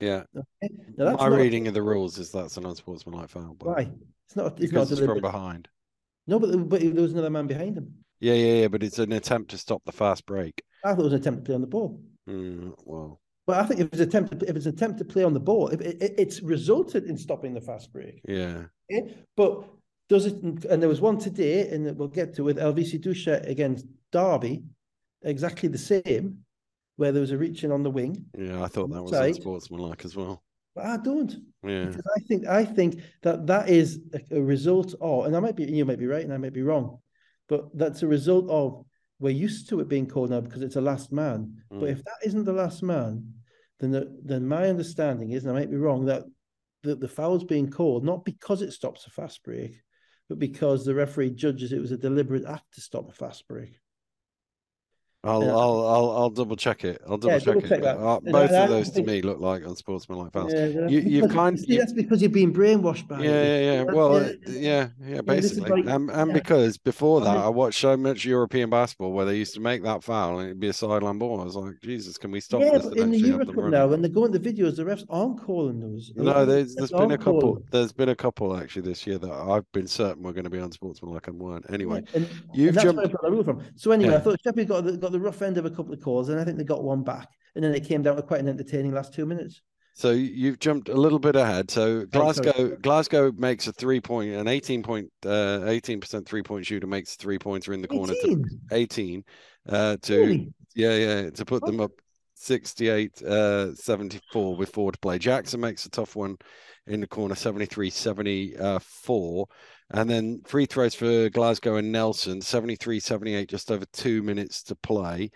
Yeah. 0.00 0.24
Okay? 0.36 0.74
Now, 0.96 1.16
My 1.16 1.26
reading 1.26 1.68
of 1.68 1.74
the 1.74 1.82
rules 1.82 2.18
is 2.18 2.30
that's 2.30 2.56
an 2.56 2.66
unsportsmanlike 2.66 3.30
foul. 3.30 3.56
But 3.58 3.68
why? 3.68 3.90
It's 4.26 4.36
not. 4.36 4.60
It's 4.60 4.72
not 4.72 4.90
it's 4.90 5.00
from 5.00 5.20
behind. 5.20 5.68
No, 6.26 6.38
but 6.38 6.68
but 6.68 6.80
there 6.80 7.02
was 7.02 7.12
another 7.12 7.30
man 7.30 7.46
behind 7.46 7.76
him. 7.76 7.94
Yeah, 8.20 8.34
yeah, 8.34 8.54
yeah. 8.62 8.68
But 8.68 8.82
it's 8.82 8.98
an 8.98 9.12
attempt 9.12 9.50
to 9.52 9.58
stop 9.58 9.82
the 9.84 9.92
fast 9.92 10.26
break. 10.26 10.62
I 10.84 10.90
thought 10.90 11.00
it 11.00 11.04
was 11.04 11.12
an 11.12 11.20
attempt 11.20 11.40
to 11.40 11.44
play 11.44 11.54
on 11.54 11.60
the 11.60 11.66
ball. 11.66 12.00
Mm, 12.28 12.74
well. 12.84 13.20
But 13.46 13.60
I 13.60 13.66
think 13.66 13.80
if 13.80 13.86
it's 13.86 14.00
an 14.00 14.08
attempt, 14.08 14.42
if 14.42 14.56
it's 14.56 14.66
an 14.66 14.74
attempt 14.74 14.98
to 14.98 15.04
play 15.04 15.22
on 15.22 15.32
the 15.32 15.40
ball, 15.40 15.68
if 15.68 15.80
it, 15.80 16.02
it, 16.02 16.14
it's 16.18 16.42
resulted 16.42 17.04
in 17.04 17.16
stopping 17.16 17.54
the 17.54 17.60
fast 17.60 17.92
break. 17.92 18.20
Yeah. 18.28 18.64
Okay? 18.92 19.14
But 19.36 19.64
does 20.08 20.26
it? 20.26 20.34
And 20.42 20.82
there 20.82 20.88
was 20.88 21.00
one 21.00 21.18
today, 21.18 21.68
and 21.68 21.96
we'll 21.96 22.08
get 22.08 22.34
to 22.34 22.44
with 22.44 22.58
Elviso 22.58 23.00
Dusha 23.00 23.48
against 23.48 23.86
Derby 24.10 24.64
exactly 25.26 25.68
the 25.68 25.78
same, 25.78 26.38
where 26.96 27.12
there 27.12 27.20
was 27.20 27.32
a 27.32 27.38
reaching 27.38 27.72
on 27.72 27.82
the 27.82 27.90
wing. 27.90 28.24
Yeah, 28.36 28.62
I 28.62 28.68
thought 28.68 28.90
that 28.90 29.02
was 29.02 29.12
side. 29.12 29.34
unsportsmanlike 29.34 30.04
as 30.04 30.16
well. 30.16 30.42
But 30.74 30.86
I 30.86 30.96
don't. 30.96 31.34
Yeah. 31.62 31.86
Because 31.86 32.06
I 32.16 32.20
think 32.20 32.46
I 32.46 32.64
think 32.64 33.00
that 33.22 33.46
that 33.46 33.68
is 33.68 34.00
a, 34.14 34.36
a 34.36 34.42
result 34.42 34.94
of, 35.00 35.26
and 35.26 35.36
I 35.36 35.40
might 35.40 35.56
be 35.56 35.64
you 35.64 35.84
might 35.84 35.98
be 35.98 36.06
right 36.06 36.24
and 36.24 36.32
I 36.32 36.38
might 36.38 36.52
be 36.52 36.62
wrong, 36.62 36.98
but 37.48 37.76
that's 37.76 38.02
a 38.02 38.06
result 38.06 38.48
of 38.50 38.84
we're 39.18 39.30
used 39.30 39.68
to 39.70 39.80
it 39.80 39.88
being 39.88 40.06
called 40.06 40.30
now 40.30 40.40
because 40.40 40.62
it's 40.62 40.76
a 40.76 40.80
last 40.80 41.12
man. 41.12 41.62
Mm. 41.72 41.80
But 41.80 41.88
if 41.90 42.04
that 42.04 42.18
isn't 42.24 42.44
the 42.44 42.52
last 42.52 42.82
man, 42.82 43.32
then 43.80 43.90
the, 43.90 44.14
then 44.22 44.46
my 44.46 44.68
understanding 44.68 45.30
is, 45.30 45.44
and 45.44 45.56
I 45.56 45.60
might 45.60 45.70
be 45.70 45.76
wrong, 45.76 46.04
that 46.06 46.24
the, 46.82 46.94
the 46.94 47.08
foul's 47.08 47.44
being 47.44 47.70
called 47.70 48.04
not 48.04 48.24
because 48.24 48.62
it 48.62 48.72
stops 48.72 49.06
a 49.06 49.10
fast 49.10 49.42
break, 49.42 49.80
but 50.28 50.38
because 50.38 50.84
the 50.84 50.94
referee 50.94 51.30
judges 51.30 51.72
it 51.72 51.80
was 51.80 51.92
a 51.92 51.96
deliberate 51.96 52.44
act 52.44 52.74
to 52.74 52.80
stop 52.80 53.08
a 53.08 53.12
fast 53.12 53.48
break. 53.48 53.78
I'll, 55.24 55.42
uh, 55.42 55.46
I'll, 55.46 55.86
I'll, 55.86 56.10
I'll 56.10 56.30
double 56.30 56.56
check 56.56 56.84
it. 56.84 57.02
I'll 57.08 57.16
double 57.16 57.32
yeah, 57.32 57.38
check 57.38 57.54
double 57.54 57.72
it. 57.72 57.84
Uh, 57.84 58.20
both 58.20 58.50
of 58.50 58.68
those 58.68 58.90
to 58.90 59.02
me 59.02 59.22
look 59.22 59.40
like 59.40 59.64
unsportsmanlike 59.64 60.32
fouls. 60.32 60.52
Yeah, 60.54 60.86
you, 60.86 61.22
have 61.22 61.32
kind. 61.32 61.58
See, 61.58 61.78
that's 61.78 61.92
because 61.92 62.22
you've 62.22 62.32
been 62.32 62.52
brainwashed 62.52 63.08
by. 63.08 63.20
Yeah, 63.22 63.42
yeah, 63.42 63.58
yeah. 63.58 63.82
Well, 63.82 64.16
uh, 64.16 64.32
yeah, 64.46 64.88
yeah. 65.04 65.20
Basically, 65.22 65.82
like, 65.82 65.92
and, 65.92 66.10
and 66.10 66.32
because 66.32 66.78
before 66.78 67.20
that, 67.22 67.36
I 67.36 67.48
watched 67.48 67.80
so 67.80 67.96
much 67.96 68.24
European 68.24 68.70
basketball 68.70 69.12
where 69.12 69.26
they 69.26 69.36
used 69.36 69.54
to 69.54 69.60
make 69.60 69.82
that 69.82 70.04
foul 70.04 70.38
and 70.38 70.48
it'd 70.48 70.60
be 70.60 70.68
a 70.68 70.72
sideline 70.72 71.18
ball. 71.18 71.40
I 71.40 71.44
was 71.44 71.56
like, 71.56 71.80
Jesus, 71.82 72.18
can 72.18 72.30
we 72.30 72.40
stop 72.40 72.60
yeah, 72.60 72.78
this? 72.78 72.86
But 72.86 72.98
in 72.98 73.10
the 73.10 73.18
Euro 73.18 73.46
Cup 73.46 73.64
now, 73.64 73.88
when 73.88 74.02
they 74.02 74.08
go 74.08 74.26
into 74.26 74.38
videos, 74.38 74.76
the 74.76 74.84
refs 74.84 75.04
aren't 75.08 75.42
calling 75.42 75.80
those. 75.80 76.12
No, 76.14 76.44
there's 76.46 76.74
there's 76.76 76.92
been 76.92 77.10
a 77.10 77.18
couple. 77.18 77.40
Calling. 77.40 77.64
There's 77.70 77.92
been 77.92 78.10
a 78.10 78.16
couple 78.16 78.56
actually 78.56 78.82
this 78.82 79.06
year 79.06 79.18
that 79.18 79.32
I've 79.32 79.70
been 79.72 79.88
certain 79.88 80.22
were 80.22 80.32
going 80.32 80.44
to 80.44 80.50
be 80.50 80.58
unsportsmanlike 80.58 81.26
and 81.26 81.38
weren't. 81.38 81.66
Anyway, 81.72 82.04
and, 82.14 82.28
you've 82.54 82.76
and 82.76 82.96
jumped. 82.96 83.10
From. 83.10 83.62
So 83.74 83.90
anyway, 83.92 84.14
I 84.14 84.18
thought 84.18 84.38
Sheffield 84.44 84.68
got 84.68 84.84
the, 84.84 85.05
got 85.06 85.12
the 85.12 85.20
rough 85.20 85.40
end 85.40 85.56
of 85.56 85.64
a 85.64 85.70
couple 85.70 85.94
of 85.94 86.00
calls, 86.00 86.28
and 86.28 86.40
I 86.40 86.44
think 86.44 86.58
they 86.58 86.64
got 86.64 86.82
one 86.82 87.02
back. 87.02 87.28
And 87.54 87.64
then 87.64 87.74
it 87.74 87.86
came 87.86 88.02
down 88.02 88.16
to 88.16 88.22
quite 88.22 88.40
an 88.40 88.48
entertaining 88.48 88.92
last 88.92 89.14
two 89.14 89.24
minutes. 89.24 89.62
So 89.94 90.10
you've 90.10 90.58
jumped 90.58 90.88
a 90.88 90.94
little 90.94 91.18
bit 91.18 91.36
ahead. 91.36 91.70
So 91.70 92.04
Glasgow, 92.06 92.76
Glasgow 92.82 93.32
makes 93.32 93.66
a 93.66 93.72
three 93.72 94.00
point, 94.00 94.34
an 94.34 94.48
eighteen 94.48 94.82
point, 94.82 95.10
uh, 95.24 95.62
eighteen 95.66 96.00
percent 96.00 96.28
three 96.28 96.42
point 96.42 96.66
shooter 96.66 96.86
makes 96.86 97.14
three 97.14 97.38
pointer 97.38 97.72
in 97.72 97.80
the 97.80 97.88
corner 97.88 98.12
18? 98.12 98.42
to 98.42 98.48
eighteen, 98.72 99.24
uh, 99.68 99.96
to 100.02 100.18
really? 100.18 100.52
yeah, 100.74 100.94
yeah, 100.94 101.30
to 101.30 101.44
put 101.44 101.64
them 101.64 101.80
up 101.80 101.92
68 102.34 103.22
uh 103.22 103.74
74 103.74 104.56
with 104.56 104.68
four 104.70 104.92
to 104.92 104.98
play. 104.98 105.18
Jackson 105.18 105.60
makes 105.60 105.86
a 105.86 105.90
tough 105.90 106.14
one 106.14 106.36
in 106.86 107.00
the 107.00 107.06
corner 107.06 107.34
73 107.34 107.88
74 107.88 109.46
and 109.90 110.10
then 110.10 110.40
free 110.44 110.66
throws 110.66 110.94
for 110.94 111.28
Glasgow 111.30 111.76
and 111.76 111.92
Nelson 111.92 112.40
73 112.40 113.00
78 113.00 113.48
just 113.48 113.70
over 113.70 113.84
2 113.92 114.22
minutes 114.22 114.62
to 114.64 114.76
play. 114.76 115.30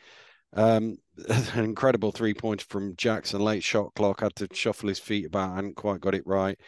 Um, 0.52 0.98
an 1.28 1.64
incredible 1.64 2.12
three 2.12 2.34
pointer 2.34 2.66
from 2.68 2.96
Jackson, 2.96 3.40
late 3.40 3.62
shot 3.62 3.94
clock, 3.94 4.20
had 4.20 4.34
to 4.36 4.48
shuffle 4.52 4.88
his 4.88 4.98
feet 4.98 5.26
about, 5.26 5.54
hadn't 5.54 5.76
quite 5.76 6.00
got 6.00 6.14
it 6.14 6.26
right. 6.26 6.58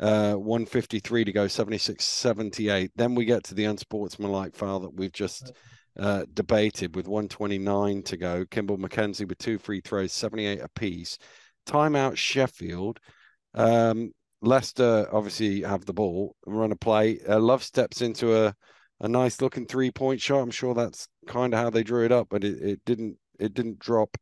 Uh, 0.00 0.34
153 0.34 1.24
to 1.24 1.32
go, 1.32 1.46
76 1.46 2.04
78. 2.04 2.90
Then 2.96 3.14
we 3.14 3.24
get 3.24 3.44
to 3.44 3.54
the 3.54 3.66
unsportsmanlike 3.66 4.54
foul 4.54 4.80
that 4.80 4.94
we've 4.94 5.12
just 5.12 5.52
uh, 5.98 6.24
debated 6.32 6.96
with 6.96 7.06
129 7.06 8.02
to 8.02 8.16
go. 8.16 8.44
Kimbal 8.46 8.78
Mackenzie 8.78 9.24
with 9.24 9.38
two 9.38 9.58
free 9.58 9.80
throws, 9.80 10.12
78 10.12 10.60
apiece. 10.60 11.18
Timeout 11.66 12.16
Sheffield. 12.16 12.98
Um, 13.54 14.12
Leicester 14.42 15.08
obviously 15.12 15.62
have 15.62 15.86
the 15.86 15.92
ball 15.92 16.36
and 16.46 16.58
run 16.58 16.72
a 16.72 16.76
play. 16.76 17.20
Uh, 17.26 17.38
Love 17.38 17.62
steps 17.62 18.02
into 18.02 18.36
a, 18.36 18.54
a 19.00 19.08
nice 19.08 19.40
looking 19.40 19.66
three 19.66 19.90
point 19.90 20.20
shot. 20.20 20.40
I'm 20.42 20.50
sure 20.50 20.74
that's 20.74 21.08
kind 21.26 21.54
of 21.54 21.60
how 21.60 21.70
they 21.70 21.84
drew 21.84 22.04
it 22.04 22.12
up, 22.12 22.26
but 22.28 22.44
it, 22.44 22.60
it 22.60 22.80
didn't 22.84 23.16
it 23.38 23.54
didn't 23.54 23.78
drop 23.78 24.16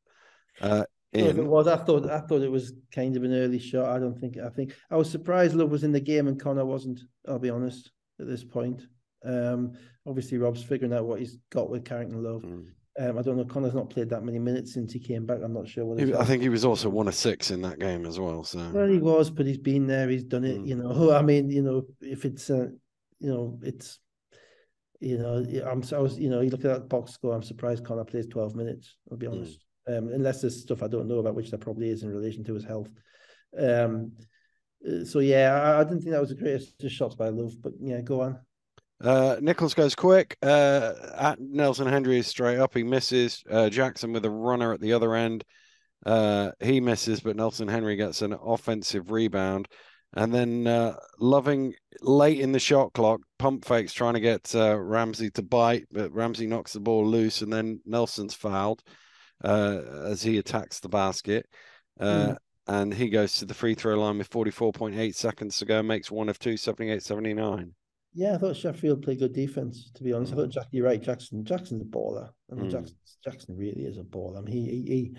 uh, 0.61 0.85
in. 1.13 1.27
If 1.27 1.39
it 1.39 1.47
was, 1.47 1.67
I 1.67 1.77
thought 1.77 2.09
I 2.09 2.21
thought 2.21 2.43
it 2.43 2.53
was 2.53 2.75
kind 2.95 3.17
of 3.17 3.25
an 3.25 3.35
early 3.35 3.59
shot. 3.59 3.89
I 3.89 3.99
don't 3.99 4.19
think. 4.19 4.37
I 4.39 4.51
think 4.51 4.75
I 4.91 4.97
was 4.97 5.11
surprised 5.11 5.55
Love 5.55 5.71
was 5.71 5.85
in 5.85 5.93
the 5.93 6.01
game 6.01 6.29
and 6.29 6.39
Connor 6.39 6.67
wasn't. 6.67 7.01
I'll 7.27 7.39
be 7.39 7.51
honest 7.51 7.91
at 8.21 8.27
this 8.27 8.45
point. 8.45 8.83
Um, 9.25 9.73
obviously, 10.07 10.39
Rob's 10.39 10.63
figuring 10.63 10.93
out 10.93 11.07
what 11.07 11.21
he's 11.21 11.39
got 11.51 11.71
with 11.71 11.85
Carrington 11.85 12.23
Love. 12.23 12.43
Mm. 12.43 12.67
Um, 13.01 13.19
I 13.19 13.23
don't 13.23 13.39
know. 13.39 13.45
Connor's 13.45 13.73
not 13.73 13.89
played 13.89 14.11
that 14.11 14.25
many 14.25 14.39
minutes 14.39 14.75
since 14.75 14.93
he 14.93 14.99
came 14.99 15.25
back. 15.25 15.39
I'm 15.43 15.55
not 15.55 15.67
sure 15.67 15.87
what. 15.87 16.01
He, 16.01 16.15
I 16.15 16.25
think 16.25 16.43
he 16.43 16.51
was 16.51 16.67
also 16.67 16.91
one 16.91 17.09
of 17.09 17.15
six 17.15 17.51
in 17.51 17.63
that 17.63 17.79
game 17.79 18.05
as 18.05 18.21
well. 18.21 18.45
So 18.45 18.59
well, 18.75 18.87
he 18.87 18.99
was, 18.99 19.31
but 19.31 19.47
he's 19.47 19.57
been 19.57 19.87
there. 19.87 20.07
He's 20.11 20.25
done 20.25 20.45
it. 20.45 20.59
Mm. 20.59 20.67
You 20.67 20.77
know, 20.77 21.13
I 21.15 21.23
mean, 21.23 21.49
you 21.49 21.63
know, 21.63 21.85
if 22.03 22.27
it's, 22.27 22.51
uh, 22.51 22.69
you 23.19 23.31
know, 23.31 23.59
it's 23.63 23.99
you 25.01 25.17
know, 25.17 25.43
I'm 25.67 25.83
I 25.95 25.99
was, 25.99 26.19
you 26.19 26.29
know, 26.29 26.43
you 26.43 26.51
look 26.51 26.65
at 26.67 26.75
that 26.75 26.89
box 26.91 27.13
score. 27.13 27.35
I'm 27.35 27.43
surprised 27.43 27.87
Connor 27.87 28.05
plays 28.05 28.27
12 28.27 28.55
minutes. 28.55 28.97
I'll 29.11 29.17
be 29.17 29.27
hmm. 29.27 29.33
honest, 29.33 29.65
mm. 29.89 29.97
um, 29.97 30.09
unless 30.09 30.43
there's 30.43 30.61
stuff 30.61 30.83
I 30.83 30.89
don't 30.89 31.09
know 31.09 31.21
about, 31.21 31.35
which 31.35 31.51
there 31.51 31.59
probably 31.59 31.89
is 31.89 32.03
in 32.03 32.11
relation 32.11 32.45
to 32.45 32.55
his 32.55 32.65
health. 32.65 32.91
Um, 33.59 34.13
uh, 34.87 35.05
so 35.07 35.21
yeah, 35.21 35.55
I, 35.55 35.81
I 35.81 35.85
didn't 35.85 36.01
think 36.01 36.13
that 36.13 36.21
was 36.21 36.31
the 36.31 36.37
greatest 36.37 36.75
shots 36.91 37.15
by 37.15 37.31
Love, 37.31 37.55
but 37.63 37.73
yeah, 37.81 38.03
go 38.03 38.21
on. 38.21 38.41
Uh, 39.03 39.37
Nichols 39.41 39.75
goes 39.75 39.95
quick. 39.95 40.37
Uh, 40.43 40.93
at 41.17 41.41
Nelson 41.41 41.87
Henry 41.87 42.19
is 42.19 42.27
straight 42.27 42.59
up. 42.59 42.75
He 42.75 42.83
misses. 42.83 43.43
Uh, 43.51 43.71
Jackson 43.71 44.13
with 44.13 44.25
a 44.25 44.31
runner 44.31 44.73
at 44.73 44.81
the 44.81 44.93
other 44.93 45.15
end. 45.15 45.45
Uh, 46.05 46.51
he 46.61 46.81
misses, 46.81 47.21
but 47.21 47.37
Nelson 47.37 47.69
Henry 47.69 47.97
gets 47.97 48.23
an 48.23 48.33
offensive 48.33 49.11
rebound. 49.11 49.69
And 50.15 50.35
then 50.35 50.67
uh, 50.67 50.97
Loving 51.19 51.75
late 52.03 52.41
in 52.41 52.53
the 52.53 52.59
shot 52.59 52.93
clock, 52.93 53.21
pump 53.39 53.65
fakes 53.65 53.93
trying 53.93 54.15
to 54.15 54.21
get 54.21 54.55
uh, 54.55 54.77
Ramsey 54.79 55.31
to 55.31 55.43
bite, 55.43 55.87
but 55.93 56.13
Ramsey 56.13 56.47
knocks 56.47 56.73
the 56.73 56.81
ball 56.81 57.07
loose, 57.07 57.43
and 57.43 57.53
then 57.53 57.81
Nelson's 57.87 58.35
fouled 58.35 58.83
uh, 59.45 59.81
as 60.05 60.23
he 60.23 60.39
attacks 60.39 60.81
the 60.81 60.89
basket. 60.89 61.47
Mm. 62.01 62.37
And 62.67 62.95
he 62.95 63.09
goes 63.09 63.39
to 63.39 63.47
the 63.47 63.55
free 63.55 63.75
throw 63.75 64.01
line 64.01 64.19
with 64.19 64.31
44.8 64.31 65.15
seconds 65.15 65.59
to 65.59 65.65
go, 65.65 65.83
makes 65.83 66.11
one 66.11 66.29
of 66.29 66.39
two, 66.39 66.57
78 66.57 67.03
79. 67.03 67.75
Yeah, 68.13 68.35
I 68.35 68.39
thought 68.39 68.57
Sheffield 68.57 69.03
played 69.03 69.21
good 69.21 69.33
defense. 69.33 69.91
To 69.95 70.03
be 70.03 70.13
honest, 70.13 70.33
mm. 70.33 70.35
I 70.35 70.41
thought 70.41 70.51
Jack, 70.51 70.67
you're 70.73 70.87
right. 70.87 71.01
Jackson, 71.01 71.45
Jackson's 71.45 71.83
a 71.83 71.85
baller. 71.85 72.31
I 72.51 72.55
mean, 72.57 72.67
mm. 72.67 72.73
Jackson, 72.73 72.97
Jackson 73.25 73.57
really 73.57 73.83
is 73.83 73.99
a 73.99 74.03
baller. 74.03 74.39
I 74.39 74.41
mean, 74.43 74.53
he, 74.53 74.83
he 74.83 75.17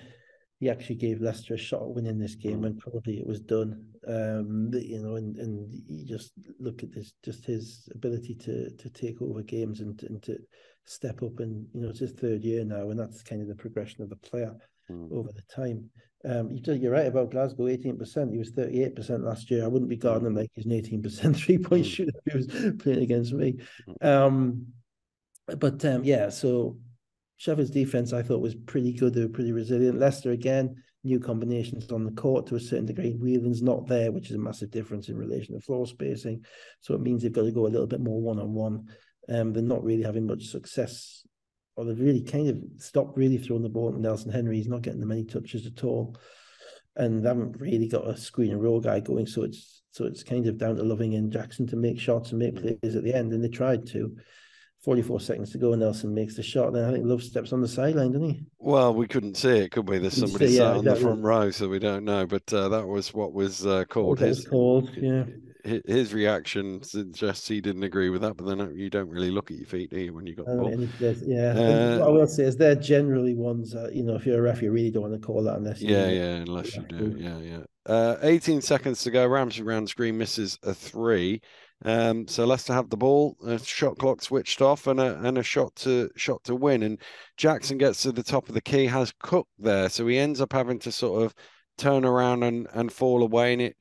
he 0.59 0.69
actually 0.69 0.95
gave 0.95 1.21
Leicester 1.21 1.55
a 1.55 1.57
shot 1.57 1.81
at 1.81 1.89
winning 1.89 2.19
this 2.19 2.35
game 2.35 2.61
when 2.61 2.77
probably 2.77 3.19
it 3.19 3.25
was 3.25 3.39
done. 3.39 3.83
Um, 4.07 4.69
you 4.73 5.01
know, 5.01 5.15
and, 5.15 5.35
and 5.37 5.73
you 5.87 6.05
just 6.05 6.33
look 6.59 6.83
at 6.83 6.91
this, 6.91 7.13
just 7.23 7.45
his 7.45 7.89
ability 7.95 8.35
to 8.35 8.69
to 8.75 8.89
take 8.89 9.21
over 9.21 9.41
games 9.41 9.79
and, 9.79 10.01
and 10.03 10.21
to 10.23 10.37
step 10.85 11.23
up. 11.23 11.39
And 11.39 11.65
you 11.73 11.81
know, 11.81 11.89
it's 11.89 11.99
his 11.99 12.11
third 12.11 12.43
year 12.43 12.63
now, 12.63 12.89
and 12.91 12.99
that's 12.99 13.23
kind 13.23 13.41
of 13.41 13.47
the 13.47 13.55
progression 13.55 14.03
of 14.03 14.09
the 14.09 14.17
player 14.17 14.53
mm. 14.89 15.11
over 15.11 15.29
the 15.32 15.43
time. 15.53 15.89
Um, 16.23 16.51
you're 16.51 16.91
right 16.91 17.07
about 17.07 17.32
Glasgow, 17.32 17.63
18%. 17.65 18.32
He 18.32 18.38
was 18.38 18.51
38% 18.51 19.23
last 19.23 19.49
year. 19.49 19.63
I 19.63 19.67
wouldn't 19.67 19.89
be 19.89 19.97
guarding 19.97 20.27
him 20.27 20.36
like 20.36 20.51
he's 20.53 20.65
an 20.65 20.71
18% 20.71 21.36
three 21.36 21.57
point 21.57 21.86
shooter 21.86 22.11
if 22.25 22.34
he 22.34 22.38
was 22.38 22.75
playing 22.79 23.01
against 23.01 23.34
me. 23.34 23.57
Hmm. 24.01 24.07
Um, 24.07 24.67
but 25.47 25.84
um, 25.86 26.03
yeah, 26.03 26.29
so 26.29 26.77
Sheffield's 27.38 27.71
defense, 27.71 28.13
I 28.13 28.21
thought, 28.21 28.41
was 28.41 28.55
pretty 28.55 28.93
good. 28.93 29.13
They 29.13 29.21
were 29.21 29.29
pretty 29.29 29.51
resilient. 29.51 29.99
Leicester, 29.99 30.32
again, 30.32 30.75
new 31.03 31.19
combinations 31.19 31.91
on 31.91 32.05
the 32.05 32.11
court 32.11 32.45
to 32.47 32.55
a 32.55 32.59
certain 32.59 32.86
degree. 32.86 33.13
Whelan's 33.13 33.63
not 33.63 33.88
there, 33.88 34.11
which 34.11 34.29
is 34.29 34.36
a 34.36 34.39
massive 34.39 34.69
difference 34.69 35.09
in 35.09 35.17
relation 35.17 35.55
to 35.55 35.61
floor 35.61 35.88
spacing. 35.88 36.45
So 36.82 36.93
it 36.93 37.01
means 37.01 37.23
they've 37.23 37.34
got 37.34 37.43
to 37.43 37.51
go 37.51 37.65
a 37.65 37.69
little 37.69 37.88
bit 37.88 38.01
more 38.01 38.21
one 38.21 38.39
on 38.39 38.53
one. 38.53 38.86
Um, 39.27 39.53
they're 39.53 39.63
not 39.63 39.84
really 39.84 40.03
having 40.03 40.27
much 40.27 40.45
success, 40.45 41.25
or 41.82 41.86
they've 41.86 41.99
really 41.99 42.21
kind 42.21 42.47
of 42.47 42.57
stopped 42.77 43.17
really 43.17 43.39
throwing 43.39 43.63
the 43.63 43.69
ball 43.69 43.91
to 43.91 43.99
Nelson 43.99 44.32
Henry. 44.32 44.57
He's 44.57 44.67
not 44.67 44.84
getting 44.84 44.99
the 44.99 45.05
many 45.07 45.25
touches 45.25 45.65
at 45.65 45.84
all, 45.84 46.15
and 46.95 47.23
they 47.23 47.27
haven't 47.27 47.59
really 47.59 47.88
got 47.88 48.07
a 48.07 48.15
screen 48.15 48.51
and 48.51 48.61
roll 48.61 48.79
guy 48.79 48.99
going. 48.99 49.25
So 49.25 49.41
it's 49.41 49.82
so 49.89 50.05
it's 50.05 50.23
kind 50.23 50.45
of 50.45 50.59
down 50.59 50.75
to 50.75 50.84
Loving 50.84 51.15
and 51.15 51.32
Jackson 51.32 51.65
to 51.67 51.75
make 51.75 51.99
shots 51.99 52.29
and 52.29 52.39
make 52.39 52.55
plays 52.55 52.95
at 52.95 53.03
the 53.03 53.15
end, 53.15 53.34
and 53.34 53.43
they 53.43 53.49
tried 53.49 53.88
to. 53.88 54.15
44 54.84 55.19
seconds 55.19 55.51
to 55.51 55.59
go, 55.59 55.73
and 55.73 55.82
Nelson 55.82 56.13
makes 56.13 56.36
the 56.36 56.43
shot. 56.43 56.73
Then 56.73 56.89
I 56.89 56.91
think 56.91 57.05
Love 57.05 57.21
steps 57.21 57.53
on 57.53 57.61
the 57.61 57.67
sideline, 57.67 58.11
doesn't 58.11 58.29
he? 58.29 58.41
Well, 58.57 58.93
we 58.93 59.07
couldn't 59.07 59.38
see 59.38 59.59
it, 59.59 59.71
could 59.71 59.88
we? 59.88 59.99
There's 59.99 60.17
somebody 60.17 60.47
see, 60.47 60.57
sat 60.57 60.73
yeah, 60.73 60.77
on 60.77 60.86
the 60.86 60.95
front 60.95 61.23
row, 61.23 61.51
so 61.51 61.69
we 61.69 61.79
don't 61.79 62.03
know. 62.03 62.25
But 62.25 62.51
uh, 62.51 62.69
that 62.69 62.88
was 62.88 63.13
what 63.13 63.32
was 63.32 63.65
uh, 63.65 63.86
called. 63.86 64.19
His, 64.19 64.39
was 64.39 64.47
called, 64.47 64.89
yeah. 64.95 65.25
His 65.63 66.11
reaction 66.11 66.82
suggests 66.82 67.47
he 67.47 67.61
didn't 67.61 67.84
agree 67.84 68.09
with 68.09 68.21
that, 68.21 68.36
but 68.36 68.47
then 68.47 68.73
you 68.75 68.89
don't 68.89 69.09
really 69.09 69.29
look 69.29 69.51
at 69.51 69.57
your 69.57 69.67
feet, 69.67 69.91
do 69.91 69.99
you, 69.99 70.11
when 70.11 70.25
you 70.25 70.36
got 70.36 70.47
the 70.47 70.55
ball? 70.55 70.71
Yeah. 71.23 71.51
Uh, 71.51 71.99
what 71.99 72.07
I 72.07 72.11
will 72.11 72.27
say 72.27 72.45
is 72.45 72.57
they're 72.57 72.73
generally 72.73 73.36
ones 73.36 73.71
that, 73.73 73.93
you 73.93 74.01
know, 74.01 74.15
if 74.15 74.25
you're 74.25 74.39
a 74.39 74.41
ref, 74.41 74.63
you 74.63 74.71
really 74.71 74.89
don't 74.89 75.03
want 75.03 75.13
to 75.13 75.19
call 75.19 75.43
that 75.43 75.57
unless 75.57 75.79
you. 75.79 75.95
Yeah, 75.95 76.09
yeah, 76.09 76.36
unless 76.38 76.75
you 76.75 76.82
do. 76.89 77.15
Yeah, 77.15 77.38
yeah. 77.38 77.59
Uh, 77.86 78.17
18 78.23 78.61
seconds 78.61 79.03
to 79.03 79.11
go. 79.11 79.27
Ramsey 79.27 79.61
round 79.61 79.88
screen 79.88 80.17
misses 80.17 80.57
a 80.63 80.73
three. 80.73 81.41
Um, 81.84 82.27
so 82.27 82.45
Leicester 82.45 82.73
have 82.73 82.89
the 82.89 82.97
ball, 82.97 83.36
a 83.45 83.57
shot 83.57 83.97
clock 83.97 84.21
switched 84.21 84.61
off, 84.61 84.88
and 84.88 84.99
a 84.99 85.19
and 85.23 85.38
a 85.38 85.43
shot 85.43 85.75
to 85.77 86.09
shot 86.15 86.43
to 86.43 86.55
win. 86.55 86.84
And 86.84 86.99
Jackson 87.38 87.77
gets 87.77 88.03
to 88.03 88.11
the 88.11 88.23
top 88.23 88.47
of 88.47 88.53
the 88.53 88.61
key, 88.61 88.86
has 88.86 89.13
Cook 89.19 89.47
there, 89.57 89.89
so 89.89 90.05
he 90.05 90.17
ends 90.17 90.41
up 90.41 90.53
having 90.53 90.79
to 90.79 90.91
sort 90.91 91.23
of 91.23 91.34
turn 91.77 92.05
around 92.05 92.43
and 92.43 92.67
and 92.73 92.91
fall 92.91 93.23
away. 93.23 93.53
And 93.53 93.61
it 93.61 93.77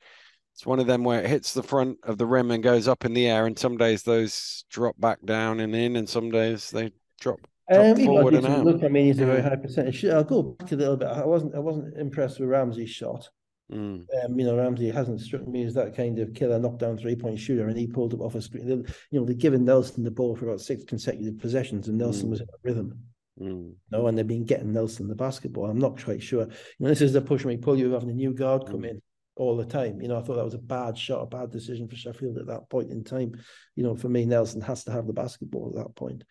it's 0.55 0.67
one 0.67 0.81
of 0.81 0.87
them 0.87 1.05
where 1.05 1.23
it 1.23 1.29
hits 1.29 1.53
the 1.53 1.63
front 1.63 1.99
of 2.03 2.19
the 2.19 2.27
rim 2.27 2.51
and 2.51 2.63
goes 2.63 2.89
up 2.89 3.05
in 3.05 3.13
the 3.13 3.27
air. 3.29 3.47
And 3.47 3.59
some 3.59 3.77
days 3.77 4.03
those 4.03 4.65
drop 4.71 4.99
back 4.99 5.25
down 5.25 5.61
and 5.61 5.75
in, 5.75 5.97
and 5.97 6.09
some 6.09 6.31
days 6.31 6.71
they 6.71 6.93
drop. 7.21 7.41
drop 7.71 7.99
um, 7.99 8.05
forward 8.05 8.35
and 8.35 8.47
out. 8.47 8.65
Look, 8.65 8.83
I 8.83 8.89
mean, 8.89 9.07
he's 9.07 9.21
a 9.21 9.27
very 9.27 9.43
high 9.43 9.57
percentage. 9.57 10.05
I'll 10.07 10.25
go 10.25 10.43
back 10.43 10.73
a 10.73 10.77
little 10.77 10.97
bit. 10.97 11.09
I 11.09 11.25
wasn't, 11.25 11.55
I 11.55 11.59
wasn't 11.59 11.97
impressed 11.99 12.41
with 12.41 12.49
Ramsey's 12.49 12.91
shot. 12.91 13.29
Mm. 13.71 14.05
Um, 14.25 14.39
you 14.39 14.45
know, 14.45 14.57
Ramsey 14.57 14.91
hasn't 14.91 15.21
struck 15.21 15.47
me 15.47 15.65
as 15.65 15.75
that 15.75 15.95
kind 15.95 16.19
of 16.19 16.35
killer 16.35 16.59
knockdown 16.59 16.99
three 16.99 17.15
point 17.15 17.39
shooter, 17.39 17.69
and 17.69 17.79
he 17.79 17.87
pulled 17.87 18.15
up 18.15 18.21
off 18.21 18.35
a 18.35 18.43
screen. 18.43 18.69
You 19.11 19.21
know, 19.21 19.25
they've 19.25 19.39
given 19.39 19.65
Nelson 19.65 20.03
the 20.03 20.11
ball 20.11 20.35
for 20.35 20.47
about 20.47 20.61
six 20.61 20.85
consecutive 20.85 21.39
possessions, 21.39 21.89
and 21.89 21.99
Nelson 21.99 22.27
mm. 22.27 22.31
was 22.31 22.41
in 22.41 22.49
a 22.49 22.59
rhythm. 22.63 22.99
Mm. 23.41 23.75
No, 23.91 24.07
and 24.07 24.19
they've 24.19 24.27
been 24.27 24.45
getting 24.45 24.73
Nelson 24.73 25.09
the 25.09 25.15
basketball. 25.15 25.71
I'm 25.71 25.79
not 25.79 26.03
quite 26.03 26.23
sure. 26.23 26.43
You 26.43 26.51
know, 26.81 26.89
this 26.89 27.01
is 27.01 27.13
the 27.13 27.21
push 27.21 27.45
me 27.45 27.57
pull 27.57 27.79
you 27.79 27.93
having 27.93 28.11
a 28.11 28.15
new 28.15 28.35
guard 28.35 28.67
come 28.67 28.83
mm. 28.83 28.91
in 28.91 29.03
all 29.37 29.57
the 29.57 29.65
time. 29.65 30.01
You 30.01 30.09
know, 30.09 30.19
I 30.19 30.23
thought 30.23 30.37
that 30.37 30.45
was 30.45 30.55
a 30.55 30.59
bad 30.59 30.99
shot, 30.99 31.23
a 31.23 31.27
bad 31.27 31.51
decision 31.51 31.89
for 31.89 31.97
Sheffield 31.97 32.39
at 32.39 32.49
that 32.49 32.69
point 32.69 32.91
in 32.91 33.05
time. 33.05 33.33
You 33.77 33.85
know, 33.85 33.95
for 33.95 34.09
me, 34.09 34.27
Nelson 34.27 34.61
has 34.63 34.85
to 34.85 34.93
have 34.93 35.07
the 35.07 35.13
basketball 35.13 35.71
at 35.71 35.85
that 35.85 35.95
point. 35.95 36.25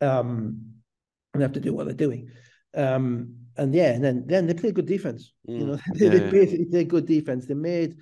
Um, 0.00 0.74
and 1.32 1.40
they 1.40 1.44
have 1.44 1.52
to 1.52 1.60
do 1.60 1.72
what 1.72 1.86
they're 1.86 1.94
doing. 1.94 2.30
Um, 2.74 3.36
and 3.56 3.74
yeah, 3.74 3.92
and 3.92 4.02
then 4.02 4.24
then 4.26 4.46
they 4.46 4.54
play 4.54 4.72
good 4.72 4.86
defense. 4.86 5.32
Mm. 5.48 5.58
You 5.58 5.66
know, 5.66 5.78
they, 5.94 6.06
yeah, 6.06 6.10
they 6.10 6.30
basically 6.30 6.64
play 6.66 6.84
good 6.84 7.06
defense. 7.06 7.46
They 7.46 7.54
made 7.54 7.96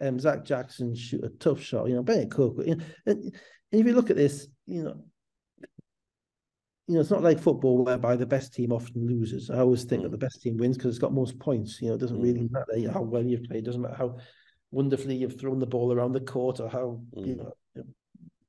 um, 0.00 0.18
Zach 0.18 0.44
Jackson 0.44 0.94
shoot 0.94 1.24
a 1.24 1.30
tough 1.30 1.60
shot. 1.60 1.88
You 1.88 1.96
know, 1.96 2.02
Bennett 2.02 2.30
Cook. 2.30 2.56
You 2.64 2.76
know, 2.76 2.84
and, 3.06 3.24
and 3.72 3.80
if 3.80 3.86
you 3.86 3.94
look 3.94 4.10
at 4.10 4.16
this, 4.16 4.46
you 4.66 4.82
know, 4.82 5.02
you 6.86 6.94
know, 6.94 7.00
it's 7.00 7.10
not 7.10 7.22
like 7.22 7.38
football 7.38 7.84
whereby 7.84 8.16
the 8.16 8.26
best 8.26 8.54
team 8.54 8.72
often 8.72 9.06
loses. 9.06 9.50
I 9.50 9.58
always 9.58 9.84
think 9.84 10.00
mm. 10.00 10.04
that 10.04 10.12
the 10.12 10.18
best 10.18 10.42
team 10.42 10.56
wins 10.56 10.76
because 10.76 10.90
it's 10.90 10.98
got 10.98 11.12
most 11.12 11.38
points. 11.38 11.80
You 11.80 11.88
know, 11.88 11.94
it 11.94 12.00
doesn't 12.00 12.20
really 12.20 12.40
mm. 12.40 12.50
matter 12.50 12.92
how 12.92 13.02
well 13.02 13.24
you've 13.24 13.44
played. 13.44 13.60
It 13.60 13.66
doesn't 13.66 13.82
matter 13.82 13.96
how 13.96 14.18
wonderfully 14.70 15.16
you've 15.16 15.40
thrown 15.40 15.58
the 15.58 15.66
ball 15.66 15.92
around 15.92 16.12
the 16.12 16.20
court 16.20 16.60
or 16.60 16.68
how 16.68 17.00
mm. 17.16 17.26
you 17.26 17.36
know, 17.36 17.52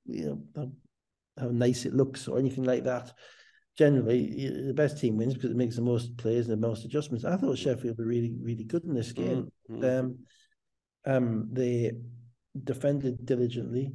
you 0.06 0.26
know 0.26 0.42
how, 0.56 1.44
how 1.44 1.50
nice 1.52 1.86
it 1.86 1.94
looks 1.94 2.28
or 2.28 2.40
anything 2.40 2.64
like 2.64 2.84
that 2.84 3.14
generally 3.80 4.66
the 4.68 4.74
best 4.74 5.00
team 5.00 5.16
wins 5.16 5.34
because 5.34 5.52
it 5.52 5.56
makes 5.56 5.78
the 5.78 5.82
most 5.82 6.18
plays 6.18 6.50
and 6.50 6.62
the 6.62 6.68
most 6.68 6.84
adjustments. 6.84 7.24
I 7.24 7.38
thought 7.38 7.58
Sheffield 7.58 7.98
were 7.98 8.06
really, 8.06 8.36
really 8.42 8.66
good 8.66 8.84
in 8.84 8.94
this 8.94 9.14
game. 9.14 9.50
Mm-hmm. 9.72 9.86
Um, 9.86 10.18
um, 11.06 11.48
they 11.50 11.94
defended 12.62 13.26
diligently. 13.26 13.94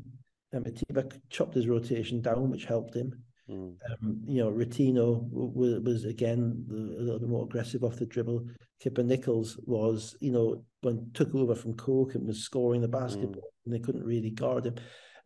Um, 0.55 0.65
Atiba 0.66 1.05
chopped 1.28 1.55
his 1.55 1.69
rotation 1.69 2.23
down, 2.23 2.51
which 2.51 2.65
helped 2.65 2.97
him. 2.97 3.12
Mm. 3.51 3.77
Um, 3.90 4.23
you 4.27 4.43
know, 4.43 4.51
Retino 4.51 5.28
was, 5.31 5.81
was 5.81 6.05
again 6.06 6.65
a 6.70 7.02
little 7.02 7.20
bit 7.20 7.28
more 7.28 7.44
aggressive 7.44 7.85
off 7.85 7.97
the 7.97 8.06
dribble. 8.06 8.47
Kipper 8.81 9.02
Nichols 9.02 9.61
was, 9.66 10.16
you 10.20 10.32
know, 10.32 10.65
when 10.81 11.11
took 11.12 11.35
over 11.35 11.55
from 11.55 11.74
Cook 11.74 12.15
and 12.15 12.27
was 12.27 12.43
scoring 12.43 12.81
the 12.81 12.89
basketball, 12.89 13.43
mm. 13.43 13.66
and 13.66 13.74
they 13.74 13.81
couldn't 13.81 14.02
really 14.02 14.31
guard 14.31 14.65
him. 14.65 14.77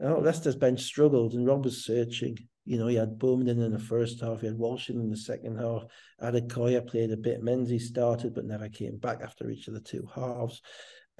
Now, 0.00 0.18
Leicester's 0.18 0.56
bench 0.56 0.82
struggled, 0.82 1.34
and 1.34 1.46
Rob 1.46 1.64
was 1.64 1.84
searching. 1.84 2.36
You 2.68 2.76
know, 2.76 2.86
he 2.86 2.96
had 2.96 3.18
Bowman 3.18 3.48
in 3.48 3.72
the 3.72 3.78
first 3.78 4.20
half, 4.20 4.42
he 4.42 4.46
had 4.46 4.58
Walsh 4.58 4.90
in 4.90 5.08
the 5.08 5.16
second 5.16 5.56
half. 5.56 5.84
Adekoya 6.22 6.86
played 6.86 7.10
a 7.10 7.16
bit. 7.16 7.42
Menzies 7.42 7.88
started, 7.88 8.34
but 8.34 8.44
never 8.44 8.68
came 8.68 8.98
back 8.98 9.22
after 9.22 9.48
each 9.48 9.68
of 9.68 9.74
the 9.74 9.80
two 9.80 10.06
halves. 10.14 10.60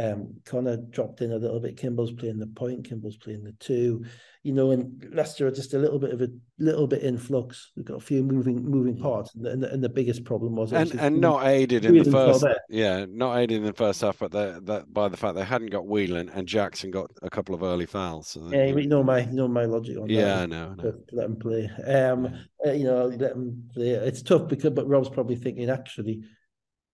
Um, 0.01 0.35
Connor 0.45 0.77
dropped 0.77 1.23
in 1.23 1.33
a 1.33 1.37
little 1.37 1.59
bit. 1.59 1.77
Kimbal's 1.77 2.13
playing 2.13 2.39
the 2.39 2.47
point. 2.47 2.89
Kimbal's 2.89 3.17
playing 3.17 3.43
the 3.43 3.53
two. 3.53 4.05
You 4.45 4.53
know, 4.53 4.71
and 4.71 5.05
Leicester 5.13 5.49
are 5.49 5.51
just 5.51 5.75
a 5.75 5.79
little 5.79 5.99
bit 5.99 6.13
of 6.13 6.23
a 6.23 6.29
little 6.61 6.87
bit 6.87 7.03
in 7.03 7.19
flux. 7.19 7.73
They've 7.75 7.85
got 7.85 7.97
a 7.97 8.01
few 8.01 8.23
moving 8.23 8.63
moving 8.63 8.97
parts, 8.97 9.35
and 9.35 9.45
the, 9.45 9.51
and 9.51 9.63
the, 9.63 9.73
and 9.73 9.83
the 9.83 9.89
biggest 9.89 10.25
problem 10.25 10.55
was 10.55 10.73
and 10.73 10.95
and 10.95 11.21
not 11.21 11.47
aided 11.47 11.85
in 11.85 11.99
the 11.99 12.11
first 12.11 12.47
yeah, 12.69 13.07
not 13.09 13.39
aided 13.39 13.59
in 13.59 13.65
the 13.65 13.73
first 13.73 14.01
half, 14.01 14.21
but 14.21 14.31
that 14.31 14.85
by 14.93 15.09
the 15.09 15.17
fact 15.17 15.35
they 15.35 15.45
hadn't 15.45 15.71
got 15.71 15.87
Whelan 15.87 16.29
and 16.29 16.47
Jackson 16.47 16.93
got 16.93 17.11
a 17.23 17.29
couple 17.29 17.55
of 17.55 17.65
early 17.65 17.87
fouls. 17.87 18.29
So 18.29 18.49
yeah, 18.53 18.67
you 18.67 18.87
know 18.87 19.03
my 19.03 19.21
you 19.21 19.33
know 19.33 19.49
my 19.49 19.65
logic 19.65 19.99
on 19.99 20.09
yeah, 20.09 20.23
that. 20.23 20.29
Yeah, 20.29 20.43
I 20.43 20.47
know. 20.47 20.75
Let 21.13 21.29
them 21.29 21.37
play. 21.37 21.65
Um, 21.85 22.25
yeah. 22.25 22.71
uh, 22.71 22.73
you 22.73 22.85
know, 22.85 23.07
let 23.07 23.35
them 23.35 23.69
play. 23.75 23.89
It's 23.89 24.23
tough 24.23 24.49
because, 24.49 24.71
but 24.71 24.87
Rob's 24.87 25.09
probably 25.09 25.37
thinking 25.37 25.69
actually 25.69 26.23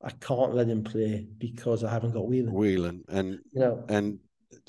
I 0.04 0.10
can't 0.20 0.54
let 0.54 0.68
him 0.68 0.84
play 0.84 1.26
because 1.38 1.82
I 1.82 1.90
haven't 1.90 2.12
got 2.12 2.28
Whelan. 2.28 2.52
Whelan 2.52 3.04
and 3.08 3.40
you 3.52 3.60
know, 3.60 3.84
and 3.88 4.18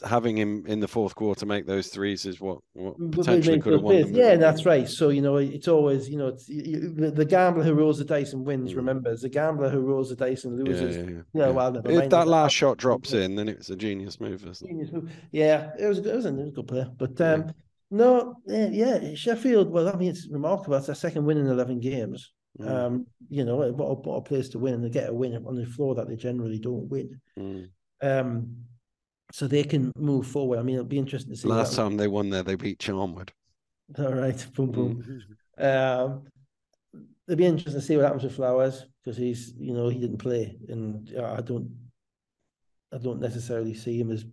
having 0.04 0.38
him 0.38 0.66
in 0.66 0.80
the 0.80 0.88
fourth 0.88 1.16
quarter 1.16 1.46
make 1.46 1.66
those 1.66 1.88
threes 1.88 2.26
is 2.26 2.40
what, 2.40 2.60
what 2.74 2.96
potentially 3.12 3.60
could 3.60 3.74
have 3.74 3.82
won. 3.82 4.02
Them. 4.02 4.16
Yeah, 4.16 4.36
that's 4.36 4.66
right. 4.66 4.88
So 4.88 5.10
you 5.10 5.22
know, 5.22 5.38
it's 5.38 5.68
always 5.68 6.10
you 6.10 6.18
know, 6.18 6.28
it's 6.30 6.46
the, 6.46 7.12
the, 7.14 7.26
gambler 7.26 7.64
who 7.64 7.74
rolls 7.74 7.98
the 7.98 8.06
dice 8.06 8.34
and 8.34 8.46
wins. 8.46 8.74
Mm. 8.74 8.78
Remembers 8.78 9.22
the 9.22 9.30
gambler 9.30 9.70
who 9.70 9.82
rolls 9.82 10.10
the 10.10 10.16
dice 10.16 10.46
and 10.46 10.58
loses. 10.64 10.96
Yeah, 10.96 11.02
yeah, 11.04 11.10
yeah. 11.10 11.22
You 11.34 11.40
know, 11.42 11.52
well, 11.54 11.78
if 11.86 12.10
that 12.10 12.28
last 12.28 12.54
shot 12.56 12.78
drops 12.78 13.14
in, 13.14 13.36
then 13.36 13.50
it's 13.50 13.70
a 13.70 13.76
genius 13.76 14.20
move. 14.20 14.42
Genius 14.60 14.92
move. 14.92 15.12
Yeah, 15.32 15.72
it 15.78 15.86
was. 15.86 16.00
It 16.00 16.16
was 16.16 16.26
a, 16.26 16.30
it 16.30 16.36
was 16.36 16.48
a 16.48 16.52
good 16.52 16.68
player, 16.68 16.90
but 16.98 17.20
um, 17.22 17.54
no, 17.92 18.36
yeah, 18.48 19.16
Sheffield. 19.16 19.70
Well, 19.70 19.90
I 19.90 19.96
mean, 19.96 20.10
it's 20.10 20.28
remarkable. 20.30 20.78
It's 20.78 20.88
their 20.88 20.96
second 20.96 21.26
win 21.26 21.38
in 21.38 21.48
eleven 21.48 21.80
games. 21.80 22.32
Mm. 22.60 22.70
Um, 22.70 23.08
you 23.30 23.44
know, 23.44 23.58
what 23.58 23.68
a, 23.90 23.94
what 23.94 24.16
a 24.16 24.22
place 24.22 24.50
to 24.50 24.60
win 24.60 24.76
and 24.76 24.84
they 24.84 24.90
get 24.90 25.10
a 25.10 25.14
win 25.14 25.36
on 25.46 25.56
the 25.56 25.66
floor 25.66 25.96
that 25.96 26.08
they 26.08 26.16
generally 26.16 26.60
don't 26.60 26.90
win. 26.90 27.20
Mm. 27.38 27.70
Um, 28.02 28.56
so 29.32 29.48
they 29.48 29.64
can 29.64 29.92
move 29.98 30.28
forward. 30.28 30.60
I 30.60 30.62
mean, 30.62 30.76
it'll 30.76 30.86
be 30.86 30.98
interesting 30.98 31.34
to 31.34 31.38
see. 31.38 31.48
Last 31.48 31.76
time 31.76 31.98
they 31.98 32.08
won 32.08 32.30
there, 32.30 32.44
they 32.44 32.56
beat 32.56 32.80
Charnwood. 32.80 33.30
All 34.00 34.14
right, 34.14 34.48
boom, 34.56 34.72
boom. 34.72 35.24
Mm. 35.60 36.04
Um, 36.04 36.24
it'll 37.28 37.38
be 37.38 37.46
interesting 37.46 37.82
to 37.82 37.86
see 37.86 37.98
what 37.98 38.06
happens 38.06 38.24
with 38.24 38.36
Flowers 38.36 38.86
because 39.04 39.18
he's, 39.18 39.54
you 39.58 39.74
know, 39.74 39.90
he 39.90 40.00
didn't 40.00 40.18
play, 40.18 40.58
and 40.70 41.12
I 41.20 41.42
don't, 41.42 41.70
I 42.94 42.98
don't 42.98 43.20
necessarily 43.20 43.74
see 43.74 44.00
him 44.00 44.12
as 44.12 44.26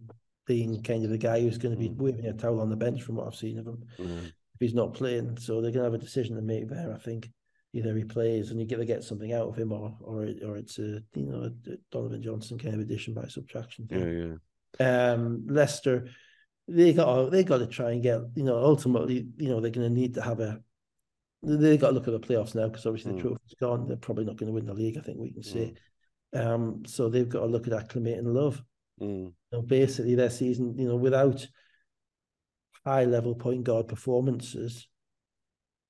being 0.46 0.82
kind 0.82 1.04
of 1.04 1.10
the 1.10 1.18
guy 1.18 1.40
who's 1.40 1.58
going 1.58 1.74
to 1.74 1.80
be 1.80 1.88
mm. 1.88 1.96
waving 1.96 2.26
a 2.26 2.32
towel 2.32 2.60
on 2.60 2.70
the 2.70 2.76
bench 2.76 3.02
from 3.02 3.16
what 3.16 3.26
I've 3.26 3.34
seen 3.34 3.58
of 3.58 3.66
him. 3.66 3.84
Mm. 3.98 4.26
If 4.26 4.60
he's 4.60 4.74
not 4.74 4.94
playing, 4.94 5.38
so 5.38 5.60
they're 5.60 5.72
going 5.72 5.84
to 5.84 5.90
have 5.90 5.94
a 5.94 5.98
decision 5.98 6.36
to 6.36 6.42
make 6.42 6.68
there. 6.68 6.92
I 6.92 6.98
think 6.98 7.30
either 7.72 7.96
he 7.96 8.04
plays 8.04 8.50
and 8.50 8.60
you 8.60 8.66
get 8.66 8.76
to 8.76 8.84
get 8.84 9.02
something 9.02 9.32
out 9.32 9.48
of 9.48 9.56
him, 9.56 9.72
or 9.72 9.96
or 10.00 10.28
or 10.44 10.56
it's 10.56 10.78
a 10.78 11.02
you 11.14 11.26
know 11.26 11.42
a 11.42 11.76
Donovan 11.90 12.22
Johnson 12.22 12.58
kind 12.58 12.74
of 12.74 12.80
addition 12.80 13.14
by 13.14 13.26
subtraction. 13.28 13.86
Thing. 13.86 14.00
Yeah, 14.00 14.86
yeah. 14.86 15.12
Um, 15.12 15.46
Leicester, 15.48 16.08
they 16.68 16.92
got 16.92 17.30
they 17.30 17.44
got 17.44 17.58
to 17.58 17.66
try 17.66 17.92
and 17.92 18.02
get 18.02 18.20
you 18.34 18.44
know 18.44 18.56
ultimately 18.56 19.26
you 19.36 19.48
know 19.48 19.60
they're 19.60 19.70
going 19.70 19.88
to 19.88 20.00
need 20.00 20.14
to 20.14 20.22
have 20.22 20.40
a 20.40 20.60
they 21.42 21.76
got 21.76 21.88
to 21.88 21.94
look 21.94 22.06
at 22.06 22.12
the 22.12 22.20
playoffs 22.20 22.54
now 22.54 22.68
because 22.68 22.86
obviously 22.86 23.12
mm. 23.12 23.16
the 23.16 23.22
trophy's 23.22 23.54
gone. 23.58 23.88
They're 23.88 23.96
probably 23.96 24.24
not 24.24 24.36
going 24.36 24.46
to 24.46 24.52
win 24.52 24.66
the 24.66 24.74
league. 24.74 24.96
I 24.96 25.00
think 25.00 25.18
we 25.18 25.32
can 25.32 25.42
see. 25.42 25.74
Mm. 26.34 26.46
Um, 26.46 26.82
so 26.86 27.08
they've 27.08 27.28
got 27.28 27.40
to 27.40 27.46
look 27.46 27.66
at 27.66 27.72
acclimating 27.72 28.32
love. 28.32 28.62
Mm. 29.00 29.24
You 29.26 29.34
know, 29.50 29.62
basically, 29.62 30.14
their 30.14 30.30
season, 30.30 30.78
you 30.78 30.88
know, 30.88 30.96
without 30.96 31.46
high 32.86 33.04
level 33.04 33.34
point 33.34 33.64
guard 33.64 33.88
performances, 33.88 34.86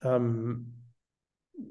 um, 0.02 0.66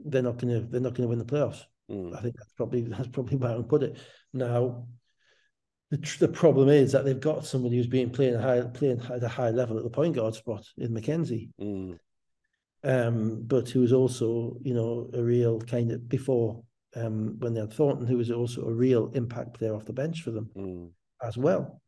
they're 0.05 0.21
not 0.21 0.37
going 0.37 0.53
to 0.53 0.67
they're 0.67 0.81
not 0.81 0.93
going 0.93 1.03
to 1.03 1.07
win 1.07 1.19
the 1.19 1.25
playoffs. 1.25 1.63
Mm. 1.89 2.15
I 2.15 2.21
think 2.21 2.35
that's 2.37 2.53
probably 2.53 2.81
that's 2.87 3.07
probably 3.07 3.37
where 3.37 3.57
I 3.57 3.61
put 3.61 3.83
it. 3.83 3.97
Now, 4.33 4.87
the 5.89 5.97
the 6.19 6.27
problem 6.27 6.69
is 6.69 6.91
that 6.91 7.05
they've 7.05 7.19
got 7.19 7.45
somebody 7.45 7.77
who's 7.77 7.87
being 7.87 8.09
playing 8.09 8.39
high 8.39 8.61
playing 8.61 9.01
at 9.09 9.23
a 9.23 9.27
high 9.27 9.51
level 9.51 9.77
at 9.77 9.83
the 9.83 9.89
point 9.89 10.15
guard 10.15 10.35
spot 10.35 10.65
in 10.77 10.93
Mackenzie, 10.93 11.49
mm. 11.59 11.97
um, 12.83 13.43
but 13.45 13.69
who's 13.69 13.93
also 13.93 14.57
you 14.63 14.73
know 14.73 15.09
a 15.13 15.21
real 15.21 15.59
kind 15.59 15.91
of 15.91 16.07
before 16.07 16.63
um, 16.95 17.35
when 17.39 17.53
they 17.53 17.61
had 17.61 17.73
Thornton, 17.73 18.07
who 18.07 18.17
was 18.17 18.31
also 18.31 18.63
a 18.63 18.73
real 18.73 19.11
impact 19.13 19.53
player 19.53 19.75
off 19.75 19.85
the 19.85 19.93
bench 19.93 20.21
for 20.21 20.31
them 20.31 20.49
mm. 20.55 20.89
as 21.21 21.37
well. 21.37 21.81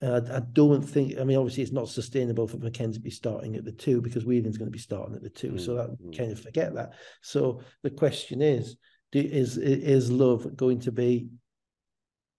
And 0.00 0.28
I, 0.28 0.36
I, 0.36 0.40
don't 0.40 0.82
think, 0.82 1.18
I 1.18 1.24
mean, 1.24 1.36
obviously 1.36 1.62
it's 1.62 1.72
not 1.72 1.88
sustainable 1.88 2.46
for 2.46 2.56
Mackenzie 2.56 2.98
to 2.98 3.02
be 3.02 3.10
starting 3.10 3.56
at 3.56 3.64
the 3.64 3.72
two 3.72 4.00
because 4.00 4.24
Whelan's 4.24 4.56
going 4.56 4.70
to 4.70 4.72
be 4.72 4.78
starting 4.78 5.14
at 5.14 5.22
the 5.22 5.28
two. 5.28 5.52
Mm. 5.52 5.60
So 5.60 5.74
that 5.74 5.90
mm. 5.90 6.16
kind 6.16 6.32
of 6.32 6.40
forget 6.40 6.74
that. 6.74 6.94
So 7.22 7.60
the 7.82 7.90
question 7.90 8.40
is, 8.40 8.76
do, 9.12 9.20
is 9.20 9.58
is 9.58 10.10
Love 10.10 10.56
going 10.56 10.80
to 10.80 10.92
be 10.92 11.28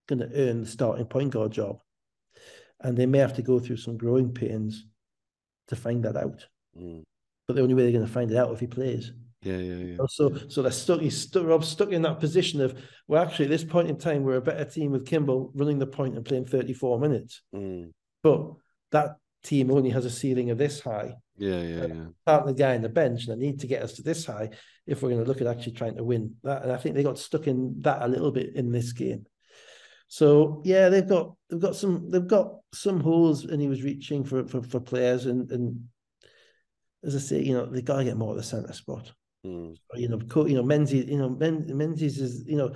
going 0.08 0.20
to 0.20 0.32
earn 0.34 0.62
the 0.62 0.68
starting 0.68 1.06
point 1.06 1.32
guard 1.32 1.52
job? 1.52 1.80
And 2.80 2.98
they 2.98 3.06
may 3.06 3.20
have 3.20 3.36
to 3.36 3.44
go 3.44 3.60
through 3.60 3.78
some 3.78 3.98
growing 3.98 4.34
pains 4.34 4.88
to 5.68 5.76
find 5.76 6.04
that 6.04 6.18
out. 6.18 6.48
Mm. 6.76 7.04
But 7.48 7.56
the 7.56 7.62
only 7.62 7.76
way 7.76 7.84
they're 7.84 7.92
going 7.92 8.06
to 8.06 8.12
find 8.12 8.32
it 8.32 8.38
out 8.38 8.52
if 8.52 8.60
he 8.60 8.68
plays. 8.68 9.12
Yeah, 9.44 9.58
yeah, 9.58 9.76
yeah. 9.76 9.98
So, 10.08 10.38
so 10.50 10.62
they're 10.62 10.72
stuck. 10.72 11.02
He's 11.02 11.18
stuck. 11.18 11.46
Rob's 11.46 11.68
stuck 11.68 11.92
in 11.92 12.04
that 12.04 12.20
position 12.20 12.62
of, 12.62 12.80
well, 13.08 13.24
actually, 13.24 13.46
at 13.46 13.52
this 13.52 13.64
point 13.64 13.90
in 13.90 13.98
time, 13.98 14.24
we're 14.24 14.36
a 14.36 14.42
better 14.42 14.66
team 14.66 14.92
with 14.92 15.08
Kimbal 15.08 15.52
running 15.56 15.80
the 15.80 15.88
point 15.88 16.16
and 16.16 16.24
playing 16.24 16.46
34 16.46 17.00
minutes. 17.00 17.42
Mm. 17.56 17.92
But 18.22 18.54
that 18.92 19.16
team 19.44 19.72
only 19.72 19.90
has 19.90 20.06
a 20.06 20.12
ceiling 20.12 20.52
of 20.52 20.60
this 20.60 20.80
high. 20.80 21.16
Yeah, 21.38 21.62
yeah, 21.62 21.86
yeah. 21.88 22.06
Part 22.26 22.46
the 22.46 22.54
guy 22.54 22.76
in 22.76 22.84
the 22.84 22.90
bench, 22.90 23.26
and 23.26 23.34
I 23.34 23.36
need 23.36 23.60
to 23.62 23.68
get 23.68 23.82
us 23.82 23.94
to 23.94 24.04
this 24.04 24.26
high 24.26 24.52
if 24.86 25.02
we're 25.02 25.10
going 25.10 25.24
to 25.24 25.28
look 25.28 25.42
at 25.42 25.48
actually 25.48 25.74
trying 25.74 25.98
to 25.98 26.04
win 26.04 26.36
that. 26.44 26.62
And 26.62 26.72
I 26.72 26.78
think 26.78 26.96
they 26.96 27.04
got 27.04 27.18
stuck 27.18 27.48
in 27.48 27.78
that 27.82 28.04
a 28.04 28.08
little 28.08 28.32
bit 28.32 28.56
in 28.56 28.72
this 28.72 28.94
game. 28.94 29.26
So 30.08 30.62
yeah, 30.66 30.90
they've 30.90 31.08
got 31.08 31.34
they've 31.50 31.60
got 31.60 31.76
some 31.76 32.12
they've 32.12 32.28
got 32.28 32.58
some 32.74 33.00
holes, 33.00 33.46
and 33.46 33.60
he 33.60 33.68
was 33.68 33.82
reaching 33.82 34.24
for 34.24 34.46
for, 34.46 34.62
for 34.62 34.80
players, 34.80 35.26
and 35.26 35.50
and 35.52 35.88
as 37.04 37.16
I 37.16 37.20
say, 37.20 37.42
you 37.42 37.54
know, 37.54 37.66
they 37.66 37.82
got 37.82 37.98
to 37.98 38.04
get 38.04 38.18
more 38.18 38.32
at 38.32 38.38
the 38.38 38.44
center 38.44 38.74
spot. 38.74 39.12
Mm. 39.46 39.76
You 39.96 40.08
know, 40.10 40.46
you 40.46 40.56
know, 40.56 40.64
Menzies, 40.64 41.10
you 41.10 41.18
know, 41.18 41.30
Men, 41.30 41.66
Menzies 41.68 42.20
is, 42.20 42.44
you 42.46 42.58
know, 42.58 42.74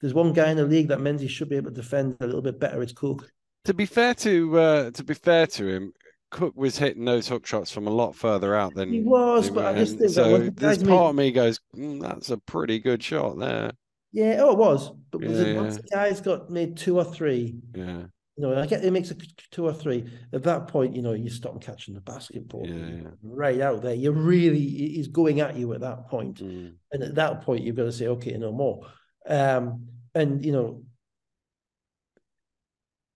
there's 0.00 0.14
one 0.14 0.32
guy 0.32 0.50
in 0.50 0.56
the 0.56 0.64
league 0.64 0.88
that 0.88 1.00
Menzies 1.00 1.30
should 1.30 1.48
be 1.48 1.56
able 1.56 1.70
to 1.70 1.76
defend 1.76 2.16
a 2.20 2.26
little 2.26 2.42
bit 2.42 2.60
better. 2.60 2.82
It's 2.82 2.92
Cook. 2.92 3.30
To 3.64 3.74
be 3.74 3.86
fair 3.86 4.14
to 4.14 4.58
uh, 4.58 4.90
to 4.90 5.04
be 5.04 5.14
fair 5.14 5.46
to 5.46 5.66
him, 5.66 5.92
Cook 6.30 6.54
was 6.56 6.76
hitting 6.76 7.04
those 7.04 7.28
hook 7.28 7.46
shots 7.46 7.70
from 7.70 7.86
a 7.86 7.90
lot 7.90 8.14
further 8.14 8.54
out 8.54 8.74
than 8.74 8.92
he 8.92 9.00
was. 9.00 9.48
But 9.48 9.64
I 9.66 9.74
just 9.78 9.98
think 9.98 10.10
so. 10.10 10.50
This 10.50 10.82
part 10.82 11.10
of 11.10 11.14
me 11.14 11.32
goes, 11.32 11.60
mm, 11.74 12.02
that's 12.02 12.28
a 12.30 12.38
pretty 12.38 12.80
good 12.80 13.02
shot 13.02 13.38
there. 13.38 13.72
Yeah, 14.12 14.36
oh, 14.40 14.52
it 14.52 14.58
was. 14.58 14.90
But 15.10 15.22
was 15.22 15.40
yeah, 15.40 15.46
it 15.46 15.56
once 15.56 15.76
the 15.76 15.82
guy's 15.84 16.20
got 16.20 16.50
made 16.50 16.76
two 16.76 16.98
or 16.98 17.04
three? 17.04 17.56
Yeah. 17.74 18.02
You 18.36 18.42
know, 18.42 18.60
I 18.60 18.66
get 18.66 18.84
it 18.84 18.90
makes 18.92 19.12
a 19.12 19.16
two 19.52 19.64
or 19.64 19.72
three. 19.72 20.04
At 20.32 20.42
that 20.42 20.66
point, 20.66 20.96
you 20.96 21.02
know, 21.02 21.12
you 21.12 21.30
stop 21.30 21.60
catching 21.62 21.94
the 21.94 22.00
basketball 22.00 22.66
yeah, 22.66 23.02
yeah. 23.02 23.10
right 23.22 23.60
out 23.60 23.82
there. 23.82 23.94
You're 23.94 24.12
really 24.12 24.58
he's 24.58 25.06
going 25.08 25.40
at 25.40 25.56
you 25.56 25.72
at 25.72 25.80
that 25.82 26.08
point. 26.08 26.42
Mm. 26.42 26.74
and 26.90 27.02
at 27.02 27.14
that 27.14 27.42
point, 27.42 27.62
you've 27.62 27.76
got 27.76 27.84
to 27.84 27.92
say, 27.92 28.08
okay, 28.08 28.32
no 28.36 28.50
more. 28.50 28.86
Um, 29.28 29.86
and 30.16 30.44
you 30.44 30.50
know, 30.50 30.82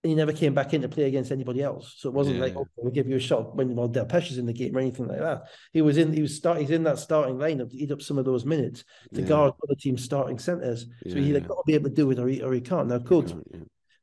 he 0.03 0.15
never 0.15 0.31
came 0.31 0.53
back 0.53 0.73
in 0.73 0.81
to 0.83 0.87
play 0.89 1.03
against 1.03 1.31
anybody 1.31 1.61
else. 1.61 1.95
So 1.97 2.07
it 2.07 2.15
wasn't 2.15 2.37
Yeah, 2.37 2.43
like, 2.43 2.55
oh, 2.55 2.65
we'll 2.77 2.93
give 2.93 3.09
you 3.09 3.17
a 3.17 3.19
shot 3.19 3.57
when 3.57 3.75
well, 3.75 3.89
Del 3.89 4.05
Pesci's 4.05 4.37
in 4.37 4.45
the 4.45 4.53
game 4.53 4.75
or 4.77 4.79
anything 4.79 5.07
like 5.07 5.19
that. 5.19 5.43
He 5.73 5.81
was 5.81 5.97
in, 5.97 6.13
he 6.13 6.21
was 6.21 6.37
start, 6.37 6.59
he's 6.59 6.69
in 6.69 6.83
that 6.83 6.99
starting 6.99 7.35
lineup 7.35 7.71
to 7.71 7.75
eat 7.77 7.91
up 7.91 8.01
some 8.01 8.17
of 8.17 8.23
those 8.23 8.45
minutes 8.45 8.85
to 9.13 9.21
Yeah. 9.21 9.27
guard 9.27 9.53
other 9.61 9.75
teams' 9.77 10.03
starting 10.05 10.39
centres. 10.39 10.83
So 10.83 11.09
Yeah, 11.09 11.15
he 11.15 11.29
either 11.29 11.41
got 11.41 11.55
to 11.55 11.63
be 11.67 11.73
able 11.73 11.89
to 11.89 11.95
do 11.95 12.09
it 12.11 12.19
or 12.19 12.29
he, 12.29 12.41
or 12.41 12.53
he 12.53 12.61
can't. 12.61 12.87
Now, 12.87 12.99
Cook's, 12.99 13.33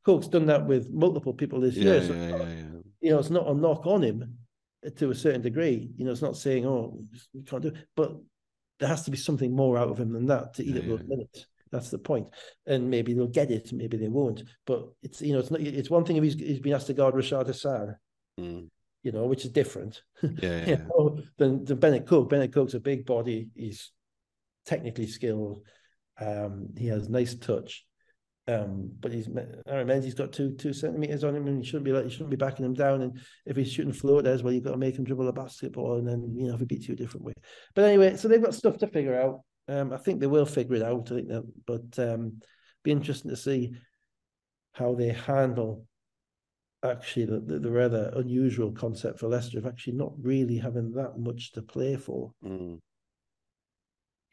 Cook's 0.06 0.28
done 0.28 0.46
that 0.46 0.64
with 0.64 0.88
multiple 0.92 1.34
people 1.34 1.60
this 1.60 1.74
yeah, 1.74 1.84
year. 1.84 2.02
So, 2.06 2.12
yeah, 2.14 2.28
yeah, 2.28 2.36
yeah. 2.36 2.62
you 3.00 3.10
know, 3.10 3.18
it's 3.18 3.28
not 3.28 3.48
a 3.48 3.54
knock 3.54 3.86
on 3.86 4.02
him 4.02 4.38
to 4.98 5.10
a 5.10 5.14
certain 5.16 5.42
degree. 5.42 5.90
You 5.96 6.04
know, 6.04 6.12
it's 6.12 6.22
not 6.22 6.36
saying, 6.36 6.64
oh, 6.64 6.96
you 7.32 7.42
can't 7.42 7.62
do 7.62 7.68
it, 7.70 7.74
but 7.96 8.12
there 8.78 8.88
has 8.88 9.02
to 9.06 9.10
be 9.10 9.16
something 9.16 9.50
more 9.54 9.76
out 9.76 9.88
of 9.88 9.98
him 9.98 10.12
than 10.12 10.26
that 10.26 10.54
to 10.54 10.64
eat 10.64 10.76
Yeah, 10.76 10.82
up 10.82 10.86
those 10.86 11.00
yeah. 11.00 11.06
minutes. 11.08 11.46
That's 11.72 11.90
the 11.90 11.98
point. 11.98 12.30
And 12.66 12.88
maybe 12.88 13.14
they'll 13.14 13.26
get 13.26 13.50
it, 13.50 13.72
maybe 13.72 13.96
they 13.96 14.06
won't. 14.06 14.44
But 14.64 14.86
it's 15.02 15.20
you 15.20 15.32
know, 15.32 15.40
it's 15.40 15.50
not 15.50 15.60
it's 15.60 15.90
one 15.90 16.04
thing 16.04 16.16
if 16.16 16.22
he's 16.22 16.34
he's 16.34 16.60
been 16.60 16.74
asked 16.74 16.86
to 16.86 16.94
guard 16.94 17.14
Rashad 17.14 17.48
Hassan, 17.48 17.96
Mm. 18.38 18.68
you 19.02 19.10
know, 19.10 19.26
which 19.26 19.44
is 19.44 19.50
different. 19.50 20.02
Yeah, 20.22 20.66
yeah, 20.66 20.76
know, 20.88 21.18
than, 21.36 21.64
than 21.64 21.78
Bennett 21.80 22.06
Cook. 22.06 22.28
Bennett 22.30 22.52
Cook's 22.52 22.74
a 22.74 22.80
big 22.80 23.04
body, 23.06 23.48
he's 23.56 23.90
technically 24.66 25.08
skilled, 25.08 25.62
um, 26.20 26.68
he 26.78 26.86
has 26.86 27.08
nice 27.08 27.34
touch. 27.34 27.84
Um, 28.48 28.92
but 29.00 29.12
he's 29.12 29.28
Aaron 29.66 29.88
Menzies 29.88 30.14
got 30.14 30.32
two 30.32 30.52
two 30.52 30.72
centimeters 30.72 31.24
on 31.24 31.34
him, 31.34 31.48
and 31.48 31.58
he 31.58 31.64
shouldn't 31.64 31.84
be 31.84 31.92
like 31.92 32.04
he 32.04 32.10
shouldn't 32.10 32.30
be 32.30 32.36
backing 32.36 32.64
him 32.64 32.74
down. 32.74 33.02
And 33.02 33.20
if 33.44 33.56
he's 33.56 33.72
shooting 33.72 33.92
floaters, 33.92 34.42
well, 34.42 34.52
you've 34.52 34.64
got 34.64 34.72
to 34.72 34.76
make 34.76 34.96
him 34.96 35.04
dribble 35.04 35.28
a 35.28 35.32
basketball, 35.32 35.96
and 35.98 36.06
then 36.06 36.34
you 36.36 36.46
know 36.46 36.54
if 36.54 36.60
he 36.60 36.66
beats 36.66 36.86
you 36.86 36.94
a 36.94 36.96
different 36.96 37.26
way. 37.26 37.32
But 37.74 37.86
anyway, 37.86 38.16
so 38.16 38.28
they've 38.28 38.42
got 38.42 38.54
stuff 38.54 38.78
to 38.78 38.86
figure 38.86 39.20
out. 39.20 39.40
Um, 39.68 39.92
I 39.92 39.96
think 39.96 40.20
they 40.20 40.28
will 40.28 40.46
figure 40.46 40.76
it 40.76 40.82
out. 40.82 41.10
I 41.10 41.14
think 41.16 41.28
that, 41.28 41.42
but 41.66 41.98
um, 41.98 42.40
be 42.84 42.92
interesting 42.92 43.30
to 43.30 43.36
see 43.36 43.72
how 44.74 44.94
they 44.94 45.08
handle 45.08 45.84
actually 46.84 47.24
the, 47.24 47.40
the, 47.40 47.58
the 47.58 47.70
rather 47.70 48.12
unusual 48.14 48.70
concept 48.70 49.18
for 49.18 49.28
Leicester 49.28 49.58
of 49.58 49.66
actually 49.66 49.94
not 49.94 50.12
really 50.20 50.56
having 50.56 50.92
that 50.92 51.18
much 51.18 51.52
to 51.52 51.62
play 51.62 51.96
for. 51.96 52.30
Mm. 52.44 52.78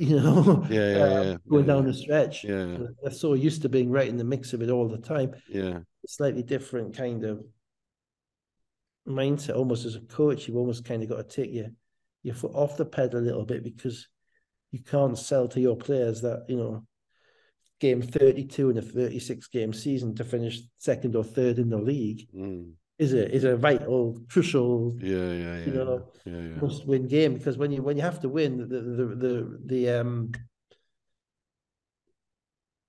You 0.04 0.20
know, 0.20 0.66
Yeah, 0.70 0.98
yeah, 0.98 1.04
um, 1.04 1.28
yeah, 1.28 1.36
going 1.50 1.66
down 1.66 1.86
the 1.86 1.94
stretch. 1.94 2.44
Yeah, 2.44 2.78
They're 3.02 3.12
so 3.12 3.34
used 3.34 3.62
to 3.62 3.70
being 3.70 3.90
right 3.90 4.08
in 4.08 4.18
the 4.18 4.24
mix 4.24 4.54
of 4.54 4.62
it 4.62 4.70
all 4.70 4.88
the 4.88 4.98
time. 4.98 5.34
yeah, 5.48 5.80
slightly 6.06 6.44
different 6.44 6.96
kind 6.96 7.24
of 7.24 7.44
mindset. 9.08 9.56
Almost 9.56 9.86
as 9.86 9.96
a 9.96 10.02
coach, 10.02 10.48
you've 10.48 10.58
almost 10.58 10.86
kind 10.86 11.04
of 11.04 11.10
got 11.10 11.30
to 11.30 11.44
take 11.44 11.54
your 11.54 11.68
your 12.24 12.36
foot 12.36 12.54
off 12.54 12.78
the 12.78 12.86
pedal 12.86 13.20
a 13.20 13.22
little 13.22 13.46
bit 13.46 13.64
because 13.64 14.08
you 14.72 14.80
can't 14.80 15.18
sell 15.18 15.48
to 15.48 15.60
your 15.60 15.78
players 15.78 16.22
that 16.22 16.46
you 16.50 16.58
know 16.58 16.86
game 17.80 18.02
32 18.02 18.70
in 18.70 18.78
a 18.78 18.82
36 18.82 19.48
game 19.48 19.74
season 19.74 20.16
to 20.16 20.24
finish 20.24 20.62
second 20.78 21.16
or 21.16 21.24
third 21.24 21.60
in 21.60 21.70
the 21.70 21.78
league 21.78 22.28
mm. 22.34 22.72
Is 23.00 23.14
a 23.14 23.34
is 23.34 23.44
a 23.44 23.58
vital 23.58 24.20
crucial 24.30 24.94
yeah, 25.00 25.18
yeah, 25.18 25.58
yeah, 25.58 25.66
you 25.66 25.72
know 25.72 26.08
yeah, 26.26 26.38
yeah. 26.38 26.62
must 26.62 26.86
win 26.88 27.08
game 27.08 27.34
because 27.34 27.58
when 27.58 27.72
you 27.72 27.82
when 27.82 27.98
you 27.98 28.04
have 28.04 28.20
to 28.20 28.30
win 28.30 28.58
the 28.58 28.66
the 28.66 29.06
the 29.16 29.60
the 29.66 29.90
um 29.90 30.32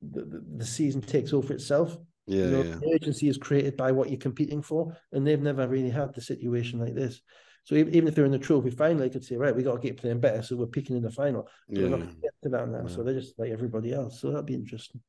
the, 0.02 0.42
the, 0.56 0.66
season 0.66 1.00
takes 1.00 1.32
over 1.32 1.54
itself 1.54 1.96
Yeah, 2.26 2.44
you 2.44 2.50
know, 2.50 2.62
yeah. 2.62 2.76
the 2.76 2.92
urgency 2.94 3.28
is 3.28 3.38
created 3.38 3.76
by 3.76 3.90
what 3.92 4.10
you're 4.10 4.18
competing 4.18 4.60
for, 4.62 4.94
and 5.12 5.26
they've 5.26 5.40
never 5.40 5.66
really 5.66 5.90
had 5.90 6.14
the 6.14 6.20
situation 6.20 6.78
like 6.78 6.94
this. 6.94 7.22
So 7.64 7.74
even, 7.74 8.06
if 8.06 8.14
they're 8.14 8.26
in 8.26 8.32
the 8.32 8.38
trophy 8.38 8.70
final, 8.70 8.98
they 8.98 9.08
could 9.10 9.24
say, 9.24 9.36
right, 9.36 9.56
we 9.56 9.62
got 9.62 9.76
to 9.76 9.80
get 9.80 9.96
playing 9.96 10.20
better, 10.20 10.42
so 10.42 10.56
we're 10.56 10.66
picking 10.66 10.96
in 10.96 11.02
the 11.02 11.10
final. 11.10 11.48
But 11.68 11.76
they're 11.76 11.88
not 11.88 12.00
Yeah. 12.00 12.06
gonna 12.06 12.20
get 12.20 12.34
to 12.42 12.48
that 12.50 12.68
now, 12.68 12.82
Yeah. 12.82 12.88
so 12.88 13.02
they're 13.02 13.20
just 13.20 13.38
like 13.38 13.50
everybody 13.50 13.92
else. 13.92 14.20
So 14.20 14.30
that'd 14.30 14.46
be 14.46 14.54
interesting. 14.54 15.00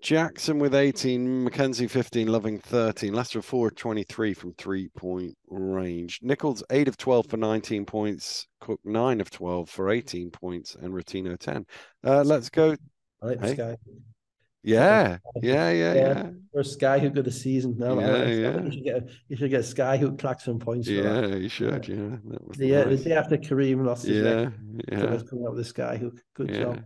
Jackson 0.00 0.58
with 0.58 0.74
18, 0.74 1.44
Mackenzie 1.44 1.86
15, 1.88 2.28
Loving 2.28 2.58
13, 2.58 3.12
Leicester 3.12 3.42
4 3.42 3.68
of 3.68 3.74
23 3.74 4.34
from 4.34 4.52
three 4.54 4.88
point 4.96 5.34
range. 5.48 6.20
Nichols 6.22 6.62
8 6.70 6.88
of 6.88 6.96
12 6.96 7.26
for 7.26 7.36
19 7.36 7.84
points, 7.84 8.46
Cook 8.60 8.80
9 8.84 9.20
of 9.20 9.30
12 9.30 9.68
for 9.68 9.90
18 9.90 10.30
points, 10.30 10.74
and 10.76 10.92
Rotino 10.94 11.38
10. 11.38 11.66
Uh, 12.04 12.22
let's 12.24 12.50
go. 12.50 12.76
I 13.22 13.26
like 13.26 13.40
Hey. 13.40 13.46
this 13.48 13.56
guy. 13.58 13.76
Yeah, 14.62 15.18
yeah, 15.42 15.70
yeah, 15.70 15.94
Yeah. 15.94 15.94
yeah. 15.94 16.30
First 16.52 16.80
Skyhook 16.80 17.16
of 17.16 17.24
the 17.24 17.30
season. 17.30 17.76
No, 17.78 18.00
Yeah, 18.00 18.06
like- 18.06 18.28
yeah. 18.28 18.62
You 18.64 18.70
should 18.72 18.84
get 18.84 18.96
a, 18.96 19.06
you 19.28 19.36
should 19.36 19.50
get 19.50 19.60
a 19.60 19.62
Skyhook 19.62 20.18
Claxon 20.18 20.58
points 20.58 20.88
for 20.88 20.94
that. 20.94 21.28
Yeah, 21.30 21.36
you 21.36 21.48
should. 21.48 21.86
Yeah, 21.86 22.16
that 22.24 22.48
was 22.48 22.56
The, 23.04 23.12
after 23.14 23.36
Kareem 23.36 23.84
lost 23.84 24.06
his 24.06 24.22
leg, 24.22 24.52
Yeah, 24.90 24.98
so 24.98 25.04
yeah. 25.04 25.10
let's 25.10 25.22
up 25.22 25.32
with 25.32 25.58
a 25.60 25.72
Skyhook. 25.72 26.18
Good 26.34 26.50
Yeah, 26.50 26.58
job. 26.62 26.84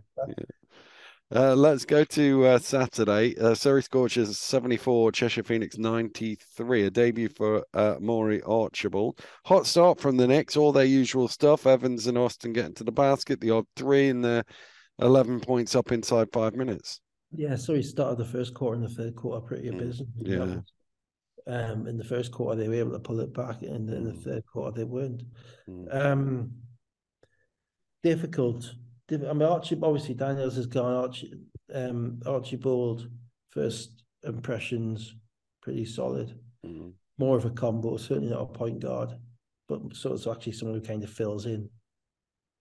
Uh, 1.33 1.55
let's 1.55 1.85
go 1.85 2.03
to 2.03 2.45
uh, 2.45 2.59
Saturday. 2.59 3.37
Uh, 3.37 3.55
Surrey 3.55 3.81
Scorchers 3.81 4.37
74, 4.37 5.13
Cheshire 5.13 5.43
Phoenix 5.43 5.77
93. 5.77 6.83
A 6.83 6.89
debut 6.91 7.29
for 7.29 7.65
uh, 7.73 7.95
Maury 8.01 8.41
Archibald. 8.43 9.19
Hot 9.45 9.65
start 9.65 9.99
from 9.99 10.17
the 10.17 10.27
Knicks, 10.27 10.57
all 10.57 10.73
their 10.73 10.83
usual 10.83 11.29
stuff. 11.29 11.65
Evans 11.65 12.07
and 12.07 12.17
Austin 12.17 12.51
getting 12.51 12.73
to 12.75 12.83
the 12.83 12.91
basket, 12.91 13.39
the 13.39 13.51
odd 13.51 13.65
three, 13.77 14.09
and 14.09 14.23
the 14.25 14.43
11 14.99 15.39
points 15.39 15.73
up 15.73 15.93
inside 15.93 16.27
five 16.33 16.53
minutes. 16.55 16.99
Yeah, 17.31 17.55
so 17.55 17.75
he 17.75 17.81
started 17.81 18.17
the 18.17 18.25
first 18.29 18.53
quarter 18.53 18.75
and 18.75 18.83
the 18.83 18.93
third 18.93 19.15
quarter 19.15 19.39
pretty 19.45 19.69
Mm, 19.69 19.75
abysmal. 19.75 20.07
yeah. 20.17 20.57
Um, 21.47 21.87
in 21.87 21.97
the 21.97 22.03
first 22.03 22.33
quarter, 22.33 22.59
they 22.59 22.67
were 22.67 22.75
able 22.75 22.91
to 22.91 22.99
pull 22.99 23.21
it 23.21 23.33
back, 23.33 23.61
and 23.61 23.89
in 23.89 24.03
the 24.03 24.11
Mm. 24.11 24.23
third 24.23 24.43
quarter, 24.51 24.75
they 24.77 24.83
weren't. 24.83 25.23
Mm. 25.69 25.95
Um, 25.95 26.51
difficult. 28.03 28.73
I 29.11 29.33
mean, 29.33 29.43
Archie, 29.43 29.77
obviously, 29.81 30.15
Daniels 30.15 30.55
has 30.55 30.67
gone. 30.67 30.93
Archie, 30.93 31.33
um, 31.73 32.19
Archibald, 32.25 33.09
first 33.49 34.03
impressions, 34.23 35.15
pretty 35.61 35.85
solid. 35.85 36.39
Mm. 36.65 36.93
More 37.17 37.37
of 37.37 37.45
a 37.45 37.49
combo, 37.49 37.97
certainly 37.97 38.29
not 38.29 38.41
a 38.41 38.45
point 38.45 38.79
guard, 38.79 39.11
but 39.67 39.95
so 39.95 40.13
it's 40.13 40.27
actually 40.27 40.53
someone 40.53 40.79
who 40.79 40.85
kind 40.85 41.03
of 41.03 41.09
fills 41.09 41.45
in 41.45 41.69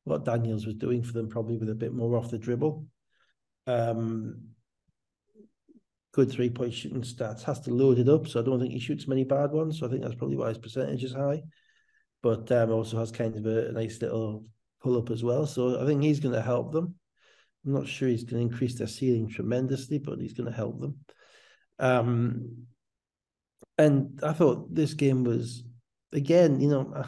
what 0.05 0.25
Daniels 0.25 0.67
was 0.67 0.75
doing 0.75 1.03
for 1.03 1.13
them, 1.13 1.29
probably 1.29 1.57
with 1.57 1.71
a 1.71 1.75
bit 1.75 1.95
more 1.95 2.17
off 2.17 2.31
the 2.31 2.39
dribble. 2.39 2.87
Um, 3.67 4.49
good 6.13 6.31
three 6.31 6.51
point 6.51 6.75
shooting 6.75 7.03
stats. 7.03 7.43
Has 7.43 7.61
to 7.61 7.71
load 7.71 7.99
it 7.99 8.09
up, 8.09 8.27
so 8.27 8.41
I 8.41 8.45
don't 8.45 8.61
think 8.61 8.73
he 8.73 8.81
shoots 8.81 9.07
many 9.07 9.25
bad 9.25 9.53
ones. 9.53 9.79
So 9.79 9.87
I 9.87 9.91
think 9.91 10.03
that's 10.03 10.15
probably 10.15 10.37
why 10.37 10.49
his 10.49 10.59
percentage 10.59 11.05
is 11.05 11.15
high. 11.15 11.43
But 12.23 12.51
um, 12.53 12.71
also 12.71 12.99
has 12.99 13.13
kind 13.13 13.37
of 13.37 13.47
a 13.47 13.73
nice 13.73 14.03
little 14.03 14.45
pull 14.81 14.99
up 14.99 15.11
as 15.11 15.23
well. 15.23 15.47
So 15.47 15.83
I 15.83 15.87
think 15.87 16.03
he's 16.03 16.21
going 16.21 16.35
to 16.35 16.43
help 16.43 16.73
them. 16.73 16.95
I'm 17.65 17.73
not 17.73 17.87
sure 17.87 18.09
he's 18.09 18.25
going 18.25 18.49
to 18.49 18.53
increase 18.53 18.79
their 18.79 18.87
ceiling 18.87 19.29
tremendously, 19.29 19.99
but 19.99 20.19
he's 20.19 20.33
going 20.33 20.51
to 20.51 20.57
help 20.57 20.81
them. 20.81 20.97
Um, 21.79 22.67
and 23.79 24.21
I 24.23 24.33
thought 24.33 24.75
this 24.75 24.95
game 24.95 25.25
was 25.25 25.65
again, 26.13 26.61
you 26.61 26.69
know, 26.69 26.93
uh, 26.95 27.07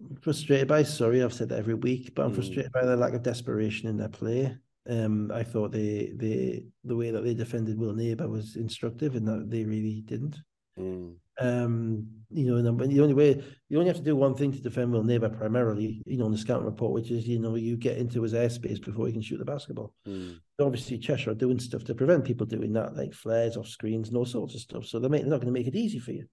I'm 0.00 0.16
frustrated 0.16 0.68
by. 0.68 0.82
Sorry, 0.82 1.22
I've 1.22 1.32
said 1.32 1.48
that 1.50 1.58
every 1.58 1.74
week, 1.74 2.14
but 2.14 2.24
I'm 2.24 2.32
Mm. 2.32 2.36
frustrated 2.36 2.72
by 2.72 2.84
the 2.84 2.96
lack 2.96 3.14
of 3.14 3.22
desperation 3.22 3.88
in 3.88 3.96
their 3.96 4.08
play. 4.08 4.56
Um, 4.86 5.30
I 5.32 5.42
thought 5.42 5.72
they 5.72 6.12
they 6.14 6.66
the 6.84 6.96
way 6.96 7.10
that 7.10 7.22
they 7.22 7.34
defended 7.34 7.78
Will 7.78 7.94
Neighbour 7.94 8.28
was 8.28 8.56
instructive, 8.56 9.16
and 9.16 9.26
that 9.28 9.50
they 9.50 9.64
really 9.64 10.02
didn't. 10.02 10.36
Mm. 10.78 11.16
Um, 11.40 12.08
you 12.30 12.46
know, 12.46 12.56
and 12.56 12.90
the 12.90 13.00
only 13.00 13.14
way 13.14 13.42
you 13.68 13.78
only 13.78 13.88
have 13.88 13.96
to 13.96 14.02
do 14.02 14.16
one 14.16 14.34
thing 14.34 14.52
to 14.52 14.60
defend 14.60 14.92
Will 14.92 15.04
Neighbour 15.04 15.28
primarily, 15.28 16.02
you 16.06 16.18
know, 16.18 16.26
in 16.26 16.32
the 16.32 16.38
scouting 16.38 16.66
report, 16.66 16.92
which 16.92 17.10
is 17.10 17.26
you 17.26 17.38
know 17.38 17.54
you 17.54 17.76
get 17.76 17.98
into 17.98 18.22
his 18.22 18.34
airspace 18.34 18.84
before 18.84 19.06
he 19.06 19.12
can 19.12 19.22
shoot 19.22 19.38
the 19.38 19.44
basketball. 19.44 19.94
Mm. 20.06 20.40
Obviously, 20.60 20.98
Cheshire 20.98 21.30
are 21.30 21.34
doing 21.34 21.58
stuff 21.58 21.84
to 21.84 21.94
prevent 21.94 22.24
people 22.24 22.46
doing 22.46 22.72
that, 22.72 22.96
like 22.96 23.14
flares 23.14 23.56
off 23.56 23.68
screens 23.68 24.08
and 24.08 24.16
all 24.16 24.26
sorts 24.26 24.54
of 24.54 24.60
stuff. 24.60 24.86
So 24.86 24.98
they're, 24.98 25.10
make, 25.10 25.22
they're 25.22 25.30
not 25.30 25.40
going 25.40 25.52
to 25.52 25.58
make 25.58 25.66
it 25.66 25.76
easy 25.76 25.98
for 25.98 26.12
you. 26.12 26.26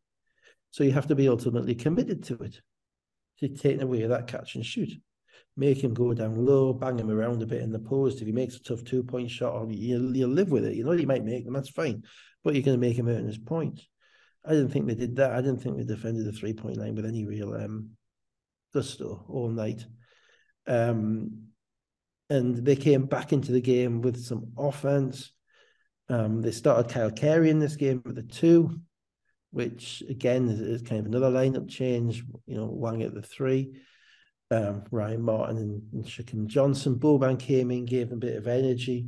So 0.72 0.84
you 0.84 0.92
have 0.92 1.08
to 1.08 1.16
be 1.16 1.28
ultimately 1.28 1.76
committed 1.76 2.24
to 2.26 2.36
it, 2.36 2.62
to 3.40 3.50
taking 3.50 3.82
away 3.82 4.06
that 4.06 4.28
catch 4.28 4.56
and 4.56 4.66
shoot. 4.66 4.92
Make 5.58 5.84
him 5.84 5.94
go 5.94 6.14
down 6.14 6.46
low, 6.46 6.74
bang 6.74 6.98
him 6.98 7.12
around 7.12 7.44
a 7.44 7.46
bit 7.46 7.62
in 7.62 7.72
the 7.72 7.80
post. 7.80 8.22
If 8.22 8.28
he 8.28 8.32
makes 8.32 8.56
a 8.56 8.64
tough 8.64 8.84
two 8.84 9.04
point 9.04 9.30
shot, 9.30 9.70
you'll, 9.70 10.16
you'll 10.16 10.30
live 10.30 10.50
with 10.50 10.66
it. 10.66 10.76
You 10.76 10.86
know, 10.86 10.94
you 10.94 11.06
might 11.08 11.26
make 11.26 11.44
them, 11.44 11.54
that's 11.54 11.70
fine. 11.70 12.04
But 12.44 12.54
you're 12.54 12.64
going 12.64 12.80
to 12.80 12.88
make 12.88 12.98
him 12.98 13.10
earn 13.10 13.28
his 13.28 13.38
points. 13.38 13.86
I 14.46 14.52
didn't 14.52 14.70
think 14.70 14.88
they 14.88 14.96
did 14.96 15.16
that. 15.18 15.32
I 15.32 15.42
didn't 15.42 15.62
think 15.62 15.78
they 15.78 15.84
defended 15.84 16.26
the 16.26 16.32
three 16.32 16.54
point 16.54 16.78
line 16.78 16.96
with 16.96 17.06
any 17.06 17.26
real 17.26 17.54
um, 17.54 17.92
gusto 18.74 19.26
all 19.30 19.50
night. 19.50 19.86
Um, 20.68 21.48
and 22.30 22.56
they 22.66 22.76
came 22.76 23.06
back 23.06 23.34
into 23.34 23.52
the 23.52 23.62
game 23.62 24.02
with 24.02 24.24
some 24.24 24.54
offense. 24.58 25.32
Um, 26.10 26.42
they 26.42 26.52
started 26.52 26.92
Kyle 26.92 27.12
Carey 27.12 27.50
in 27.50 27.60
this 27.60 27.76
game 27.76 28.02
with 28.06 28.18
a 28.18 28.24
two, 28.24 28.80
which 29.52 30.02
again 30.10 30.48
is, 30.50 30.60
is 30.60 30.82
kind 30.82 31.00
of 31.00 31.06
another 31.06 31.30
lineup 31.30 31.70
change. 31.70 32.24
You 32.48 32.56
know, 32.56 32.66
Wang 32.66 33.04
at 33.04 33.14
the 33.14 33.22
three, 33.22 33.74
um, 34.50 34.84
Ryan 34.92 35.22
Martin 35.22 35.58
and, 35.58 35.82
and 35.94 36.06
Shakim 36.06 36.48
Johnson. 36.48 36.96
Boban 36.96 37.38
came 37.38 37.70
in, 37.70 37.86
gave 37.86 38.10
them 38.10 38.18
a 38.18 38.26
bit 38.26 38.38
of 38.38 38.48
energy. 38.48 39.08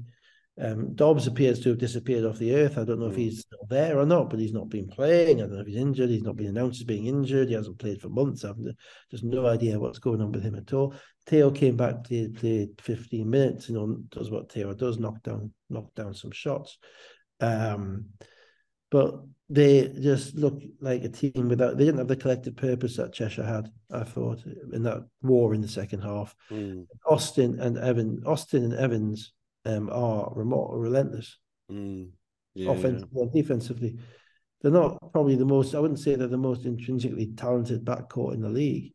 Um, 0.59 0.93
Dobbs 0.93 1.25
appears 1.25 1.59
to 1.61 1.69
have 1.69 1.79
disappeared 1.79 2.25
off 2.25 2.37
the 2.37 2.53
earth. 2.55 2.77
I 2.77 2.83
don't 2.83 2.99
know 2.99 3.07
if 3.07 3.15
Mm. 3.15 3.17
he's 3.17 3.39
still 3.41 3.65
there 3.69 3.97
or 3.97 4.05
not, 4.05 4.29
but 4.29 4.39
he's 4.39 4.53
not 4.53 4.69
been 4.69 4.87
playing. 4.87 5.37
I 5.39 5.45
don't 5.45 5.53
know 5.53 5.61
if 5.61 5.67
he's 5.67 5.77
injured. 5.77 6.11
He's 6.11 6.21
not 6.21 6.35
been 6.35 6.47
announced 6.47 6.81
as 6.81 6.85
being 6.85 7.07
injured. 7.07 7.47
He 7.47 7.55
hasn't 7.55 7.79
played 7.79 7.99
for 7.99 8.09
months. 8.09 8.45
I've 8.45 8.57
just 9.09 9.23
no 9.23 9.47
idea 9.47 9.79
what's 9.79 9.97
going 9.97 10.21
on 10.21 10.31
with 10.31 10.43
him 10.43 10.53
at 10.55 10.71
all. 10.71 10.93
Teo 11.25 11.49
came 11.49 11.75
back, 11.75 12.03
played, 12.03 12.35
played 12.35 12.69
15 12.81 13.27
minutes, 13.27 13.67
you 13.69 13.75
know, 13.75 13.97
does 14.09 14.29
what 14.29 14.49
Teo 14.49 14.73
does, 14.75 14.99
knock 14.99 15.23
down, 15.23 15.51
knock 15.71 15.93
down 15.95 16.13
some 16.13 16.31
shots. 16.31 16.77
Um, 17.39 18.09
but 18.91 19.23
they 19.49 19.87
just 19.87 20.35
look 20.35 20.61
like 20.79 21.03
a 21.03 21.09
team 21.09 21.49
without. 21.49 21.77
They 21.77 21.85
didn't 21.85 21.97
have 21.97 22.07
the 22.07 22.15
collective 22.15 22.55
purpose 22.55 22.97
that 22.97 23.11
Cheshire 23.13 23.43
had. 23.43 23.71
I 23.91 24.03
thought 24.03 24.43
in 24.71 24.83
that 24.83 25.03
war 25.23 25.55
in 25.55 25.61
the 25.61 25.67
second 25.67 26.01
half. 26.01 26.35
Mm. 26.51 26.85
Austin 27.07 27.59
and 27.59 27.77
Evan, 27.77 28.21
Austin 28.25 28.63
and 28.65 28.73
Evans 28.75 29.33
um, 29.65 29.89
are 29.91 30.31
remote, 30.35 30.67
or 30.71 30.79
relentless, 30.79 31.37
Mm. 31.71 32.09
Yeah, 32.55 32.71
offensively 32.71 33.21
and 33.21 33.31
defensively. 33.33 33.97
They're 34.61 34.71
not 34.71 35.11
probably 35.11 35.35
the 35.35 35.45
most. 35.45 35.73
I 35.73 35.79
wouldn't 35.79 35.99
say 35.99 36.15
they're 36.15 36.27
the 36.27 36.37
most 36.37 36.65
intrinsically 36.65 37.27
talented 37.35 37.83
backcourt 37.83 38.33
in 38.35 38.41
the 38.41 38.49
league, 38.49 38.93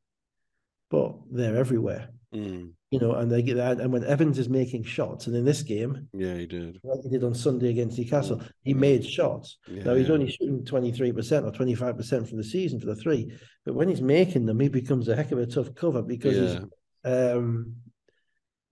but 0.90 1.16
they're 1.30 1.56
everywhere. 1.56 2.10
Mm. 2.34 2.72
You 2.90 3.00
know, 3.00 3.12
and 3.14 3.30
they 3.30 3.42
get 3.42 3.56
that. 3.56 3.80
And 3.80 3.92
when 3.92 4.04
Evans 4.04 4.38
is 4.38 4.48
making 4.48 4.84
shots, 4.84 5.26
and 5.26 5.36
in 5.36 5.44
this 5.44 5.62
game, 5.62 6.08
Yeah, 6.14 6.34
he 6.36 6.46
did. 6.46 6.78
like 6.84 7.00
he 7.02 7.08
did 7.10 7.24
on 7.24 7.34
Sunday 7.34 7.70
against 7.70 7.98
Newcastle, 7.98 8.42
he 8.62 8.74
Mm. 8.74 8.78
made 8.78 9.04
shots. 9.04 9.58
Yeah, 9.66 9.82
Now 9.84 9.94
he's 9.94 10.08
yeah. 10.08 10.14
only 10.14 10.30
shooting 10.30 10.64
twenty 10.64 10.92
three 10.92 11.12
percent 11.12 11.44
or 11.44 11.50
twenty 11.50 11.74
five 11.74 11.96
percent 11.96 12.28
for 12.28 12.36
the 12.36 12.44
season 12.44 12.78
for 12.80 12.86
the 12.86 12.96
three, 12.96 13.32
but 13.64 13.74
when 13.74 13.88
he's 13.88 14.02
making 14.02 14.46
them, 14.46 14.60
he 14.60 14.68
becomes 14.68 15.08
a 15.08 15.16
heck 15.16 15.32
of 15.32 15.38
a 15.38 15.46
tough 15.46 15.74
cover 15.74 16.02
because 16.02 16.36
yeah. 16.36 16.60
he's 16.60 17.32
um 17.34 17.74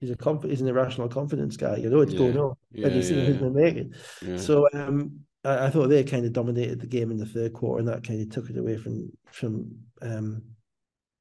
he's 0.00 0.10
a 0.10 0.16
conf- 0.16 0.44
he's 0.44 0.60
an 0.60 0.68
irrational 0.68 1.08
confidence 1.08 1.56
guy. 1.56 1.76
You 1.76 1.90
know 1.90 2.00
it's 2.00 2.12
Yeah. 2.12 2.18
going 2.18 2.38
on, 2.38 2.54
Yeah, 2.72 2.86
and 2.86 2.96
he's 2.96 3.10
yeah, 3.10 3.16
yeah. 3.18 3.30
going 3.32 3.54
to 3.54 3.60
make 3.60 3.76
it. 3.76 3.86
yeah. 4.22 4.36
So 4.36 4.66
um, 4.72 5.20
I, 5.44 5.66
I 5.66 5.70
thought 5.70 5.88
they 5.88 6.04
kind 6.04 6.24
of 6.26 6.32
dominated 6.32 6.80
the 6.80 6.86
game 6.86 7.10
in 7.10 7.16
the 7.18 7.26
third 7.26 7.52
quarter, 7.52 7.80
and 7.80 7.88
that 7.88 8.04
kind 8.06 8.20
of 8.20 8.30
took 8.30 8.50
it 8.50 8.58
away 8.58 8.76
from 8.76 9.10
from 9.32 9.70
um. 10.02 10.42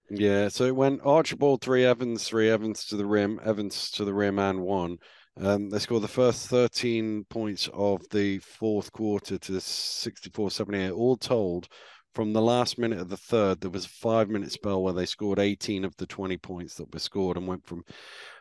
Yeah, 0.10 0.50
so 0.50 0.66
it 0.66 0.76
went 0.76 1.02
Archibald 1.04 1.62
three, 1.62 1.84
Evans 1.84 2.26
three, 2.28 2.50
Evans 2.50 2.86
to 2.88 2.96
the 2.96 3.06
rim, 3.06 3.40
Evans 3.44 3.90
to 3.92 4.06
the 4.06 4.14
rim, 4.14 4.38
and 4.40 4.62
one. 4.62 4.98
Um, 5.38 5.70
they 5.70 5.80
scored 5.80 6.04
the 6.04 6.08
first 6.08 6.48
13 6.48 7.26
points 7.30 7.68
of 7.74 8.08
the 8.10 8.38
fourth 8.40 8.92
quarter 8.94 9.38
to 9.38 9.60
64 9.60 10.50
78. 10.52 10.92
All 10.92 11.18
told, 11.18 11.68
from 12.14 12.32
the 12.32 12.42
last 12.42 12.78
minute 12.78 13.00
of 13.00 13.10
the 13.10 13.18
third, 13.18 13.60
there 13.60 13.70
was 13.72 13.86
a 13.86 13.90
five 13.90 14.30
minute 14.30 14.52
spell 14.52 14.82
where 14.82 14.94
they 14.94 15.06
scored 15.06 15.40
18 15.40 15.84
of 15.84 15.94
the 15.98 16.06
20 16.06 16.38
points 16.38 16.76
that 16.76 16.94
were 16.94 17.00
scored 17.00 17.36
and 17.36 17.48
went 17.48 17.66
from 17.66 17.84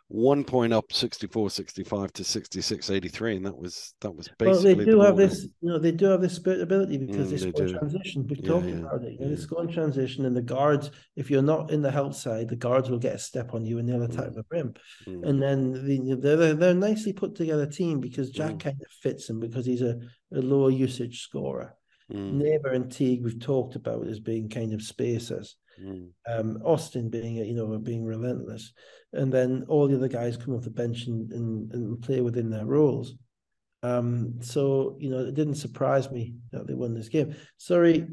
one 0.08 0.44
point 0.44 0.72
up 0.72 0.92
64 0.92 1.50
65 1.50 2.12
to 2.12 2.24
66 2.24 2.90
83. 2.90 3.36
And 3.36 3.46
that 3.46 3.56
was 3.56 3.94
that 4.00 4.14
was 4.14 4.28
basically 4.38 4.50
Well, 4.50 4.60
they 4.62 4.74
the 4.84 4.90
do 4.92 5.00
have 5.00 5.16
this, 5.16 5.44
you 5.60 5.68
know, 5.70 5.78
they 5.78 5.92
do 5.92 6.04
have 6.06 6.20
this 6.20 6.34
spirit 6.34 6.60
ability 6.60 6.98
because 6.98 7.28
Mm, 7.28 7.30
they 7.30 7.36
score 7.50 7.66
transition. 7.66 8.26
We've 8.28 8.42
Yeah, 8.42 8.48
talked 8.52 8.66
yeah, 8.66 8.74
about 8.80 9.02
it. 9.04 9.12
You 9.14 9.18
know, 9.20 9.28
yeah. 9.30 9.34
they 9.34 9.40
score 9.40 9.62
in 9.62 9.72
transition, 9.72 10.26
and 10.26 10.36
the 10.36 10.42
guards, 10.42 10.90
if 11.16 11.30
you're 11.30 11.42
not 11.42 11.70
in 11.70 11.80
the 11.82 11.90
help 11.90 12.14
side, 12.14 12.48
the 12.48 12.56
guards 12.56 12.90
will 12.90 12.98
get 12.98 13.14
a 13.14 13.18
step 13.18 13.54
on 13.54 13.64
you 13.64 13.78
and 13.78 13.88
they'll 13.88 14.02
attack 14.02 14.28
Mm. 14.28 14.34
the 14.34 14.44
rim. 14.50 14.74
Mm, 15.08 15.28
And 15.28 15.42
then 15.42 15.72
the, 15.86 16.14
they're, 16.16 16.54
they're 16.54 16.74
nicely 16.74 17.12
put 17.12 17.34
together 17.34 17.66
team 17.66 18.00
because 18.00 18.30
Jack 18.30 18.54
Mm. 18.54 18.60
kind 18.60 18.80
of 18.80 18.90
fits 19.02 19.28
him 19.30 19.40
because 19.40 19.64
he's 19.66 19.82
a, 19.82 19.98
a 20.32 20.40
lower 20.40 20.70
usage 20.70 21.22
scorer. 21.22 21.74
mm, 22.12 22.32
Neighbour 22.32 22.70
and 22.70 22.92
Teague 22.92 23.24
we've 23.24 23.40
talked 23.40 23.74
about 23.76 24.06
as 24.06 24.20
being 24.20 24.48
kind 24.50 24.74
of 24.74 24.82
spacers. 24.82 25.56
Mm, 25.82 26.08
Um, 26.28 26.60
Austin 26.64 27.08
being 27.10 27.36
you 27.36 27.54
know 27.54 27.78
being 27.78 28.04
relentless, 28.04 28.72
and 29.12 29.32
then 29.32 29.64
all 29.68 29.88
the 29.88 29.96
other 29.96 30.08
guys 30.08 30.36
come 30.36 30.54
off 30.54 30.64
the 30.64 30.70
bench 30.70 31.06
and 31.06 31.30
and, 31.32 31.72
and 31.72 32.02
play 32.02 32.20
within 32.20 32.50
their 32.50 32.66
roles. 32.66 33.14
Um, 33.82 34.40
so 34.40 34.96
you 34.98 35.10
know 35.10 35.18
it 35.18 35.34
didn't 35.34 35.56
surprise 35.56 36.10
me 36.10 36.34
that 36.52 36.66
they 36.66 36.74
won 36.74 36.94
this 36.94 37.08
game. 37.08 37.34
Sorry, 37.58 38.06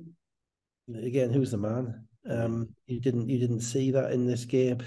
again, 0.93 1.31
who's 1.31 1.51
the 1.51 1.57
man? 1.57 2.07
Um, 2.29 2.69
you 2.87 2.99
didn't 2.99 3.29
you 3.29 3.39
didn't 3.39 3.61
see 3.61 3.91
that 3.91 4.11
in 4.11 4.27
this 4.27 4.45
game. 4.45 4.79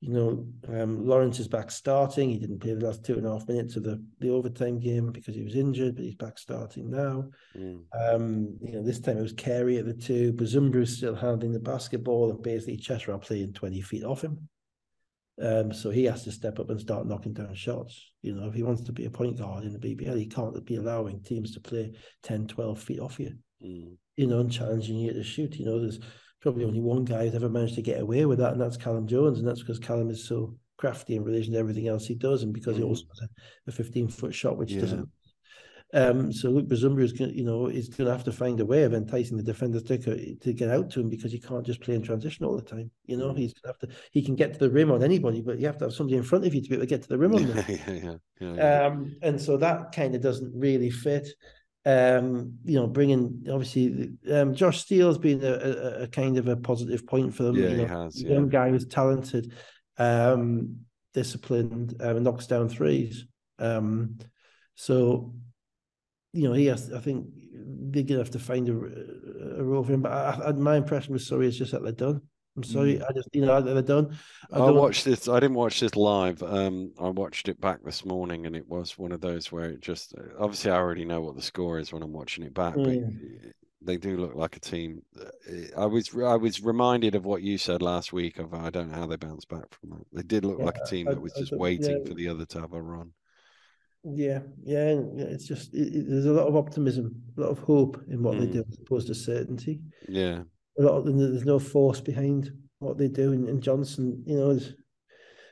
You 0.00 0.12
know, 0.14 0.46
um, 0.68 1.06
Lawrence 1.06 1.38
is 1.40 1.48
back 1.48 1.70
starting. 1.70 2.30
He 2.30 2.38
didn't 2.38 2.60
play 2.60 2.72
the 2.72 2.86
last 2.86 3.04
two 3.04 3.16
and 3.16 3.26
a 3.26 3.32
half 3.32 3.46
minutes 3.46 3.76
of 3.76 3.82
the, 3.82 4.02
the 4.20 4.30
overtime 4.30 4.80
game 4.80 5.12
because 5.12 5.34
he 5.34 5.42
was 5.42 5.54
injured, 5.54 5.96
but 5.96 6.04
he's 6.04 6.14
back 6.14 6.38
starting 6.38 6.90
now. 6.90 7.28
mm, 7.54 7.82
Um, 7.92 8.56
you 8.62 8.72
know, 8.72 8.82
this 8.82 9.00
time 9.00 9.18
it 9.18 9.22
was 9.22 9.34
Carey 9.34 9.76
at 9.76 9.84
the 9.84 9.92
two. 9.92 10.32
Bazumbru's 10.32 10.96
still 10.96 11.14
handling 11.14 11.52
the 11.52 11.60
basketball, 11.60 12.30
and 12.30 12.42
basically 12.42 12.78
Cheshire 12.78 13.12
are 13.12 13.18
playing 13.18 13.52
20 13.52 13.82
feet 13.82 14.04
off 14.04 14.22
him. 14.22 14.48
Um, 15.42 15.72
so 15.72 15.90
he 15.90 16.04
has 16.04 16.24
to 16.24 16.32
step 16.32 16.58
up 16.58 16.70
and 16.70 16.80
start 16.80 17.06
knocking 17.06 17.32
down 17.32 17.54
shots. 17.54 18.12
You 18.22 18.34
know, 18.34 18.48
if 18.48 18.54
he 18.54 18.62
wants 18.62 18.82
to 18.82 18.92
be 18.92 19.06
a 19.06 19.10
point 19.10 19.38
guard 19.38 19.64
in 19.64 19.72
the 19.72 19.78
BBL, 19.78 20.18
he 20.18 20.26
can't 20.26 20.64
be 20.64 20.76
allowing 20.76 21.22
teams 21.22 21.52
to 21.52 21.60
play 21.60 21.92
10, 22.22 22.46
12 22.46 22.80
feet 22.80 23.00
off 23.00 23.18
you, 23.18 23.34
mm. 23.62 23.96
you 24.16 24.26
know, 24.26 24.40
and 24.40 24.52
challenging 24.52 24.96
you 24.96 25.12
to 25.12 25.22
shoot. 25.22 25.56
You 25.56 25.66
know, 25.66 25.80
there's 25.80 26.00
probably 26.40 26.64
only 26.64 26.80
one 26.80 27.04
guy 27.04 27.24
who's 27.24 27.34
ever 27.34 27.48
managed 27.48 27.74
to 27.76 27.82
get 27.82 28.00
away 28.00 28.24
with 28.26 28.38
that, 28.38 28.52
and 28.52 28.60
that's 28.60 28.76
Callum 28.76 29.06
Jones. 29.06 29.38
And 29.38 29.46
that's 29.46 29.60
because 29.60 29.78
Callum 29.78 30.10
is 30.10 30.26
so 30.26 30.54
crafty 30.76 31.16
in 31.16 31.24
relation 31.24 31.52
to 31.52 31.58
everything 31.58 31.88
else 31.88 32.06
he 32.06 32.14
does, 32.14 32.42
and 32.42 32.52
because 32.52 32.76
he 32.76 32.82
Mm. 32.82 32.88
also 32.88 33.04
has 33.20 33.28
a 33.66 33.72
15 33.72 34.08
foot 34.08 34.34
shot, 34.34 34.56
which 34.56 34.72
Yeah. 34.72 34.80
doesn't 34.80 35.08
um, 35.92 36.32
so 36.32 36.50
Luke 36.50 36.68
Bazumbra 36.68 37.02
is 37.02 37.12
going, 37.12 37.34
you 37.36 37.42
know, 37.44 37.66
is 37.66 37.88
going 37.88 38.06
to 38.06 38.12
have 38.12 38.22
to 38.22 38.30
find 38.32 38.60
a 38.60 38.64
way 38.64 38.84
of 38.84 38.94
enticing 38.94 39.36
the 39.36 39.42
defenders 39.42 39.82
to 39.84 40.36
to 40.36 40.52
get 40.52 40.70
out 40.70 40.88
to 40.90 41.00
him 41.00 41.08
because 41.08 41.32
he 41.32 41.40
can't 41.40 41.66
just 41.66 41.80
play 41.80 41.96
in 41.96 42.02
transition 42.02 42.44
all 42.46 42.54
the 42.54 42.62
time. 42.62 42.92
You 43.06 43.16
know, 43.16 43.32
Mm. 43.32 43.38
he's 43.38 43.54
going 43.54 43.74
to 43.74 43.78
have 43.80 43.90
to. 43.90 43.96
He 44.12 44.22
can 44.22 44.36
get 44.36 44.52
to 44.52 44.60
the 44.60 44.70
rim 44.70 44.92
on 44.92 45.02
anybody, 45.02 45.42
but 45.42 45.58
you 45.58 45.66
have 45.66 45.78
to 45.78 45.86
have 45.86 45.92
somebody 45.92 46.16
in 46.16 46.22
front 46.22 46.46
of 46.46 46.54
you 46.54 46.62
to 46.62 46.68
be 46.68 46.76
able 46.76 46.84
to 46.84 46.88
get 46.88 47.02
to 47.02 47.08
the 47.08 47.18
rim 47.18 47.34
on 47.34 47.44
them. 47.44 47.56
yeah, 47.56 47.76
yeah, 47.88 48.16
yeah, 48.40 48.54
yeah. 48.54 48.86
Um, 48.86 49.16
and 49.22 49.40
so 49.40 49.56
that 49.56 49.90
kind 49.92 50.14
of 50.14 50.20
doesn't 50.20 50.52
really 50.54 50.90
fit. 50.90 51.28
Um, 51.86 52.58
you 52.64 52.74
know, 52.74 52.86
bringing 52.86 53.46
obviously 53.50 54.10
um, 54.30 54.54
Josh 54.54 54.80
Steele's 54.80 55.16
been 55.16 55.42
a, 55.42 55.52
a, 55.52 56.02
a 56.02 56.08
kind 56.08 56.36
of 56.36 56.46
a 56.46 56.56
positive 56.56 57.06
point 57.06 57.34
for 57.34 57.44
them. 57.44 57.56
Yeah, 57.56 57.68
you 57.68 57.68
he 57.70 57.76
know, 57.76 57.86
has, 57.86 58.22
young 58.22 58.48
guy 58.48 58.68
who's 58.68 58.86
talented, 58.86 59.52
um, 59.96 60.80
disciplined, 61.14 61.96
um, 62.00 62.16
and 62.16 62.24
knocks 62.24 62.46
down 62.46 62.68
threes. 62.68 63.24
Um, 63.58 64.18
so 64.74 65.34
you 66.32 66.48
know, 66.48 66.54
he 66.54 66.66
has. 66.66 66.92
I 66.92 67.00
think 67.00 67.26
they're 67.52 68.02
gonna 68.02 68.20
have 68.20 68.30
to 68.30 68.38
find 68.38 68.68
a, 68.68 68.72
a 69.58 69.64
role 69.64 69.82
for 69.82 69.92
him. 69.92 70.02
But 70.02 70.12
I, 70.12 70.48
I, 70.48 70.52
my 70.52 70.76
impression 70.76 71.12
with 71.12 71.22
Surrey 71.22 71.48
is 71.48 71.58
just 71.58 71.72
that 71.72 71.82
they're 71.82 71.92
done. 71.92 72.22
I'm 72.56 72.64
sorry, 72.64 73.00
I 73.00 73.12
just 73.14 73.28
you 73.32 73.42
know 73.46 73.60
they're 73.60 73.80
done. 73.80 74.16
I, 74.52 74.58
don't- 74.58 74.74
watched 74.76 75.04
this. 75.04 75.28
I 75.28 75.38
didn't 75.40 75.56
watch 75.56 75.80
this 75.80 75.94
live. 75.96 76.42
Um, 76.42 76.92
I 77.00 77.08
watched 77.08 77.48
it 77.48 77.60
back 77.60 77.82
this 77.84 78.04
morning, 78.04 78.46
and 78.46 78.56
it 78.56 78.68
was 78.68 78.98
one 78.98 79.12
of 79.12 79.20
those 79.20 79.52
where 79.52 79.66
it 79.70 79.80
just 79.80 80.14
obviously 80.38 80.70
I 80.70 80.76
already 80.76 81.04
know 81.04 81.20
what 81.20 81.36
the 81.36 81.42
score 81.42 81.78
is 81.78 81.92
when 81.92 82.02
I'm 82.02 82.12
watching 82.12 82.44
it 82.44 82.52
back, 82.54 82.74
but 82.74 82.84
Mm. 82.88 83.52
they 83.82 83.96
do 83.96 84.16
look 84.16 84.34
like 84.34 84.56
a 84.56 84.60
team. 84.60 85.02
I 85.76 85.86
was 85.86 86.10
I 86.14 86.36
was 86.36 86.60
reminded 86.62 87.14
of 87.14 87.24
what 87.24 87.42
you 87.42 87.56
said 87.56 87.82
last 87.82 88.12
week. 88.12 88.38
Of 88.38 88.52
I 88.52 88.68
don't 88.70 88.90
know 88.90 88.98
how 88.98 89.06
they 89.06 89.16
bounced 89.16 89.48
back 89.48 89.72
from 89.72 89.90
that. 89.90 90.06
They 90.12 90.22
did 90.22 90.44
look 90.44 90.58
Yeah, 90.58 90.64
like 90.66 90.78
a 90.84 90.86
team 90.86 91.06
I- 91.08 91.14
that 91.14 91.20
was 91.20 91.32
I 91.36 91.40
just 91.40 91.52
waiting 91.56 91.98
yeah. 92.02 92.08
for 92.08 92.14
the 92.14 92.28
other 92.28 92.46
to 92.46 92.60
have 92.60 92.72
a 92.72 92.82
run. 92.82 93.12
Yeah, 94.02 94.40
yeah, 94.64 94.94
it's 94.96 95.46
just 95.46 95.72
it, 95.72 95.94
it- 95.94 96.06
there's 96.08 96.26
a 96.26 96.32
lot 96.32 96.48
of 96.48 96.56
optimism, 96.56 97.22
a 97.38 97.42
lot 97.42 97.50
of 97.50 97.60
hope 97.60 98.02
in 98.08 98.22
what 98.24 98.38
they 98.40 98.46
Mm. 98.48 98.52
do, 98.54 98.64
as 98.68 98.78
opposed 98.78 99.06
to 99.06 99.14
certainty. 99.14 99.80
Yeah, 100.08 100.42
A 100.78 100.82
lot 100.82 100.96
of 100.96 101.04
them 101.04 101.18
there's 101.18 101.44
no 101.44 101.58
force 101.58 102.00
behind 102.00 102.50
what 102.78 102.98
they 102.98 103.08
do. 103.08 103.32
And, 103.32 103.48
and 103.48 103.62
Johnson, 103.62 104.22
you 104.26 104.36
know, 104.36 104.50
it's, 104.50 104.72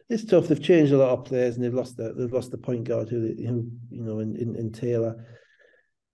it's 0.09 0.24
tough. 0.24 0.49
They've 0.49 0.62
changed 0.62 0.93
a 0.93 0.99
lot 0.99 1.11
of 1.11 1.24
players, 1.24 1.57
and 1.57 1.65
they've 1.65 1.74
lost 1.74 1.97
the 1.97 2.15
they've 2.15 2.32
lost 2.32 2.51
the 2.51 2.59
point 2.59 2.85
guard 2.85 3.09
who 3.09 3.20
they, 3.20 3.43
who 3.43 3.70
you 3.90 4.03
know 4.03 4.20
in, 4.20 4.36
in, 4.36 4.57
in 4.57 4.73
Taylor. 4.73 5.24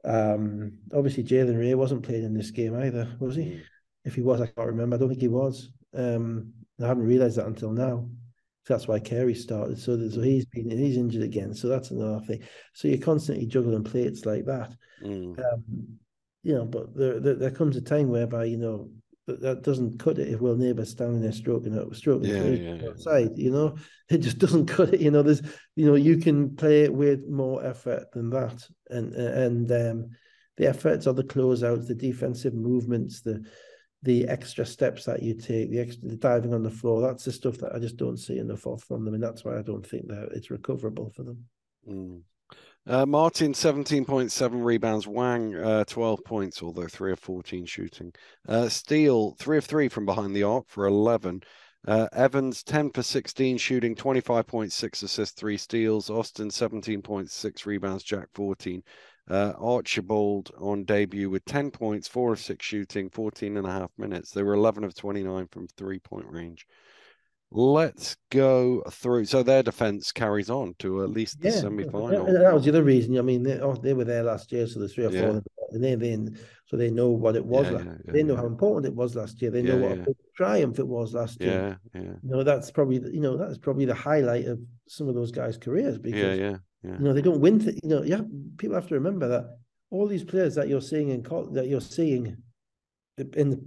Um, 0.05 0.79
obviously 0.93 1.25
Jalen 1.25 1.59
Ray 1.59 1.75
wasn't 1.75 2.03
playing 2.03 2.25
in 2.25 2.35
this 2.35 2.51
game 2.51 2.75
either, 2.75 3.17
was 3.21 3.37
he? 3.37 3.43
Mm. 3.43 3.61
If 4.05 4.15
he 4.15 4.21
was, 4.21 4.41
I 4.41 4.47
can't 4.47 4.69
remember. 4.69 4.97
I 4.97 4.99
don't 4.99 5.09
think 5.09 5.21
he 5.21 5.29
was. 5.29 5.71
Um, 5.95 6.53
I 6.83 6.87
haven't 6.87 7.07
realised 7.07 7.37
that 7.37 7.47
until 7.47 7.71
now. 7.71 8.09
So 8.67 8.75
that's 8.75 8.89
why 8.89 8.99
Carey 8.99 9.35
started. 9.35 9.79
So, 9.79 9.97
so 10.09 10.21
he's 10.21 10.47
been 10.47 10.71
he's 10.71 10.97
injured 10.97 11.23
again. 11.23 11.55
So 11.55 11.69
that's 11.69 11.91
another 11.91 12.25
thing. 12.25 12.43
So 12.73 12.89
you're 12.89 12.99
constantly 12.99 13.47
juggling 13.47 13.85
plates 13.85 14.27
like 14.27 14.45
that. 14.47 14.75
Mm. 15.03 15.39
Um, 15.39 15.99
you 16.45 16.55
know, 16.55 16.65
but 16.67 16.95
there, 16.95 17.19
there 17.19 17.35
there 17.35 17.51
comes 17.51 17.77
a 17.77 17.81
time 17.81 18.09
whereby 18.11 18.45
you 18.45 18.59
know 18.59 18.91
that, 19.27 19.41
that 19.41 19.63
doesn't 19.63 19.99
cut 19.99 20.19
it 20.19 20.29
if 20.29 20.41
Will 20.41 20.57
Neighbour's 20.57 20.91
standing 20.91 21.23
there 21.23 21.33
stroking 21.33 21.75
it, 21.75 21.97
stroking 21.97 22.29
Yeah, 22.29 22.43
the 22.43 22.59
yeah, 22.59 22.75
yeah. 22.75 22.89
outside. 22.91 23.37
You 23.39 23.51
know, 23.51 23.77
it 24.11 24.19
just 24.19 24.39
doesn't 24.39 24.67
cut 24.67 24.95
it. 24.95 25.01
You 25.01 25.11
know, 25.11 25.23
there's 25.23 25.43
you 25.75 25.87
know 25.87 25.95
you 25.95 26.19
can 26.19 26.55
play 26.55 26.83
it 26.83 26.93
with 26.93 27.27
more 27.27 27.65
effort 27.65 28.13
than 28.13 28.31
that, 28.31 28.69
and 28.91 29.15
and 29.15 29.73
um, 29.73 30.11
the 30.57 30.69
efforts 30.69 31.07
are 31.07 31.15
the 31.15 31.25
closeouts, 31.25 31.89
the 31.89 31.95
defensive 31.95 32.55
movements, 32.55 33.23
the 33.23 33.45
the 34.03 34.29
extra 34.29 34.67
steps 34.67 35.07
that 35.07 35.23
you 35.23 35.33
take, 35.33 35.71
the 35.71 35.81
extra 35.81 36.09
the 36.09 36.17
diving 36.17 36.53
on 36.53 36.63
the 36.63 36.71
floor. 36.71 37.01
That's 37.01 37.25
the 37.25 37.33
stuff 37.33 37.57
that 37.59 37.75
I 37.75 37.79
just 37.79 37.97
don't 37.97 38.19
see 38.19 38.39
enough 38.39 38.67
of 38.67 38.83
from 38.83 39.07
them, 39.07 39.15
and 39.15 39.23
that's 39.23 39.45
why 39.45 39.59
I 39.59 39.63
don't 39.63 39.87
think 39.87 40.09
that 40.09 40.29
it's 40.35 40.51
recoverable 40.51 41.11
for 41.17 41.23
them. 41.23 41.45
Mm. 41.89 42.21
Uh, 42.87 43.07
Martin, 43.07 43.55
17.7 43.55 44.63
rebounds. 44.63 45.07
Wang, 45.07 45.55
uh, 45.55 45.85
12 45.85 46.23
points, 46.23 46.63
although 46.63 46.87
3 46.87 47.13
of 47.13 47.19
14 47.19 47.65
shooting. 47.65 48.13
Uh, 48.47 48.69
Steele, 48.69 49.35
3 49.39 49.57
of 49.57 49.65
3 49.65 49.89
from 49.89 50.05
behind 50.05 50.37
the 50.37 50.43
arc 50.43 50.69
for 50.69 50.85
11. 50.87 51.43
Uh, 51.87 52.09
Evans, 52.13 52.63
10 52.63 52.91
for 52.91 53.03
16 53.03 53.57
shooting, 53.57 53.95
25.6 53.95 55.03
assists, 55.03 55.41
3 55.41 55.57
steals. 55.57 56.11
Austin, 56.11 56.51
17.6 56.51 57.67
rebounds. 57.67 58.05
Jack, 58.05 58.29
14. 58.35 58.83
Uh, 59.31 59.55
Archibald 59.59 60.51
on 60.59 60.85
debut 60.85 61.31
with 61.31 61.47
10 61.47 61.71
points, 61.71 62.07
4 62.07 62.35
of 62.35 62.39
6 62.39 62.65
shooting, 62.65 63.09
14 63.09 63.57
and 63.57 63.67
a 63.67 63.71
half 63.71 63.91
minutes. 63.97 64.31
They 64.31 64.43
were 64.43 64.53
11 64.53 64.85
of 64.85 64.95
29 64.95 65.47
from 65.49 65.69
three 65.69 65.99
point 65.99 66.27
range. 66.29 66.67
Let's 67.57 68.17
go 68.31 68.83
through. 68.91 69.27
So 69.27 69.45
their 69.45 69.63
defense 69.63 70.11
carries 70.11 70.51
on 70.51 70.75
to 70.81 71.05
at 71.05 71.11
least 71.11 71.41
the 71.41 71.51
Yeah, 71.51 71.61
semi 71.61 71.85
final. 71.85 72.27
that 72.27 72.53
was 72.53 72.65
the 72.65 72.71
other 72.71 72.83
reason. 72.83 73.17
I 73.17 73.23
mean, 73.23 73.45
they, 73.45 73.61
oh, 73.61 73.75
they 73.75 73.95
were 73.95 74.05
there 74.05 74.25
last 74.25 74.51
year, 74.51 74.67
so 74.67 74.81
there's 74.81 74.93
three 74.95 75.07
or 75.07 75.13
Yeah. 75.13 75.21
four 75.31 75.43
and 75.71 75.83
they've 75.83 75.99
been 75.99 76.39
so 76.67 76.77
they 76.77 76.91
know 76.91 77.11
what 77.11 77.37
it 77.37 77.45
was. 77.45 77.71
Yeah, 77.71 77.95
they 78.07 78.23
know 78.23 78.37
how 78.37 78.47
important 78.47 78.93
it 78.93 78.97
was 78.97 79.15
last 79.15 79.41
year. 79.43 79.51
They 79.51 79.63
know 79.63 79.77
what 79.77 79.99
a 79.99 80.15
triumph 80.37 80.79
it 80.79 80.87
was 80.87 81.15
last 81.15 81.41
year. 81.41 81.79
Yeah, 81.95 82.01
yeah. 82.01 82.09
You 82.23 82.31
know, 82.31 82.43
that's 82.43 82.71
probably 82.71 82.97
you 83.13 83.21
know 83.21 83.37
that's 83.37 83.59
probably 83.59 83.85
the 83.85 83.95
highlight 83.95 84.47
of 84.47 84.61
some 84.89 85.09
of 85.09 85.15
those 85.15 85.31
guys' 85.31 85.57
careers 85.57 85.99
because 85.99 86.21
yeah, 86.21 86.35
yeah, 86.35 86.57
yeah. 86.83 86.99
you 86.99 87.05
know 87.05 87.13
they 87.13 87.23
don't 87.23 87.41
win. 87.41 87.59
Th- 87.61 87.79
you 87.83 87.89
know, 87.89 88.03
yeah, 88.03 88.23
people 88.57 88.75
have 88.75 88.89
to 88.89 88.95
remember 88.95 89.29
that 89.29 89.59
all 89.91 90.07
these 90.07 90.25
players 90.25 90.55
that 90.55 90.69
you're 90.69 90.81
seeing 90.81 91.11
in 91.11 91.23
that 91.53 91.67
you're 91.69 91.81
seeing 91.81 92.37
in 93.19 93.51
the 93.51 93.61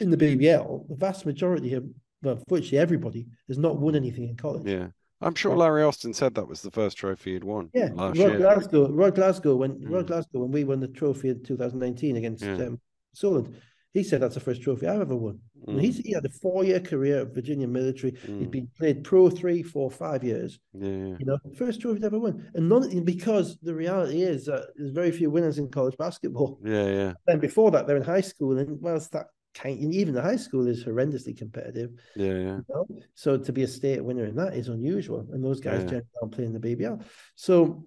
in 0.00 0.10
the 0.10 0.16
BBL, 0.16 0.88
the 0.88 0.94
vast 0.94 1.26
majority 1.26 1.74
of 1.74 1.84
well, 2.22 2.42
virtually 2.48 2.78
everybody 2.78 3.26
has 3.48 3.58
not 3.58 3.78
won 3.78 3.94
anything 3.94 4.28
in 4.28 4.36
college. 4.36 4.66
Yeah. 4.66 4.88
I'm 5.20 5.34
sure 5.34 5.56
Larry 5.56 5.82
Austin 5.82 6.14
said 6.14 6.34
that 6.34 6.46
was 6.46 6.62
the 6.62 6.70
first 6.70 6.96
trophy 6.96 7.32
he'd 7.32 7.44
won. 7.44 7.70
Yeah, 7.74 7.90
last 7.92 8.18
Rod 8.18 8.28
year. 8.28 8.38
Glasgow, 8.38 8.88
Rod 8.90 9.14
Glasgow, 9.16 9.56
when 9.56 9.72
mm. 9.72 9.90
Rod 9.90 10.06
Glasgow, 10.06 10.40
when 10.40 10.52
we 10.52 10.62
won 10.62 10.78
the 10.80 10.88
trophy 10.88 11.30
in 11.30 11.42
2019 11.42 12.16
against 12.16 12.44
yeah. 12.44 12.54
um, 12.54 12.80
Solent, 13.14 13.52
he 13.94 14.04
said 14.04 14.20
that's 14.20 14.34
the 14.34 14.40
first 14.40 14.62
trophy 14.62 14.86
I've 14.86 15.00
ever 15.00 15.16
won. 15.16 15.40
Mm. 15.66 15.80
He's 15.80 15.98
he 15.98 16.12
had 16.12 16.24
a 16.24 16.28
four-year 16.28 16.78
career 16.78 17.22
at 17.22 17.34
Virginia 17.34 17.66
Military. 17.66 18.12
Mm. 18.12 18.40
He'd 18.40 18.50
been 18.50 18.68
played 18.78 19.02
pro 19.02 19.28
three, 19.28 19.62
four, 19.62 19.90
five 19.90 20.22
years. 20.22 20.60
Yeah, 20.72 20.88
yeah. 20.88 21.16
you 21.18 21.26
know, 21.26 21.38
first 21.56 21.80
trophy 21.80 22.04
ever 22.04 22.18
won, 22.18 22.48
and 22.54 22.68
none 22.68 23.02
because 23.02 23.58
the 23.60 23.74
reality 23.74 24.22
is 24.22 24.46
that 24.46 24.68
there's 24.76 24.92
very 24.92 25.10
few 25.10 25.30
winners 25.30 25.58
in 25.58 25.68
college 25.68 25.96
basketball. 25.96 26.60
Yeah, 26.64 26.86
yeah. 26.86 27.12
Then 27.26 27.40
before 27.40 27.72
that, 27.72 27.88
they're 27.88 27.96
in 27.96 28.04
high 28.04 28.20
school, 28.20 28.56
and 28.58 28.80
whilst 28.80 29.10
that 29.12 29.26
kind 29.58 29.94
even 29.94 30.14
the 30.14 30.22
high 30.22 30.36
school 30.36 30.66
is 30.66 30.84
horrendously 30.84 31.36
competitive. 31.36 31.90
Yeah, 32.16 32.26
yeah. 32.26 32.34
You 32.34 32.64
know? 32.68 32.86
So 33.14 33.36
to 33.36 33.52
be 33.52 33.62
a 33.62 33.68
state 33.68 34.02
winner 34.02 34.26
in 34.26 34.36
that 34.36 34.54
is 34.54 34.68
unusual, 34.68 35.26
and 35.32 35.44
those 35.44 35.60
guys 35.60 35.80
yeah. 35.82 35.86
generally 35.86 36.06
don't 36.20 36.32
play 36.32 36.44
in 36.44 36.52
the 36.52 36.60
BBL. 36.60 37.02
So, 37.34 37.84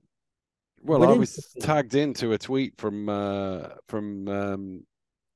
well, 0.84 1.04
I 1.04 1.14
was 1.14 1.56
tagged 1.60 1.96
into 1.96 2.34
a 2.34 2.38
tweet 2.38 2.74
from 2.78 3.08
uh 3.08 3.70
from 3.88 4.28
um 4.28 4.84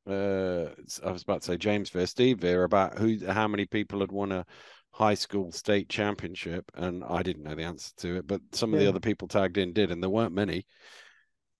uh 0.07 0.65
I 1.03 1.11
was 1.11 1.23
about 1.23 1.41
to 1.41 1.47
say 1.47 1.57
James 1.57 1.89
Veer, 1.89 2.07
Steve 2.07 2.39
Veer 2.39 2.63
about 2.63 2.97
who 2.97 3.17
how 3.27 3.47
many 3.47 3.65
people 3.65 4.01
had 4.01 4.11
won 4.11 4.31
a 4.31 4.45
high 4.91 5.13
school 5.13 5.51
state 5.51 5.89
championship, 5.89 6.71
and 6.75 7.03
I 7.03 7.23
didn't 7.23 7.43
know 7.43 7.55
the 7.55 7.63
answer 7.63 7.91
to 7.97 8.17
it, 8.17 8.27
but 8.27 8.41
some 8.51 8.73
of 8.73 8.79
yeah. 8.79 8.85
the 8.85 8.89
other 8.89 8.99
people 8.99 9.27
tagged 9.27 9.57
in 9.57 9.73
did, 9.73 9.91
and 9.91 10.01
there 10.01 10.09
weren't 10.09 10.33
many. 10.33 10.65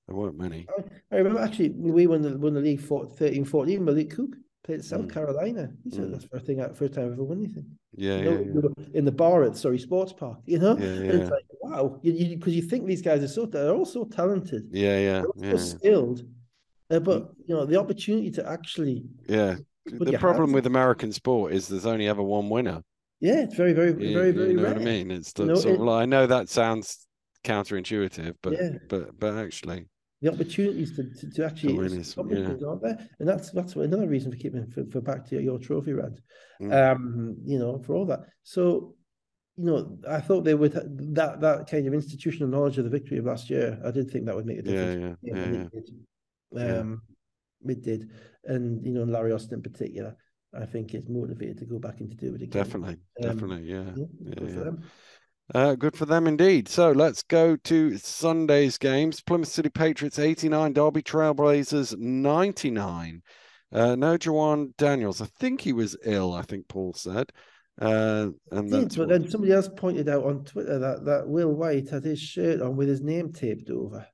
There 0.07 0.15
weren't 0.15 0.37
many. 0.37 0.67
I, 0.69 1.15
I 1.15 1.17
remember 1.17 1.39
actually 1.39 1.71
we 1.71 2.07
won 2.07 2.21
the 2.21 2.37
won 2.37 2.53
the 2.53 2.61
league 2.61 2.81
for 2.81 3.05
13 3.05 3.45
14 3.45 3.83
Malik 3.83 4.11
Cook 4.11 4.35
played 4.65 4.83
South 4.83 5.01
mm. 5.01 5.13
Carolina. 5.13 5.69
He 5.83 5.91
said 5.91 6.05
mm. 6.05 6.11
that's 6.11 6.23
the 6.23 6.29
first 6.29 6.45
thing, 6.45 6.73
first 6.73 6.93
time 6.93 7.05
I've 7.05 7.13
ever 7.13 7.23
won 7.23 7.37
anything. 7.37 7.65
Yeah, 7.95 8.17
you 8.17 8.23
know, 8.53 8.73
yeah, 8.77 8.85
In 8.93 9.05
the 9.05 9.11
bar 9.11 9.43
at 9.43 9.55
Surrey 9.55 9.79
Sports 9.79 10.13
Park, 10.13 10.39
you 10.45 10.59
know, 10.59 10.77
yeah, 10.77 10.85
yeah. 10.85 11.11
it's 11.11 11.31
like 11.31 11.45
wow, 11.61 11.99
because 12.01 12.19
you, 12.19 12.37
you, 12.37 12.41
you, 12.45 12.61
think 12.61 12.85
these 12.85 13.01
guys 13.01 13.23
are 13.23 13.27
so 13.27 13.45
they're 13.45 13.71
all 13.71 13.85
so 13.85 14.05
talented. 14.05 14.67
Yeah, 14.71 15.23
yeah, 15.37 15.51
so 15.51 15.57
skilled, 15.57 16.23
uh, 16.89 16.99
but 16.99 17.31
you 17.45 17.55
know 17.55 17.65
the 17.65 17.79
opportunity 17.79 18.31
to 18.31 18.49
actually 18.49 19.03
yeah. 19.27 19.55
The 19.85 20.17
problem 20.17 20.51
with 20.51 20.65
American 20.65 21.11
sport 21.11 21.53
is 21.53 21.67
there's 21.67 21.85
only 21.85 22.07
ever 22.07 22.23
one 22.23 22.49
winner. 22.49 22.81
Yeah, 23.19 23.41
it's 23.41 23.53
very, 23.53 23.73
very, 23.73 23.91
very, 23.91 24.13
very, 24.13 24.31
very. 24.31 24.49
You 24.49 24.57
know 24.57 24.63
rare. 24.63 24.73
what 24.73 24.81
I 24.81 24.85
mean? 24.85 25.11
It's 25.11 25.31
you 25.37 25.45
know, 25.45 25.55
sort 25.55 25.75
it, 25.75 25.79
of 25.79 25.85
like 25.85 26.01
I 26.01 26.05
know 26.05 26.25
that 26.25 26.49
sounds 26.49 27.05
counterintuitive, 27.43 28.33
but 28.41 28.89
but 28.89 29.19
but 29.19 29.37
actually, 29.37 29.85
the 30.21 30.31
opportunities 30.31 30.95
to, 30.95 31.03
to, 31.03 31.29
to 31.29 31.45
actually 31.45 31.73
yeah. 31.73 32.67
aren't 32.67 32.81
there, 32.81 33.09
and 33.19 33.27
that's 33.27 33.51
that's 33.51 33.75
another 33.75 34.07
reason 34.07 34.31
for 34.31 34.37
keeping 34.37 34.65
for, 34.67 34.85
for 34.85 35.01
back 35.01 35.25
to 35.27 35.41
your 35.41 35.59
trophy 35.59 35.93
rant. 35.93 36.19
Mm. 36.61 36.91
Um, 36.91 37.37
you 37.45 37.59
know, 37.59 37.79
for 37.79 37.95
all 37.95 38.05
that. 38.05 38.21
So, 38.43 38.95
you 39.57 39.65
know, 39.65 39.97
I 40.09 40.21
thought 40.21 40.43
they 40.43 40.53
would 40.53 40.71
that 41.15 41.41
that 41.41 41.69
kind 41.69 41.85
of 41.85 41.93
institutional 41.93 42.49
knowledge 42.49 42.77
of 42.77 42.85
the 42.85 42.89
victory 42.89 43.17
of 43.17 43.25
last 43.25 43.49
year. 43.49 43.79
I 43.85 43.91
did 43.91 44.09
think 44.09 44.25
that 44.25 44.35
would 44.35 44.45
make 44.45 44.59
a 44.59 44.61
difference. 44.61 45.17
Yeah, 45.21 45.35
yeah, 45.35 45.65
yeah. 45.71 45.79
yeah. 46.51 46.77
Um, 46.79 47.01
it 47.67 47.81
did, 47.83 48.09
and 48.45 48.85
you 48.85 48.93
know, 48.93 49.03
Larry 49.03 49.33
Austin 49.33 49.55
in 49.55 49.63
particular. 49.63 50.15
I 50.57 50.65
think 50.65 50.93
is 50.93 51.09
motivated 51.09 51.57
to 51.57 51.65
go 51.65 51.79
back 51.79 51.99
and 51.99 52.09
to 52.09 52.15
do 52.15 52.33
it 52.33 52.41
again. 52.41 52.63
Definitely, 52.63 52.93
um, 52.93 53.21
definitely, 53.21 53.63
yeah, 53.63 53.91
yeah. 54.23 54.71
Uh, 55.53 55.75
good 55.75 55.95
for 55.95 56.05
them 56.05 56.25
indeed. 56.25 56.67
So 56.67 56.91
let's 56.91 57.21
go 57.21 57.55
to 57.55 57.97
Sunday's 57.97 58.77
games. 58.77 59.21
Plymouth 59.21 59.49
City 59.49 59.69
Patriots 59.69 60.17
89, 60.17 60.73
Derby 60.73 61.03
Trailblazers 61.03 61.97
99. 61.97 63.21
Uh, 63.71 63.95
no 63.95 64.17
Jawan 64.17 64.75
Daniels. 64.77 65.21
I 65.21 65.25
think 65.25 65.61
he 65.61 65.73
was 65.73 65.95
ill, 66.03 66.33
I 66.33 66.41
think 66.41 66.67
Paul 66.67 66.93
said. 66.93 67.31
Uh, 67.79 68.29
and 68.51 68.71
did, 68.71 68.95
but 68.95 69.09
then 69.09 69.29
somebody 69.29 69.51
else 69.51 69.69
pointed 69.75 70.07
out 70.07 70.23
on 70.23 70.45
Twitter 70.45 70.79
that, 70.79 71.03
that 71.05 71.27
Will 71.27 71.51
White 71.51 71.89
had 71.89 72.05
his 72.05 72.19
shirt 72.19 72.61
on 72.61 72.77
with 72.77 72.87
his 72.87 73.01
name 73.01 73.33
taped 73.33 73.69
over. 73.69 74.07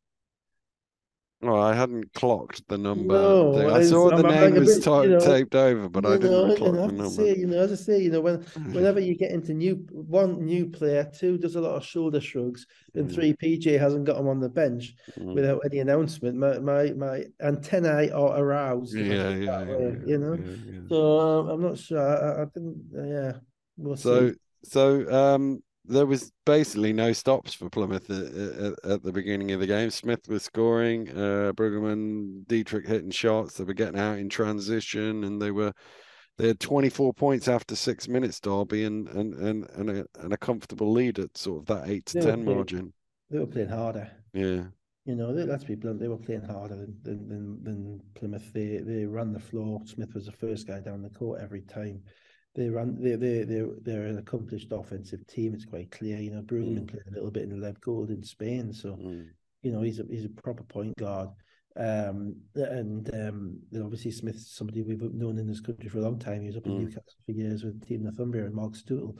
Well, 1.41 1.59
I 1.59 1.73
hadn't 1.73 2.13
clocked 2.13 2.67
the 2.67 2.77
number. 2.77 3.15
No, 3.15 3.73
I 3.73 3.83
saw 3.83 4.15
the 4.15 4.21
name 4.21 4.53
was 4.53 4.77
bit, 4.77 4.85
you 4.85 5.09
know, 5.09 5.19
taped 5.19 5.55
over, 5.55 5.89
but 5.89 6.05
I 6.05 6.17
didn't 6.17 6.31
know, 6.31 6.55
clock 6.55 6.71
the 6.71 6.87
number. 6.87 7.09
Say, 7.09 7.35
you 7.35 7.47
know, 7.47 7.57
as 7.57 7.71
I 7.71 7.75
say, 7.75 7.99
you 7.99 8.11
know, 8.11 8.21
when 8.21 8.41
whenever 8.73 8.99
you 8.99 9.15
get 9.15 9.31
into 9.31 9.55
new 9.55 9.75
one 9.91 10.45
new 10.45 10.67
player, 10.67 11.09
two 11.17 11.39
does 11.39 11.55
a 11.55 11.61
lot 11.61 11.75
of 11.75 11.83
shoulder 11.83 12.21
shrugs, 12.21 12.67
and 12.93 13.09
mm. 13.09 13.13
three 13.13 13.33
PJ 13.33 13.79
hasn't 13.79 14.05
got 14.05 14.17
him 14.17 14.27
on 14.27 14.39
the 14.39 14.49
bench 14.49 14.93
mm. 15.19 15.33
without 15.33 15.61
any 15.65 15.79
announcement. 15.79 16.37
My 16.37 16.59
my 16.59 16.91
my 16.91 17.23
antennae 17.41 18.11
are 18.11 18.37
aroused. 18.37 18.95
Yeah, 18.95 19.29
yeah, 19.29 19.63
yeah, 19.63 19.95
you 20.05 20.17
know. 20.19 20.33
Yeah, 20.33 20.79
so 20.89 21.19
um, 21.19 21.49
I'm 21.49 21.61
not 21.61 21.77
sure. 21.79 21.99
I, 21.99 22.43
I 22.43 22.45
didn't. 22.53 22.85
Uh, 22.95 23.03
yeah, 23.03 23.31
we'll 23.77 23.97
so 23.97 24.29
see. 24.29 24.35
so 24.63 25.11
um 25.11 25.63
there 25.85 26.05
was 26.05 26.31
basically 26.45 26.93
no 26.93 27.11
stops 27.11 27.53
for 27.53 27.69
Plymouth 27.69 28.09
at, 28.09 28.33
at, 28.33 28.91
at, 28.91 29.03
the 29.03 29.11
beginning 29.11 29.51
of 29.51 29.59
the 29.59 29.67
game. 29.67 29.89
Smith 29.89 30.27
was 30.27 30.43
scoring, 30.43 31.09
uh, 31.09 31.51
Brueggemann, 31.55 32.47
Dietrich 32.47 32.87
hitting 32.87 33.11
shots. 33.11 33.55
They 33.55 33.63
were 33.63 33.73
getting 33.73 33.99
out 33.99 34.19
in 34.19 34.29
transition, 34.29 35.23
and 35.23 35.41
they 35.41 35.51
were 35.51 35.73
they 36.37 36.47
had 36.47 36.59
24 36.59 37.13
points 37.13 37.47
after 37.47 37.75
six 37.75 38.07
minutes, 38.07 38.39
Derby, 38.39 38.83
and 38.85 39.07
and 39.09 39.33
and 39.35 39.69
and 39.71 39.89
a, 39.89 40.05
and 40.19 40.33
a 40.33 40.37
comfortable 40.37 40.91
lead 40.91 41.19
at 41.19 41.37
sort 41.37 41.61
of 41.61 41.65
that 41.67 41.89
eight 41.89 42.05
to 42.07 42.19
they 42.19 42.25
ten 42.25 42.43
playing, 42.43 42.57
margin. 42.57 42.93
They 43.29 43.39
were 43.39 43.47
playing 43.47 43.69
harder. 43.69 44.09
Yeah. 44.33 44.63
You 45.05 45.15
know, 45.15 45.33
they, 45.33 45.43
let's 45.43 45.63
be 45.63 45.75
blunt. 45.75 45.99
They 45.99 46.07
were 46.07 46.17
playing 46.17 46.43
harder 46.43 46.75
than, 46.75 46.95
than 47.01 47.27
than, 47.27 47.63
than 47.63 48.01
Plymouth. 48.13 48.53
They 48.53 48.77
they 48.77 49.05
ran 49.05 49.33
the 49.33 49.39
floor. 49.39 49.81
Smith 49.85 50.13
was 50.13 50.27
the 50.27 50.31
first 50.31 50.67
guy 50.67 50.79
down 50.79 51.01
the 51.01 51.09
court 51.09 51.41
every 51.41 51.61
time 51.61 52.03
they 52.55 52.69
run 52.69 52.97
they 53.01 53.15
they 53.15 53.43
they 53.43 53.63
they're 53.81 54.05
an 54.05 54.17
accomplished 54.17 54.71
offensive 54.71 55.25
team. 55.27 55.53
It's 55.53 55.65
quite 55.65 55.91
clear. 55.91 56.17
You 56.17 56.31
know, 56.31 56.41
Brueggemann 56.41 56.85
mm. 56.85 56.89
played 56.89 57.07
a 57.07 57.13
little 57.13 57.31
bit 57.31 57.43
in 57.43 57.61
Lev 57.61 57.79
Gold 57.81 58.09
in 58.09 58.23
Spain, 58.23 58.73
so 58.73 58.89
mm. 58.89 59.27
you 59.61 59.71
know 59.71 59.81
he's 59.81 59.99
a 59.99 60.03
he's 60.09 60.25
a 60.25 60.29
proper 60.29 60.63
point 60.63 60.97
guard. 60.97 61.29
Um, 61.77 62.35
and 62.55 63.09
um, 63.13 63.59
obviously 63.81 64.11
Smith's 64.11 64.53
somebody 64.53 64.83
we've 64.83 65.01
known 65.01 65.37
in 65.37 65.47
this 65.47 65.61
country 65.61 65.87
for 65.87 65.99
a 65.99 66.01
long 66.01 66.19
time. 66.19 66.41
He 66.41 66.47
was 66.47 66.57
up 66.57 66.65
in 66.65 66.73
mm. 66.73 66.79
Newcastle 66.79 67.03
for 67.25 67.31
years 67.31 67.63
with 67.63 67.85
Team 67.87 68.03
Northumbria 68.03 68.45
and 68.45 68.55
Mark 68.55 68.75
Stootle. 68.75 69.17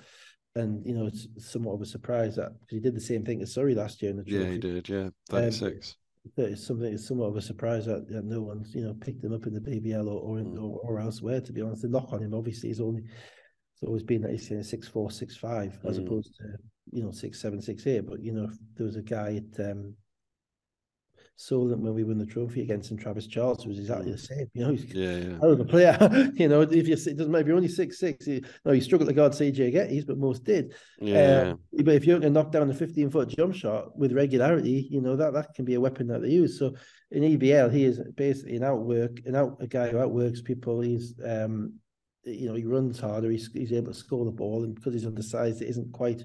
And 0.56 0.86
you 0.86 0.94
know, 0.94 1.08
it's 1.08 1.28
somewhat 1.38 1.76
of 1.76 1.82
a 1.82 1.86
surprise 1.86 2.36
that 2.36 2.52
because 2.60 2.76
he 2.76 2.80
did 2.82 2.96
the 2.96 3.00
same 3.00 3.24
thing 3.24 3.42
as 3.42 3.54
Surrey 3.54 3.74
last 3.74 4.02
year 4.02 4.12
in 4.12 4.18
the 4.18 4.26
trophy. 4.26 4.44
Yeah, 4.44 4.52
he 4.52 4.58
did. 4.58 4.90
Yeah, 4.90 5.10
thirty 5.30 5.52
six. 5.52 5.92
Um, 5.92 6.01
it's 6.38 6.66
something 6.66 6.94
it's 6.94 7.08
somewhat 7.08 7.28
of 7.28 7.38
a 7.38 7.42
surprise 7.42 7.86
that, 7.86 8.08
that, 8.10 8.26
no 8.26 8.42
one's 8.42 8.74
you 8.76 8.82
know 8.82 8.94
picked 8.94 9.24
him 9.24 9.34
up 9.34 9.48
in 9.48 9.54
the 9.54 9.60
BBL 9.60 10.08
or 10.08 10.22
or, 10.22 10.38
mm. 10.38 10.56
or, 10.56 10.80
or 10.84 11.00
elsewhere. 11.00 11.42
To 11.42 11.54
be 11.54 11.62
honest, 11.62 11.82
the 11.82 11.90
knock 11.90 12.14
on 12.14 12.22
him 12.22 12.34
obviously 12.34 12.70
is 12.70 12.80
only 12.80 13.04
it's 13.04 13.84
always 13.84 14.04
been 14.04 14.22
that 14.22 14.32
he's 14.32 14.70
six 14.70 14.88
four, 14.88 15.10
six 15.12 15.36
five, 15.36 15.78
as 15.88 16.00
mm. 16.00 16.06
opposed 16.06 16.36
to 16.38 16.44
you 16.92 17.04
know 17.04 17.12
six 17.12 17.42
seven, 17.42 17.62
six 17.62 17.86
eight. 17.88 18.08
But 18.08 18.22
you 18.22 18.34
know, 18.34 18.50
there 18.76 18.86
was 18.86 18.96
a 18.96 19.02
guy 19.02 19.42
at 19.42 19.72
um, 19.72 19.96
Solent 21.36 21.82
when 21.82 21.96
we 21.96 22.04
won 22.04 22.20
the 22.20 22.26
trophy 22.26 22.62
against 22.62 22.92
him, 22.92 22.98
Travis 22.98 23.26
Charles 23.26 23.66
was 23.66 23.80
exactly 23.80 24.12
the 24.12 24.18
same. 24.18 24.46
You 24.54 24.64
know, 24.64 24.72
he's 24.72 24.86
yeah, 24.94 25.16
yeah. 25.16 25.40
of 25.42 25.58
the 25.58 25.66
player. 25.66 25.98
you 26.36 26.48
know, 26.48 26.62
if 26.62 26.88
you 26.88 26.94
it 26.94 27.18
doesn't 27.18 27.32
matter 27.32 27.42
if 27.42 27.48
you're 27.48 27.56
only 27.56 27.68
six 27.68 28.00
six, 28.00 28.28
you 28.28 28.42
no, 28.64 28.74
you 28.74 28.82
struggle 28.82 29.08
to 29.08 29.14
guard 29.14 29.32
CJ 29.32 29.74
Gettys, 29.74 30.06
but 30.06 30.18
most 30.18 30.44
did. 30.44 30.76
Yeah. 31.00 31.54
Uh, 31.54 31.82
but 31.84 31.96
if 31.96 32.06
you're 32.06 32.20
going 32.20 32.34
to 32.34 32.40
knock 32.40 32.52
down 32.52 32.70
a 32.70 32.74
15 32.74 33.10
foot 33.10 33.30
jump 33.30 33.56
shot 33.56 33.98
with 33.98 34.14
regularity, 34.14 34.88
you 34.92 35.02
know 35.02 35.16
that 35.16 35.34
that 35.34 35.54
can 35.56 35.66
be 35.66 35.74
a 35.74 35.82
weapon 35.82 36.08
that 36.08 36.22
they 36.22 36.30
use. 36.30 36.60
So 36.60 36.76
in 37.10 37.24
EBL, 37.24 37.74
he 37.74 37.86
is 37.86 38.00
basically 38.16 38.58
an 38.58 38.64
outwork, 38.64 39.20
an 39.26 39.36
out 39.36 39.58
a 39.60 39.68
guy 39.68 39.90
who 39.90 40.00
outworks 40.00 40.42
people. 40.42 40.82
He's 40.82 41.16
um 41.26 41.74
you 42.24 42.50
know 42.50 42.56
he 42.56 42.66
runs 42.66 43.00
harder. 43.00 43.32
He's 43.32 43.50
he's 43.54 43.74
able 43.74 43.94
to 43.94 43.98
score 43.98 44.26
the 44.26 44.32
ball, 44.32 44.64
and 44.64 44.76
because 44.76 44.94
he's 44.94 45.08
undersized, 45.08 45.62
it 45.62 45.70
isn't 45.70 45.92
quite 45.92 46.24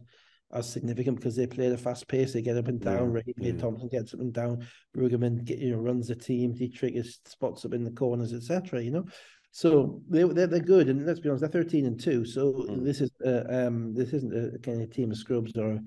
as 0.58 0.72
significant 0.72 1.16
because 1.16 1.36
they 1.36 1.46
play 1.46 1.66
at 1.66 1.72
a 1.72 1.78
fast 1.78 2.08
pace. 2.08 2.32
They 2.32 2.42
get 2.42 2.56
up 2.56 2.68
and 2.68 2.80
down. 2.80 3.14
Yeah, 3.14 3.32
yeah. 3.38 3.52
Thompson 3.52 3.88
gets 3.88 4.14
up 4.14 4.20
and 4.20 4.32
down. 4.32 4.66
Brueggemann 4.96 5.44
get, 5.44 5.58
you 5.58 5.72
know 5.72 5.78
runs 5.78 6.08
the 6.08 6.14
team. 6.14 6.54
He 6.54 6.68
triggers 6.68 7.18
spots 7.24 7.64
up 7.64 7.74
in 7.74 7.84
the 7.84 7.90
corners, 7.90 8.32
etc. 8.32 8.82
You 8.82 8.90
know, 8.90 9.04
so 9.50 10.02
they 10.08 10.22
they're, 10.24 10.46
they're 10.46 10.60
good. 10.60 10.88
And 10.88 11.06
let's 11.06 11.20
be 11.20 11.28
honest, 11.28 11.42
they're 11.42 11.62
thirteen 11.62 11.86
and 11.86 11.98
two. 11.98 12.24
So 12.24 12.66
mm. 12.68 12.84
this 12.84 13.00
is 13.00 13.10
uh, 13.24 13.44
um 13.48 13.94
this 13.94 14.12
isn't 14.12 14.54
a 14.54 14.58
kind 14.58 14.82
of 14.82 14.90
team 14.90 15.10
of 15.10 15.18
scrubs 15.18 15.56
or 15.56 15.80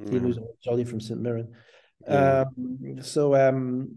a 0.00 0.10
team 0.10 0.20
who's 0.20 0.38
jolly 0.62 0.84
from 0.84 1.00
St 1.00 1.20
Mirren. 1.20 1.52
Yeah. 2.06 2.44
Um, 2.56 2.98
so 3.02 3.34
um, 3.34 3.96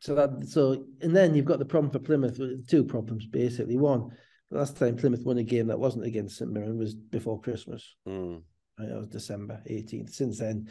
so 0.00 0.14
that 0.14 0.46
so 0.48 0.84
and 1.00 1.14
then 1.14 1.34
you've 1.34 1.44
got 1.44 1.58
the 1.58 1.64
problem 1.64 1.90
for 1.90 1.98
Plymouth. 1.98 2.40
Two 2.68 2.84
problems 2.84 3.26
basically. 3.26 3.76
One 3.76 4.10
the 4.50 4.58
last 4.58 4.76
time 4.76 4.96
Plymouth 4.96 5.24
won 5.24 5.38
a 5.38 5.42
game 5.42 5.66
that 5.66 5.78
wasn't 5.78 6.04
against 6.04 6.38
St 6.38 6.50
Mirren 6.50 6.78
was 6.78 6.94
before 6.94 7.40
Christmas. 7.40 7.96
Mm. 8.06 8.42
Right, 8.78 8.88
that 8.88 8.98
was 8.98 9.08
December 9.08 9.60
18th. 9.68 10.10
Since 10.10 10.38
then, 10.38 10.68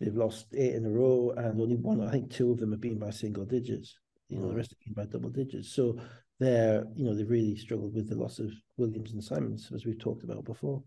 they've 0.00 0.14
lost 0.14 0.46
eight 0.54 0.74
in 0.74 0.84
a 0.84 0.90
row, 0.90 1.32
and 1.36 1.60
only 1.60 1.76
one, 1.76 2.00
I 2.00 2.10
think 2.10 2.30
two 2.30 2.52
of 2.52 2.58
them 2.58 2.72
have 2.72 2.80
been 2.80 2.98
by 2.98 3.10
single 3.10 3.44
digits. 3.44 3.96
You 4.28 4.38
know, 4.38 4.46
mm. 4.46 4.50
the 4.50 4.56
rest 4.56 4.70
have 4.72 4.80
been 4.84 5.04
by 5.04 5.10
double 5.10 5.30
digits. 5.30 5.72
So 5.72 5.98
they're, 6.38 6.84
you 6.94 7.04
know, 7.04 7.14
they've 7.14 7.28
really 7.28 7.56
struggled 7.56 7.94
with 7.94 8.08
the 8.08 8.16
loss 8.16 8.38
of 8.38 8.52
Williams 8.76 9.12
and 9.12 9.24
Simons, 9.24 9.70
as 9.74 9.86
we've 9.86 9.98
talked 9.98 10.24
about 10.24 10.44
before. 10.44 10.82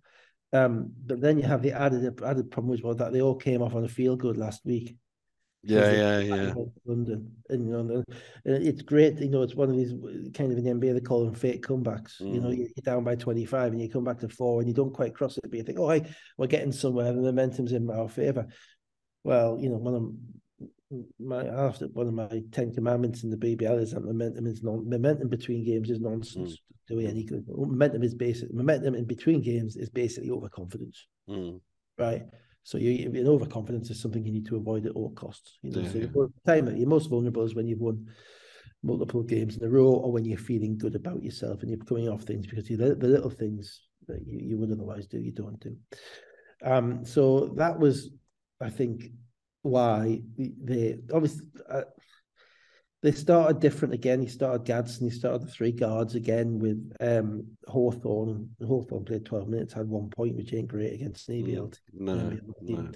Um, 0.54 0.92
but 1.06 1.22
then 1.22 1.38
you 1.38 1.44
have 1.44 1.62
the 1.62 1.72
added 1.72 2.22
added 2.24 2.52
problem 2.52 2.74
as 2.74 2.82
well 2.82 2.94
that 2.96 3.14
they 3.14 3.22
all 3.22 3.36
came 3.36 3.62
off 3.62 3.74
on 3.74 3.86
a 3.86 3.90
feel 3.90 4.16
good 4.16 4.38
last 4.38 4.66
week. 4.66 4.96
Yeah, 5.64 5.92
yeah, 5.92 6.20
yeah. 6.20 6.54
London, 6.86 7.32
and 7.50 7.68
you 7.68 7.72
know, 7.72 8.04
it's 8.46 8.82
great. 8.82 9.20
You 9.20 9.30
know, 9.30 9.44
it's 9.44 9.54
one 9.54 9.70
of 9.70 9.78
these 9.78 9.94
kind 10.34 10.52
of 10.52 10.58
in 10.58 10.64
the 10.64 10.72
NBA 10.72 10.94
they 10.94 11.00
call 11.02 11.24
them 11.24 11.36
fake 11.36 11.64
comebacks. 11.64 12.20
Mm. 12.20 12.34
You 12.34 12.42
know, 12.42 12.50
you're 12.50 12.68
down 12.84 13.04
by 13.04 13.16
25 13.16 13.74
and 13.74 13.82
you 13.82 13.88
come 13.88 14.04
back 14.04 14.20
to 14.20 14.30
four 14.30 14.60
and 14.60 14.68
you 14.68 14.74
don't 14.74 14.94
quite 14.94 15.14
cross 15.14 15.38
it, 15.38 15.44
but 15.44 15.54
you 15.54 15.64
think, 15.64 15.78
oh, 15.78 15.90
hey, 15.90 16.12
we're 16.38 16.48
getting 16.48 16.72
somewhere. 16.72 17.14
The 17.14 17.22
momentum's 17.22 17.74
in 17.74 17.90
our 17.92 18.10
favor. 18.10 18.48
Well, 19.24 19.60
you 19.62 19.70
know, 19.70 19.78
one 19.78 19.94
of 19.94 21.02
my 21.20 21.46
after 21.46 21.86
one 21.88 22.08
of 22.08 22.14
my 22.14 22.42
ten 22.52 22.74
commandments 22.74 23.24
in 23.24 23.30
the 23.30 23.38
BBL 23.38 23.82
is 23.82 23.92
that 23.92 24.04
momentum 24.04 24.48
is 24.48 24.64
non 24.64 24.90
momentum 24.90 25.30
between 25.30 25.64
games 25.64 25.92
is 25.92 26.00
nonsense. 26.00 26.54
Mm. 26.54 26.58
Do 26.88 27.00
any 27.00 27.24
good? 27.24 27.46
Momentum 27.48 28.02
is 28.02 28.16
basic. 28.16 28.52
Momentum 28.52 28.96
in 28.96 29.06
between 29.06 29.42
games 29.42 29.76
is 29.76 29.90
basically 29.90 30.32
overconfidence, 30.32 31.06
mm. 31.30 31.62
right? 32.00 32.24
So 32.64 32.78
you 32.78 33.10
in 33.10 33.28
overconfidence 33.28 33.90
is 33.90 34.02
something 34.02 34.26
you 34.26 34.32
need 34.32 34.46
to 34.48 34.56
avoid 34.56 34.86
at 34.86 34.94
all 34.94 35.12
costs. 35.12 35.58
You 35.62 35.72
know, 35.72 35.82
yeah, 35.82 35.92
so 35.92 35.98
yeah. 35.98 36.06
the 36.06 36.30
time 36.46 36.76
you're 36.76 36.88
most 36.88 37.10
vulnerable 37.10 37.44
is 37.44 37.56
when 37.56 37.68
you've 37.68 37.80
won 37.80 38.08
multiple 38.84 39.24
games 39.24 39.58
in 39.58 39.64
a 39.64 39.70
row, 39.70 39.94
or 39.94 40.12
when 40.12 40.26
you're 40.26 40.38
feeling 40.38 40.78
good 40.78 40.96
about 40.96 41.24
yourself 41.24 41.62
and 41.62 41.70
you're 41.70 41.86
coming 41.86 42.10
off 42.10 42.24
things 42.24 42.46
because 42.48 42.70
you 42.70 42.78
the, 42.78 42.96
the 42.96 43.08
little 43.08 43.30
things 43.30 43.82
that 44.08 44.20
you, 44.26 44.40
you 44.40 44.58
would 44.58 44.72
otherwise 44.72 45.08
do, 45.08 45.20
you 45.20 45.32
don't 45.32 45.60
do. 45.60 45.76
Um, 46.64 47.06
so 47.06 47.54
that 47.58 47.80
was, 47.80 48.10
I 48.60 48.70
think, 48.70 49.06
why 49.64 50.22
they 50.38 50.98
obviously 51.14 51.46
uh, 51.70 51.82
they 53.02 53.12
started 53.12 53.60
different 53.60 53.94
again. 53.94 54.22
He 54.22 54.28
started 54.28 54.66
Gadsden, 54.66 55.10
he 55.10 55.16
started 55.16 55.42
the 55.42 55.52
three 55.52 55.72
guards 55.72 56.16
again 56.16 56.60
with 56.60 56.94
um 57.00 57.46
Hawthorne. 57.68 58.50
Hawthorne 58.66 59.06
played 59.06 59.26
12 59.26 59.48
minutes, 59.48 59.74
had 59.74 59.88
one 59.88 60.10
point, 60.10 60.36
which 60.36 60.54
ain't 60.54 60.68
great 60.68 60.94
against 60.94 61.28
Navy. 61.30 61.56
Mm, 61.56 61.74
no, 61.94 62.38
no. 62.62 62.92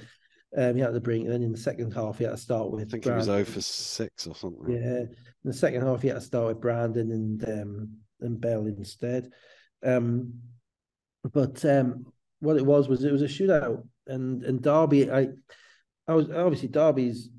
Um, 0.57 0.75
he 0.75 0.81
had 0.81 0.93
to 0.93 1.01
bring, 1.01 1.23
and 1.23 1.33
then 1.33 1.43
in 1.43 1.51
the 1.51 1.57
second 1.57 1.91
half, 1.91 2.17
he 2.17 2.23
had 2.23 2.31
to 2.31 2.37
start 2.37 2.71
with. 2.71 2.87
I 2.87 2.89
think 2.89 3.03
Brandon. 3.03 3.25
he 3.25 3.31
was 3.31 3.45
0 3.47 3.55
for 3.55 3.61
6 3.61 4.27
or 4.27 4.35
something. 4.35 4.71
Yeah. 4.71 4.99
In 4.99 5.09
the 5.43 5.53
second 5.53 5.81
half, 5.81 6.01
he 6.01 6.07
had 6.07 6.15
to 6.15 6.21
start 6.21 6.47
with 6.47 6.61
Brandon 6.61 7.11
and 7.11 7.43
um, 7.49 7.89
and 8.21 8.39
Bell 8.39 8.65
instead. 8.67 9.31
Um, 9.83 10.33
but 11.33 11.63
um, 11.65 12.05
what 12.39 12.57
it 12.57 12.65
was 12.65 12.87
was 12.87 13.03
it 13.03 13.11
was 13.11 13.21
a 13.21 13.27
shootout, 13.27 13.85
and 14.07 14.43
and 14.43 14.61
Derby, 14.61 15.11
I 15.11 15.29
I 16.07 16.13
was 16.13 16.29
obviously 16.29 16.69
Derby's 16.69 17.29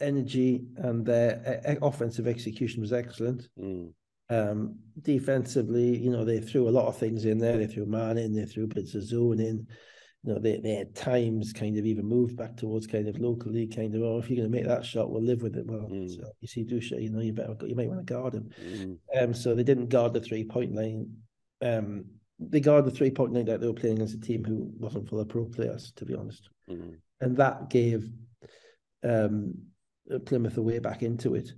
energy 0.00 0.64
and 0.76 1.04
their 1.04 1.78
offensive 1.82 2.26
execution 2.26 2.80
was 2.80 2.92
excellent. 2.92 3.48
Mm. 3.58 3.92
Um, 4.28 4.76
defensively, 5.02 5.96
you 5.96 6.10
know, 6.10 6.24
they 6.24 6.40
threw 6.40 6.68
a 6.68 6.70
lot 6.70 6.86
of 6.86 6.96
things 6.96 7.24
in 7.24 7.38
there. 7.38 7.58
They 7.58 7.66
threw 7.66 7.86
man 7.86 8.18
in, 8.18 8.34
they 8.34 8.44
threw 8.44 8.66
bits 8.66 8.94
of 8.94 9.02
zone 9.02 9.40
in. 9.40 9.66
You 10.22 10.34
know, 10.34 10.38
they, 10.38 10.58
they 10.58 10.74
had 10.74 10.94
times 10.94 11.52
kind 11.52 11.78
of 11.78 11.86
even 11.86 12.04
moved 12.04 12.36
back 12.36 12.56
towards 12.56 12.86
kind 12.86 13.08
of 13.08 13.18
locally, 13.18 13.66
kind 13.66 13.94
of, 13.94 14.02
oh, 14.02 14.18
if 14.18 14.28
you're 14.28 14.36
going 14.36 14.52
to 14.52 14.56
make 14.56 14.66
that 14.66 14.84
shot, 14.84 15.10
we'll 15.10 15.22
live 15.22 15.42
with 15.42 15.56
it. 15.56 15.66
Well, 15.66 15.88
mm. 15.90 16.10
so 16.10 16.30
you 16.40 16.48
see 16.48 16.64
Dusha, 16.64 17.02
you 17.02 17.10
know, 17.10 17.20
you 17.20 17.32
better, 17.32 17.56
you 17.66 17.74
might 17.74 17.88
want 17.88 18.06
to 18.06 18.12
guard 18.12 18.34
him. 18.34 18.50
Mm. 18.62 18.98
Um, 19.18 19.34
so 19.34 19.54
they 19.54 19.64
didn't 19.64 19.88
guard 19.88 20.12
the 20.12 20.20
three 20.20 20.44
point 20.44 20.74
line. 20.74 21.10
Um, 21.62 22.04
they 22.38 22.60
guarded 22.60 22.92
the 22.92 22.96
three 22.96 23.10
point 23.10 23.32
line 23.32 23.46
that 23.46 23.60
they 23.60 23.66
were 23.66 23.72
playing 23.72 23.96
against 23.96 24.14
a 24.14 24.20
team 24.20 24.44
who 24.44 24.70
wasn't 24.78 25.08
full 25.08 25.20
of 25.20 25.28
pro 25.28 25.46
players, 25.46 25.92
to 25.96 26.04
be 26.04 26.14
honest. 26.14 26.50
Mm 26.70 26.96
and 27.20 27.36
that 27.36 27.68
gave 27.70 28.08
um, 29.04 29.54
Plymouth 30.26 30.56
a 30.56 30.62
way 30.62 30.78
back 30.78 31.02
into 31.02 31.34
it. 31.34 31.52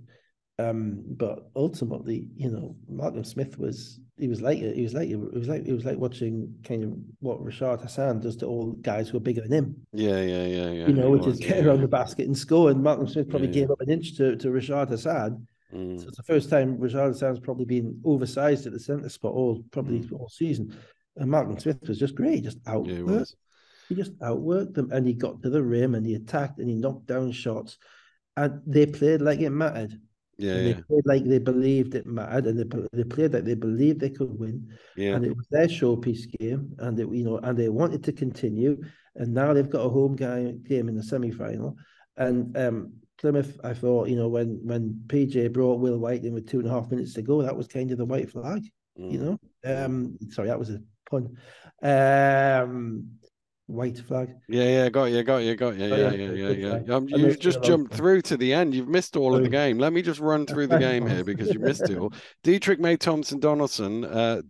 Um, 0.59 1.03
but 1.07 1.49
ultimately, 1.55 2.27
you 2.35 2.51
know, 2.51 2.75
Malcolm 2.87 3.23
Smith 3.23 3.57
was 3.57 3.99
he 4.17 4.27
was 4.27 4.41
like 4.41 4.59
he 4.59 4.83
was 4.83 4.93
like 4.93 5.07
he 5.07 5.15
was 5.15 5.47
like 5.47 5.65
it 5.65 5.73
was 5.73 5.85
like 5.85 5.97
watching 5.97 6.53
kind 6.63 6.83
of 6.83 6.93
what 7.19 7.43
Rashad 7.43 7.81
Hassan 7.81 8.19
does 8.19 8.37
to 8.37 8.45
all 8.45 8.73
guys 8.73 9.09
who 9.09 9.17
are 9.17 9.21
bigger 9.21 9.41
than 9.41 9.51
him. 9.51 9.75
Yeah, 9.91 10.21
yeah, 10.21 10.45
yeah, 10.45 10.71
yeah. 10.71 10.87
You 10.87 10.93
know, 10.93 11.09
which 11.09 11.25
is 11.25 11.39
get 11.39 11.57
yeah, 11.57 11.63
around 11.63 11.77
yeah. 11.77 11.81
the 11.81 11.87
basket 11.87 12.27
and 12.27 12.37
score. 12.37 12.69
And 12.69 12.83
Malcolm 12.83 13.07
Smith 13.07 13.29
probably 13.29 13.47
yeah, 13.47 13.53
gave 13.53 13.71
up 13.71 13.81
an 13.81 13.89
inch 13.89 14.15
to, 14.17 14.35
to 14.35 14.49
Rashad 14.49 14.89
Hassan. 14.89 15.47
Mm. 15.73 15.99
So 15.99 16.07
it's 16.07 16.17
the 16.17 16.23
first 16.23 16.51
time 16.51 16.77
Rashad 16.77 17.07
Hassan's 17.07 17.39
probably 17.39 17.65
been 17.65 17.99
oversized 18.05 18.67
at 18.67 18.73
the 18.73 18.79
centre 18.79 19.09
spot 19.09 19.33
all 19.33 19.63
probably 19.71 20.01
mm. 20.01 20.19
all 20.19 20.29
season. 20.29 20.77
And 21.17 21.31
Malcolm 21.31 21.57
Smith 21.59 21.79
was 21.87 21.97
just 21.97 22.13
great, 22.13 22.43
just 22.43 22.59
out. 22.67 22.85
Yeah, 22.85 23.23
he 23.89 23.95
just 23.95 24.17
outworked 24.19 24.75
them 24.75 24.91
and 24.91 25.05
he 25.05 25.13
got 25.13 25.41
to 25.41 25.49
the 25.49 25.61
rim 25.61 25.95
and 25.95 26.05
he 26.05 26.15
attacked 26.15 26.59
and 26.59 26.69
he 26.69 26.75
knocked 26.75 27.07
down 27.07 27.31
shots. 27.31 27.77
And 28.35 28.61
they 28.65 28.85
played 28.85 29.21
like 29.21 29.39
it 29.39 29.49
mattered. 29.49 29.99
Yeah, 30.37 30.55
They 30.55 30.73
played 30.73 31.05
like 31.05 31.23
they 31.25 31.37
believed 31.37 31.93
it 31.95 32.07
mattered, 32.07 32.47
and 32.47 32.59
they, 32.59 32.87
they 32.91 33.03
played 33.03 33.33
like 33.33 33.43
they 33.43 33.53
believed 33.53 33.99
they 33.99 34.09
could 34.09 34.37
win. 34.39 34.67
Yeah. 34.95 35.15
And 35.15 35.25
it 35.25 35.35
was 35.35 35.47
their 35.51 35.67
showpiece 35.67 36.29
game, 36.39 36.75
and 36.79 36.99
it, 36.99 37.07
you 37.11 37.23
know, 37.23 37.37
and 37.37 37.57
they 37.57 37.69
wanted 37.69 38.03
to 38.05 38.11
continue. 38.11 38.81
And 39.15 39.33
now 39.33 39.53
they've 39.53 39.69
got 39.69 39.85
a 39.85 39.89
home 39.89 40.15
game 40.15 40.63
game 40.63 40.89
in 40.89 40.95
the 40.95 41.03
semi 41.03 41.31
final. 41.31 41.77
And 42.17 42.57
um, 42.57 42.93
Plymouth, 43.19 43.59
I 43.63 43.73
thought, 43.73 44.09
you 44.09 44.15
know, 44.15 44.27
when 44.27 44.59
when 44.63 45.03
PJ 45.07 45.53
brought 45.53 45.79
Will 45.79 45.99
White 45.99 46.23
in 46.23 46.33
with 46.33 46.49
two 46.49 46.59
and 46.59 46.67
a 46.67 46.71
half 46.71 46.89
minutes 46.89 47.13
to 47.13 47.21
go, 47.21 47.43
that 47.43 47.55
was 47.55 47.67
kind 47.67 47.91
of 47.91 47.99
the 47.99 48.05
white 48.05 48.31
flag. 48.31 48.63
Mm. 48.99 49.11
You 49.11 49.19
know, 49.19 49.85
um, 49.85 50.17
sorry, 50.29 50.47
that 50.47 50.59
was 50.59 50.71
a 50.71 50.81
pun. 51.09 51.37
Um, 51.83 53.11
white 53.67 53.97
flag. 53.97 54.35
Yeah, 54.49 54.63
yeah, 54.63 54.89
got 54.89 55.05
you, 55.05 55.23
got 55.23 55.37
you, 55.37 55.55
got 55.55 55.77
you. 55.77 55.85
Yeah, 55.85 56.11
yeah, 56.11 56.31
yeah, 56.31 56.49
yeah. 56.49 56.79
yeah. 56.85 56.95
Um, 56.95 57.07
you 57.07 57.35
just 57.35 57.63
jumped 57.63 57.93
through 57.93 58.21
to 58.23 58.37
the 58.37 58.53
end. 58.53 58.75
You've 58.75 58.89
missed 58.89 59.15
all 59.15 59.35
of 59.35 59.43
the 59.43 59.49
game. 59.61 59.77
Let 59.77 59.93
me 59.93 60.01
just 60.01 60.19
run 60.19 60.45
through 60.45 60.67
the 60.67 60.79
game 60.79 61.07
here 61.07 61.23
because 61.23 61.53
you 61.53 61.59
missed 61.59 61.89
it 61.89 61.97
all. 61.97 62.13
Dietrich 62.43 62.79
May 62.79 62.97
Thompson 62.97 63.39
Donaldson, 63.39 64.03
uh, 64.05 64.41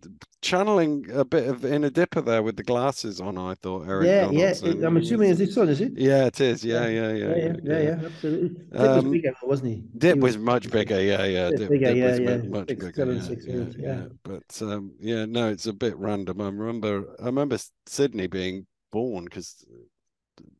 channeling 0.42 1.06
a 1.12 1.24
bit 1.24 1.48
of 1.48 1.64
inner 1.64 1.90
dipper 1.90 2.20
there 2.20 2.42
with 2.42 2.56
the 2.56 2.62
glasses 2.62 3.20
on. 3.20 3.38
I 3.38 3.54
thought 3.54 3.88
Eric. 3.88 4.06
Yeah, 4.06 4.24
Donaldson. 4.26 4.80
yeah. 4.80 4.86
I'm 4.86 4.96
assuming 4.96 5.30
it's 5.30 5.40
his 5.40 5.54
son, 5.54 5.68
is 5.68 5.80
it? 5.80 5.92
Yeah, 5.96 6.26
it 6.26 6.40
is. 6.40 6.64
Yeah, 6.64 6.86
yeah, 6.86 7.12
yeah, 7.12 7.14
yeah, 7.14 7.36
yeah, 7.36 7.52
yeah. 7.62 7.78
yeah 7.78 8.00
absolutely. 8.04 8.48
Dip 8.48 8.80
um, 8.80 8.94
was 8.96 9.12
bigger, 9.12 9.34
wasn't 9.42 9.68
he? 9.68 9.84
Dip 9.96 10.14
he 10.16 10.20
was, 10.20 10.36
was, 10.36 10.44
much 10.44 10.70
bigger. 10.70 11.00
Yeah, 11.00 11.24
yeah. 11.24 11.50
Dip, 11.50 11.70
bigger, 11.70 11.94
Dip 11.94 11.96
yeah, 11.96 12.10
was 12.10 12.20
yeah. 12.20 12.36
much 12.48 12.68
six, 12.68 12.84
bigger. 12.84 12.92
Seven, 12.94 13.16
yeah, 13.16 13.22
six 13.22 13.46
yeah, 13.46 13.54
minutes, 13.54 13.76
yeah. 13.78 13.86
yeah. 13.86 14.04
But 14.24 14.62
um, 14.62 14.92
yeah, 14.98 15.24
no, 15.24 15.48
it's 15.48 15.66
a 15.66 15.72
bit 15.72 15.96
random. 15.96 16.40
I 16.40 16.46
remember, 16.46 17.14
I 17.20 17.26
remember 17.26 17.58
Sydney 17.86 18.26
being 18.26 18.66
born 18.94 19.24
because 19.24 19.64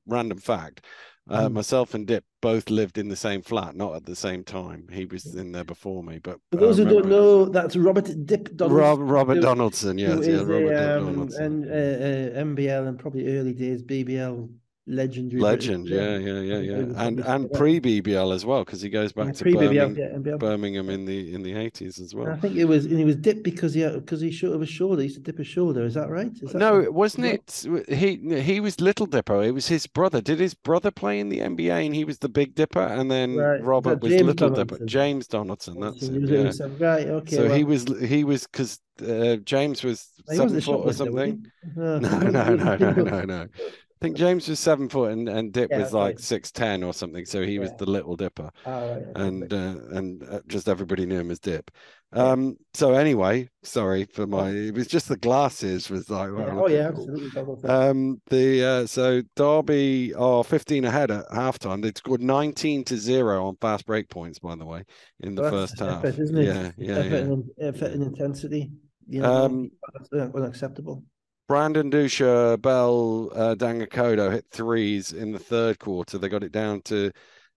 random 0.06 0.39
fact 0.39 0.85
uh, 1.31 1.48
mm. 1.48 1.52
myself 1.52 1.94
and 1.94 2.06
Dip 2.06 2.24
both 2.43 2.69
lived 2.69 2.98
in 2.98 3.09
the 3.09 3.16
same 3.16 3.40
flat, 3.40 3.74
not 3.74 3.94
at 3.94 4.05
the 4.05 4.15
same 4.15 4.44
time. 4.44 4.86
He 4.93 5.06
was 5.06 5.35
in 5.35 5.52
there 5.52 5.65
before 5.65 6.02
me. 6.02 6.19
But 6.19 6.39
for 6.51 6.59
those 6.59 6.77
who 6.77 6.85
don't 6.85 7.06
know, 7.06 7.47
that's 7.47 7.77
Robert 7.77 8.11
Dip 8.27 8.55
Donaldson. 8.56 8.77
Rob, 8.77 8.98
Robert 9.01 9.40
Donaldson, 9.40 9.97
yes, 9.97 10.27
yeah, 10.27 10.40
Robert 10.40 10.73
a, 10.73 10.98
um, 10.98 11.06
Donaldson. 11.06 11.44
And 11.44 11.65
uh, 11.65 12.40
uh, 12.40 12.44
NBL 12.44 12.89
and 12.89 12.98
probably 12.98 13.39
early 13.39 13.55
days 13.55 13.82
BBL 13.82 14.51
legendary 14.86 15.40
legend 15.40 15.89
yeah. 15.89 16.19
yeah 16.19 16.40
yeah 16.40 16.59
yeah 16.59 17.05
and 17.06 17.20
and 17.20 17.51
pre 17.52 17.81
bbl 17.81 18.35
as 18.35 18.44
well 18.44 18.65
because 18.65 18.82
he 18.82 18.90
goes 18.90 19.12
back 19.12 19.32
to 19.32 19.44
birmingham, 19.44 20.39
birmingham 20.39 20.90
in 20.90 21.06
the 21.06 21.35
in 21.35 21.43
the 21.43 21.52
80s 21.52 22.01
as 22.01 22.15
well. 22.15 22.28
I 22.28 22.36
think 22.36 22.56
it 22.56 22.66
was 22.66 22.85
and 22.85 22.98
he 22.98 23.05
was 23.05 23.16
dipped 23.16 23.43
because 23.43 23.73
he 23.73 23.86
because 23.89 24.20
he 24.20 24.31
showed 24.31 24.55
of 24.55 24.61
a 24.61 24.66
shoulder 24.66 25.01
he 25.01 25.05
used 25.05 25.16
to 25.16 25.23
dip 25.23 25.39
his 25.39 25.47
shoulder 25.47 25.85
is 25.86 25.94
that 25.94 26.11
right? 26.11 26.31
Is 26.43 26.52
that 26.52 26.59
no 26.59 26.90
wasn't 26.90 27.27
it 27.27 27.66
he 27.89 28.16
he 28.43 28.61
was 28.61 28.81
little 28.81 29.06
dipper 29.06 29.43
it 29.43 29.52
was 29.52 29.69
his 29.69 29.86
brother. 29.86 30.20
Did 30.20 30.39
his 30.39 30.55
brother 30.55 30.90
play 30.90 31.19
in 31.19 31.31
the 31.31 31.39
nba 31.39 31.86
and 31.86 31.94
he 31.94 32.05
was 32.05 32.19
the 32.19 32.28
big 32.28 32.55
dipper? 32.55 32.82
And 32.82 33.11
then 33.11 33.36
robert 33.36 34.02
was 34.02 34.12
little 34.12 34.51
dipper 34.51 34.85
james 34.85 35.27
donaldson 35.27 35.81
that's 35.81 36.02
it, 36.02 36.70
right 36.78 37.06
okay 37.06 37.36
so 37.36 37.48
he 37.48 37.65
was 37.65 37.86
he 38.02 38.24
was 38.24 38.47
because 38.47 38.81
uh, 39.02 39.36
james 39.36 39.82
was 39.82 40.09
seven 40.27 40.61
foot 40.61 40.86
or 40.86 40.93
something. 40.93 41.47
No 41.77 41.98
no 41.98 42.19
no 42.19 42.77
no 42.77 42.93
no 42.93 43.20
no 43.23 43.48
think 44.05 44.17
James 44.17 44.49
was 44.49 44.61
seven 44.61 44.89
foot 44.89 45.13
and, 45.13 45.29
and 45.29 45.53
Dip 45.53 45.71
yeah, 45.71 45.79
was 45.79 45.93
like 45.93 46.19
six 46.19 46.53
ten 46.53 46.83
or 46.83 46.93
something, 46.93 47.25
so 47.25 47.43
he 47.43 47.55
yeah. 47.55 47.61
was 47.61 47.73
the 47.79 47.87
little 47.87 48.17
Dipper, 48.17 48.51
oh, 48.67 48.95
right, 48.95 49.03
and 49.17 49.53
uh, 49.53 49.77
and 49.93 50.23
uh, 50.29 50.41
just 50.47 50.69
everybody 50.69 51.07
knew 51.07 51.21
him 51.21 51.31
as 51.31 51.41
Dip. 51.41 51.71
Um. 52.13 52.57
So 52.75 52.93
anyway, 52.93 53.49
sorry 53.65 54.05
for 54.05 54.27
my. 54.27 54.51
It 54.51 54.75
was 54.75 54.87
just 54.87 55.09
the 55.09 55.17
glasses 55.17 55.91
was 55.91 56.09
like. 56.11 56.31
oh 56.31 56.69
yeah, 56.69 56.89
absolutely. 56.89 57.69
Um, 57.69 58.21
the 58.31 58.65
uh, 58.65 58.87
so 58.87 59.23
Derby 59.35 60.15
are 60.15 60.45
fifteen 60.45 60.85
ahead 60.85 61.11
at 61.11 61.29
halftime. 61.31 61.83
They 61.83 61.93
scored 61.97 62.23
nineteen 62.23 62.85
to 62.85 62.97
zero 62.97 63.47
on 63.47 63.57
fast 63.61 63.87
break 63.87 64.09
points, 64.11 64.39
by 64.39 64.55
the 64.55 64.65
way, 64.65 64.85
in 65.21 65.35
the 65.35 65.43
well, 65.43 65.51
first 65.51 65.81
half. 65.81 66.05
Effort, 66.05 66.21
isn't 66.21 66.37
it? 66.37 66.45
Yeah, 66.45 66.71
yeah, 66.77 66.99
effort, 66.99 67.11
yeah. 67.11 67.19
And, 67.19 67.45
effort 67.61 67.93
and 67.93 68.03
intensity. 68.03 68.71
You 69.09 69.21
know, 69.21 69.45
um, 69.45 69.71
unacceptable. 70.13 71.03
Brandon 71.47 71.91
Dusha, 71.91 72.61
Bell, 72.61 73.31
uh, 73.35 73.55
Dangakodo 73.55 74.33
hit 74.33 74.47
threes 74.51 75.12
in 75.12 75.33
the 75.33 75.39
third 75.39 75.79
quarter. 75.79 76.16
They 76.16 76.29
got 76.29 76.45
it 76.45 76.53
down 76.53 76.81
to 76.83 77.12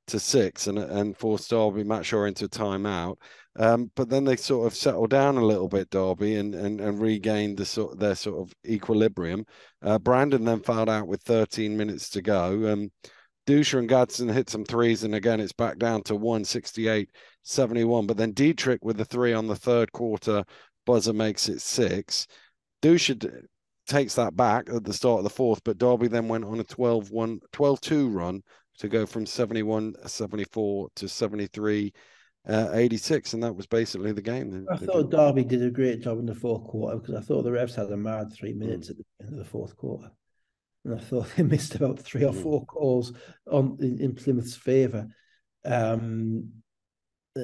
to 0.08 0.20
six 0.20 0.68
and 0.68 0.80
and 0.80 1.18
forced 1.18 1.50
Derby 1.50 1.84
Matt 1.84 2.06
Shaw 2.06 2.26
into 2.26 2.46
a 2.46 2.50
timeout. 2.50 3.18
Um, 3.58 3.92
but 3.96 4.10
then 4.10 4.24
they 4.24 4.36
sort 4.36 4.68
of 4.68 4.76
settled 4.76 5.10
down 5.10 5.38
a 5.38 5.46
little 5.46 5.68
bit, 5.68 5.90
Derby, 5.90 6.36
and 6.36 6.54
and, 6.56 6.82
and 6.82 7.00
regained 7.00 7.58
the 7.58 7.66
sort 7.66 8.00
their 8.00 8.16
sort 8.16 8.42
of 8.42 8.54
equilibrium. 8.66 9.46
Uh, 9.82 10.00
Brandon 10.00 10.44
then 10.44 10.62
fouled 10.62 10.90
out 10.90 11.08
with 11.08 11.24
13 11.24 11.76
minutes 11.78 12.10
to 12.12 12.22
go. 12.22 12.72
Um, 12.72 12.92
Dusha 13.48 13.80
and 13.80 13.88
Gadsden 13.90 14.28
hit 14.30 14.50
some 14.50 14.66
threes, 14.66 15.04
and 15.04 15.16
again, 15.16 15.40
it's 15.40 15.54
back 15.54 15.78
down 15.80 16.04
to 16.04 16.16
168 16.16 17.10
71. 17.44 18.06
But 18.06 18.18
then 18.18 18.34
Dietrich 18.34 18.84
with 18.84 18.98
the 18.98 19.06
three 19.06 19.34
on 19.34 19.48
the 19.48 19.56
third 19.56 19.92
quarter 19.94 20.44
buzzer 20.86 21.14
makes 21.14 21.48
it 21.50 21.62
six. 21.62 22.28
Dusha 22.82 23.46
takes 23.88 24.16
that 24.16 24.36
back 24.36 24.70
at 24.70 24.84
the 24.84 24.94
start 24.94 25.20
of 25.20 25.24
the 25.24 25.30
fourth, 25.30 25.64
but 25.64 25.78
Derby 25.78 26.08
then 26.08 26.28
went 26.28 26.46
on 26.46 26.60
a 26.60 26.64
12 26.64 27.12
1 27.12 27.40
12 27.52 27.82
2 27.82 28.10
run 28.10 28.42
to 28.80 28.88
go 28.88 29.06
from 29.06 29.26
71 29.26 29.96
74 30.06 30.90
to 30.96 31.10
73 31.10 31.94
uh, 32.48 32.70
86, 32.74 33.34
and 33.34 33.44
that 33.44 33.56
was 33.56 33.68
basically 33.68 34.14
the 34.14 34.22
game. 34.22 34.66
I 34.72 34.78
thought 34.78 35.12
Derby 35.12 35.44
did 35.44 35.64
a 35.64 35.70
great 35.70 36.02
job 36.02 36.20
in 36.20 36.26
the 36.26 36.36
fourth 36.36 36.64
quarter 36.64 36.98
because 36.98 37.16
I 37.16 37.22
thought 37.22 37.44
the 37.44 37.50
refs 37.50 37.76
had 37.76 37.92
a 37.92 37.98
mad 37.98 38.32
three 38.32 38.54
hmm. 38.54 38.60
minutes 38.60 38.88
mm. 38.88 38.92
at 38.92 38.98
the 38.98 39.26
end 39.26 39.34
of 39.34 39.40
the 39.40 39.50
fourth 39.50 39.76
quarter. 39.76 40.10
And 40.86 40.96
I 40.96 41.04
thought 41.04 41.28
they 41.36 41.44
missed 41.44 41.76
about 41.76 42.00
three 42.00 42.24
or 42.24 42.32
hmm. 42.32 42.42
four 42.42 42.66
calls 42.66 43.12
on 43.52 43.78
in, 43.82 44.00
in 44.00 44.16
Plymouth's 44.16 44.56
favour. 44.56 45.08
Um, 45.66 46.52
uh, 47.38 47.44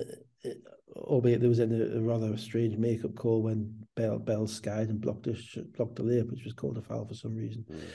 albeit 0.95 1.41
there 1.41 1.49
was 1.49 1.60
a, 1.60 1.64
a 1.64 1.99
rather 1.99 2.38
strange 2.38 2.78
makeup 2.78 3.15
call 3.15 3.41
when 3.41 3.82
Bell 3.95 4.20
Bell 4.20 4.48
skied 4.48 4.90
and 4.90 5.02
blocked 5.02 5.28
a 5.28 5.36
blocked 5.76 5.99
a 5.99 6.03
layup, 6.03 6.32
which 6.32 6.44
was 6.44 6.53
called 6.53 6.78
a 6.78 6.82
foul 6.82 7.06
for 7.06 7.14
some 7.14 7.36
reason. 7.36 7.65
Mm. 7.72 7.86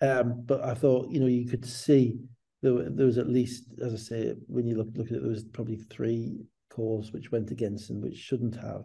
Um, 0.00 0.42
but 0.46 0.62
I 0.62 0.74
thought 0.74 1.10
you 1.10 1.20
know 1.20 1.26
you 1.26 1.46
could 1.46 1.66
see 1.66 2.18
there, 2.62 2.90
there 2.90 3.06
was 3.06 3.18
at 3.18 3.28
least, 3.28 3.64
as 3.82 3.94
I 3.94 3.96
say, 3.96 4.34
when 4.46 4.66
you 4.66 4.76
look 4.76 4.88
look 4.94 5.08
at 5.08 5.16
it, 5.16 5.22
there 5.22 5.30
was 5.30 5.44
probably 5.44 5.76
three 5.76 6.38
calls 6.70 7.12
which 7.12 7.32
went 7.32 7.50
against 7.50 7.88
them, 7.88 8.00
which 8.00 8.16
shouldn't 8.16 8.56
have. 8.56 8.84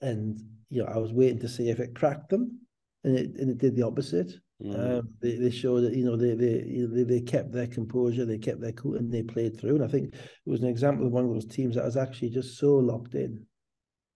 And 0.00 0.40
you 0.70 0.82
know, 0.82 0.90
I 0.92 0.98
was 0.98 1.12
waiting 1.12 1.40
to 1.40 1.48
see 1.48 1.70
if 1.70 1.80
it 1.80 1.94
cracked 1.94 2.30
them, 2.30 2.60
and 3.04 3.16
it 3.16 3.30
and 3.36 3.50
it 3.50 3.58
did 3.58 3.76
the 3.76 3.86
opposite. 3.86 4.32
Mm. 4.62 4.98
Um, 4.98 5.08
they, 5.20 5.36
they 5.36 5.50
showed 5.50 5.82
that 5.82 5.94
you 5.94 6.04
know 6.04 6.16
they, 6.16 6.34
they 6.34 6.86
they 6.92 7.02
they 7.04 7.20
kept 7.20 7.52
their 7.52 7.68
composure, 7.68 8.24
they 8.24 8.38
kept 8.38 8.60
their 8.60 8.72
cool, 8.72 8.96
and 8.96 9.12
they 9.12 9.22
played 9.22 9.58
through. 9.58 9.76
And 9.76 9.84
I 9.84 9.88
think 9.88 10.14
it 10.14 10.20
was 10.50 10.62
an 10.62 10.68
example 10.68 11.06
of 11.06 11.12
one 11.12 11.24
of 11.24 11.30
those 11.30 11.46
teams 11.46 11.76
that 11.76 11.84
was 11.84 11.96
actually 11.96 12.30
just 12.30 12.58
so 12.58 12.74
locked 12.74 13.14
in 13.14 13.44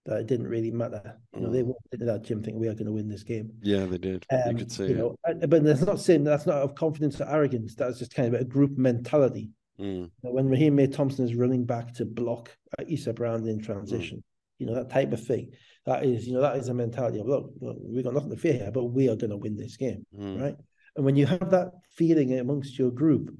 that 0.05 0.19
it 0.19 0.27
didn't 0.27 0.47
really 0.47 0.71
matter. 0.71 1.17
You 1.33 1.41
know, 1.41 1.49
mm. 1.49 1.53
they 1.53 1.63
walked 1.63 1.93
into 1.93 2.05
that 2.05 2.23
gym 2.23 2.43
thinking 2.43 2.59
we 2.59 2.67
are 2.67 2.73
going 2.73 2.87
to 2.87 2.91
win 2.91 3.07
this 3.07 3.23
game. 3.23 3.51
Yeah, 3.61 3.85
they 3.85 3.97
did. 3.97 4.25
Um, 4.31 4.51
you 4.51 4.57
could 4.57 4.71
see. 4.71 4.87
You 4.87 4.95
know, 4.95 5.15
but 5.47 5.63
that's 5.63 5.81
not 5.81 5.99
saying 5.99 6.23
that's 6.23 6.45
not 6.45 6.57
of 6.57 6.75
confidence 6.75 7.21
or 7.21 7.29
arrogance. 7.29 7.75
That's 7.75 7.99
just 7.99 8.13
kind 8.13 8.33
of 8.33 8.41
a 8.41 8.43
group 8.43 8.77
mentality. 8.77 9.51
Mm. 9.79 10.11
When 10.21 10.49
Raheem 10.49 10.75
May 10.75 10.87
Thompson 10.87 11.25
is 11.25 11.35
running 11.35 11.65
back 11.65 11.93
to 11.95 12.05
block 12.05 12.55
Issa 12.87 13.13
Brown 13.13 13.47
in 13.47 13.61
transition, 13.61 14.17
mm. 14.17 14.23
you 14.59 14.67
know 14.67 14.75
that 14.75 14.89
type 14.89 15.13
of 15.13 15.25
thing. 15.25 15.51
That 15.85 16.05
is, 16.05 16.27
you 16.27 16.33
know, 16.33 16.41
that 16.41 16.57
is 16.57 16.69
a 16.69 16.73
mentality 16.73 17.19
of 17.19 17.27
look, 17.27 17.51
look 17.59 17.77
we 17.81 18.03
got 18.03 18.13
nothing 18.13 18.29
to 18.29 18.37
fear 18.37 18.53
here, 18.53 18.71
but 18.71 18.85
we 18.85 19.09
are 19.09 19.15
going 19.15 19.31
to 19.31 19.37
win 19.37 19.57
this 19.57 19.77
game, 19.77 20.05
mm. 20.17 20.41
right? 20.41 20.55
And 20.95 21.05
when 21.05 21.15
you 21.15 21.25
have 21.25 21.49
that 21.51 21.71
feeling 21.91 22.37
amongst 22.39 22.77
your 22.77 22.91
group, 22.91 23.33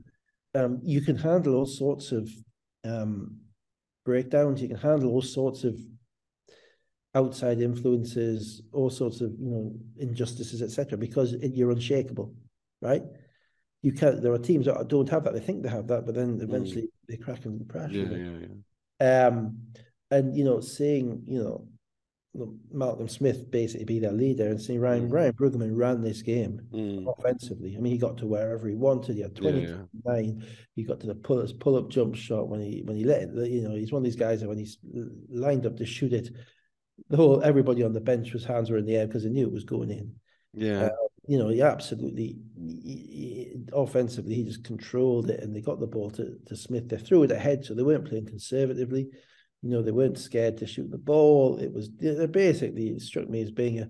um, 0.55 0.79
you 0.83 1.01
can 1.01 1.17
handle 1.17 1.55
all 1.55 1.65
sorts 1.65 2.11
of 2.11 2.29
um, 2.83 3.37
breakdowns. 4.05 4.61
You 4.61 4.67
can 4.67 4.77
handle 4.77 5.11
all 5.11 5.21
sorts 5.21 5.63
of 5.63 5.79
outside 7.15 7.61
influences, 7.61 8.61
all 8.71 8.89
sorts 8.89 9.21
of 9.21 9.31
you 9.39 9.49
know 9.49 9.73
injustices, 9.97 10.61
etc. 10.61 10.97
Because 10.97 11.33
it, 11.33 11.53
you're 11.53 11.71
unshakable, 11.71 12.33
right? 12.81 13.03
You 13.81 13.91
can't. 13.91 14.21
There 14.21 14.33
are 14.33 14.39
teams 14.39 14.65
that 14.65 14.87
don't 14.87 15.09
have 15.09 15.23
that. 15.25 15.33
They 15.33 15.39
think 15.39 15.63
they 15.63 15.69
have 15.69 15.87
that, 15.87 16.05
but 16.05 16.15
then 16.15 16.39
mm. 16.39 16.43
eventually 16.43 16.83
mm. 16.83 17.07
they 17.07 17.17
crack 17.17 17.45
under 17.45 17.59
the 17.59 17.65
pressure. 17.65 17.93
Yeah, 17.93 18.17
yeah, 18.17 18.47
yeah. 19.01 19.27
Um, 19.27 19.57
and 20.09 20.35
you 20.35 20.43
know, 20.43 20.59
seeing 20.59 21.23
you 21.27 21.43
know 21.43 21.67
Malcolm 22.71 23.07
Smith 23.07 23.51
basically 23.51 23.85
be 23.85 23.99
their 23.99 24.11
leader 24.11 24.47
and 24.47 24.59
seeing 24.59 24.79
Ryan 24.79 25.07
mm. 25.07 25.13
Ryan 25.13 25.33
Bruggeman 25.33 25.77
ran 25.77 26.01
this 26.01 26.23
game 26.23 26.61
mm. 26.73 27.05
offensively. 27.17 27.75
I 27.77 27.79
mean, 27.79 27.93
he 27.93 27.99
got 27.99 28.17
to 28.17 28.25
wherever 28.25 28.67
he 28.67 28.75
wanted. 28.75 29.15
He 29.15 29.21
had 29.21 29.35
twenty 29.35 29.61
yeah, 29.63 29.77
yeah. 30.05 30.31
He 30.75 30.83
got 30.83 30.99
to 31.01 31.07
the 31.07 31.15
pull 31.15 31.45
pull 31.59 31.75
up 31.75 31.89
jump 31.89 32.15
shot 32.15 32.47
when 32.47 32.59
he 32.59 32.81
when 32.85 32.97
he 32.97 33.03
let 33.03 33.23
it. 33.23 33.51
You 33.51 33.61
know, 33.61 33.75
he's 33.75 33.91
one 33.91 33.99
of 33.99 34.05
these 34.05 34.15
guys 34.15 34.41
that 34.41 34.49
when 34.49 34.57
he's 34.57 34.79
lined 35.29 35.67
up 35.67 35.77
to 35.77 35.85
shoot 35.85 36.13
it, 36.13 36.29
the 37.09 37.17
whole 37.17 37.41
everybody 37.43 37.83
on 37.83 37.93
the 37.93 38.01
bench 38.01 38.33
was 38.33 38.45
hands 38.45 38.69
were 38.69 38.77
in 38.77 38.85
the 38.85 38.95
air 38.95 39.07
because 39.07 39.23
they 39.23 39.29
knew 39.29 39.47
it 39.47 39.53
was 39.53 39.63
going 39.63 39.89
in. 39.89 40.15
Yeah. 40.53 40.85
Uh, 40.85 40.89
you 41.27 41.37
know, 41.37 41.49
he 41.49 41.61
absolutely 41.61 42.37
he, 42.57 42.81
he, 42.83 43.53
offensively 43.71 44.35
he 44.35 44.43
just 44.43 44.63
controlled 44.63 45.29
it, 45.29 45.41
and 45.41 45.55
they 45.55 45.61
got 45.61 45.79
the 45.79 45.87
ball 45.87 46.11
to, 46.11 46.35
to 46.47 46.55
Smith. 46.55 46.89
They 46.89 46.97
threw 46.97 47.23
it 47.23 47.31
ahead, 47.31 47.63
so 47.63 47.73
they 47.73 47.83
weren't 47.83 48.07
playing 48.07 48.25
conservatively. 48.25 49.07
You 49.61 49.69
know, 49.69 49.81
they 49.81 49.91
weren't 49.91 50.19
scared 50.19 50.57
to 50.57 50.67
shoot 50.67 50.91
the 50.91 50.97
ball. 50.97 51.57
It 51.57 51.71
was 51.71 51.87
basically 51.89 52.89
it 52.89 53.01
struck 53.01 53.29
me 53.29 53.41
as 53.41 53.51
being 53.51 53.79
a, 53.79 53.89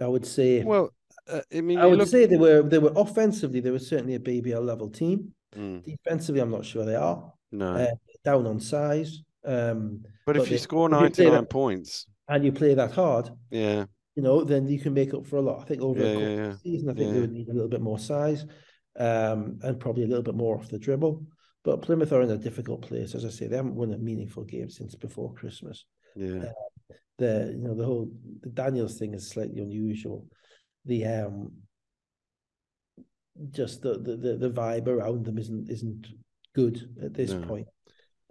I 0.00 0.06
would 0.06 0.24
say, 0.24 0.62
well, 0.62 0.92
uh, 1.28 1.40
I 1.52 1.60
mean, 1.60 1.78
I 1.78 1.86
would 1.86 1.98
look... 1.98 2.08
say 2.08 2.26
they 2.26 2.36
were 2.36 2.62
they 2.62 2.78
were 2.78 2.92
offensively 2.94 3.60
they 3.60 3.72
were 3.72 3.80
certainly 3.80 4.14
a 4.14 4.20
BBL 4.20 4.64
level 4.64 4.88
team. 4.88 5.32
Mm. 5.56 5.82
Defensively, 5.82 6.40
I'm 6.40 6.50
not 6.50 6.64
sure 6.64 6.84
they 6.84 6.94
are. 6.94 7.32
No, 7.50 7.74
uh, 7.74 7.94
down 8.24 8.46
on 8.46 8.60
size. 8.60 9.22
Um, 9.48 10.00
but, 10.26 10.34
but 10.34 10.36
if 10.36 10.50
you 10.50 10.58
score 10.58 10.90
99 10.90 11.32
that, 11.32 11.48
points 11.48 12.06
and 12.28 12.44
you 12.44 12.52
play 12.52 12.74
that 12.74 12.92
hard, 12.92 13.30
yeah, 13.50 13.86
you 14.14 14.22
know, 14.22 14.44
then 14.44 14.68
you 14.68 14.78
can 14.78 14.92
make 14.92 15.14
up 15.14 15.26
for 15.26 15.36
a 15.36 15.40
lot. 15.40 15.62
I 15.62 15.64
think 15.64 15.80
over 15.80 16.00
yeah, 16.00 16.06
a 16.06 16.18
yeah, 16.18 16.36
yeah. 16.36 16.52
season, 16.62 16.90
I 16.90 16.94
think 16.94 17.14
they 17.14 17.20
would 17.20 17.32
need 17.32 17.48
a 17.48 17.52
little 17.54 17.68
bit 17.68 17.80
more 17.80 17.98
size 17.98 18.44
um, 18.98 19.58
and 19.62 19.80
probably 19.80 20.04
a 20.04 20.06
little 20.06 20.22
bit 20.22 20.34
more 20.34 20.58
off 20.58 20.68
the 20.68 20.78
dribble. 20.78 21.24
But 21.64 21.80
Plymouth 21.80 22.12
are 22.12 22.22
in 22.22 22.30
a 22.30 22.36
difficult 22.36 22.82
place, 22.82 23.14
as 23.14 23.24
I 23.24 23.30
say. 23.30 23.46
They 23.46 23.56
haven't 23.56 23.74
won 23.74 23.92
a 23.92 23.98
meaningful 23.98 24.44
game 24.44 24.68
since 24.68 24.94
before 24.94 25.32
Christmas. 25.32 25.86
Yeah. 26.14 26.44
Uh, 26.44 26.94
the 27.16 27.52
you 27.56 27.62
know 27.62 27.74
the 27.74 27.84
whole 27.84 28.10
the 28.42 28.50
Daniels 28.50 28.98
thing 28.98 29.14
is 29.14 29.28
slightly 29.28 29.60
unusual. 29.60 30.26
The 30.84 31.04
um 31.06 31.52
just 33.50 33.82
the 33.82 33.94
the 33.94 34.36
the 34.36 34.50
vibe 34.50 34.88
around 34.88 35.24
them 35.24 35.38
isn't 35.38 35.70
isn't 35.70 36.06
good 36.54 36.88
at 37.02 37.14
this 37.14 37.32
no. 37.32 37.46
point 37.46 37.66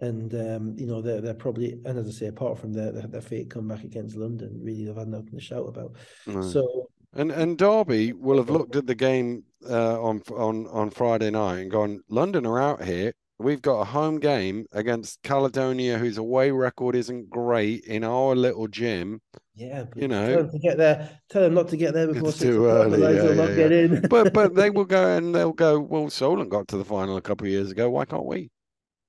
and 0.00 0.34
um, 0.34 0.74
you 0.78 0.86
know 0.86 1.02
they're 1.02 1.20
they're 1.20 1.34
probably 1.34 1.80
and 1.84 1.98
as 1.98 2.06
I 2.08 2.10
say, 2.10 2.26
apart 2.26 2.58
from 2.58 2.72
their 2.72 2.92
their, 2.92 3.06
their 3.06 3.20
fate 3.20 3.50
comeback 3.50 3.84
against 3.84 4.16
London, 4.16 4.60
really 4.62 4.84
they've 4.84 4.96
had 4.96 5.08
nothing 5.08 5.32
to 5.32 5.40
shout 5.40 5.68
about. 5.68 5.96
So 6.42 6.88
and 7.14 7.30
and 7.30 7.56
Derby 7.58 8.12
will 8.12 8.38
have 8.38 8.50
looked 8.50 8.76
at 8.76 8.86
the 8.86 8.94
game 8.94 9.44
uh, 9.68 10.00
on 10.00 10.22
on 10.36 10.66
on 10.68 10.90
Friday 10.90 11.30
night 11.30 11.58
and 11.60 11.70
gone, 11.70 12.00
London 12.08 12.46
are 12.46 12.60
out 12.60 12.84
here. 12.84 13.12
We've 13.40 13.62
got 13.62 13.80
a 13.80 13.84
home 13.84 14.18
game 14.18 14.66
against 14.72 15.22
Caledonia, 15.22 15.96
whose 15.96 16.18
away 16.18 16.50
record 16.50 16.96
isn't 16.96 17.30
great 17.30 17.84
in 17.84 18.02
our 18.02 18.34
little 18.34 18.66
gym. 18.66 19.20
Yeah, 19.54 19.84
you 19.94 20.08
know, 20.08 20.26
tell 20.26 20.42
them 20.42 20.50
to 20.50 20.58
get 20.58 20.76
there. 20.76 21.20
Tell 21.30 21.42
them 21.42 21.54
not 21.54 21.68
to 21.68 21.76
get 21.76 21.94
there 21.94 22.08
before 22.08 22.30
it's 22.30 22.38
too 22.38 22.66
early. 22.66 23.00
Yeah, 23.00 23.54
yeah, 23.54 23.68
yeah. 23.68 24.00
but 24.10 24.32
but 24.32 24.54
they 24.56 24.70
will 24.70 24.84
go 24.84 25.16
and 25.16 25.34
they'll 25.34 25.52
go. 25.52 25.78
Well, 25.80 26.10
Solent 26.10 26.50
got 26.50 26.68
to 26.68 26.76
the 26.76 26.84
final 26.84 27.16
a 27.16 27.22
couple 27.22 27.46
of 27.46 27.52
years 27.52 27.70
ago. 27.70 27.88
Why 27.88 28.04
can't 28.04 28.24
we? 28.24 28.50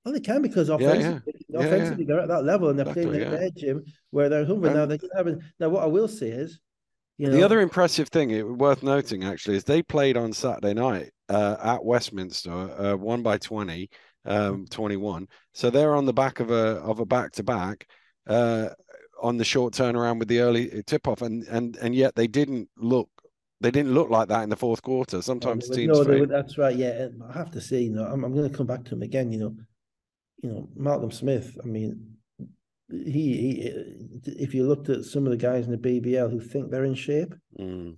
Well, 0.04 0.14
they 0.14 0.20
can 0.20 0.40
because 0.40 0.68
offensively, 0.68 1.34
yeah, 1.48 1.60
yeah. 1.60 1.66
offensively 1.66 2.04
yeah, 2.04 2.14
they're 2.14 2.20
at 2.20 2.28
that 2.28 2.44
level 2.44 2.70
and 2.70 2.78
they're 2.78 2.88
exactly, 2.88 3.18
playing 3.18 3.34
at 3.34 3.38
their 3.38 3.50
gym 3.50 3.84
where 4.10 4.28
they're 4.28 4.46
hungry. 4.46 4.72
now 4.72 4.86
they're 4.86 4.98
having 5.14 5.42
now 5.58 5.68
what 5.68 5.82
I 5.82 5.86
will 5.86 6.08
say 6.08 6.28
is 6.28 6.58
you 7.18 7.26
know, 7.26 7.32
the 7.32 7.42
other 7.42 7.60
impressive 7.60 8.08
thing 8.08 8.30
it, 8.30 8.48
worth 8.48 8.82
noting 8.82 9.24
actually 9.24 9.56
is 9.56 9.64
they 9.64 9.82
played 9.82 10.16
on 10.16 10.32
Saturday 10.32 10.72
night 10.72 11.10
uh, 11.28 11.56
at 11.62 11.84
Westminster, 11.84 12.50
uh, 12.50 12.96
one 12.96 13.22
by 13.22 13.36
20, 13.36 13.90
um, 14.24 14.66
21. 14.70 15.28
So 15.52 15.68
they're 15.68 15.94
on 15.94 16.06
the 16.06 16.14
back 16.14 16.40
of 16.40 16.50
a 16.50 16.78
of 16.80 16.98
a 17.00 17.04
back 17.04 17.32
to 17.32 17.42
back 17.42 17.86
on 19.22 19.36
the 19.36 19.44
short 19.44 19.74
turnaround 19.74 20.18
with 20.18 20.28
the 20.28 20.40
early 20.40 20.82
tip 20.86 21.06
off, 21.06 21.22
and 21.22 21.46
and 21.48 21.76
and 21.76 21.94
yet 21.94 22.14
they 22.14 22.26
didn't 22.26 22.68
look 22.76 23.08
they 23.60 23.70
didn't 23.70 23.92
look 23.92 24.08
like 24.08 24.28
that 24.28 24.42
in 24.42 24.48
the 24.48 24.56
fourth 24.56 24.82
quarter. 24.82 25.20
Sometimes 25.20 25.68
no, 25.68 25.76
teams. 25.76 26.06
No, 26.06 26.24
that's 26.24 26.56
right. 26.56 26.74
Yeah, 26.74 27.08
I 27.28 27.32
have 27.32 27.50
to 27.52 27.60
say, 27.60 27.82
you 27.82 27.90
know, 27.90 28.04
I'm, 28.04 28.24
I'm 28.24 28.34
going 28.34 28.50
to 28.50 28.56
come 28.56 28.66
back 28.66 28.84
to 28.84 28.90
them 28.90 29.02
again. 29.02 29.30
You 29.30 29.38
know, 29.38 29.56
you 30.42 30.50
know, 30.50 30.68
Malcolm 30.74 31.10
Smith, 31.10 31.58
I 31.62 31.66
mean, 31.66 32.16
he, 32.90 33.36
he 33.36 33.72
if 34.24 34.54
you 34.54 34.66
looked 34.66 34.88
at 34.88 35.04
some 35.04 35.24
of 35.26 35.30
the 35.30 35.36
guys 35.36 35.66
in 35.66 35.70
the 35.70 35.78
BBL 35.78 36.30
who 36.30 36.40
think 36.40 36.70
they're 36.70 36.84
in 36.84 36.94
shape, 36.94 37.34
mm. 37.58 37.96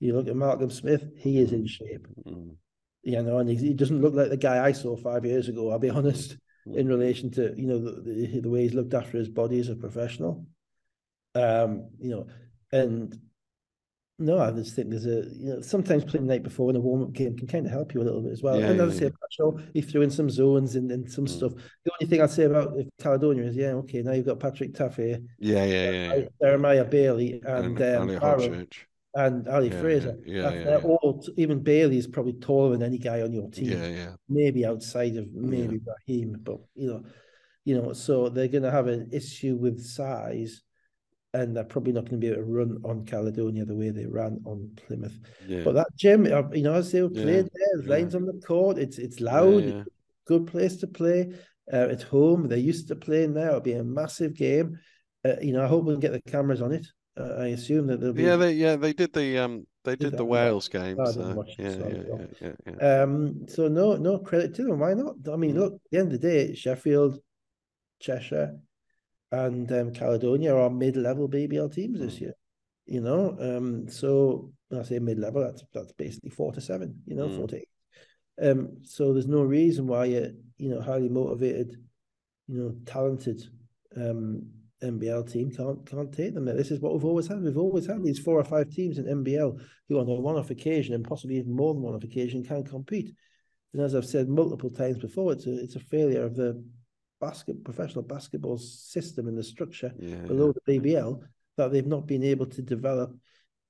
you 0.00 0.14
look 0.14 0.28
at 0.28 0.36
Malcolm 0.36 0.70
Smith, 0.70 1.04
he 1.16 1.38
is 1.38 1.52
in 1.52 1.66
shape. 1.66 2.06
Mm. 2.26 2.56
You 3.02 3.22
know, 3.22 3.38
and 3.38 3.48
he, 3.48 3.56
he, 3.56 3.74
doesn't 3.74 4.02
look 4.02 4.14
like 4.14 4.30
the 4.30 4.36
guy 4.36 4.64
I 4.64 4.72
saw 4.72 4.96
five 4.96 5.24
years 5.24 5.48
ago. 5.48 5.70
I'll 5.70 5.78
be 5.78 5.90
honest, 5.90 6.36
mm. 6.66 6.76
in 6.76 6.88
relation 6.88 7.30
to 7.32 7.54
you 7.56 7.66
know 7.66 7.78
the, 7.78 8.00
the, 8.02 8.40
the 8.40 8.50
way 8.50 8.62
he's 8.62 8.74
looked 8.74 8.94
after 8.94 9.16
his 9.16 9.28
body 9.28 9.60
as 9.60 9.68
a 9.68 9.76
professional. 9.76 10.46
Um, 11.34 11.90
you 11.98 12.10
know, 12.10 12.26
and 12.72 13.16
no, 14.18 14.38
I 14.38 14.50
just 14.50 14.74
think 14.74 14.90
there's 14.90 15.06
a 15.06 15.28
you 15.34 15.54
know 15.54 15.60
sometimes 15.60 16.04
playing 16.04 16.26
the 16.26 16.32
night 16.32 16.42
before 16.42 16.70
in 16.70 16.76
a 16.76 16.80
warm 16.80 17.02
up 17.02 17.12
game 17.12 17.36
can 17.36 17.46
kind 17.46 17.66
of 17.66 17.72
help 17.72 17.92
you 17.92 18.00
a 18.00 18.04
little 18.04 18.22
bit 18.22 18.32
as 18.32 18.42
well. 18.42 18.58
Yeah, 18.58 18.68
and 18.68 18.80
as 18.80 19.00
yeah, 19.00 19.08
I 19.08 19.10
say, 19.10 19.44
yeah. 19.44 19.64
he 19.74 19.82
threw 19.82 20.02
in 20.02 20.10
some 20.10 20.30
zones 20.30 20.74
and, 20.76 20.90
and 20.90 21.10
some 21.10 21.26
mm. 21.26 21.28
stuff. 21.28 21.52
The 21.84 21.92
only 21.92 22.08
thing 22.08 22.22
I'd 22.22 22.30
say 22.30 22.44
about 22.44 22.76
Caledonia 22.98 23.44
is 23.44 23.56
yeah, 23.56 23.72
okay, 23.74 24.02
now 24.02 24.12
you've 24.12 24.26
got 24.26 24.40
Patrick 24.40 24.72
Tappe, 24.72 25.22
yeah, 25.38 25.64
yeah, 25.64 25.90
yeah, 25.90 26.14
yeah. 26.14 26.24
Jeremiah 26.40 26.84
Bailey 26.84 27.42
and, 27.44 27.78
and 27.78 28.12
um, 28.12 28.24
Ali 28.24 28.68
and 29.14 29.48
Ali 29.48 29.70
yeah, 29.70 29.80
Fraser. 29.80 30.18
Yeah, 30.24 30.50
yeah, 30.50 30.64
yeah, 30.64 30.76
all 30.78 31.22
even 31.36 31.62
Bailey 31.62 31.98
is 31.98 32.06
probably 32.06 32.34
taller 32.34 32.72
than 32.72 32.82
any 32.82 32.98
guy 32.98 33.20
on 33.20 33.32
your 33.32 33.50
team. 33.50 33.70
Yeah, 33.70 33.86
yeah. 33.86 34.12
Maybe 34.28 34.64
outside 34.64 35.16
of 35.16 35.32
maybe 35.34 35.80
Raheem, 35.84 36.38
but 36.42 36.58
you 36.74 36.88
know, 36.88 37.04
you 37.64 37.80
know, 37.80 37.92
so 37.92 38.30
they're 38.30 38.48
going 38.48 38.62
to 38.62 38.70
have 38.70 38.86
an 38.86 39.10
issue 39.12 39.56
with 39.56 39.84
size 39.84 40.62
and 41.40 41.56
they're 41.56 41.64
probably 41.64 41.92
not 41.92 42.04
going 42.08 42.20
to 42.20 42.26
be 42.26 42.32
able 42.32 42.42
to 42.42 42.50
run 42.58 42.78
on 42.84 43.04
Caledonia 43.04 43.64
the 43.64 43.74
way 43.74 43.90
they 43.90 44.06
ran 44.06 44.40
on 44.44 44.70
Plymouth. 44.86 45.18
Yeah. 45.46 45.62
But 45.64 45.74
that 45.74 45.88
gym, 45.96 46.26
uh, 46.26 46.48
you 46.52 46.62
know, 46.62 46.74
as 46.74 46.90
they 46.92 47.00
played 47.08 47.16
Yeah. 47.16 47.42
there, 47.42 47.82
Yeah. 47.82 47.88
lines 47.94 48.14
on 48.14 48.24
the 48.26 48.40
court, 48.46 48.78
it's 48.78 48.98
it's 48.98 49.20
loud, 49.20 49.64
yeah. 49.64 49.84
good 50.26 50.46
place 50.46 50.76
to 50.78 50.86
play. 50.86 51.32
Uh, 51.72 51.88
at 51.90 52.02
home, 52.02 52.48
they're 52.48 52.58
used 52.58 52.88
to 52.88 52.96
playing 52.96 53.34
there. 53.34 53.48
It'll 53.48 53.60
be 53.60 53.72
a 53.72 53.84
massive 53.84 54.34
game. 54.34 54.78
Uh, 55.24 55.34
you 55.42 55.52
know, 55.52 55.64
I 55.64 55.66
hope 55.66 55.84
we'll 55.84 55.96
get 56.06 56.12
the 56.12 56.22
cameras 56.30 56.62
on 56.62 56.72
it. 56.72 56.86
Uh, 57.18 57.34
I 57.44 57.46
assume 57.48 57.86
that 57.88 57.98
there'll 58.00 58.14
be. 58.14 58.22
Yeah, 58.22 58.36
they 58.36 58.52
yeah 58.52 58.76
they 58.76 58.92
did 58.92 59.12
the 59.12 59.38
um 59.38 59.66
they 59.84 59.96
Did 59.96 60.10
did 60.10 60.18
the? 60.18 60.24
Wales 60.24 60.68
game. 60.68 61.00
I 61.00 61.10
So 61.10 61.44
yeah, 61.58 61.70
so 61.70 61.88
yeah, 61.88 62.02
yeah, 62.08 62.26
yeah, 62.66 62.74
yeah. 62.80 63.02
Um, 63.02 63.46
so 63.48 63.68
no, 63.68 63.96
no 63.96 64.18
credit 64.18 64.54
to 64.56 64.64
them. 64.64 64.78
Why 64.80 64.94
not? 64.94 65.14
I 65.32 65.36
mean, 65.36 65.54
Mm. 65.54 65.58
look, 65.60 65.72
at 65.74 65.80
the 65.90 65.98
end 65.98 66.12
of 66.12 66.20
the 66.20 66.28
day, 66.28 66.54
Sheffield, 66.54 67.18
Cheshire, 68.00 68.58
and 69.32 69.70
um, 69.72 69.92
Caledonia 69.92 70.54
are 70.54 70.70
mid-level 70.70 71.28
BBL 71.28 71.72
teams 71.72 72.00
this 72.00 72.16
Mm. 72.16 72.20
year. 72.20 72.34
You 72.86 73.00
know, 73.00 73.36
um, 73.40 73.88
so 73.88 74.52
when 74.68 74.80
I 74.80 74.84
say 74.84 74.98
mid-level, 74.98 75.42
that's 75.42 75.64
that's 75.72 75.92
basically 75.92 76.30
four 76.30 76.52
to 76.52 76.60
seven. 76.60 77.02
You 77.06 77.16
know, 77.16 77.28
four 77.28 77.46
Mm. 77.46 77.50
to 77.50 77.56
eight. 77.56 77.68
Um, 78.40 78.76
so 78.82 79.12
there's 79.12 79.26
no 79.26 79.42
reason 79.42 79.86
why 79.86 80.06
a 80.06 80.32
you 80.58 80.68
know 80.70 80.80
highly 80.80 81.08
motivated, 81.08 81.76
you 82.48 82.58
know, 82.58 82.76
talented 82.84 83.42
um 83.96 84.46
NBL 84.82 85.24
team 85.24 85.50
can't 85.50 85.84
can't 85.86 86.12
take 86.12 86.34
them. 86.34 86.44
This 86.44 86.70
is 86.70 86.80
what 86.80 86.92
we've 86.92 87.04
always 87.04 87.26
had. 87.26 87.42
We've 87.42 87.56
always 87.56 87.86
had 87.86 88.02
these 88.04 88.18
four 88.18 88.38
or 88.38 88.44
five 88.44 88.68
teams 88.70 88.98
in 88.98 89.06
NBL 89.06 89.58
who 89.88 89.98
on 89.98 90.08
a 90.08 90.14
one-off 90.20 90.50
occasion 90.50 90.94
and 90.94 91.02
possibly 91.02 91.38
even 91.38 91.56
more 91.56 91.72
than 91.72 91.82
one-off 91.82 92.04
occasion 92.04 92.44
can 92.44 92.62
compete. 92.62 93.14
And 93.72 93.82
as 93.82 93.94
I've 93.94 94.06
said 94.06 94.28
multiple 94.28 94.70
times 94.70 94.98
before, 94.98 95.32
it's 95.32 95.46
a 95.46 95.54
it's 95.64 95.76
a 95.76 95.80
failure 95.80 96.22
of 96.24 96.36
the 96.36 96.62
basket 97.20 97.62
professional 97.64 98.02
basketball 98.02 98.58
system 98.58 99.28
and 99.28 99.38
the 99.38 99.42
structure 99.42 99.92
yeah, 99.98 100.16
below 100.16 100.52
the 100.52 100.78
BBL 100.78 101.20
that 101.56 101.72
they've 101.72 101.86
not 101.86 102.06
been 102.06 102.22
able 102.22 102.46
to 102.46 102.62
develop 102.62 103.14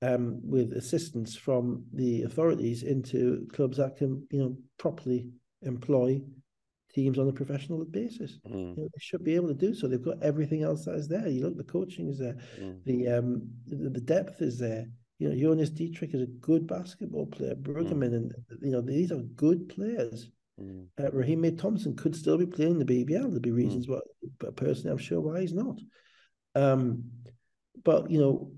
um, 0.01 0.39
with 0.43 0.73
assistance 0.73 1.35
from 1.35 1.83
the 1.93 2.23
authorities 2.23 2.83
into 2.83 3.47
clubs 3.53 3.77
that 3.77 3.97
can 3.97 4.25
you 4.29 4.39
know 4.39 4.57
properly 4.77 5.27
employ 5.63 6.21
teams 6.93 7.19
on 7.19 7.27
a 7.27 7.33
professional 7.33 7.83
basis. 7.85 8.39
Mm, 8.47 8.75
You 8.75 8.83
know, 8.83 8.89
they 8.93 8.99
should 8.99 9.23
be 9.23 9.35
able 9.35 9.49
to 9.49 9.53
do 9.53 9.73
so. 9.73 9.87
They've 9.87 10.01
got 10.01 10.21
everything 10.23 10.63
else 10.63 10.85
that 10.85 10.95
is 10.95 11.07
there. 11.07 11.27
You 11.27 11.43
look, 11.43 11.57
the 11.57 11.63
coaching 11.63 12.07
is 12.09 12.19
there, 12.19 12.37
mm, 12.59 12.83
the 12.85 13.07
um, 13.07 13.49
the, 13.67 13.89
the 13.89 14.01
depth 14.01 14.41
is 14.41 14.59
there. 14.59 14.85
You 15.19 15.29
know, 15.29 15.35
Jonas 15.35 15.71
Dietrich 15.71 16.13
is 16.13 16.21
a 16.21 16.27
good 16.27 16.67
basketball 16.67 17.25
player. 17.25 17.55
Bruggeman, 17.55 18.13
and 18.13 18.31
you 18.61 18.71
know, 18.71 18.81
these 18.81 19.11
are 19.11 19.21
good 19.35 19.67
players. 19.69 20.29
Mm, 20.59 20.87
Uh, 20.99 21.11
Raheem 21.11 21.41
May 21.41 21.51
Thompson 21.51 21.95
could 21.95 22.15
still 22.15 22.37
be 22.37 22.45
playing 22.45 22.79
the 22.79 22.85
BBL. 22.85 23.29
There'd 23.29 23.41
be 23.41 23.51
reasons 23.51 23.87
why, 23.87 23.99
but 24.39 24.55
personally, 24.55 24.91
I'm 24.91 24.97
sure 24.97 25.19
why 25.21 25.41
he's 25.41 25.53
not. 25.53 25.79
Um, 26.55 27.03
but 27.83 28.09
you 28.09 28.19
know, 28.19 28.51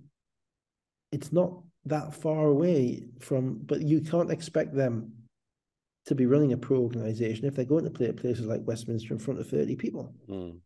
it's 1.12 1.32
not 1.34 1.62
that 1.86 2.14
far 2.14 2.46
away 2.48 3.04
from. 3.20 3.60
But 3.66 3.82
you 3.82 4.02
can't 4.02 4.32
expect 4.32 4.74
them 4.76 5.14
to 6.06 6.16
be 6.16 6.26
running 6.26 6.54
a 6.54 6.58
pro 6.58 6.80
organization 6.80 7.46
if 7.46 7.56
they're 7.56 7.66
going 7.66 7.84
to 7.84 7.92
play 7.92 8.08
at 8.08 8.18
places 8.18 8.46
like 8.46 8.62
Westminster 8.66 9.14
in 9.14 9.20
front 9.20 9.40
of 9.40 9.48
30 9.50 9.76
people. 9.76 10.14
mm, 10.28 10.58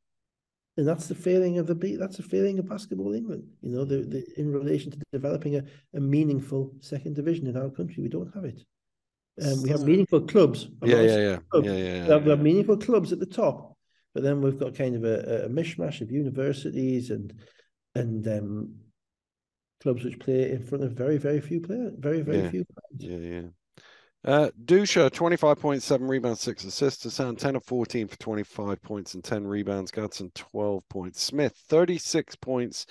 And 0.77 0.87
that's 0.87 1.07
the 1.07 1.15
failing 1.15 1.57
of 1.57 1.67
the 1.67 1.75
beat. 1.75 1.97
That's 1.99 2.17
the 2.17 2.23
failing 2.23 2.59
of 2.59 2.69
basketball 2.69 3.13
England. 3.13 3.43
You 3.61 3.71
know, 3.71 3.83
the, 3.85 3.97
the 4.03 4.23
in 4.37 4.51
relation 4.51 4.91
to 4.91 4.97
developing 5.11 5.55
a, 5.55 5.63
a 5.95 5.99
meaningful 5.99 6.71
second 6.79 7.15
division 7.15 7.47
in 7.47 7.57
our 7.57 7.69
country, 7.69 8.03
we 8.03 8.09
don't 8.09 8.33
have 8.33 8.45
it. 8.45 8.61
Um, 9.41 9.63
we 9.63 9.69
have 9.69 9.81
meaningful 9.81 10.21
clubs. 10.21 10.67
Yeah, 10.83 10.95
not 10.97 11.05
yeah, 11.05 11.15
yeah, 11.15 11.19
yeah, 11.63 12.05
yeah, 12.07 12.17
we 12.17 12.29
have, 12.29 12.39
meaningful 12.39 12.77
clubs 12.77 13.11
at 13.11 13.19
the 13.19 13.25
top, 13.25 13.75
but 14.13 14.21
then 14.23 14.41
we've 14.41 14.59
got 14.59 14.75
kind 14.75 14.95
of 14.95 15.03
a, 15.03 15.45
a 15.45 15.49
mishmash 15.49 16.01
of 16.01 16.11
universities 16.11 17.09
and 17.09 17.33
and 17.95 18.27
um, 18.27 18.75
clubs 19.81 20.03
which 20.03 20.19
play 20.19 20.51
in 20.51 20.63
front 20.63 20.83
of 20.83 20.91
very 20.91 21.17
very 21.17 21.41
few 21.41 21.61
players, 21.61 21.93
very 21.97 22.21
very 22.21 22.39
Yeah. 22.43 22.49
few. 22.51 22.65
fans. 22.75 23.03
Yeah, 23.03 23.17
yeah. 23.17 23.47
Uh, 24.25 24.49
Dusha, 24.63 25.09
25.7 25.11 26.07
rebounds, 26.07 26.39
6 26.39 26.63
assists. 26.63 27.03
Hassan, 27.03 27.35
10 27.35 27.57
of 27.57 27.65
14 27.65 28.07
for 28.07 28.15
25 28.17 28.81
points 28.81 29.15
and 29.15 29.23
10 29.23 29.45
rebounds. 29.45 29.91
Gadsden, 29.91 30.31
12 30.33 30.87
points. 30.87 31.21
Smith, 31.21 31.53
36 31.67 32.33
points 32.37 32.85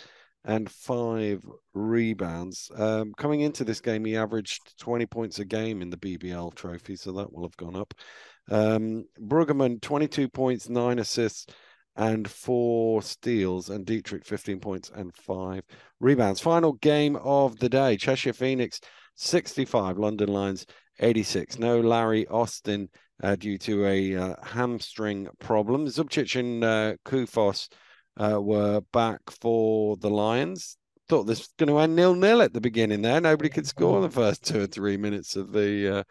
and 0.44 0.70
5 0.70 1.44
rebounds. 1.74 2.70
Um, 2.74 3.12
coming 3.16 3.40
into 3.40 3.64
this 3.64 3.81
game, 3.81 4.05
he 4.05 4.16
averaged 4.16 4.78
20 4.78 5.06
points 5.06 5.39
a 5.39 5.44
game 5.44 5.82
in 5.82 5.90
the 5.90 5.97
BBL 5.97 6.55
trophy, 6.55 6.97
so 6.97 7.12
that 7.12 7.32
will 7.32 7.44
have 7.44 7.56
gone 7.56 7.77
up. 7.77 7.94
Um, 8.51 9.05
Bruggeman, 9.20 9.81
22 9.81 10.28
points, 10.28 10.69
9 10.69 10.98
assists 10.98 11.47
and 11.97 12.28
4 12.28 13.02
steals. 13.02 13.70
And 13.70 13.86
Dietrich, 13.86 14.24
15 14.24 14.60
points 14.60 14.90
and 14.94 15.14
5 15.14 15.62
rebounds. 16.01 16.40
Final 16.40 16.73
game 16.74 17.16
of 17.16 17.59
the 17.59 17.69
day 17.69 17.97
Cheshire 17.97 18.32
Phoenix, 18.32 18.81
65. 19.16 19.98
London 19.98 20.28
Lions, 20.28 20.66
86. 20.98 21.59
No 21.59 21.81
Larry 21.81 22.27
Austin 22.28 22.89
uh, 23.23 23.36
due 23.36 23.59
to 23.59 23.86
a 23.86 24.16
uh, 24.16 24.35
hamstring 24.43 25.28
problem. 25.39 25.86
Zubcic 25.86 26.39
and 26.39 26.64
uh, 26.64 26.94
Koufos 27.05 27.69
uh, 28.17 28.41
were 28.41 28.81
back 28.93 29.21
for 29.41 29.97
the 29.97 30.11
Lions. 30.11 30.77
Thought 31.09 31.25
this 31.25 31.41
was 31.41 31.51
going 31.59 31.69
to 31.69 31.79
end 31.79 31.97
nil 31.97 32.15
nil 32.15 32.43
at 32.43 32.53
the 32.53 32.61
beginning 32.61 33.03
there. 33.03 33.21
Nobody 33.21 33.49
could 33.51 33.67
score 33.67 33.97
in 33.97 34.03
the 34.03 34.11
first 34.11 34.45
two 34.45 34.63
or 34.63 34.67
three 34.67 34.97
minutes 34.97 35.37
of 35.37 35.53
the 35.53 35.99
uh, 35.99 36.03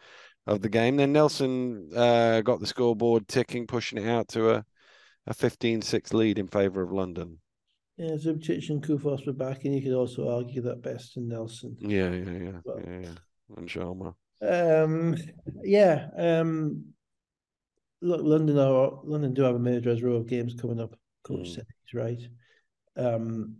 of 0.46 0.60
the 0.62 0.68
game. 0.68 0.96
Then 0.96 1.12
Nelson 1.12 1.90
uh, 1.96 2.40
got 2.42 2.60
the 2.60 2.66
scoreboard 2.66 3.26
ticking, 3.28 3.66
pushing 3.66 3.98
it 3.98 4.08
out 4.08 4.28
to 4.28 4.50
a 4.50 4.64
a 5.26 5.34
15-6 5.34 6.12
lead 6.12 6.38
in 6.38 6.48
favour 6.48 6.82
of 6.82 6.92
London. 6.92 7.38
Yeah, 7.96 8.12
Zubcic 8.16 8.70
and 8.70 8.82
Koufos 8.82 9.26
were 9.26 9.32
back, 9.32 9.64
and 9.64 9.74
you 9.74 9.82
could 9.82 9.92
also 9.92 10.28
argue 10.28 10.62
that 10.62 10.82
Best 10.82 11.16
and 11.16 11.28
Nelson. 11.28 11.76
Yeah, 11.78 12.10
yeah, 12.10 12.30
yeah, 12.30 12.58
Well- 12.64 12.80
yeah, 12.84 12.98
yeah. 13.02 13.56
And 13.56 13.68
Sharma. 13.68 14.14
Um, 14.40 15.16
yeah. 15.62 16.08
Um, 16.16 16.86
look, 18.00 18.22
London 18.22 18.58
are 18.58 18.98
London 19.04 19.34
do 19.34 19.42
have 19.42 19.54
a 19.54 19.58
murderer's 19.58 20.02
row 20.02 20.14
of 20.14 20.26
games 20.26 20.54
coming 20.54 20.80
up. 20.80 20.96
Coach 21.22 21.48
Mm. 21.48 21.54
said 21.54 21.66
he's 21.84 21.94
right. 21.94 22.20
Um, 22.96 23.56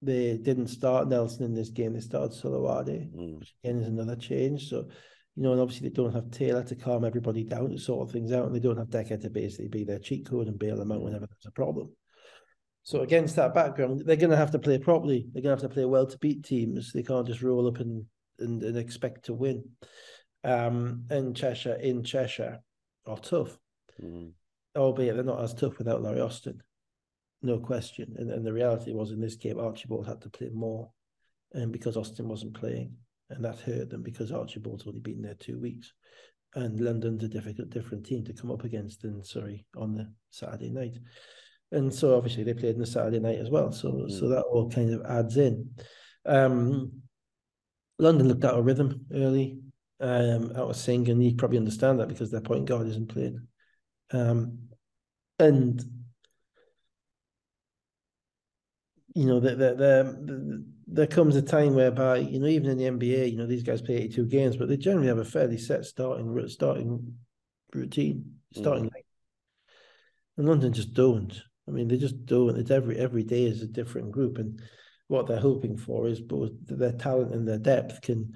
they 0.00 0.36
didn't 0.36 0.68
start 0.68 1.08
Nelson 1.08 1.44
in 1.44 1.54
this 1.54 1.70
game. 1.70 1.92
They 1.92 2.00
started 2.00 2.32
Solowade, 2.32 3.12
Mm, 3.12 3.38
which 3.38 3.54
again 3.62 3.80
is 3.80 3.88
another 3.88 4.16
change. 4.16 4.68
So, 4.68 4.88
you 5.36 5.42
know, 5.42 5.52
and 5.52 5.60
obviously 5.60 5.88
they 5.88 5.94
don't 5.94 6.12
have 6.12 6.30
Taylor 6.30 6.64
to 6.64 6.74
calm 6.74 7.04
everybody 7.04 7.44
down 7.44 7.70
to 7.70 7.78
sort 7.78 8.10
things 8.10 8.32
out, 8.32 8.46
and 8.46 8.54
they 8.54 8.60
don't 8.60 8.76
have 8.78 8.90
Dekker 8.90 9.20
to 9.20 9.30
basically 9.30 9.68
be 9.68 9.84
their 9.84 9.98
cheat 10.00 10.26
code 10.26 10.48
and 10.48 10.58
bail 10.58 10.76
them 10.76 10.90
out 10.92 10.98
Mm. 11.00 11.04
whenever 11.04 11.26
there's 11.26 11.46
a 11.46 11.52
problem. 11.52 11.94
So 12.84 13.02
against 13.02 13.36
that 13.36 13.54
background, 13.54 14.02
they're 14.04 14.16
going 14.16 14.30
to 14.30 14.36
have 14.36 14.50
to 14.50 14.58
play 14.58 14.76
properly. 14.78 15.28
They're 15.32 15.42
going 15.42 15.56
to 15.56 15.62
have 15.62 15.70
to 15.70 15.74
play 15.74 15.84
well 15.84 16.06
to 16.06 16.18
beat 16.18 16.42
teams. 16.44 16.92
They 16.92 17.04
can't 17.04 17.26
just 17.26 17.42
roll 17.42 17.68
up 17.68 17.78
and 17.78 18.06
and, 18.38 18.60
and 18.64 18.76
expect 18.76 19.26
to 19.26 19.34
win. 19.34 19.62
Um, 20.42 21.04
and 21.10 21.36
Cheshire 21.36 21.74
in 21.74 22.02
Cheshire 22.02 22.60
are 23.06 23.18
tough, 23.18 23.56
mm, 24.02 24.32
albeit 24.76 25.14
they're 25.14 25.24
not 25.24 25.42
as 25.42 25.54
tough 25.54 25.78
without 25.78 26.02
Larry 26.02 26.20
Austin, 26.20 26.62
no 27.42 27.58
question. 27.58 28.14
And, 28.18 28.30
and 28.30 28.46
the 28.46 28.52
reality 28.52 28.92
was 28.92 29.10
in 29.10 29.20
this 29.20 29.36
game, 29.36 29.58
Archibald 29.58 30.06
had 30.06 30.20
to 30.22 30.30
play 30.30 30.50
more, 30.52 30.90
and 31.52 31.72
because 31.72 31.96
Austin 31.96 32.28
wasn't 32.28 32.54
playing, 32.54 32.94
and 33.30 33.44
that 33.44 33.60
hurt 33.60 33.90
them 33.90 34.02
because 34.02 34.32
Archibald's 34.32 34.86
only 34.86 35.00
been 35.00 35.22
there 35.22 35.34
two 35.34 35.58
weeks, 35.58 35.92
and 36.54 36.80
London's 36.80 37.24
a 37.24 37.28
difficult, 37.28 37.70
different 37.70 38.04
team 38.06 38.24
to 38.24 38.32
come 38.32 38.50
up 38.50 38.64
against 38.64 39.02
than 39.02 39.24
Surrey 39.24 39.66
on 39.76 39.94
the 39.94 40.12
Saturday 40.30 40.70
night. 40.70 40.98
And 41.70 41.92
so 41.92 42.14
obviously 42.16 42.44
they 42.44 42.52
played 42.52 42.74
on 42.74 42.80
the 42.80 42.86
Saturday 42.86 43.18
night 43.18 43.38
as 43.38 43.48
well. 43.48 43.72
So 43.72 44.06
so 44.08 44.24
Mm. 44.26 44.30
that 44.30 44.42
all 44.42 44.70
kind 44.70 44.92
of 44.92 45.02
adds 45.06 45.38
in. 45.38 45.70
Um, 46.26 46.92
London 47.98 48.28
looked 48.28 48.44
out 48.44 48.58
of 48.58 48.66
rhythm 48.66 49.06
early, 49.12 49.58
um, 50.00 50.50
out 50.50 50.68
of 50.68 50.76
sync, 50.76 51.08
and 51.08 51.24
you 51.24 51.34
probably 51.34 51.58
understand 51.58 52.00
that 52.00 52.08
because 52.08 52.30
their 52.30 52.40
point 52.42 52.66
guard 52.66 52.86
isn't 52.88 53.08
playing. 53.08 53.46
Um, 54.12 54.58
and 55.38 55.82
you 59.14 59.26
know, 59.26 59.40
there, 59.40 59.56
there, 59.56 59.74
there, 59.74 60.14
there 60.86 61.06
comes 61.06 61.36
a 61.36 61.42
time 61.42 61.74
whereby 61.74 62.18
you 62.18 62.38
know, 62.38 62.46
even 62.46 62.70
in 62.70 62.78
the 62.78 62.84
NBA, 62.84 63.30
you 63.30 63.36
know, 63.36 63.46
these 63.46 63.62
guys 63.62 63.82
play 63.82 63.96
eighty-two 63.96 64.26
games, 64.26 64.56
but 64.56 64.68
they 64.68 64.76
generally 64.76 65.08
have 65.08 65.18
a 65.18 65.24
fairly 65.24 65.58
set 65.58 65.84
starting 65.84 66.48
starting 66.48 67.14
routine, 67.74 68.36
starting 68.54 68.84
line. 68.84 69.02
And 70.36 70.48
London 70.48 70.72
just 70.72 70.94
don't. 70.94 71.32
I 71.68 71.70
mean, 71.70 71.88
they 71.88 71.96
just 71.96 72.24
don't. 72.26 72.56
It's 72.56 72.70
every 72.70 72.98
every 72.98 73.22
day 73.22 73.44
is 73.44 73.62
a 73.62 73.66
different 73.66 74.12
group, 74.12 74.38
and 74.38 74.60
what 75.08 75.26
they're 75.26 75.38
hoping 75.38 75.76
for 75.76 76.08
is 76.08 76.20
both 76.20 76.50
their 76.66 76.92
talent 76.92 77.34
and 77.34 77.46
their 77.46 77.58
depth 77.58 78.00
can 78.02 78.34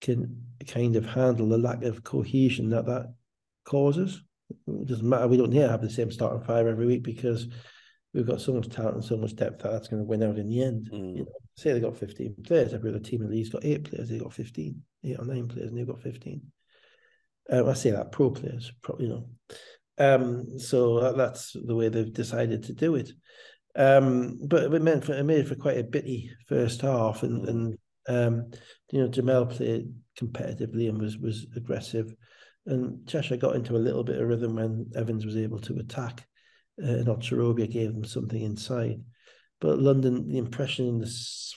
can 0.00 0.44
kind 0.66 0.96
of 0.96 1.06
handle 1.06 1.48
the 1.48 1.58
lack 1.58 1.84
of 1.84 2.02
cohesion 2.02 2.70
that 2.70 2.86
that 2.86 3.14
causes. 3.64 4.22
It 4.66 4.86
doesn't 4.86 5.08
matter. 5.08 5.28
We 5.28 5.36
don't 5.36 5.50
need 5.50 5.60
to 5.60 5.68
have 5.68 5.82
the 5.82 5.90
same 5.90 6.10
starting 6.10 6.42
five 6.42 6.66
every 6.66 6.86
week 6.86 7.02
because 7.02 7.48
we've 8.14 8.26
got 8.26 8.40
so 8.40 8.52
much 8.52 8.68
talent 8.68 8.96
and 8.96 9.04
so 9.04 9.16
much 9.16 9.34
depth 9.34 9.62
that 9.62 9.72
that's 9.72 9.88
going 9.88 10.02
to 10.02 10.08
win 10.08 10.22
out 10.22 10.38
in 10.38 10.48
the 10.48 10.62
end. 10.62 10.90
mm. 10.92 11.16
You 11.16 11.24
know, 11.24 11.32
say 11.56 11.72
they 11.72 11.80
got 11.80 11.96
15 11.96 12.36
players, 12.44 12.74
every 12.74 12.90
other 12.90 12.98
team 12.98 13.22
in 13.22 13.28
the 13.28 13.36
league's 13.36 13.50
got 13.50 13.64
eight 13.64 13.84
players, 13.84 14.08
they've 14.08 14.22
got 14.22 14.32
15, 14.32 14.82
eight 15.04 15.18
or 15.18 15.24
nine 15.24 15.48
players, 15.48 15.68
and 15.68 15.78
they've 15.78 15.86
got 15.86 16.02
15. 16.02 16.40
Uh, 17.52 17.68
I 17.68 17.74
say 17.74 17.90
that 17.90 18.12
pro 18.12 18.30
players, 18.30 18.72
pro, 18.82 18.96
you 18.98 19.08
know. 19.08 19.28
Um, 19.98 20.58
so 20.58 21.00
that, 21.00 21.16
that's 21.16 21.52
the 21.52 21.74
way 21.74 21.88
they've 21.88 22.12
decided 22.12 22.64
to 22.64 22.72
do 22.72 22.94
it. 22.94 23.10
Um, 23.74 24.38
but 24.46 24.72
it 24.72 24.82
meant 24.82 25.04
for 25.04 25.14
it 25.14 25.22
made 25.24 25.48
for 25.48 25.54
quite 25.54 25.78
a 25.78 25.84
bitty 25.84 26.30
first 26.46 26.82
half, 26.82 27.22
and 27.22 27.46
mm. 27.46 27.48
and 27.48 27.78
um, 28.08 28.50
you 28.90 29.00
know 29.00 29.08
Jamal 29.08 29.46
played 29.46 29.92
competitively 30.18 30.88
and 30.88 31.00
was 31.00 31.16
was 31.18 31.46
aggressive, 31.56 32.14
and 32.66 33.06
Cheshire 33.06 33.36
got 33.36 33.56
into 33.56 33.76
a 33.76 33.78
little 33.78 34.04
bit 34.04 34.20
of 34.20 34.28
rhythm 34.28 34.56
when 34.56 34.90
Evans 34.94 35.26
was 35.26 35.36
able 35.36 35.58
to 35.60 35.78
attack, 35.78 36.26
uh, 36.82 36.86
and 36.86 37.06
Ocherobia 37.06 37.70
gave 37.70 37.92
them 37.92 38.04
something 38.04 38.40
inside. 38.40 39.00
But 39.60 39.78
London, 39.78 40.28
the 40.28 40.38
impression 40.38 40.88
in 40.88 40.98
the 40.98 41.12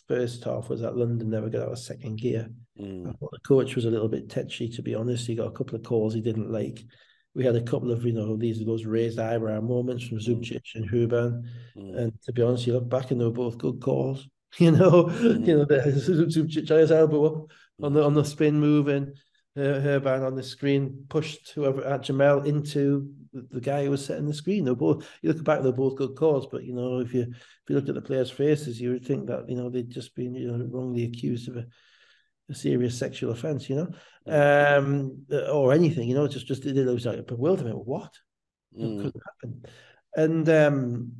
first 0.07 0.43
half 0.43 0.69
was 0.69 0.81
that 0.81 0.95
London 0.95 1.29
never 1.29 1.49
got 1.49 1.63
out 1.63 1.71
of 1.71 1.79
second 1.79 2.17
gear. 2.19 2.47
Mm. 2.79 3.09
I 3.09 3.13
thought 3.13 3.31
the 3.31 3.39
coach 3.47 3.75
was 3.75 3.85
a 3.85 3.89
little 3.89 4.07
bit 4.07 4.29
tetchy, 4.29 4.69
to 4.69 4.83
be 4.83 4.93
honest. 4.93 5.25
He 5.25 5.33
got 5.33 5.47
a 5.47 5.51
couple 5.51 5.75
of 5.75 5.83
calls 5.83 6.13
he 6.13 6.21
didn't 6.21 6.51
like. 6.51 6.83
We 7.33 7.43
had 7.43 7.55
a 7.55 7.63
couple 7.63 7.91
of, 7.91 8.05
you 8.05 8.13
know, 8.13 8.37
these 8.37 8.63
those 8.63 8.85
raised 8.85 9.17
eyebrow 9.17 9.59
moments 9.59 10.07
from 10.07 10.19
mm. 10.19 10.27
Zubcic 10.27 10.61
mm. 10.61 10.75
and 10.75 10.89
Huban. 10.91 11.43
Mm. 11.75 11.97
And 11.97 12.21
to 12.23 12.31
be 12.31 12.43
honest, 12.43 12.67
you 12.67 12.73
look 12.73 12.87
back 12.87 13.09
and 13.09 13.19
they 13.19 13.25
were 13.25 13.31
both 13.31 13.57
good 13.57 13.81
calls. 13.81 14.27
You 14.57 14.71
know, 14.71 15.05
mm. 15.05 15.45
you 15.45 15.57
know, 15.57 15.65
Zubcic 15.65 16.69
his 16.69 16.91
elbow 16.91 17.25
up 17.25 17.51
on 17.81 17.93
the 17.93 18.03
on 18.03 18.13
the 18.13 18.23
spin 18.23 18.57
move 18.57 18.87
and 18.87 19.17
uh, 19.57 19.79
Huban 19.79 20.25
on 20.25 20.35
the 20.35 20.43
screen 20.43 21.05
pushed 21.07 21.51
whoever 21.51 21.83
at 21.85 22.03
Jamel 22.03 22.45
into 22.45 23.09
the 23.31 23.61
guy 23.61 23.83
who 23.83 23.91
was 23.91 24.05
setting 24.05 24.25
the 24.25 24.33
screen. 24.33 24.65
They're 24.65 24.75
both 24.75 25.07
you 25.21 25.31
look 25.31 25.43
back, 25.43 25.61
they're 25.61 25.71
both 25.71 25.95
good 25.95 26.15
calls, 26.15 26.47
but 26.47 26.63
you 26.63 26.73
know, 26.73 26.99
if 26.99 27.13
you 27.13 27.21
if 27.21 27.69
you 27.69 27.75
looked 27.75 27.89
at 27.89 27.95
the 27.95 28.01
players' 28.01 28.31
faces, 28.31 28.79
you 28.79 28.91
would 28.91 29.05
think 29.05 29.27
that, 29.27 29.49
you 29.49 29.55
know, 29.55 29.69
they'd 29.69 29.89
just 29.89 30.15
been, 30.15 30.35
you 30.35 30.51
know, 30.51 30.65
wrongly 30.69 31.05
accused 31.05 31.49
of 31.49 31.57
a, 31.57 31.65
a 32.49 32.55
serious 32.55 32.97
sexual 32.97 33.31
offense, 33.31 33.69
you 33.69 33.75
know, 33.75 34.77
um, 34.77 35.25
or 35.51 35.73
anything, 35.73 36.07
you 36.07 36.15
know, 36.15 36.27
just 36.27 36.47
just 36.47 36.65
it 36.65 36.85
was 36.85 37.05
like 37.05 37.19
a 37.19 37.23
bewilderment. 37.23 37.85
What? 37.85 38.13
Mm. 38.77 38.97
Couldn't 38.97 39.23
happen. 39.41 39.65
And 40.15 40.49
um 40.49 41.11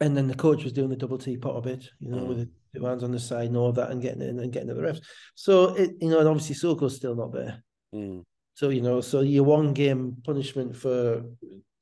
and 0.00 0.16
then 0.16 0.26
the 0.26 0.34
coach 0.34 0.64
was 0.64 0.72
doing 0.72 0.88
the 0.88 0.96
double 0.96 1.18
teapot 1.18 1.56
a 1.56 1.60
bit, 1.60 1.88
you 1.98 2.10
know, 2.10 2.18
mm. 2.18 2.28
with 2.28 2.38
the 2.38 2.50
two 2.74 2.84
hands 2.84 3.02
on 3.02 3.10
the 3.10 3.18
side 3.18 3.48
and 3.48 3.56
all 3.56 3.68
of 3.68 3.76
that 3.76 3.90
and 3.90 4.02
getting 4.02 4.22
in 4.22 4.38
and 4.38 4.52
getting 4.52 4.68
to 4.68 4.74
the 4.74 4.82
refs. 4.82 5.00
So 5.34 5.74
it, 5.74 5.92
you 6.00 6.10
know, 6.10 6.20
and 6.20 6.28
obviously 6.28 6.54
Soko's 6.54 6.96
still 6.96 7.14
not 7.14 7.32
there. 7.32 7.62
Mm. 7.94 8.24
So 8.54 8.68
you 8.68 8.82
know, 8.82 9.00
so 9.00 9.20
your 9.20 9.44
one 9.44 9.72
game 9.72 10.16
punishment 10.24 10.76
for 10.76 11.22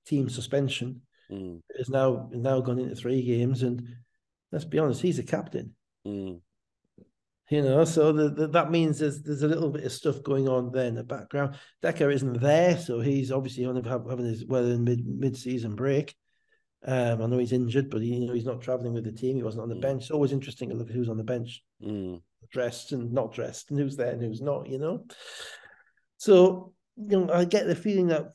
team 0.06 0.28
suspension 0.28 1.02
mm. 1.30 1.60
is 1.70 1.88
now 1.88 2.30
now 2.32 2.60
gone 2.60 2.78
into 2.78 2.94
three 2.94 3.22
games, 3.22 3.62
and 3.62 3.82
let's 4.52 4.64
be 4.64 4.78
honest, 4.78 5.02
he's 5.02 5.18
a 5.18 5.24
captain. 5.24 5.74
Mm. 6.06 6.40
You 7.50 7.62
know, 7.62 7.84
so 7.84 8.12
the, 8.12 8.28
the, 8.28 8.48
that 8.48 8.70
means 8.70 8.98
there's 8.98 9.22
there's 9.22 9.42
a 9.42 9.48
little 9.48 9.70
bit 9.70 9.84
of 9.84 9.92
stuff 9.92 10.22
going 10.22 10.48
on 10.48 10.70
there 10.70 10.86
in 10.86 10.94
the 10.94 11.02
background. 11.02 11.56
Dekker 11.82 12.12
isn't 12.12 12.40
there, 12.40 12.76
so 12.76 13.00
he's 13.00 13.32
obviously 13.32 13.64
only 13.64 13.82
having 13.88 14.26
his 14.26 14.44
well 14.46 14.66
in 14.66 14.84
mid 14.84 15.06
mid 15.06 15.36
season 15.36 15.74
break. 15.74 16.14
Um, 16.86 17.22
I 17.22 17.26
know 17.26 17.38
he's 17.38 17.52
injured, 17.52 17.90
but 17.90 18.02
he, 18.02 18.14
you 18.14 18.26
know 18.26 18.34
he's 18.34 18.46
not 18.46 18.60
traveling 18.60 18.94
with 18.94 19.04
the 19.04 19.12
team. 19.12 19.36
He 19.36 19.42
wasn't 19.42 19.62
on 19.62 19.68
the 19.68 19.74
mm. 19.74 19.82
bench. 19.82 20.02
It's 20.02 20.10
always 20.10 20.32
interesting 20.32 20.68
to 20.68 20.76
look 20.76 20.88
at 20.88 20.94
who's 20.94 21.08
on 21.08 21.16
the 21.16 21.24
bench, 21.24 21.62
mm. 21.84 22.20
dressed 22.52 22.92
and 22.92 23.12
not 23.12 23.32
dressed, 23.32 23.70
and 23.70 23.78
who's 23.78 23.96
there 23.96 24.12
and 24.12 24.22
who's 24.22 24.40
not. 24.40 24.68
You 24.68 24.78
know, 24.78 25.04
so 26.18 26.72
you 27.00 27.20
know, 27.20 27.32
I 27.32 27.44
get 27.44 27.66
the 27.66 27.76
feeling 27.76 28.08
that 28.08 28.32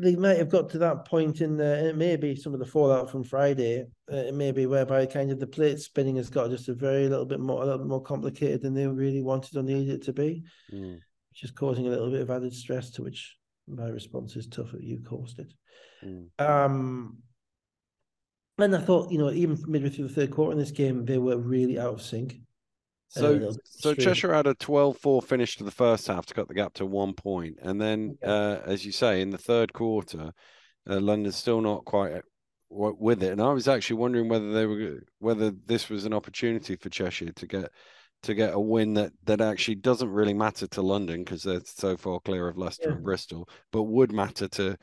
they 0.00 0.14
might 0.14 0.36
have 0.36 0.48
got 0.48 0.68
to 0.70 0.78
that 0.78 1.06
point 1.06 1.40
in 1.40 1.56
the, 1.56 1.88
it 1.88 1.96
may 1.96 2.14
be 2.16 2.36
some 2.36 2.54
of 2.54 2.60
the 2.60 2.66
fallout 2.66 3.10
from 3.10 3.24
Friday. 3.24 3.86
Uh, 4.10 4.16
it 4.16 4.34
may 4.34 4.52
be 4.52 4.66
whereby 4.66 5.06
kind 5.06 5.32
of 5.32 5.40
the 5.40 5.46
plate 5.46 5.80
spinning 5.80 6.16
has 6.16 6.30
got 6.30 6.50
just 6.50 6.68
a 6.68 6.74
very 6.74 7.08
little 7.08 7.24
bit 7.24 7.40
more, 7.40 7.62
a 7.62 7.64
little 7.64 7.78
bit 7.78 7.88
more 7.88 8.02
complicated 8.02 8.62
than 8.62 8.74
they 8.74 8.86
really 8.86 9.22
wanted 9.22 9.56
or 9.56 9.64
needed 9.64 9.94
it 9.94 10.02
to 10.04 10.12
be, 10.12 10.44
mm. 10.72 10.94
which 11.30 11.42
is 11.42 11.50
causing 11.50 11.88
a 11.88 11.90
little 11.90 12.10
bit 12.10 12.20
of 12.20 12.30
added 12.30 12.54
stress. 12.54 12.90
To 12.90 13.02
which 13.02 13.36
my 13.66 13.88
response 13.88 14.36
is 14.36 14.46
tough 14.46 14.72
at 14.72 14.84
you 14.84 15.00
caused 15.00 15.40
it. 15.40 15.52
Mm. 16.04 16.28
Um, 16.38 17.18
and 18.62 18.74
I 18.74 18.80
thought, 18.80 19.10
you 19.10 19.18
know, 19.18 19.30
even 19.30 19.62
midway 19.66 19.90
through 19.90 20.08
the 20.08 20.14
third 20.14 20.30
quarter 20.30 20.52
in 20.52 20.58
this 20.58 20.70
game, 20.70 21.04
they 21.04 21.18
were 21.18 21.38
really 21.38 21.78
out 21.78 21.94
of 21.94 22.02
sync. 22.02 22.40
So, 23.08 23.50
so 23.64 23.92
Cheshire 23.92 24.32
had 24.32 24.46
a 24.46 24.54
12-4 24.54 25.24
finish 25.24 25.56
to 25.56 25.64
the 25.64 25.72
first 25.72 26.06
half 26.06 26.26
to 26.26 26.34
cut 26.34 26.46
the 26.46 26.54
gap 26.54 26.74
to 26.74 26.86
one 26.86 27.12
point, 27.12 27.58
and 27.60 27.80
then, 27.80 28.16
uh, 28.24 28.58
as 28.64 28.86
you 28.86 28.92
say, 28.92 29.20
in 29.20 29.30
the 29.30 29.38
third 29.38 29.72
quarter, 29.72 30.32
uh, 30.88 31.00
London's 31.00 31.34
still 31.34 31.60
not 31.60 31.84
quite 31.84 32.22
with 32.70 33.22
it. 33.22 33.32
And 33.32 33.42
I 33.42 33.52
was 33.52 33.68
actually 33.68 33.96
wondering 33.96 34.28
whether 34.28 34.52
they 34.52 34.66
were 34.66 35.00
whether 35.18 35.50
this 35.50 35.88
was 35.88 36.04
an 36.04 36.14
opportunity 36.14 36.76
for 36.76 36.88
Cheshire 36.88 37.32
to 37.32 37.46
get 37.46 37.70
to 38.22 38.34
get 38.34 38.54
a 38.54 38.60
win 38.60 38.94
that 38.94 39.12
that 39.24 39.40
actually 39.40 39.76
doesn't 39.76 40.10
really 40.10 40.34
matter 40.34 40.66
to 40.68 40.82
London 40.82 41.24
because 41.24 41.42
they're 41.42 41.62
so 41.64 41.96
far 41.96 42.20
clear 42.20 42.48
of 42.48 42.56
Leicester 42.56 42.88
yeah. 42.88 42.94
and 42.94 43.04
Bristol, 43.04 43.48
but 43.72 43.84
would 43.84 44.12
matter 44.12 44.46
to 44.48 44.76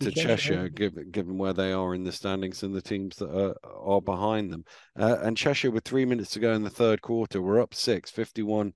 to 0.00 0.10
Cheshire, 0.10 0.68
given 0.68 1.10
given 1.10 1.38
where 1.38 1.52
they 1.52 1.72
are 1.72 1.94
in 1.94 2.04
the 2.04 2.12
standings 2.12 2.62
and 2.62 2.74
the 2.74 2.82
teams 2.82 3.16
that 3.16 3.30
are, 3.30 3.56
are 3.64 4.00
behind 4.00 4.52
them. 4.52 4.64
Uh, 4.98 5.16
and 5.22 5.36
Cheshire, 5.36 5.70
with 5.70 5.84
three 5.84 6.04
minutes 6.04 6.30
to 6.32 6.40
go 6.40 6.52
in 6.52 6.62
the 6.62 6.70
third 6.70 7.02
quarter, 7.02 7.40
were 7.40 7.60
up 7.60 7.74
six, 7.74 8.10
51 8.10 8.72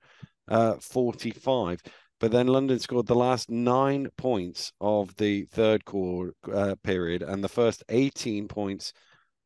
uh, 0.48 0.74
45. 0.80 1.82
But 2.18 2.32
then 2.32 2.48
London 2.48 2.78
scored 2.78 3.06
the 3.06 3.14
last 3.14 3.50
nine 3.50 4.08
points 4.18 4.72
of 4.80 5.14
the 5.16 5.44
third 5.46 5.84
quarter 5.86 6.34
uh, 6.52 6.74
period 6.82 7.22
and 7.22 7.42
the 7.42 7.48
first 7.48 7.82
18 7.88 8.46
points 8.46 8.92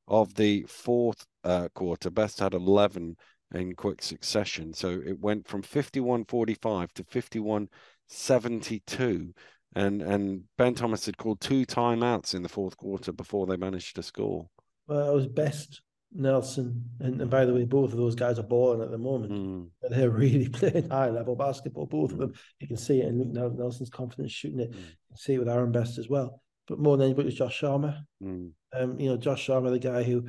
of 0.09 0.35
the 0.35 0.65
fourth 0.69 1.25
uh, 1.45 1.69
quarter. 1.75 2.11
Best 2.11 2.41
had 2.41 2.53
11 2.53 3.17
in 3.55 3.75
quick 3.75 4.03
succession. 4.03 4.73
So 4.73 5.01
it 5.07 5.21
went 5.21 5.47
from 5.47 5.63
51 5.63 6.25
45 6.25 6.93
to 6.95 7.05
51 7.05 7.69
72 8.09 9.33
and 9.75 10.03
and 10.03 10.45
Ben 10.59 10.75
Thomas 10.75 11.07
had 11.07 11.17
called 11.17 11.41
two 11.41 11.67
timeouts 11.67 12.35
in 12.35 12.43
the 12.43 12.49
fourth 12.49 12.77
quarter 12.77 13.13
before 13.13 13.47
they 13.47 13.57
managed 13.57 13.97
to 13.97 14.03
score. 14.03 14.49
Well, 14.87 15.11
it 15.11 15.15
was 15.15 15.27
best 15.27 15.83
Nelson, 16.13 16.91
and, 17.01 17.21
and 17.21 17.31
by 17.31 17.45
the 17.45 17.53
way, 17.53 17.65
both 17.65 17.93
of 17.93 17.99
those 17.99 18.15
guys 18.15 18.39
are 18.39 18.45
balling 18.45 18.83
at 18.83 18.91
the 18.91 18.99
moment. 18.99 19.33
Mm. 19.33 19.69
They're 19.91 20.11
really 20.11 20.49
playing 20.51 20.89
high 20.89 21.11
level 21.11 21.35
basketball. 21.35 21.87
Both 21.87 22.13
of 22.13 22.19
them, 22.19 22.33
you 22.61 22.69
can 22.69 22.77
see 22.77 23.01
it 23.01 23.09
in 23.09 23.35
Luke 23.35 23.59
Nelson's 23.59 23.91
confidence 23.91 24.33
shooting 24.33 24.61
it. 24.61 24.71
Mm. 24.71 24.77
You 24.77 25.09
can 25.09 25.17
see 25.17 25.35
it 25.35 25.39
with 25.39 25.49
Aaron 25.49 25.73
Best 25.73 25.99
as 25.99 26.09
well. 26.09 26.41
But 26.69 26.79
more 26.79 26.97
than 26.97 27.07
anybody 27.07 27.27
was 27.27 27.35
Josh 27.35 27.61
Sharma. 27.61 28.05
Mm. 28.23 28.53
Um, 28.73 28.99
you 28.99 29.09
know, 29.09 29.17
Josh 29.17 29.47
Sharma, 29.47 29.71
the 29.71 29.79
guy 29.79 30.03
who 30.03 30.27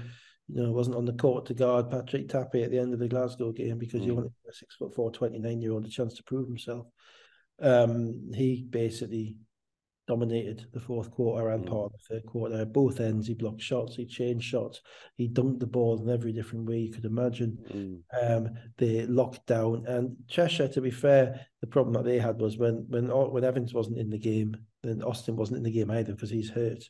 you 0.48 0.64
know, 0.64 0.72
wasn't 0.72 0.96
on 0.96 1.06
the 1.06 1.14
court 1.14 1.46
to 1.48 1.54
guard 1.54 1.90
Patrick 1.90 2.28
Tappe 2.28 2.64
at 2.64 2.72
the 2.72 2.80
end 2.80 2.94
of 2.94 3.00
the 3.00 3.08
Glasgow 3.08 3.52
game 3.52 3.78
because 3.78 4.02
mm. 4.02 4.08
you 4.08 4.16
wanted 4.16 4.34
a 4.50 4.54
six 4.54 4.76
foot 4.76 4.94
four, 4.94 5.12
29 5.12 5.62
year 5.62 5.72
old 5.72 5.86
a 5.86 5.90
chance 5.90 6.16
to 6.16 6.24
prove 6.24 6.48
himself. 6.48 6.88
Um, 7.62 8.32
he 8.34 8.66
basically 8.70 9.38
dominated 10.08 10.68
the 10.72 10.80
fourth 10.80 11.10
quarter 11.12 11.50
and 11.50 11.66
mm. 11.66 11.70
part 11.70 11.86
of 11.86 11.92
the 11.94 12.16
third 12.16 12.26
quarter. 12.26 12.62
At 12.62 12.74
both 12.74 13.00
ends, 13.00 13.28
he 13.28 13.34
blocked 13.34 13.62
shots, 13.62 13.96
he 13.96 14.06
changed 14.06 14.46
shots, 14.46 14.82
he 15.18 15.30
dunked 15.30 15.60
the 15.60 15.68
ball 15.68 16.02
in 16.02 16.10
every 16.10 16.32
different 16.32 16.66
way 16.66 16.78
you 16.80 16.92
could 16.92 17.06
imagine. 17.06 18.04
Mm. 18.14 18.38
Um, 18.38 18.50
they 18.78 19.06
locked 19.06 19.46
down. 19.48 19.86
And 19.88 20.16
Cheshire, 20.28 20.68
to 20.70 20.82
be 20.82 20.92
fair, 20.92 21.48
the 21.62 21.68
problem 21.68 21.94
that 21.94 22.06
they 22.06 22.20
had 22.20 22.40
was 22.40 22.58
when 22.58 22.86
when 22.90 23.08
when 23.08 23.44
Evans 23.44 23.74
wasn't 23.74 24.00
in 24.00 24.10
the 24.10 24.20
game, 24.20 24.56
then 24.84 25.02
Austin 25.02 25.36
wasn't 25.36 25.58
in 25.58 25.64
the 25.64 25.72
game 25.72 25.92
either 25.92 26.14
because 26.14 26.30
he's 26.30 26.50
hurt. 26.50 26.84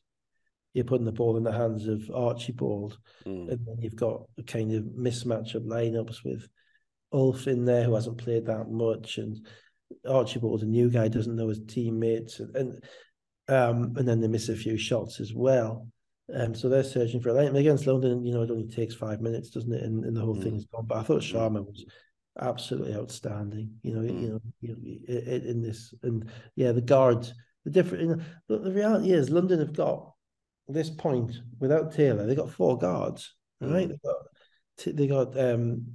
You're 0.73 0.83
putting 0.83 1.05
the 1.05 1.13
ball 1.13 1.37
in 1.37 1.43
the 1.43 1.53
hands 1.53 1.87
of 1.87 2.11
Archibald, 2.13 2.97
mm. 3.25 3.49
and 3.49 3.65
then 3.65 3.77
you've 3.79 3.95
got 3.95 4.23
a 4.37 4.43
kind 4.43 4.73
of 4.73 4.83
mismatch 4.83 5.55
of 5.55 5.63
lineups 5.63 6.25
with 6.25 6.49
Ulf 7.13 7.47
in 7.47 7.63
there 7.63 7.85
who 7.85 7.95
hasn't 7.95 8.17
played 8.17 8.47
that 8.47 8.69
much, 8.69 9.17
and 9.17 9.47
Archibald's 10.07 10.63
a 10.63 10.67
new 10.67 10.89
guy, 10.89 11.07
doesn't 11.07 11.35
know 11.35 11.49
his 11.49 11.61
teammates, 11.67 12.39
and, 12.39 12.55
and 12.55 12.83
um, 13.47 13.93
and 13.97 14.07
then 14.07 14.21
they 14.21 14.27
miss 14.27 14.49
a 14.49 14.55
few 14.55 14.77
shots 14.77 15.19
as 15.19 15.33
well. 15.33 15.87
Um, 16.33 16.55
so 16.55 16.69
they're 16.69 16.83
searching 16.83 17.21
for 17.21 17.29
a 17.29 17.33
line 17.33 17.55
against 17.55 17.85
London. 17.85 18.25
You 18.25 18.33
know, 18.33 18.41
it 18.41 18.49
only 18.49 18.67
takes 18.67 18.95
five 18.95 19.21
minutes, 19.21 19.49
doesn't 19.51 19.71
it? 19.71 19.83
And, 19.83 20.03
and 20.03 20.17
the 20.17 20.21
whole 20.21 20.35
mm. 20.35 20.43
thing 20.43 20.55
is 20.55 20.65
gone. 20.65 20.85
But 20.87 20.97
I 20.97 21.03
thought 21.03 21.21
Sharma 21.21 21.63
was 21.65 21.85
absolutely 22.39 22.95
outstanding. 22.95 23.71
You 23.83 23.93
know, 23.93 24.01
mm. 24.01 24.21
you 24.21 24.29
know, 24.29 24.39
you 24.61 24.69
know, 24.69 25.31
in 25.31 25.61
this 25.61 25.93
and 26.01 26.29
yeah, 26.55 26.71
the 26.71 26.81
guards, 26.81 27.33
the 27.63 27.71
different. 27.71 28.03
You 28.03 28.15
know, 28.15 28.57
the 28.57 28.71
reality 28.71 29.11
is, 29.11 29.29
London 29.29 29.59
have 29.59 29.73
got 29.73 30.11
this 30.67 30.89
point 30.89 31.31
without 31.59 31.93
Taylor. 31.93 32.25
They 32.25 32.35
got 32.35 32.51
four 32.51 32.77
guards, 32.79 33.35
right? 33.61 33.87
Mm. 33.87 33.89
They 33.89 33.99
got 34.03 34.95
they 34.97 35.07
got 35.07 35.39
um, 35.39 35.85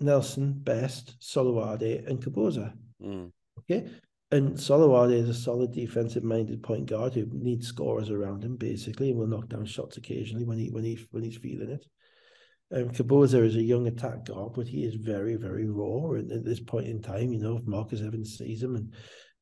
Nelson, 0.00 0.52
Best, 0.52 1.16
Soloade, 1.20 2.04
and 2.06 2.22
Kaboza. 2.22 2.72
Mm. 3.02 3.32
Okay, 3.58 3.90
and 4.30 4.56
Solowade 4.56 5.14
is 5.14 5.28
a 5.28 5.34
solid 5.34 5.72
defensive 5.72 6.22
minded 6.22 6.62
point 6.62 6.86
guard 6.86 7.14
who 7.14 7.26
needs 7.32 7.66
scorers 7.66 8.10
around 8.10 8.44
him 8.44 8.56
basically 8.56 9.10
and 9.10 9.18
will 9.18 9.26
knock 9.26 9.48
down 9.48 9.64
shots 9.64 9.96
occasionally 9.96 10.44
when 10.44 10.58
he 10.58 10.70
when 10.70 10.84
he 10.84 10.98
when 11.10 11.22
he's 11.22 11.36
feeling 11.36 11.70
it. 11.70 11.86
Um, 12.70 12.90
Kaboza 12.90 13.42
is 13.44 13.56
a 13.56 13.62
young 13.62 13.86
attack 13.86 14.26
guard, 14.26 14.52
but 14.54 14.68
he 14.68 14.84
is 14.84 14.94
very, 14.96 15.36
very 15.36 15.66
raw. 15.70 16.12
And 16.12 16.30
at 16.30 16.44
this 16.44 16.60
point 16.60 16.86
in 16.86 17.00
time, 17.00 17.32
you 17.32 17.40
know, 17.40 17.56
if 17.56 17.66
Marcus 17.66 18.02
Evans 18.02 18.36
sees 18.36 18.62
him 18.62 18.76
and 18.76 18.92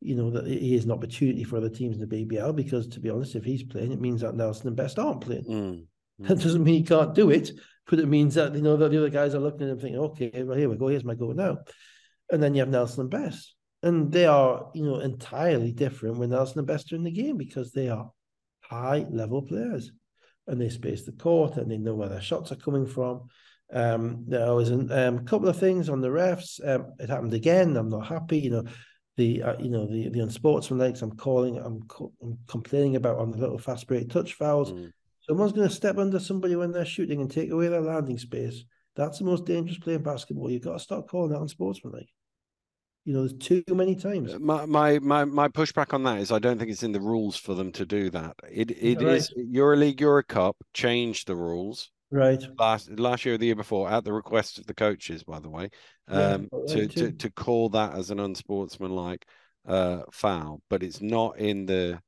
you 0.00 0.14
know 0.14 0.30
that 0.30 0.46
he 0.46 0.74
is 0.74 0.84
an 0.84 0.92
opportunity 0.92 1.42
for 1.42 1.56
other 1.56 1.70
teams 1.70 1.96
in 1.96 2.06
the 2.08 2.24
BBL 2.24 2.54
because 2.54 2.86
to 2.88 3.00
be 3.00 3.10
honest, 3.10 3.34
if 3.34 3.44
he's 3.44 3.64
playing, 3.64 3.92
it 3.92 4.00
means 4.00 4.20
that 4.20 4.36
Nelson 4.36 4.68
and 4.68 4.76
Best 4.76 4.98
aren't 4.98 5.22
playing. 5.22 5.44
Mm. 5.44 5.84
Mm. 6.22 6.28
That 6.28 6.38
doesn't 6.38 6.62
mean 6.62 6.74
he 6.74 6.82
can't 6.82 7.14
do 7.14 7.30
it, 7.30 7.50
but 7.88 7.98
it 8.00 8.06
means 8.06 8.34
that 8.34 8.54
you 8.54 8.62
know 8.62 8.76
that 8.76 8.90
the 8.90 8.98
other 8.98 9.10
guys 9.10 9.34
are 9.34 9.40
looking 9.40 9.62
at 9.62 9.72
him 9.72 9.78
thinking, 9.78 10.00
okay, 10.00 10.42
well 10.42 10.56
here 10.58 10.68
we 10.68 10.76
go, 10.76 10.88
here's 10.88 11.04
my 11.04 11.14
goal 11.14 11.34
now. 11.34 11.58
And 12.30 12.42
then 12.42 12.54
you 12.54 12.60
have 12.60 12.68
Nelson 12.68 13.02
and 13.02 13.10
Best 13.10 13.54
and 13.82 14.10
they 14.10 14.26
are, 14.26 14.70
you 14.74 14.84
know, 14.84 15.00
entirely 15.00 15.72
different 15.72 16.16
when 16.16 16.30
Nelson 16.30 16.58
and 16.58 16.66
Best 16.66 16.92
are 16.92 16.96
in 16.96 17.04
the 17.04 17.10
game 17.10 17.36
because 17.36 17.72
they 17.72 17.88
are 17.88 18.10
high 18.60 19.06
level 19.10 19.42
players. 19.42 19.92
and 20.48 20.60
they 20.60 20.68
space 20.68 21.04
the 21.04 21.12
court 21.12 21.56
and 21.56 21.70
they 21.70 21.76
know 21.78 21.94
where 21.94 22.08
their 22.08 22.20
shots 22.20 22.52
are 22.52 22.56
coming 22.56 22.86
from. 22.86 23.28
Um, 23.72 24.24
there 24.28 24.54
was 24.54 24.70
um, 24.70 24.90
a 24.90 25.22
couple 25.24 25.48
of 25.48 25.58
things 25.58 25.88
on 25.88 26.00
the 26.00 26.08
refs. 26.08 26.60
Um, 26.66 26.92
it 27.00 27.08
happened 27.10 27.34
again. 27.34 27.76
I'm 27.76 27.88
not 27.88 28.06
happy. 28.06 28.38
You 28.38 28.50
know, 28.50 28.64
the 29.16 29.42
uh, 29.42 29.58
you 29.58 29.70
know 29.70 29.86
the 29.86 30.08
the 30.08 30.20
unsportsmanlike. 30.20 31.02
I'm 31.02 31.16
calling. 31.16 31.58
I'm, 31.58 31.82
co- 31.82 32.12
I'm 32.22 32.38
complaining 32.46 32.94
about 32.94 33.18
on 33.18 33.32
the 33.32 33.38
little 33.38 33.58
fast 33.58 33.88
break 33.88 34.08
touch 34.08 34.34
fouls. 34.34 34.72
Mm. 34.72 34.92
Someone's 35.28 35.52
going 35.52 35.68
to 35.68 35.74
step 35.74 35.98
under 35.98 36.20
somebody 36.20 36.54
when 36.54 36.72
they're 36.72 36.84
shooting 36.84 37.20
and 37.20 37.30
take 37.30 37.50
away 37.50 37.68
their 37.68 37.80
landing 37.80 38.18
space. 38.18 38.64
That's 38.94 39.18
the 39.18 39.24
most 39.24 39.44
dangerous 39.44 39.78
play 39.78 39.94
in 39.94 40.02
basketball. 40.02 40.50
You've 40.50 40.62
got 40.62 40.74
to 40.74 40.78
start 40.78 41.08
calling 41.08 41.32
that 41.32 41.40
unsportsmanlike. 41.40 42.08
You 43.04 43.12
know, 43.12 43.20
there's 43.20 43.38
too 43.38 43.62
many 43.70 43.94
times. 43.94 44.34
Uh, 44.34 44.38
my 44.40 44.66
my 44.66 44.98
my 44.98 45.24
my 45.24 45.48
pushback 45.48 45.94
on 45.94 46.02
that 46.04 46.18
is 46.18 46.32
I 46.32 46.40
don't 46.40 46.58
think 46.58 46.70
it's 46.70 46.82
in 46.82 46.90
the 46.90 47.00
rules 47.00 47.36
for 47.36 47.54
them 47.54 47.70
to 47.72 47.86
do 47.86 48.10
that. 48.10 48.34
It 48.50 48.70
it 48.72 49.00
right. 49.00 49.14
is 49.14 49.32
EuroLeague 49.38 50.00
Euro 50.00 50.24
Cup 50.24 50.56
changed 50.74 51.28
the 51.28 51.36
rules. 51.36 51.90
Right. 52.10 52.42
Last 52.58 52.90
last 52.98 53.24
year 53.24 53.34
or 53.34 53.38
the 53.38 53.46
year 53.46 53.54
before, 53.54 53.88
at 53.88 54.04
the 54.04 54.12
request 54.12 54.58
of 54.58 54.66
the 54.66 54.74
coaches, 54.74 55.22
by 55.22 55.38
the 55.38 55.50
way, 55.50 55.70
um, 56.08 56.48
yeah, 56.66 56.74
to, 56.74 56.88
to 56.88 57.12
to 57.12 57.30
call 57.30 57.68
that 57.70 57.94
as 57.94 58.10
an 58.10 58.18
unsportsmanlike 58.18 59.24
uh, 59.66 60.02
foul, 60.10 60.62
but 60.68 60.82
it's 60.82 61.00
not 61.00 61.38
in 61.38 61.66
the 61.66 62.00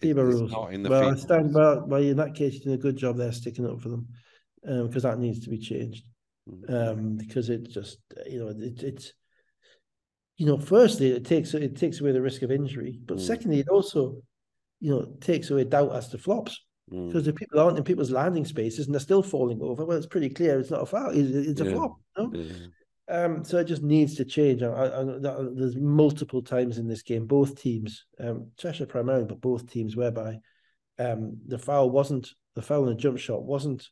FIBA 0.00 0.16
rules. 0.16 0.52
Not 0.52 0.72
in 0.72 0.82
the 0.82 0.90
well, 0.90 1.02
FIBA 1.02 1.12
I 1.12 1.16
stand 1.16 1.52
by, 1.52 1.74
well, 1.74 2.02
in 2.02 2.16
that 2.16 2.34
case, 2.34 2.54
you're 2.54 2.64
doing 2.64 2.78
a 2.78 2.82
good 2.82 2.96
job 2.96 3.16
there 3.16 3.32
sticking 3.32 3.66
up 3.66 3.80
for 3.80 3.88
them 3.88 4.08
because 4.62 5.04
um, 5.04 5.10
that 5.10 5.18
needs 5.18 5.40
to 5.40 5.50
be 5.50 5.58
changed. 5.58 6.04
Mm. 6.50 6.90
Um, 6.90 7.16
because 7.16 7.50
it 7.50 7.70
just 7.70 7.98
you 8.26 8.40
know 8.40 8.48
it, 8.48 8.82
it's 8.82 9.12
you 10.42 10.46
know, 10.46 10.58
firstly, 10.58 11.12
it 11.12 11.24
takes 11.24 11.54
it 11.54 11.76
takes 11.76 12.00
away 12.00 12.12
the 12.12 12.20
risk 12.20 12.42
of 12.42 12.50
injury, 12.50 12.98
but 13.04 13.18
mm. 13.18 13.20
secondly, 13.20 13.60
it 13.60 13.68
also, 13.68 14.16
you 14.80 14.90
know, 14.90 15.14
takes 15.20 15.50
away 15.50 15.64
doubt 15.64 15.94
as 15.94 16.08
to 16.08 16.18
flops. 16.18 16.58
Mm. 16.92 17.06
Because 17.06 17.28
if 17.28 17.36
people 17.36 17.60
aren't 17.60 17.78
in 17.78 17.84
people's 17.84 18.10
landing 18.10 18.44
spaces 18.44 18.86
and 18.86 18.94
they're 18.94 19.00
still 19.00 19.22
falling 19.22 19.60
over, 19.62 19.84
well, 19.84 19.96
it's 19.96 20.06
pretty 20.06 20.30
clear 20.30 20.58
it's 20.58 20.70
not 20.70 20.82
a 20.82 20.86
foul; 20.86 21.10
it's, 21.10 21.30
it's 21.48 21.60
a 21.60 21.64
yeah. 21.64 21.74
flop. 21.74 21.92
You 22.16 22.22
know? 22.24 22.30
yeah. 22.34 22.66
Um, 23.08 23.44
so 23.44 23.58
it 23.58 23.64
just 23.64 23.82
needs 23.82 24.16
to 24.16 24.24
change. 24.24 24.62
I, 24.62 24.68
I, 24.68 25.00
I, 25.00 25.46
there's 25.54 25.76
multiple 25.76 26.42
times 26.42 26.78
in 26.78 26.88
this 26.88 27.02
game, 27.02 27.26
both 27.26 27.60
teams, 27.60 28.06
um, 28.20 28.48
Cheshire 28.56 28.86
primarily, 28.86 29.24
but 29.24 29.40
both 29.40 29.70
teams, 29.70 29.96
whereby 29.96 30.38
um, 30.98 31.38
the 31.46 31.58
foul 31.58 31.90
wasn't 31.90 32.28
the 32.54 32.62
foul 32.62 32.84
in 32.84 32.90
the 32.90 32.94
jump 32.94 33.18
shot 33.18 33.42
wasn't 33.42 33.88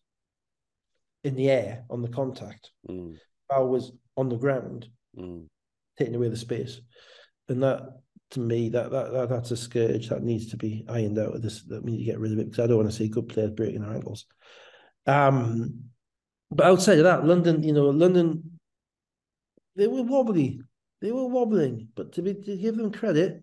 in 1.25 1.35
the 1.35 1.51
air 1.51 1.85
on 1.91 2.03
the 2.03 2.09
contact. 2.09 2.71
Mm. 2.89 3.17
Foul 3.49 3.69
was 3.69 3.93
on 4.17 4.29
the 4.29 4.37
ground. 4.37 4.89
Mm 5.19 5.47
taking 6.01 6.15
away 6.15 6.29
the 6.29 6.37
space. 6.37 6.81
And 7.49 7.63
that 7.63 7.83
to 8.33 8.41
me, 8.41 8.69
that, 8.71 8.91
that, 8.91 9.13
that 9.13 9.29
that's 9.29 9.51
a 9.51 9.57
scourge 9.57 10.09
that 10.09 10.23
needs 10.23 10.49
to 10.49 10.57
be 10.57 10.85
ironed 10.89 11.19
out 11.19 11.35
of 11.35 11.43
this. 11.43 11.63
That 11.65 11.83
we 11.85 11.93
need 11.93 11.99
to 11.99 12.05
get 12.05 12.19
rid 12.19 12.33
of 12.33 12.39
it 12.39 12.51
because 12.51 12.65
I 12.65 12.67
don't 12.67 12.79
want 12.79 12.91
to 12.91 12.97
see 12.97 13.09
good 13.09 13.29
players 13.29 13.51
breaking 13.51 13.83
their 13.83 13.93
ankles. 13.93 14.27
Um, 15.07 15.85
but 16.51 16.67
outside 16.67 16.99
of 16.99 17.05
that, 17.05 17.25
London, 17.25 17.63
you 17.63 17.73
know, 17.73 17.87
London, 17.87 18.60
they 19.81 19.87
were 19.87 20.03
wobbly. 20.03 20.61
They 21.01 21.13
were 21.13 21.27
wobbling, 21.27 21.89
but 21.95 22.13
to 22.13 22.23
be 22.23 22.35
to 22.35 22.57
give 22.57 22.77
them 22.77 22.93
credit, 22.93 23.43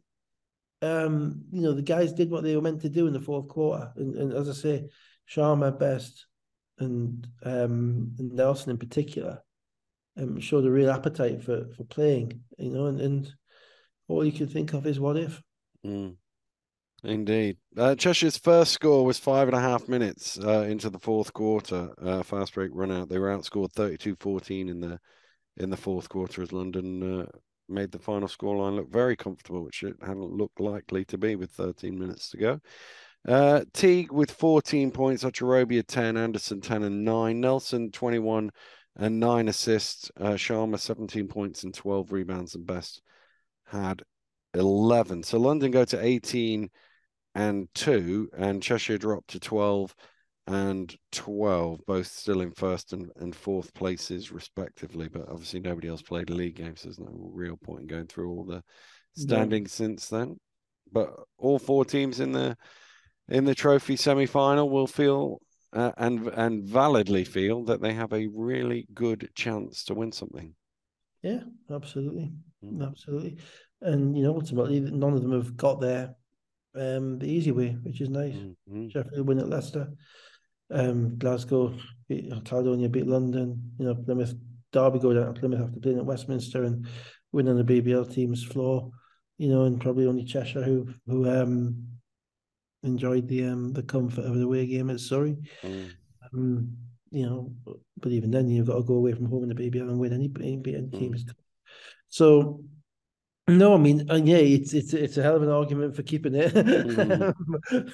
um, 0.84 1.44
you 1.52 1.62
know, 1.62 1.74
the 1.74 1.82
guys 1.82 2.14
did 2.14 2.30
what 2.30 2.44
they 2.44 2.56
were 2.56 2.62
meant 2.62 2.82
to 2.82 2.90
do 2.90 3.08
in 3.08 3.14
the 3.14 3.20
fourth 3.20 3.48
quarter. 3.48 3.92
And, 3.96 4.16
and 4.16 4.34
as 4.34 4.48
I 4.48 4.54
say, 4.54 4.90
Sharma 5.30 5.78
best 5.78 6.28
and 6.80 7.28
um 7.44 8.12
and 8.20 8.34
Nelson 8.34 8.70
in 8.70 8.78
particular 8.78 9.42
um, 10.16 10.40
showed 10.40 10.66
a 10.66 10.70
real 10.70 10.92
appetite 10.92 11.44
for 11.44 11.66
for 11.76 11.84
playing. 11.86 12.44
You 12.60 12.72
know, 12.72 12.86
and, 12.86 13.02
and 13.02 13.34
all 14.08 14.24
you 14.24 14.32
can 14.32 14.48
think 14.48 14.74
of 14.74 14.86
is 14.86 15.00
what 15.00 15.18
if. 15.18 15.42
Mm. 15.86 16.18
Indeed. 17.04 17.58
Uh, 17.78 17.96
Cheshire's 17.96 18.38
first 18.38 18.72
score 18.72 19.06
was 19.06 19.20
five 19.20 19.48
and 19.48 19.56
a 19.56 19.62
half 19.62 19.88
minutes 19.88 20.40
uh, 20.40 20.62
into 20.62 20.90
the 20.90 21.00
fourth 21.00 21.32
quarter. 21.32 21.94
Uh, 22.02 22.24
fast 22.24 22.56
break 22.56 22.72
run 22.74 22.92
out. 22.92 23.10
They 23.10 23.20
were 23.20 23.30
outscored 23.30 23.72
32-14 23.74 24.70
in 24.70 24.80
the 24.80 25.00
in 25.58 25.70
the 25.70 25.78
fourth 25.78 26.10
quarter 26.10 26.42
as 26.42 26.52
London 26.52 27.22
uh, 27.22 27.26
made 27.70 27.92
the 27.92 28.00
final 28.00 28.28
scoreline 28.28 28.76
look 28.76 28.92
very 28.92 29.16
comfortable, 29.16 29.64
which 29.64 29.84
it 29.84 29.96
hadn't 30.02 30.32
looked 30.32 30.60
likely 30.60 31.04
to 31.06 31.18
be 31.18 31.36
with 31.36 31.52
13 31.52 31.98
minutes 31.98 32.30
to 32.30 32.38
go. 32.38 32.60
Uh, 33.28 33.62
Teague 33.74 34.12
with 34.12 34.32
14 34.32 34.92
points, 34.92 35.24
Ocherobia 35.24 35.86
10, 35.86 36.16
Anderson 36.16 36.62
10 36.62 36.84
and 36.84 37.04
9, 37.04 37.40
Nelson 37.42 37.92
21 37.92 38.52
and 38.96 39.20
nine 39.20 39.48
assists. 39.48 40.12
Uh, 40.20 40.32
Sharma, 40.32 40.80
17 40.80 41.28
points 41.28 41.64
and 41.64 41.74
12 41.74 42.12
rebounds, 42.12 42.56
and 42.56 42.66
Best 42.66 43.02
had 43.66 44.04
11. 44.54 45.24
So 45.24 45.40
London 45.40 45.72
go 45.72 45.86
to 45.86 46.04
18 46.04 46.70
and 47.36 47.68
2, 47.76 48.30
and 48.38 48.64
Cheshire 48.64 48.98
dropped 48.98 49.30
to 49.30 49.40
12 49.40 49.96
and 50.48 50.96
12, 51.12 51.82
both 51.86 52.08
still 52.08 52.42
in 52.42 52.52
first 52.52 52.94
and, 52.94 53.12
and 53.18 53.36
fourth 53.36 53.74
places, 53.74 54.32
respectively. 54.32 55.10
But 55.10 55.28
obviously, 55.30 55.60
nobody 55.60 55.90
else 55.90 56.02
played 56.02 56.30
a 56.30 56.34
league 56.34 56.56
game, 56.56 56.76
so 56.76 56.88
there's 56.88 57.00
no 57.00 57.30
real 57.34 57.58
point 57.58 57.82
in 57.82 57.88
going 57.88 58.08
through 58.08 58.32
all 58.32 58.46
the 58.46 58.64
standings 59.16 59.74
since 59.74 60.08
then. 60.08 60.38
But 60.92 61.14
all 61.38 61.60
four 61.60 61.84
teams 61.84 62.22
in 62.22 62.32
the 62.32 62.56
in 63.28 63.44
the 63.44 63.56
trophy 63.56 63.98
semi-final 63.98 64.70
will 64.70 64.88
feel 64.88 65.42
uh, 65.74 65.92
and 65.98 66.28
and 66.28 66.64
validly 66.64 67.26
feel 67.26 67.66
that 67.66 67.82
they 67.82 67.94
have 67.94 68.14
a 68.14 68.28
really 68.28 68.88
good 68.94 69.30
chance 69.36 69.84
to 69.86 69.94
win 69.94 70.14
something. 70.14 70.56
Yeah, 71.24 71.42
absolutely, 71.70 72.32
mm. 72.64 72.88
absolutely, 72.88 73.38
and 73.82 74.16
you 74.16 74.24
know 74.24 74.34
ultimately 74.34 74.80
none 74.80 75.14
of 75.14 75.22
them 75.22 75.34
have 75.34 75.58
got 75.58 75.82
there 75.82 76.16
um, 76.74 77.20
the 77.20 77.28
easy 77.28 77.52
way, 77.52 77.76
which 77.84 78.00
is 78.00 78.10
nice. 78.10 78.36
Mm-hmm. 78.36 78.90
Sheffield 78.90 79.28
win 79.28 79.40
at 79.40 79.50
Leicester, 79.50 79.90
um, 80.72 81.18
Glasgow 81.18 81.74
beat 82.08 82.32
Caledonia 82.46 82.90
beat 82.90 83.08
London. 83.08 83.74
You 83.80 83.86
know 83.86 83.96
Plymouth 83.96 84.34
Derby 84.72 85.00
go 85.00 85.14
down 85.14 85.34
to 85.34 85.40
Plymouth 85.40 85.62
after 85.62 85.80
playing 85.80 86.00
at 86.00 86.06
Westminster 86.06 86.64
and 86.64 86.88
winning 87.32 87.58
the 87.58 87.64
BBL 87.82 88.14
team's 88.14 88.44
floor. 88.44 88.92
You 89.38 89.50
know, 89.50 89.64
and 89.64 89.80
probably 89.80 90.08
only 90.08 90.24
Cheshire 90.24 90.64
who 90.64 90.90
who 91.06 91.30
um 91.30 91.88
enjoyed 92.84 93.28
the 93.28 93.46
um 93.46 93.74
the 93.74 93.84
comfort 93.84 94.26
of 94.26 94.36
the 94.36 94.44
away 94.44 94.66
game 94.66 94.90
at 94.90 95.00
Surrey. 95.00 95.38
Mm. 95.64 95.92
Um, 96.34 96.78
you 97.10 97.26
know, 97.26 97.54
but 97.98 98.12
even 98.12 98.32
then 98.32 98.50
you've 98.50 98.68
got 98.68 98.76
to 98.76 98.84
go 98.84 98.96
away 98.96 99.14
from 99.14 99.28
home 99.28 99.44
in 99.44 99.50
the 99.50 99.56
BBL 99.56 99.82
and 99.82 100.00
win 100.00 100.14
any 100.14 100.30
any, 100.40 100.54
any 100.54 100.88
mm. 100.88 101.00
teams. 101.00 101.26
So 102.10 102.64
no, 103.48 103.74
I 103.74 103.78
mean, 103.78 104.06
and 104.10 104.28
yeah, 104.28 104.38
it's 104.38 104.74
it's 104.74 104.94
it's 104.94 105.18
a 105.18 105.24
hell 105.24 105.38
of 105.38 105.44
an 105.44 105.50
argument 105.50 105.96
for 105.96 106.04
keeping 106.04 106.36
it. 106.36 106.54
Mm. 106.54 107.34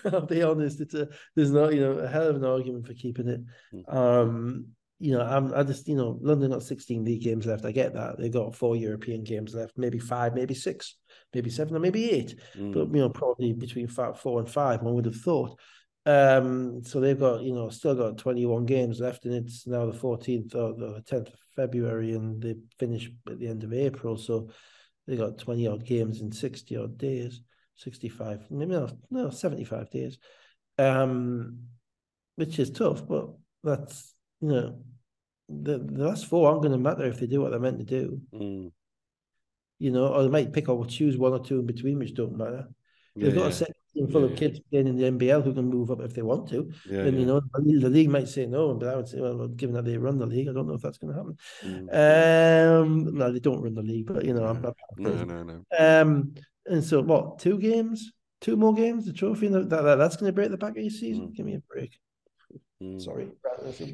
I'll 0.13 0.25
be 0.25 0.41
honest, 0.41 0.81
it's 0.81 0.95
a 0.95 1.07
there's 1.35 1.51
not 1.51 1.73
you 1.73 1.81
know 1.81 1.91
a 1.91 2.07
hell 2.07 2.27
of 2.27 2.35
an 2.35 2.45
argument 2.45 2.87
for 2.87 2.95
keeping 2.95 3.27
it. 3.27 3.41
Mm. 3.73 3.93
Um, 3.93 4.65
you 4.99 5.11
know, 5.11 5.21
I'm 5.21 5.53
I 5.53 5.63
just 5.63 5.87
you 5.87 5.95
know 5.95 6.17
London 6.21 6.51
got 6.51 6.63
16 6.63 7.05
league 7.05 7.21
games 7.21 7.45
left. 7.45 7.65
I 7.65 7.71
get 7.71 7.93
that 7.93 8.17
they've 8.17 8.33
got 8.33 8.55
four 8.55 8.75
European 8.75 9.23
games 9.23 9.53
left, 9.53 9.77
maybe 9.77 9.99
five, 9.99 10.33
maybe 10.33 10.55
six, 10.55 10.95
maybe 11.35 11.51
seven, 11.51 11.75
or 11.75 11.79
maybe 11.79 12.09
eight. 12.09 12.35
Mm. 12.57 12.73
But 12.73 12.87
you 12.87 13.01
know, 13.01 13.09
probably 13.09 13.53
between 13.53 13.87
five, 13.87 14.19
four 14.19 14.39
and 14.39 14.49
five, 14.49 14.81
one 14.81 14.95
would 14.95 15.05
have 15.05 15.17
thought. 15.17 15.59
Um, 16.05 16.83
so 16.83 16.99
they've 16.99 17.19
got 17.19 17.43
you 17.43 17.53
know 17.53 17.69
still 17.69 17.95
got 17.95 18.17
21 18.17 18.65
games 18.65 18.99
left, 18.99 19.25
and 19.25 19.35
it's 19.35 19.67
now 19.67 19.85
the 19.85 19.97
14th 19.97 20.55
or 20.55 20.73
the 20.73 21.03
10th 21.05 21.27
of 21.27 21.39
February, 21.55 22.13
and 22.13 22.41
they 22.41 22.55
finish 22.79 23.11
at 23.29 23.39
the 23.39 23.47
end 23.47 23.63
of 23.63 23.71
April. 23.71 24.17
So 24.17 24.49
they 25.07 25.17
got 25.17 25.37
20 25.37 25.67
odd 25.67 25.85
games 25.85 26.21
in 26.21 26.31
60 26.31 26.77
odd 26.77 26.97
days, 26.97 27.41
65, 27.75 28.49
maybe 28.49 28.71
no, 28.71 28.89
no 29.09 29.29
75 29.29 29.89
days, 29.89 30.17
um, 30.77 31.59
which 32.35 32.59
is 32.59 32.69
tough, 32.69 33.07
but 33.07 33.29
that's 33.63 34.13
you 34.41 34.49
know 34.49 34.79
the, 35.49 35.77
the 35.77 36.03
last 36.03 36.27
four 36.27 36.49
aren't 36.49 36.61
going 36.61 36.71
to 36.71 36.77
matter 36.77 37.05
if 37.05 37.19
they 37.19 37.27
do 37.27 37.41
what 37.41 37.51
they're 37.51 37.59
meant 37.59 37.79
to 37.79 37.85
do. 37.85 38.21
Mm. 38.33 38.71
You 39.79 39.91
know, 39.91 40.07
or 40.07 40.23
they 40.23 40.29
might 40.29 40.53
pick 40.53 40.69
or 40.69 40.85
choose 40.85 41.17
one 41.17 41.33
or 41.33 41.43
two 41.43 41.59
in 41.59 41.65
between, 41.65 41.99
which 41.99 42.13
don't 42.13 42.37
matter. 42.37 42.67
Yeah, 43.15 43.25
They've 43.25 43.35
got 43.35 43.43
yeah. 43.43 43.49
a 43.49 43.53
set 43.53 43.71
team 43.93 44.07
full 44.07 44.25
yeah, 44.25 44.33
of 44.33 44.37
kids 44.37 44.59
playing 44.69 44.87
in 44.87 44.97
the 44.97 45.11
NBL 45.11 45.43
who 45.43 45.53
can 45.53 45.69
move 45.69 45.91
up 45.91 46.01
if 46.01 46.13
they 46.13 46.21
want 46.21 46.49
to. 46.49 46.71
Yeah, 46.89 47.01
and 47.01 47.19
you 47.19 47.25
know, 47.25 47.41
the 47.53 47.89
league 47.89 48.09
might 48.09 48.27
say 48.27 48.45
no, 48.45 48.73
but 48.73 48.89
I 48.89 48.95
would 48.95 49.07
say, 49.07 49.19
well, 49.19 49.47
given 49.47 49.75
that 49.75 49.85
they 49.85 49.97
run 49.97 50.17
the 50.17 50.25
league, 50.25 50.49
I 50.49 50.53
don't 50.53 50.67
know 50.67 50.73
if 50.73 50.81
that's 50.81 50.97
going 50.97 51.13
to 51.13 51.19
happen. 51.19 51.37
Mm. 51.63 52.81
Um, 52.81 53.15
no, 53.15 53.31
they 53.31 53.39
don't 53.39 53.61
run 53.61 53.75
the 53.75 53.81
league, 53.81 54.07
but 54.07 54.25
you 54.25 54.33
know, 54.33 54.45
I'm, 54.45 54.65
I'm 54.65 54.73
no, 54.97 55.23
no, 55.23 55.43
no. 55.43 55.63
Um, 55.77 56.33
and 56.65 56.83
so 56.83 57.01
what? 57.01 57.39
Two 57.39 57.59
games, 57.59 58.11
two 58.41 58.55
more 58.55 58.73
games, 58.73 59.05
the 59.05 59.13
trophy, 59.13 59.47
that, 59.49 59.69
that 59.69 59.95
that's 59.95 60.17
going 60.17 60.29
to 60.29 60.33
break 60.33 60.51
the 60.51 60.57
back 60.57 60.71
of 60.71 60.83
your 60.83 60.89
season. 60.89 61.29
Mm. 61.29 61.35
Give 61.35 61.45
me 61.45 61.55
a 61.55 61.59
break. 61.59 61.97
Mm. 62.83 63.01
Sorry, 63.01 63.29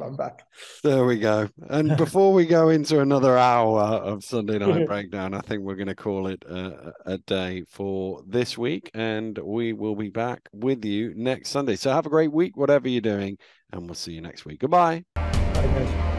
I'm 0.01 0.15
back. 0.15 0.47
There 0.83 1.05
we 1.05 1.19
go. 1.19 1.47
And 1.69 1.95
before 1.97 2.33
we 2.33 2.45
go 2.45 2.69
into 2.69 3.01
another 3.01 3.37
hour 3.37 3.81
of 3.81 4.23
Sunday 4.23 4.57
Night 4.59 4.87
Breakdown, 4.87 5.33
I 5.33 5.41
think 5.41 5.61
we're 5.61 5.75
going 5.75 5.87
to 5.87 5.95
call 5.95 6.27
it 6.27 6.43
a, 6.45 6.93
a, 7.05 7.17
day 7.19 7.63
for 7.69 8.23
this 8.27 8.57
week. 8.57 8.89
And 8.95 9.37
we 9.37 9.73
will 9.73 9.95
be 9.95 10.09
back 10.09 10.41
with 10.51 10.83
you 10.85 11.13
next 11.15 11.49
Sunday. 11.49 11.75
So 11.75 11.91
have 11.91 12.07
a 12.07 12.09
great 12.09 12.31
week, 12.31 12.57
whatever 12.57 12.87
you're 12.87 13.01
doing. 13.01 13.37
And 13.71 13.85
we'll 13.85 13.95
see 13.95 14.13
you 14.13 14.21
next 14.21 14.45
week. 14.45 14.61
Goodbye. 14.61 15.03
Bye, 15.15 15.21
guys. 15.53 16.18